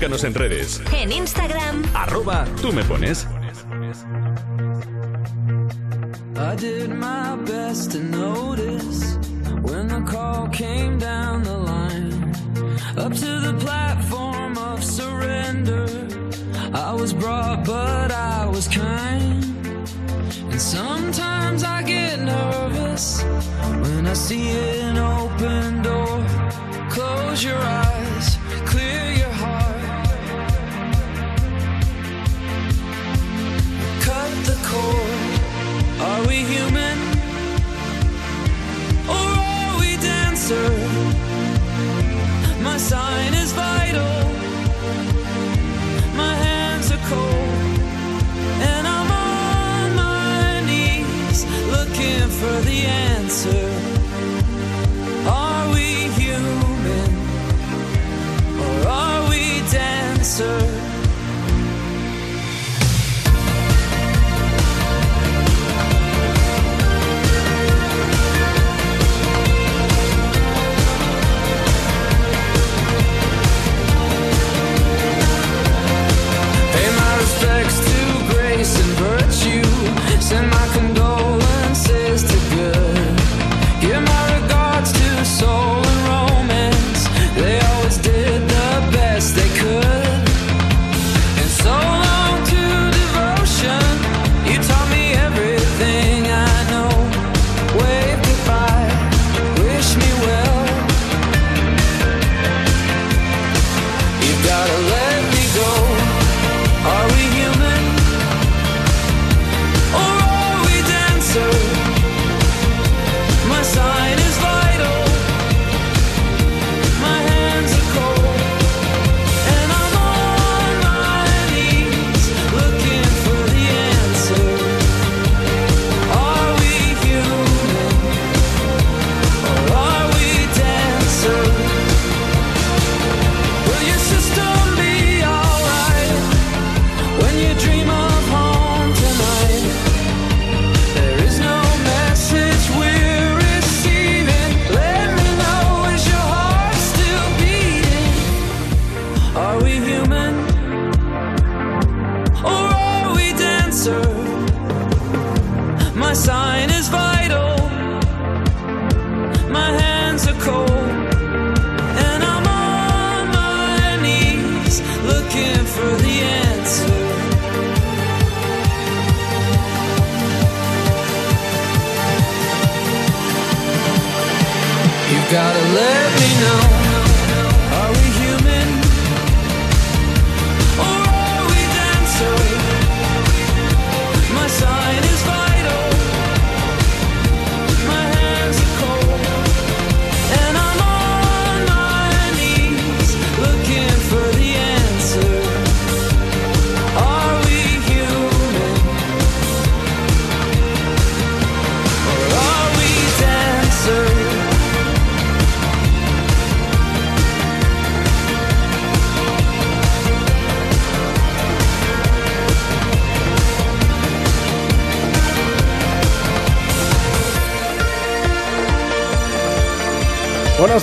Búscanos 0.00 0.24
en 0.24 0.34
redes. 0.34 0.80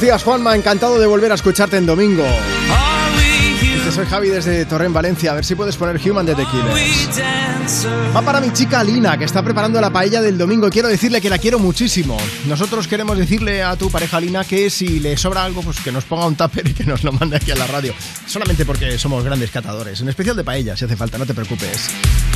Días, 0.07 0.23
Juanma. 0.23 0.55
Encantado 0.55 0.97
de 0.99 1.05
volver 1.05 1.33
a 1.33 1.35
escucharte 1.35 1.75
en 1.75 1.85
domingo. 1.85 2.23
Dice, 3.59 3.91
soy 3.91 4.05
Javi 4.05 4.29
desde 4.29 4.63
Torrent, 4.65 4.93
Valencia. 4.93 5.31
A 5.31 5.35
ver 5.35 5.43
si 5.43 5.53
puedes 5.53 5.75
poner 5.75 5.99
Human 5.99 6.25
de 6.25 6.33
The 6.33 6.45
Killers. 6.45 7.85
Va 8.15 8.21
para 8.21 8.39
mi 8.39 8.53
chica 8.53 8.81
Lina, 8.85 9.17
que 9.17 9.25
está 9.25 9.43
preparando 9.43 9.81
la 9.81 9.89
paella 9.89 10.21
del 10.21 10.37
domingo. 10.37 10.69
Quiero 10.69 10.87
decirle 10.87 11.19
que 11.19 11.29
la 11.29 11.37
quiero 11.37 11.59
muchísimo. 11.59 12.15
Nosotros 12.45 12.87
queremos 12.87 13.17
decirle 13.17 13.63
a 13.63 13.75
tu 13.75 13.91
pareja 13.91 14.21
Lina 14.21 14.45
que 14.45 14.69
si 14.69 15.01
le 15.01 15.17
sobra 15.17 15.43
algo, 15.43 15.61
pues 15.61 15.81
que 15.81 15.91
nos 15.91 16.05
ponga 16.05 16.25
un 16.25 16.37
tupper 16.37 16.65
y 16.65 16.73
que 16.73 16.85
nos 16.85 17.03
lo 17.03 17.11
mande 17.11 17.35
aquí 17.35 17.51
a 17.51 17.55
la 17.55 17.67
radio. 17.67 17.93
Solamente 18.25 18.65
porque 18.65 18.97
somos 18.97 19.25
grandes 19.25 19.51
catadores. 19.51 19.99
En 19.99 20.07
especial 20.07 20.37
de 20.37 20.45
paella, 20.45 20.77
si 20.77 20.85
hace 20.85 20.95
falta, 20.95 21.17
no 21.17 21.25
te 21.25 21.33
preocupes. 21.33 21.89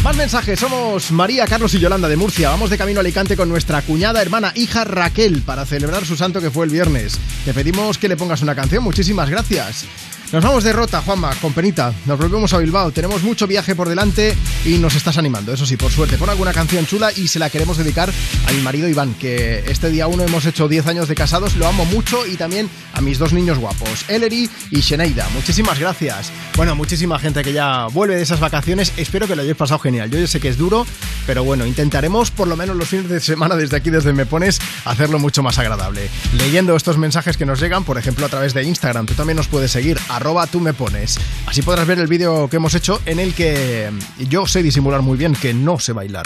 Más 0.03 0.17
mensajes. 0.17 0.59
Somos 0.59 1.09
María, 1.14 1.48
Carlos 1.48 1.74
y 1.74 1.80
Yolanda 1.80 2.09
de 2.09 2.17
Murcia. 2.17 2.50
Vamos 2.50 2.69
de 2.69 2.77
camino 2.77 3.00
a 3.00 3.01
Alicante 3.01 3.38
con 3.38 3.48
nuestra 3.48 3.82
cuñada, 3.82 4.22
hermana, 4.22 4.51
hija 4.56 4.83
Raquel, 4.83 5.41
para 5.43 5.66
celebrar 5.66 6.06
su 6.06 6.17
santo 6.17 6.41
que 6.41 6.51
fue 6.51 6.66
el 6.66 6.72
viernes. 6.72 7.17
Te 7.45 7.53
pedimos 7.56 7.98
que 7.98 8.08
le 8.08 8.18
pongas 8.18 8.42
una 8.44 8.53
canción. 8.53 8.84
Muchísimas 8.84 9.30
gracias. 9.30 9.86
Nos 10.32 10.45
vamos 10.45 10.64
de 10.64 10.72
rota, 10.72 11.02
Juanma, 11.02 11.36
con 11.42 11.52
penita. 11.52 11.94
Nos 12.06 12.18
volvemos 12.18 12.53
a 12.53 12.58
Bilbao. 12.60 12.92
Tenemos 12.92 13.22
mucho 13.22 13.48
viaje 13.48 13.76
por 13.76 13.90
delante 13.90 14.34
y 14.64 14.78
nos 14.78 14.95
estás 14.95 15.18
animando. 15.18 15.52
Eso 15.52 15.66
sí, 15.66 15.76
por 15.76 15.92
suerte. 15.92 16.18
Pon 16.18 16.30
alguna 16.30 16.53
canción 16.53 16.86
chula 16.86 17.11
y 17.11 17.28
se 17.28 17.38
la 17.38 17.50
queremos 17.50 17.78
dedicar 17.78 18.10
a 18.48 18.52
mi 18.53 18.61
marido 18.61 18.88
Iván, 18.88 19.14
que 19.16 19.61
este 19.68 19.90
día 19.90 20.08
uno 20.08 20.24
hemos 20.24 20.45
hecho 20.45 20.70
10 20.70 20.88
años 20.88 21.10
de 21.10 21.16
casados. 21.16 21.58
Lo 21.58 21.68
amo 21.68 21.84
mucho 21.84 22.26
y 22.26 22.38
también 22.38 22.70
a 22.94 23.02
mis 23.02 23.20
dos 23.20 23.34
niños 23.34 23.58
guapos, 23.58 24.06
Ellery 24.08 24.50
y 24.70 24.80
Sheneida. 24.80 25.28
Muchísimas 25.34 25.78
gracias. 25.78 26.32
Bueno, 26.56 26.76
muchísima 26.76 27.20
gente 27.20 27.44
que 27.44 27.52
ya 27.52 27.88
vuelve 27.88 28.16
de 28.16 28.22
esas 28.22 28.40
vacaciones. 28.40 28.94
Espero 28.95 29.28
que 29.28 29.36
lo 29.36 29.42
hayáis 29.42 29.58
pasado 29.58 29.80
genial. 29.80 30.10
Yo 30.11 30.18
ya 30.18 30.28
sé 30.28 30.40
que 30.40 30.48
es 30.48 30.58
duro, 30.58 30.88
pero 31.32 31.45
bueno, 31.45 31.66
intentaremos 31.66 32.30
por 32.30 32.50
lo 32.50 32.58
menos 32.58 32.76
los 32.76 32.90
fines 32.90 33.08
de 33.08 33.22
semana 33.22 33.56
desde 33.56 33.77
aquí, 33.77 33.90
desde 33.90 34.11
Me 34.11 34.26
Pones, 34.26 34.60
hacerlo 34.84 35.18
mucho 35.18 35.42
más 35.42 35.58
agradable. 35.60 36.10
Leyendo 36.34 36.76
estos 36.76 36.98
mensajes 36.98 37.38
que 37.38 37.45
nos 37.45 37.61
llegan, 37.61 37.85
por 37.85 37.98
ejemplo, 37.98 38.26
a 38.26 38.27
través 38.27 38.53
de 38.53 38.66
Instagram, 38.66 39.06
tú 39.06 39.14
también 39.14 39.38
nos 39.38 39.48
puedes 39.48 39.72
seguir, 39.72 39.98
arroba 40.10 40.45
tú 40.48 40.60
me 40.60 40.74
pones. 40.74 41.18
Así 41.45 41.61
podrás 41.61 41.88
ver 41.88 42.00
el 42.00 42.08
vídeo 42.08 42.50
que 42.50 42.58
hemos 42.58 42.76
hecho 42.76 43.00
en 43.06 43.22
el 43.22 43.34
que 43.34 43.90
yo 44.27 44.45
sé 44.45 44.61
disimular 44.61 45.03
muy 45.03 45.18
bien 45.18 45.34
que 45.34 45.53
no 45.53 45.80
sé 45.80 45.93
bailar. 45.93 46.26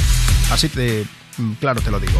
Así 0.50 0.70
te, 0.70 1.06
mm, 1.38 1.52
claro, 1.60 1.82
te 1.82 1.92
lo 1.92 2.00
digo. 2.00 2.20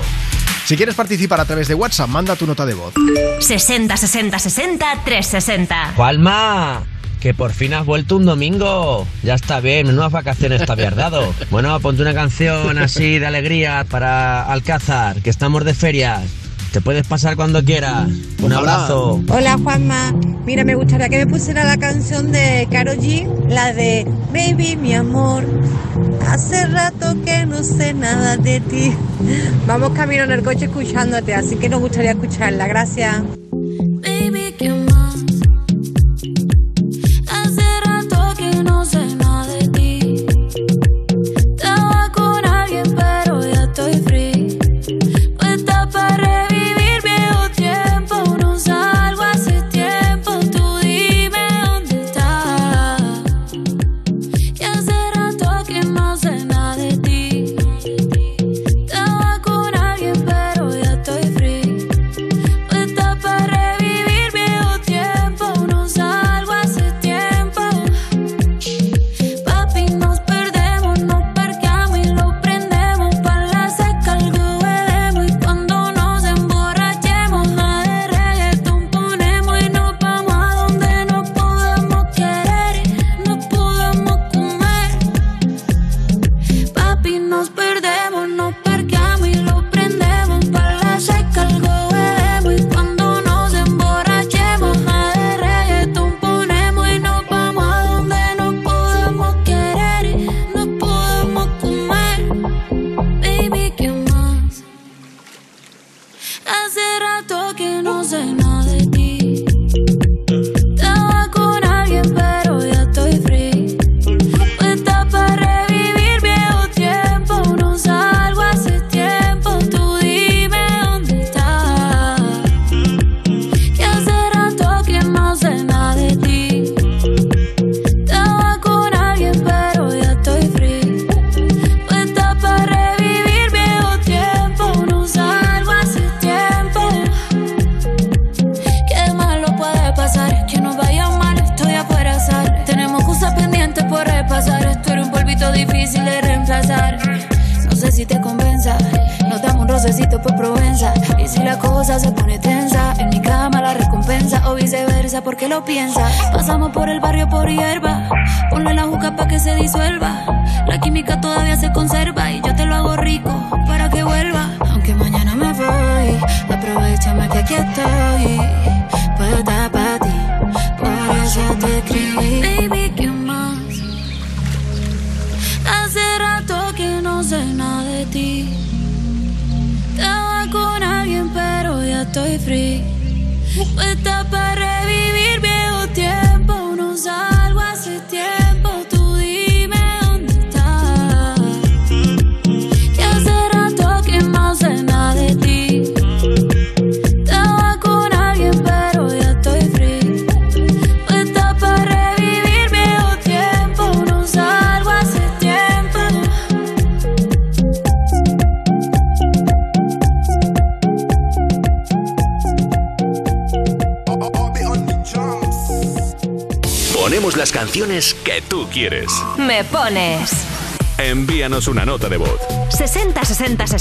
Si 0.66 0.78
quieres 0.78 0.94
participar 0.94 1.42
a 1.42 1.46
través 1.46 1.68
de 1.68 1.74
WhatsApp, 1.74 2.10
manda 2.10 2.36
tu 2.36 2.46
nota 2.46 2.68
de 2.68 2.76
voz. 2.76 2.94
60 3.40 3.98
60 3.98 4.38
60 4.38 5.02
360. 5.04 5.94
Palma 5.98 6.84
que 7.26 7.34
por 7.34 7.54
fin 7.54 7.74
has 7.74 7.84
vuelto 7.84 8.18
un 8.18 8.26
domingo. 8.26 9.08
Ya 9.24 9.34
está 9.34 9.60
bien, 9.60 9.88
menudas 9.88 10.12
vacaciones 10.12 10.64
te 10.64 10.72
habías 10.72 10.96
dado. 10.96 11.34
Bueno, 11.50 11.80
ponte 11.80 12.04
una 12.04 12.14
canción 12.14 12.78
así 12.78 13.18
de 13.18 13.26
alegría 13.26 13.84
para 13.90 14.44
Alcázar, 14.44 15.20
que 15.24 15.32
estamos 15.32 15.66
de 15.66 15.74
ferias. 15.74 16.22
Te 16.72 16.82
puedes 16.82 17.08
pasar 17.08 17.36
cuando 17.36 17.64
quieras. 17.64 18.10
Un 18.44 18.54
abrazo. 18.54 19.24
Hola 19.28 19.58
Juanma. 19.58 20.14
Mira, 20.46 20.64
me 20.64 20.76
gustaría 20.76 21.10
que 21.10 21.18
me 21.18 21.26
pusiera 21.26 21.64
la 21.64 21.78
canción 21.78 22.32
de 22.32 22.68
Caro 22.70 22.94
G, 22.94 23.28
la 23.50 23.74
de 23.74 24.06
Baby, 24.32 24.76
mi 24.76 24.94
amor. 24.94 25.46
Hace 26.30 26.68
rato 26.68 27.16
que 27.26 27.48
no 27.48 27.64
sé 27.64 27.96
nada 27.96 28.38
de 28.38 28.60
ti. 28.60 28.94
Vamos 29.66 29.94
camino 29.94 30.26
en 30.26 30.32
el 30.32 30.44
coche 30.44 30.66
escuchándote, 30.66 31.34
así 31.34 31.56
que 31.56 31.70
nos 31.70 31.80
gustaría 31.80 32.12
escucharla. 32.12 32.68
Gracias. 32.68 33.24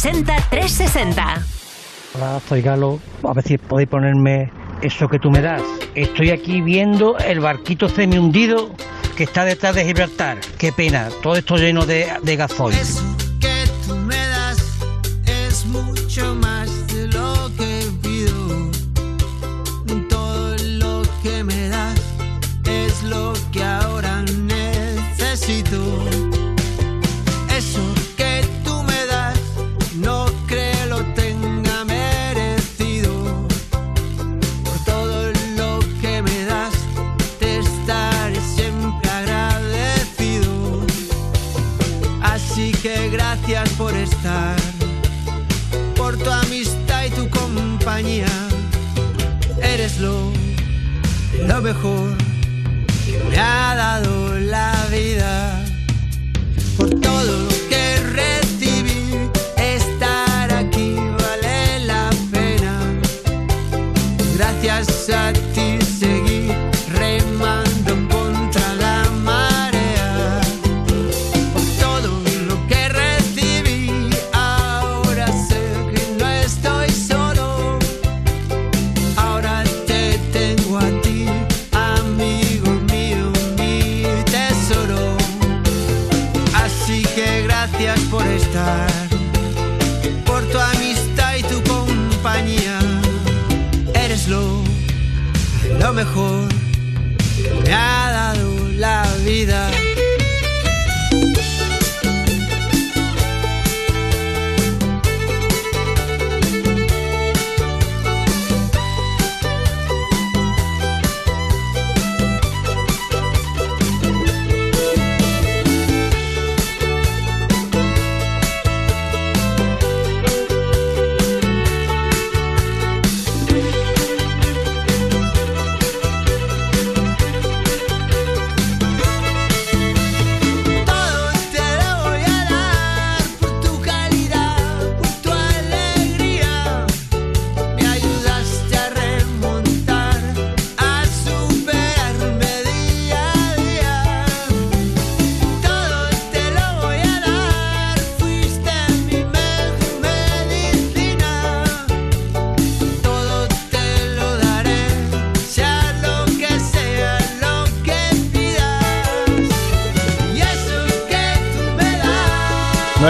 360 0.04 0.50
360. 0.50 1.46
Hola, 2.14 2.38
soy 2.46 2.60
Galo. 2.60 3.00
A 3.22 3.32
ver 3.32 3.42
si 3.42 3.56
podéis 3.56 3.88
ponerme 3.88 4.50
eso 4.82 5.08
que 5.08 5.18
tú 5.18 5.30
me 5.30 5.40
das. 5.40 5.62
Estoy 5.94 6.28
aquí 6.28 6.60
viendo 6.60 7.16
el 7.16 7.40
barquito 7.40 7.88
semi 7.88 8.18
hundido 8.18 8.68
que 9.16 9.24
está 9.24 9.46
detrás 9.46 9.74
de 9.76 9.86
Gibraltar. 9.86 10.40
Qué 10.58 10.72
pena, 10.72 11.08
todo 11.22 11.36
esto 11.36 11.56
lleno 11.56 11.86
de, 11.86 12.06
de 12.22 12.36
gasoil. 12.36 12.76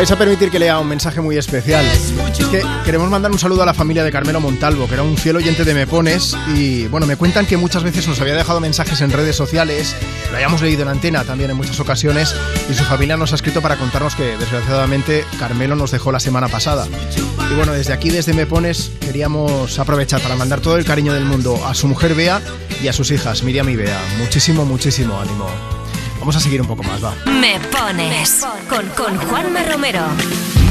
Vais 0.04 0.12
a 0.12 0.18
permitir 0.18 0.50
que 0.50 0.58
lea 0.58 0.78
un 0.78 0.86
mensaje 0.86 1.22
muy 1.22 1.38
especial. 1.38 1.82
Es 1.86 2.46
que 2.48 2.62
queremos 2.84 3.08
mandar 3.08 3.32
un 3.32 3.38
saludo 3.38 3.62
a 3.62 3.66
la 3.66 3.72
familia 3.72 4.04
de 4.04 4.12
Carmelo 4.12 4.38
Montalvo, 4.38 4.86
que 4.86 4.92
era 4.92 5.02
un 5.02 5.16
fiel 5.16 5.36
oyente 5.36 5.64
de 5.64 5.72
Me 5.72 5.86
Pones. 5.86 6.36
Y 6.54 6.88
bueno, 6.88 7.06
me 7.06 7.16
cuentan 7.16 7.46
que 7.46 7.56
muchas 7.56 7.84
veces 7.84 8.06
nos 8.06 8.20
había 8.20 8.34
dejado 8.34 8.60
mensajes 8.60 9.00
en 9.00 9.10
redes 9.10 9.34
sociales, 9.34 9.96
lo 10.30 10.36
hayamos 10.36 10.60
leído 10.60 10.82
en 10.82 10.88
antena 10.88 11.24
también 11.24 11.52
en 11.52 11.56
muchas 11.56 11.80
ocasiones. 11.80 12.34
Y 12.68 12.74
su 12.74 12.84
familia 12.84 13.16
nos 13.16 13.32
ha 13.32 13.36
escrito 13.36 13.62
para 13.62 13.78
contarnos 13.78 14.14
que 14.14 14.36
desgraciadamente 14.36 15.24
Carmelo 15.38 15.74
nos 15.74 15.90
dejó 15.90 16.12
la 16.12 16.20
semana 16.20 16.48
pasada. 16.48 16.86
Y 17.50 17.54
bueno, 17.54 17.72
desde 17.72 17.94
aquí, 17.94 18.10
desde 18.10 18.34
Me 18.34 18.44
Pones, 18.44 18.92
queríamos 19.00 19.78
aprovechar 19.78 20.20
para 20.20 20.36
mandar 20.36 20.60
todo 20.60 20.76
el 20.76 20.84
cariño 20.84 21.14
del 21.14 21.24
mundo 21.24 21.64
a 21.66 21.72
su 21.72 21.88
mujer 21.88 22.14
Bea 22.14 22.42
y 22.82 22.88
a 22.88 22.92
sus 22.92 23.10
hijas, 23.10 23.42
Miriam 23.42 23.70
y 23.70 23.76
Bea. 23.76 23.98
Muchísimo, 24.18 24.66
muchísimo 24.66 25.18
ánimo. 25.18 25.73
Vamos 26.24 26.36
a 26.36 26.40
seguir 26.40 26.62
un 26.62 26.66
poco 26.66 26.82
más, 26.84 27.04
va. 27.04 27.14
Me 27.26 27.60
pones 27.70 28.46
con, 28.66 28.88
con 28.96 29.14
Juanma 29.28 29.62
Romero. 29.64 30.00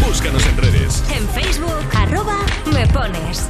Búscanos 0.03 0.43
en 0.47 0.57
redes. 0.57 1.03
En 1.15 1.29
Facebook, 1.29 1.75
arroba 1.95 2.39
me 2.73 2.87
pones. 2.87 3.47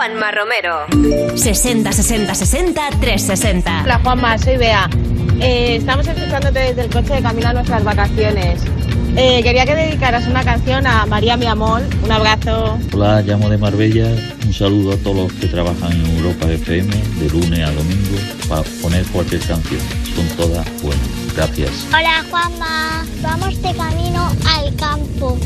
Juanma 0.00 0.30
Romero. 0.30 0.86
60 1.36 1.92
60 1.92 2.34
60 2.34 2.88
360. 3.02 3.82
Hola 3.84 4.00
Juanma, 4.02 4.38
soy 4.38 4.56
Bea. 4.56 4.88
Eh, 5.42 5.76
estamos 5.76 6.08
escuchándote 6.08 6.58
desde 6.58 6.84
el 6.84 6.90
coche 6.90 7.16
de 7.16 7.20
camino 7.20 7.48
a 7.48 7.52
nuestras 7.52 7.84
vacaciones. 7.84 8.62
Eh, 9.14 9.42
quería 9.42 9.66
que 9.66 9.74
dedicaras 9.74 10.26
una 10.26 10.42
canción 10.42 10.86
a 10.86 11.04
María 11.04 11.36
mi 11.36 11.44
amor. 11.44 11.82
Un 12.02 12.10
abrazo. 12.10 12.78
Hola, 12.94 13.20
llamo 13.20 13.50
de 13.50 13.58
Marbella. 13.58 14.06
Un 14.46 14.54
saludo 14.54 14.94
a 14.94 14.96
todos 14.96 15.16
los 15.16 15.32
que 15.34 15.48
trabajan 15.48 15.92
en 15.92 16.16
Europa 16.16 16.50
FM 16.50 16.96
de 17.20 17.28
lunes 17.28 17.60
a 17.60 17.70
domingo 17.70 18.16
para 18.48 18.62
poner 18.80 19.04
cualquier 19.08 19.42
canción. 19.42 19.82
Son 20.16 20.26
todas 20.34 20.66
buenas. 20.82 21.09
Hola 21.40 22.22
Juanma, 22.28 23.06
vamos 23.22 23.62
de 23.62 23.74
camino 23.74 24.30
al 24.46 24.76
campo. 24.76 25.38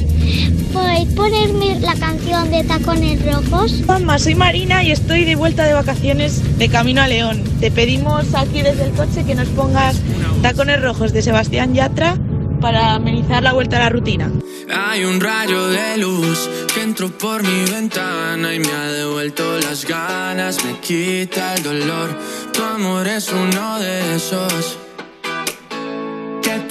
¿Puedes 0.73 1.15
ponerme 1.15 1.79
la 1.79 1.95
canción 1.95 2.51
de 2.51 2.65
Tacones 2.65 3.25
Rojos? 3.25 3.81
Juanma, 3.87 4.19
soy 4.19 4.35
Marina 4.35 4.83
y 4.83 4.91
estoy 4.91 5.25
de 5.25 5.37
vuelta 5.37 5.63
de 5.63 5.73
vacaciones 5.73 6.59
de 6.59 6.69
camino 6.69 7.01
a 7.01 7.07
León. 7.07 7.45
Te 7.61 7.71
pedimos 7.71 8.35
aquí 8.35 8.63
desde 8.63 8.87
el 8.87 8.91
coche 8.91 9.25
que 9.25 9.37
nos 9.37 9.47
pongas 9.51 10.01
Tacones 10.43 10.83
Rojos 10.83 11.13
de 11.13 11.23
Sebastián 11.23 11.75
Yatra 11.75 12.19
para 12.61 12.95
amenizar 12.95 13.45
la 13.45 13.53
vuelta 13.53 13.77
a 13.77 13.81
la 13.81 13.89
rutina. 13.89 14.33
Hay 14.77 15.05
un 15.05 15.21
rayo 15.21 15.69
de 15.69 15.99
luz 15.99 16.51
que 16.75 16.83
entró 16.83 17.17
por 17.17 17.45
mi 17.45 17.71
ventana 17.71 18.53
y 18.53 18.59
me 18.59 18.73
ha 18.73 18.91
devuelto 18.91 19.61
las 19.61 19.85
ganas, 19.85 20.65
me 20.65 20.77
quita 20.81 21.55
el 21.55 21.63
dolor. 21.63 22.19
Tu 22.53 22.65
amor 22.65 23.07
es 23.07 23.31
uno 23.31 23.79
de 23.79 24.17
esos 24.17 24.79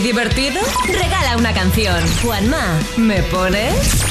divertido? 0.00 0.60
Regala 0.86 1.36
una 1.36 1.52
canción. 1.52 2.00
Juanma, 2.22 2.78
¿me 2.96 3.22
pones? 3.24 4.04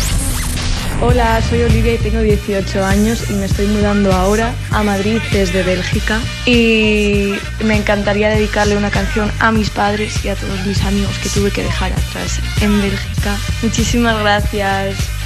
Hola, 1.01 1.41
soy 1.47 1.61
Olivia 1.61 1.93
y 1.93 1.97
tengo 1.99 2.19
18 2.19 2.83
años 2.83 3.29
y 3.29 3.33
me 3.33 3.45
estoy 3.45 3.67
mudando 3.67 4.11
ahora 4.11 4.53
a 4.71 4.81
Madrid 4.83 5.19
desde 5.31 5.61
Bélgica 5.61 6.19
y 6.45 7.33
me 7.63 7.77
encantaría 7.77 8.29
dedicarle 8.29 8.75
una 8.75 8.89
canción 8.89 9.31
a 9.39 9.51
mis 9.51 9.69
padres 9.69 10.25
y 10.25 10.29
a 10.29 10.35
todos 10.35 10.65
mis 10.65 10.81
amigos 10.83 11.15
que 11.21 11.29
tuve 11.29 11.51
que 11.51 11.63
dejar 11.63 11.91
atrás 11.91 12.39
en 12.61 12.81
Bélgica. 12.81 13.37
Muchísimas 13.61 14.19
gracias. 14.19 15.16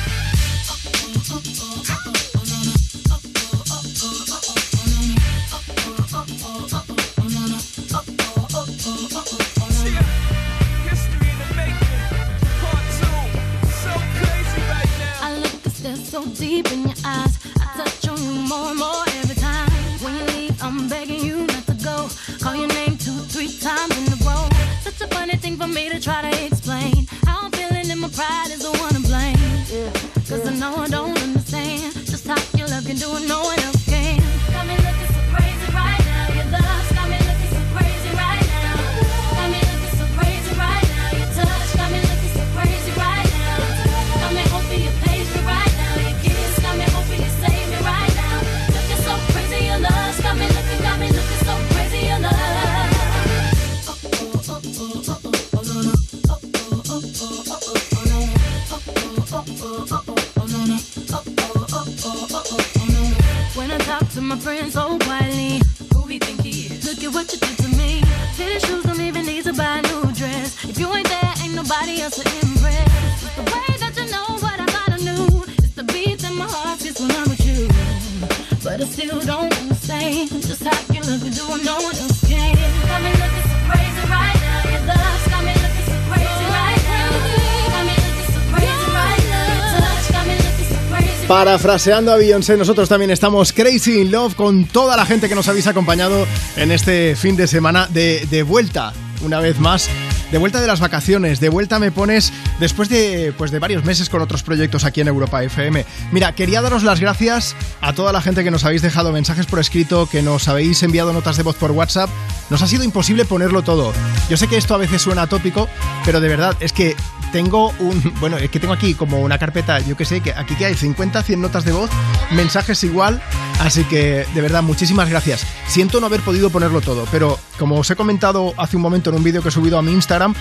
parafraseando 91.61 92.11
a 92.11 92.15
Beyoncé, 92.15 92.57
nosotros 92.57 92.89
también 92.89 93.11
estamos 93.11 93.53
crazy 93.53 93.99
in 94.01 94.11
love 94.11 94.33
con 94.33 94.65
toda 94.65 94.97
la 94.97 95.05
gente 95.05 95.29
que 95.29 95.35
nos 95.35 95.47
habéis 95.47 95.67
acompañado 95.67 96.25
en 96.55 96.71
este 96.71 97.15
fin 97.15 97.35
de 97.35 97.45
semana 97.45 97.87
de, 97.87 98.25
de 98.31 98.41
vuelta, 98.41 98.93
una 99.21 99.39
vez 99.39 99.59
más 99.59 99.87
de 100.31 100.37
vuelta 100.37 100.61
de 100.61 100.67
las 100.67 100.79
vacaciones, 100.79 101.39
de 101.41 101.49
vuelta 101.49 101.77
me 101.77 101.91
pones 101.91 102.31
después 102.59 102.87
de, 102.87 103.33
pues 103.37 103.51
de 103.51 103.59
varios 103.59 103.83
meses 103.83 104.09
con 104.09 104.21
otros 104.21 104.43
proyectos 104.43 104.85
aquí 104.85 105.01
en 105.01 105.09
Europa 105.09 105.43
FM. 105.43 105.85
Mira, 106.11 106.33
quería 106.33 106.61
daros 106.61 106.83
las 106.83 107.01
gracias 107.01 107.55
a 107.81 107.93
toda 107.93 108.13
la 108.13 108.21
gente 108.21 108.43
que 108.43 108.49
nos 108.49 108.63
habéis 108.63 108.81
dejado 108.81 109.11
mensajes 109.11 109.45
por 109.45 109.59
escrito, 109.59 110.07
que 110.09 110.21
nos 110.21 110.47
habéis 110.47 110.81
enviado 110.83 111.11
notas 111.11 111.35
de 111.35 111.43
voz 111.43 111.57
por 111.57 111.71
WhatsApp. 111.71 112.09
Nos 112.49 112.61
ha 112.61 112.67
sido 112.67 112.83
imposible 112.83 113.25
ponerlo 113.25 113.61
todo. 113.61 113.91
Yo 114.29 114.37
sé 114.37 114.47
que 114.47 114.57
esto 114.57 114.73
a 114.73 114.77
veces 114.77 115.01
suena 115.01 115.27
tópico, 115.27 115.67
pero 116.05 116.21
de 116.21 116.29
verdad 116.29 116.55
es 116.61 116.71
que 116.71 116.95
tengo 117.31 117.73
un. 117.79 118.13
Bueno, 118.19 118.37
es 118.37 118.49
que 118.49 118.59
tengo 118.59 118.73
aquí 118.73 118.93
como 118.93 119.19
una 119.19 119.37
carpeta, 119.37 119.79
yo 119.79 119.97
que 119.97 120.05
sé, 120.05 120.21
que 120.21 120.31
aquí 120.31 120.55
que 120.55 120.65
hay 120.65 120.75
50, 120.75 121.23
100 121.23 121.41
notas 121.41 121.65
de 121.65 121.71
voz, 121.71 121.89
mensajes 122.31 122.83
igual. 122.83 123.21
Así 123.59 123.83
que, 123.83 124.25
de 124.33 124.41
verdad, 124.41 124.63
muchísimas 124.63 125.09
gracias. 125.09 125.45
Siento 125.67 125.99
no 125.99 126.07
haber 126.07 126.21
podido 126.21 126.49
ponerlo 126.49 126.81
todo, 126.81 127.07
pero 127.11 127.39
como 127.57 127.77
os 127.77 127.89
he 127.89 127.95
comentado 127.95 128.53
hace 128.57 128.75
un 128.75 128.81
momento 128.81 129.09
en 129.09 129.17
un 129.17 129.23
vídeo 129.23 129.41
que 129.41 129.49
he 129.49 129.51
subido 129.51 129.77
a 129.77 129.81
mi 129.81 129.91
Instagram, 129.91 130.33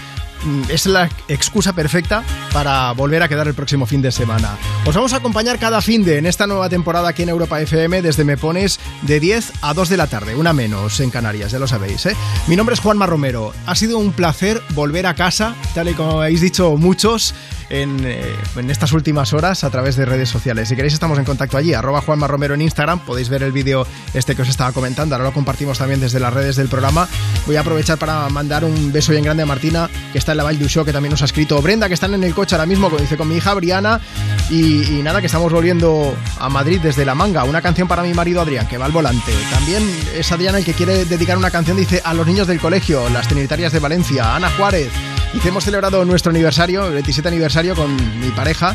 es 0.68 0.86
la 0.86 1.08
excusa 1.28 1.72
perfecta 1.72 2.22
para 2.52 2.92
volver 2.92 3.22
a 3.22 3.28
quedar 3.28 3.48
el 3.48 3.54
próximo 3.54 3.86
fin 3.86 4.02
de 4.02 4.10
semana. 4.10 4.56
Os 4.86 4.94
vamos 4.94 5.12
a 5.12 5.16
acompañar 5.16 5.58
cada 5.58 5.80
fin 5.80 6.04
de 6.04 6.18
en 6.18 6.26
esta 6.26 6.46
nueva 6.46 6.68
temporada 6.68 7.08
aquí 7.08 7.22
en 7.22 7.28
Europa 7.28 7.60
FM 7.60 8.02
desde 8.02 8.24
Me 8.24 8.36
Pones 8.36 8.80
de 9.02 9.20
10 9.20 9.52
a 9.62 9.74
2 9.74 9.88
de 9.88 9.96
la 9.96 10.06
tarde, 10.06 10.34
una 10.34 10.52
menos 10.52 11.00
en 11.00 11.10
Canarias, 11.10 11.52
ya 11.52 11.58
lo 11.58 11.66
sabéis. 11.66 12.06
¿eh? 12.06 12.16
Mi 12.46 12.56
nombre 12.56 12.74
es 12.74 12.80
Juanma 12.80 13.06
Romero. 13.06 13.52
Ha 13.66 13.74
sido 13.74 13.98
un 13.98 14.12
placer 14.12 14.60
volver 14.70 15.06
a 15.06 15.14
casa, 15.14 15.54
tal 15.74 15.88
y 15.88 15.94
como 15.94 16.20
habéis 16.20 16.40
dicho 16.40 16.76
muchos. 16.76 17.34
En, 17.72 18.04
eh, 18.04 18.20
en 18.56 18.68
estas 18.68 18.90
últimas 18.90 19.32
horas 19.32 19.62
a 19.62 19.70
través 19.70 19.94
de 19.94 20.04
redes 20.04 20.28
sociales. 20.28 20.68
Si 20.68 20.74
queréis 20.74 20.92
estamos 20.92 21.16
en 21.20 21.24
contacto 21.24 21.56
allí, 21.56 21.72
arroba 21.72 22.00
Juanma 22.00 22.26
Romero 22.26 22.54
en 22.54 22.62
Instagram, 22.62 22.98
podéis 22.98 23.28
ver 23.28 23.44
el 23.44 23.52
vídeo 23.52 23.86
este 24.12 24.34
que 24.34 24.42
os 24.42 24.48
estaba 24.48 24.72
comentando, 24.72 25.14
ahora 25.14 25.26
lo 25.26 25.32
compartimos 25.32 25.78
también 25.78 26.00
desde 26.00 26.18
las 26.18 26.34
redes 26.34 26.56
del 26.56 26.66
programa. 26.66 27.06
Voy 27.46 27.54
a 27.54 27.60
aprovechar 27.60 27.96
para 27.96 28.28
mandar 28.28 28.64
un 28.64 28.90
beso 28.90 29.12
bien 29.12 29.22
grande 29.22 29.44
a 29.44 29.46
Martina, 29.46 29.88
que 30.10 30.18
está 30.18 30.29
en 30.32 30.36
la 30.38 30.44
Val 30.44 30.58
du 30.58 30.68
Show, 30.68 30.84
que 30.84 30.92
también 30.92 31.10
nos 31.10 31.22
ha 31.22 31.26
escrito, 31.26 31.60
Brenda, 31.62 31.88
que 31.88 31.94
están 31.94 32.14
en 32.14 32.24
el 32.24 32.34
coche 32.34 32.54
ahora 32.54 32.66
mismo, 32.66 32.88
como 32.88 33.00
dice 33.00 33.16
con 33.16 33.28
mi 33.28 33.36
hija 33.36 33.54
Briana, 33.54 34.00
y, 34.48 34.98
y 34.98 35.02
nada, 35.02 35.20
que 35.20 35.26
estamos 35.26 35.52
volviendo 35.52 36.14
a 36.38 36.48
Madrid 36.48 36.80
desde 36.82 37.04
La 37.04 37.14
Manga, 37.14 37.44
una 37.44 37.62
canción 37.62 37.88
para 37.88 38.02
mi 38.02 38.14
marido 38.14 38.40
Adrián, 38.40 38.66
que 38.66 38.78
va 38.78 38.86
al 38.86 38.92
volante. 38.92 39.32
También 39.50 39.82
es 40.14 40.30
Adriana 40.32 40.58
el 40.58 40.64
que 40.64 40.74
quiere 40.74 41.04
dedicar 41.04 41.36
una 41.38 41.50
canción, 41.50 41.76
dice, 41.76 42.00
a 42.04 42.14
los 42.14 42.26
niños 42.26 42.46
del 42.46 42.60
colegio, 42.60 43.08
las 43.10 43.28
Trinitarias 43.28 43.72
de 43.72 43.78
Valencia, 43.78 44.34
Ana 44.34 44.50
Juárez, 44.50 44.90
y 45.32 45.48
hemos 45.48 45.64
celebrado 45.64 46.04
nuestro 46.04 46.30
aniversario, 46.30 46.86
el 46.86 46.92
27 46.94 47.28
aniversario 47.28 47.74
con 47.74 47.94
mi 48.20 48.30
pareja, 48.30 48.74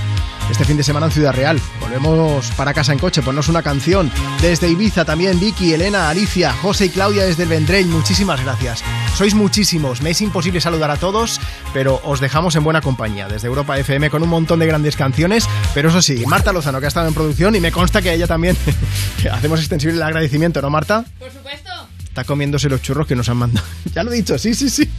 este 0.49 0.65
fin 0.65 0.77
de 0.77 0.83
semana 0.83 1.07
en 1.07 1.11
Ciudad 1.11 1.33
Real. 1.33 1.59
Volvemos 1.79 2.51
para 2.51 2.73
casa 2.73 2.93
en 2.93 2.99
coche, 2.99 3.21
ponnos 3.21 3.47
una 3.47 3.63
canción. 3.63 4.11
Desde 4.41 4.69
Ibiza 4.69 5.05
también 5.05 5.39
Vicky, 5.39 5.73
Elena, 5.73 6.09
Alicia, 6.09 6.53
José 6.53 6.85
y 6.85 6.89
Claudia 6.89 7.25
desde 7.25 7.43
el 7.43 7.49
Vendrell, 7.49 7.87
muchísimas 7.87 8.43
gracias. 8.43 8.83
Sois 9.15 9.33
muchísimos, 9.33 10.01
me 10.01 10.11
es 10.11 10.21
imposible 10.21 10.61
saludar 10.61 10.91
a 10.91 10.97
todos, 10.97 11.39
pero 11.73 12.01
os 12.03 12.19
dejamos 12.19 12.55
en 12.55 12.63
buena 12.63 12.81
compañía 12.81 13.27
desde 13.27 13.47
Europa 13.47 13.77
FM 13.77 14.09
con 14.09 14.23
un 14.23 14.29
montón 14.29 14.59
de 14.59 14.67
grandes 14.67 14.95
canciones, 14.95 15.47
pero 15.73 15.89
eso 15.89 16.01
sí, 16.01 16.25
Marta 16.27 16.53
Lozano 16.53 16.79
que 16.79 16.85
ha 16.85 16.89
estado 16.89 17.07
en 17.07 17.13
producción 17.13 17.55
y 17.55 17.59
me 17.59 17.71
consta 17.71 18.01
que 18.01 18.13
ella 18.13 18.27
también 18.27 18.57
hacemos 19.31 19.59
extensible 19.59 19.95
el 19.95 20.03
agradecimiento, 20.03 20.61
¿no 20.61 20.69
Marta? 20.69 21.05
Por 21.19 21.31
supuesto. 21.31 21.94
Está 22.15 22.23
comiéndose 22.23 22.69
los 22.69 22.81
churros 22.81 23.07
que 23.07 23.13
nos 23.13 23.27
han 23.27 23.35
mandado. 23.35 23.67
Ya 23.93 24.03
lo 24.03 24.11
he 24.11 24.15
dicho, 24.15 24.37
sí, 24.37 24.53
sí, 24.53 24.69
sí. 24.69 24.89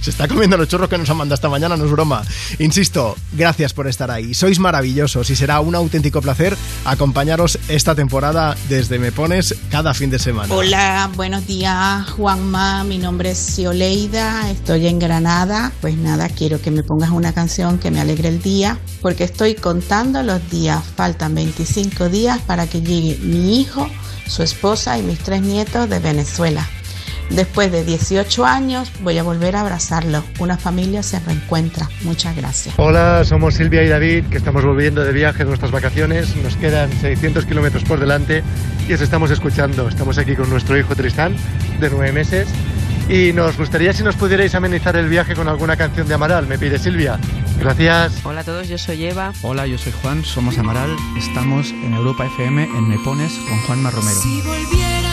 Se 0.00 0.10
está 0.10 0.28
comiendo 0.28 0.56
los 0.56 0.68
churros 0.68 0.88
que 0.88 0.96
nos 0.96 1.08
han 1.10 1.16
mandado 1.16 1.34
esta 1.34 1.48
mañana, 1.48 1.76
no 1.76 1.84
es 1.86 1.90
broma. 1.90 2.22
Insisto, 2.58 3.16
gracias 3.32 3.72
por 3.72 3.86
estar 3.86 4.10
ahí. 4.10 4.34
Sois 4.34 4.58
maravillosos 4.58 5.28
y 5.30 5.36
será 5.36 5.60
un 5.60 5.74
auténtico 5.74 6.20
placer 6.20 6.56
acompañaros 6.84 7.58
esta 7.68 7.94
temporada 7.94 8.56
desde 8.68 8.98
Me 8.98 9.10
Pones 9.12 9.54
cada 9.70 9.94
fin 9.94 10.10
de 10.10 10.18
semana. 10.18 10.54
Hola, 10.54 11.10
buenos 11.16 11.46
días 11.46 12.08
Juanma, 12.10 12.84
mi 12.84 12.98
nombre 12.98 13.30
es 13.30 13.38
Cioleida, 13.38 14.50
estoy 14.50 14.86
en 14.86 14.98
Granada. 14.98 15.72
Pues 15.80 15.96
nada, 15.96 16.28
quiero 16.28 16.60
que 16.60 16.70
me 16.70 16.82
pongas 16.82 17.10
una 17.10 17.32
canción 17.32 17.78
que 17.78 17.90
me 17.90 18.00
alegre 18.00 18.28
el 18.28 18.42
día, 18.42 18.78
porque 19.02 19.24
estoy 19.24 19.54
contando 19.54 20.22
los 20.22 20.50
días, 20.50 20.82
faltan 20.96 21.34
25 21.34 22.08
días 22.08 22.40
para 22.40 22.66
que 22.66 22.80
llegue 22.80 23.18
mi 23.22 23.60
hijo, 23.60 23.88
su 24.26 24.42
esposa 24.42 24.98
y 24.98 25.02
mis 25.02 25.18
tres 25.18 25.42
nietos 25.42 25.88
de 25.88 25.98
Venezuela. 25.98 26.66
Después 27.30 27.72
de 27.72 27.84
18 27.84 28.46
años 28.46 28.92
voy 29.00 29.18
a 29.18 29.22
volver 29.22 29.56
a 29.56 29.62
abrazarlos. 29.62 30.24
Una 30.38 30.56
familia 30.56 31.02
se 31.02 31.18
reencuentra. 31.20 31.88
Muchas 32.02 32.36
gracias. 32.36 32.74
Hola, 32.78 33.24
somos 33.24 33.54
Silvia 33.54 33.82
y 33.82 33.88
David, 33.88 34.26
que 34.30 34.36
estamos 34.36 34.64
volviendo 34.64 35.04
de 35.04 35.12
viaje 35.12 35.38
de 35.38 35.46
nuestras 35.46 35.72
vacaciones. 35.72 36.36
Nos 36.36 36.56
quedan 36.56 36.90
600 37.00 37.44
kilómetros 37.44 37.84
por 37.84 37.98
delante 37.98 38.42
y 38.88 38.92
os 38.92 39.00
estamos 39.00 39.30
escuchando. 39.30 39.88
Estamos 39.88 40.18
aquí 40.18 40.36
con 40.36 40.48
nuestro 40.48 40.78
hijo 40.78 40.94
Tristán, 40.94 41.36
de 41.80 41.90
nueve 41.90 42.12
meses. 42.12 42.48
Y 43.08 43.32
nos 43.32 43.56
gustaría 43.56 43.92
si 43.92 44.02
nos 44.02 44.16
pudierais 44.16 44.54
amenizar 44.54 44.96
el 44.96 45.08
viaje 45.08 45.34
con 45.34 45.48
alguna 45.48 45.76
canción 45.76 46.08
de 46.08 46.14
Amaral, 46.14 46.46
me 46.46 46.58
pide 46.58 46.78
Silvia. 46.78 47.18
Gracias. 47.58 48.24
Hola 48.24 48.40
a 48.40 48.44
todos, 48.44 48.68
yo 48.68 48.78
soy 48.78 49.06
Eva. 49.06 49.32
Hola, 49.42 49.66
yo 49.66 49.78
soy 49.78 49.92
Juan, 50.02 50.24
somos 50.24 50.58
Amaral. 50.58 50.96
Estamos 51.16 51.70
en 51.70 51.94
Europa 51.94 52.26
FM 52.26 52.64
en 52.64 52.88
Me 52.88 52.98
Pones 52.98 53.32
con 53.48 53.60
Juanma 53.62 53.90
Romero. 53.90 54.20
Si 54.20 54.42
volviera 54.42 55.05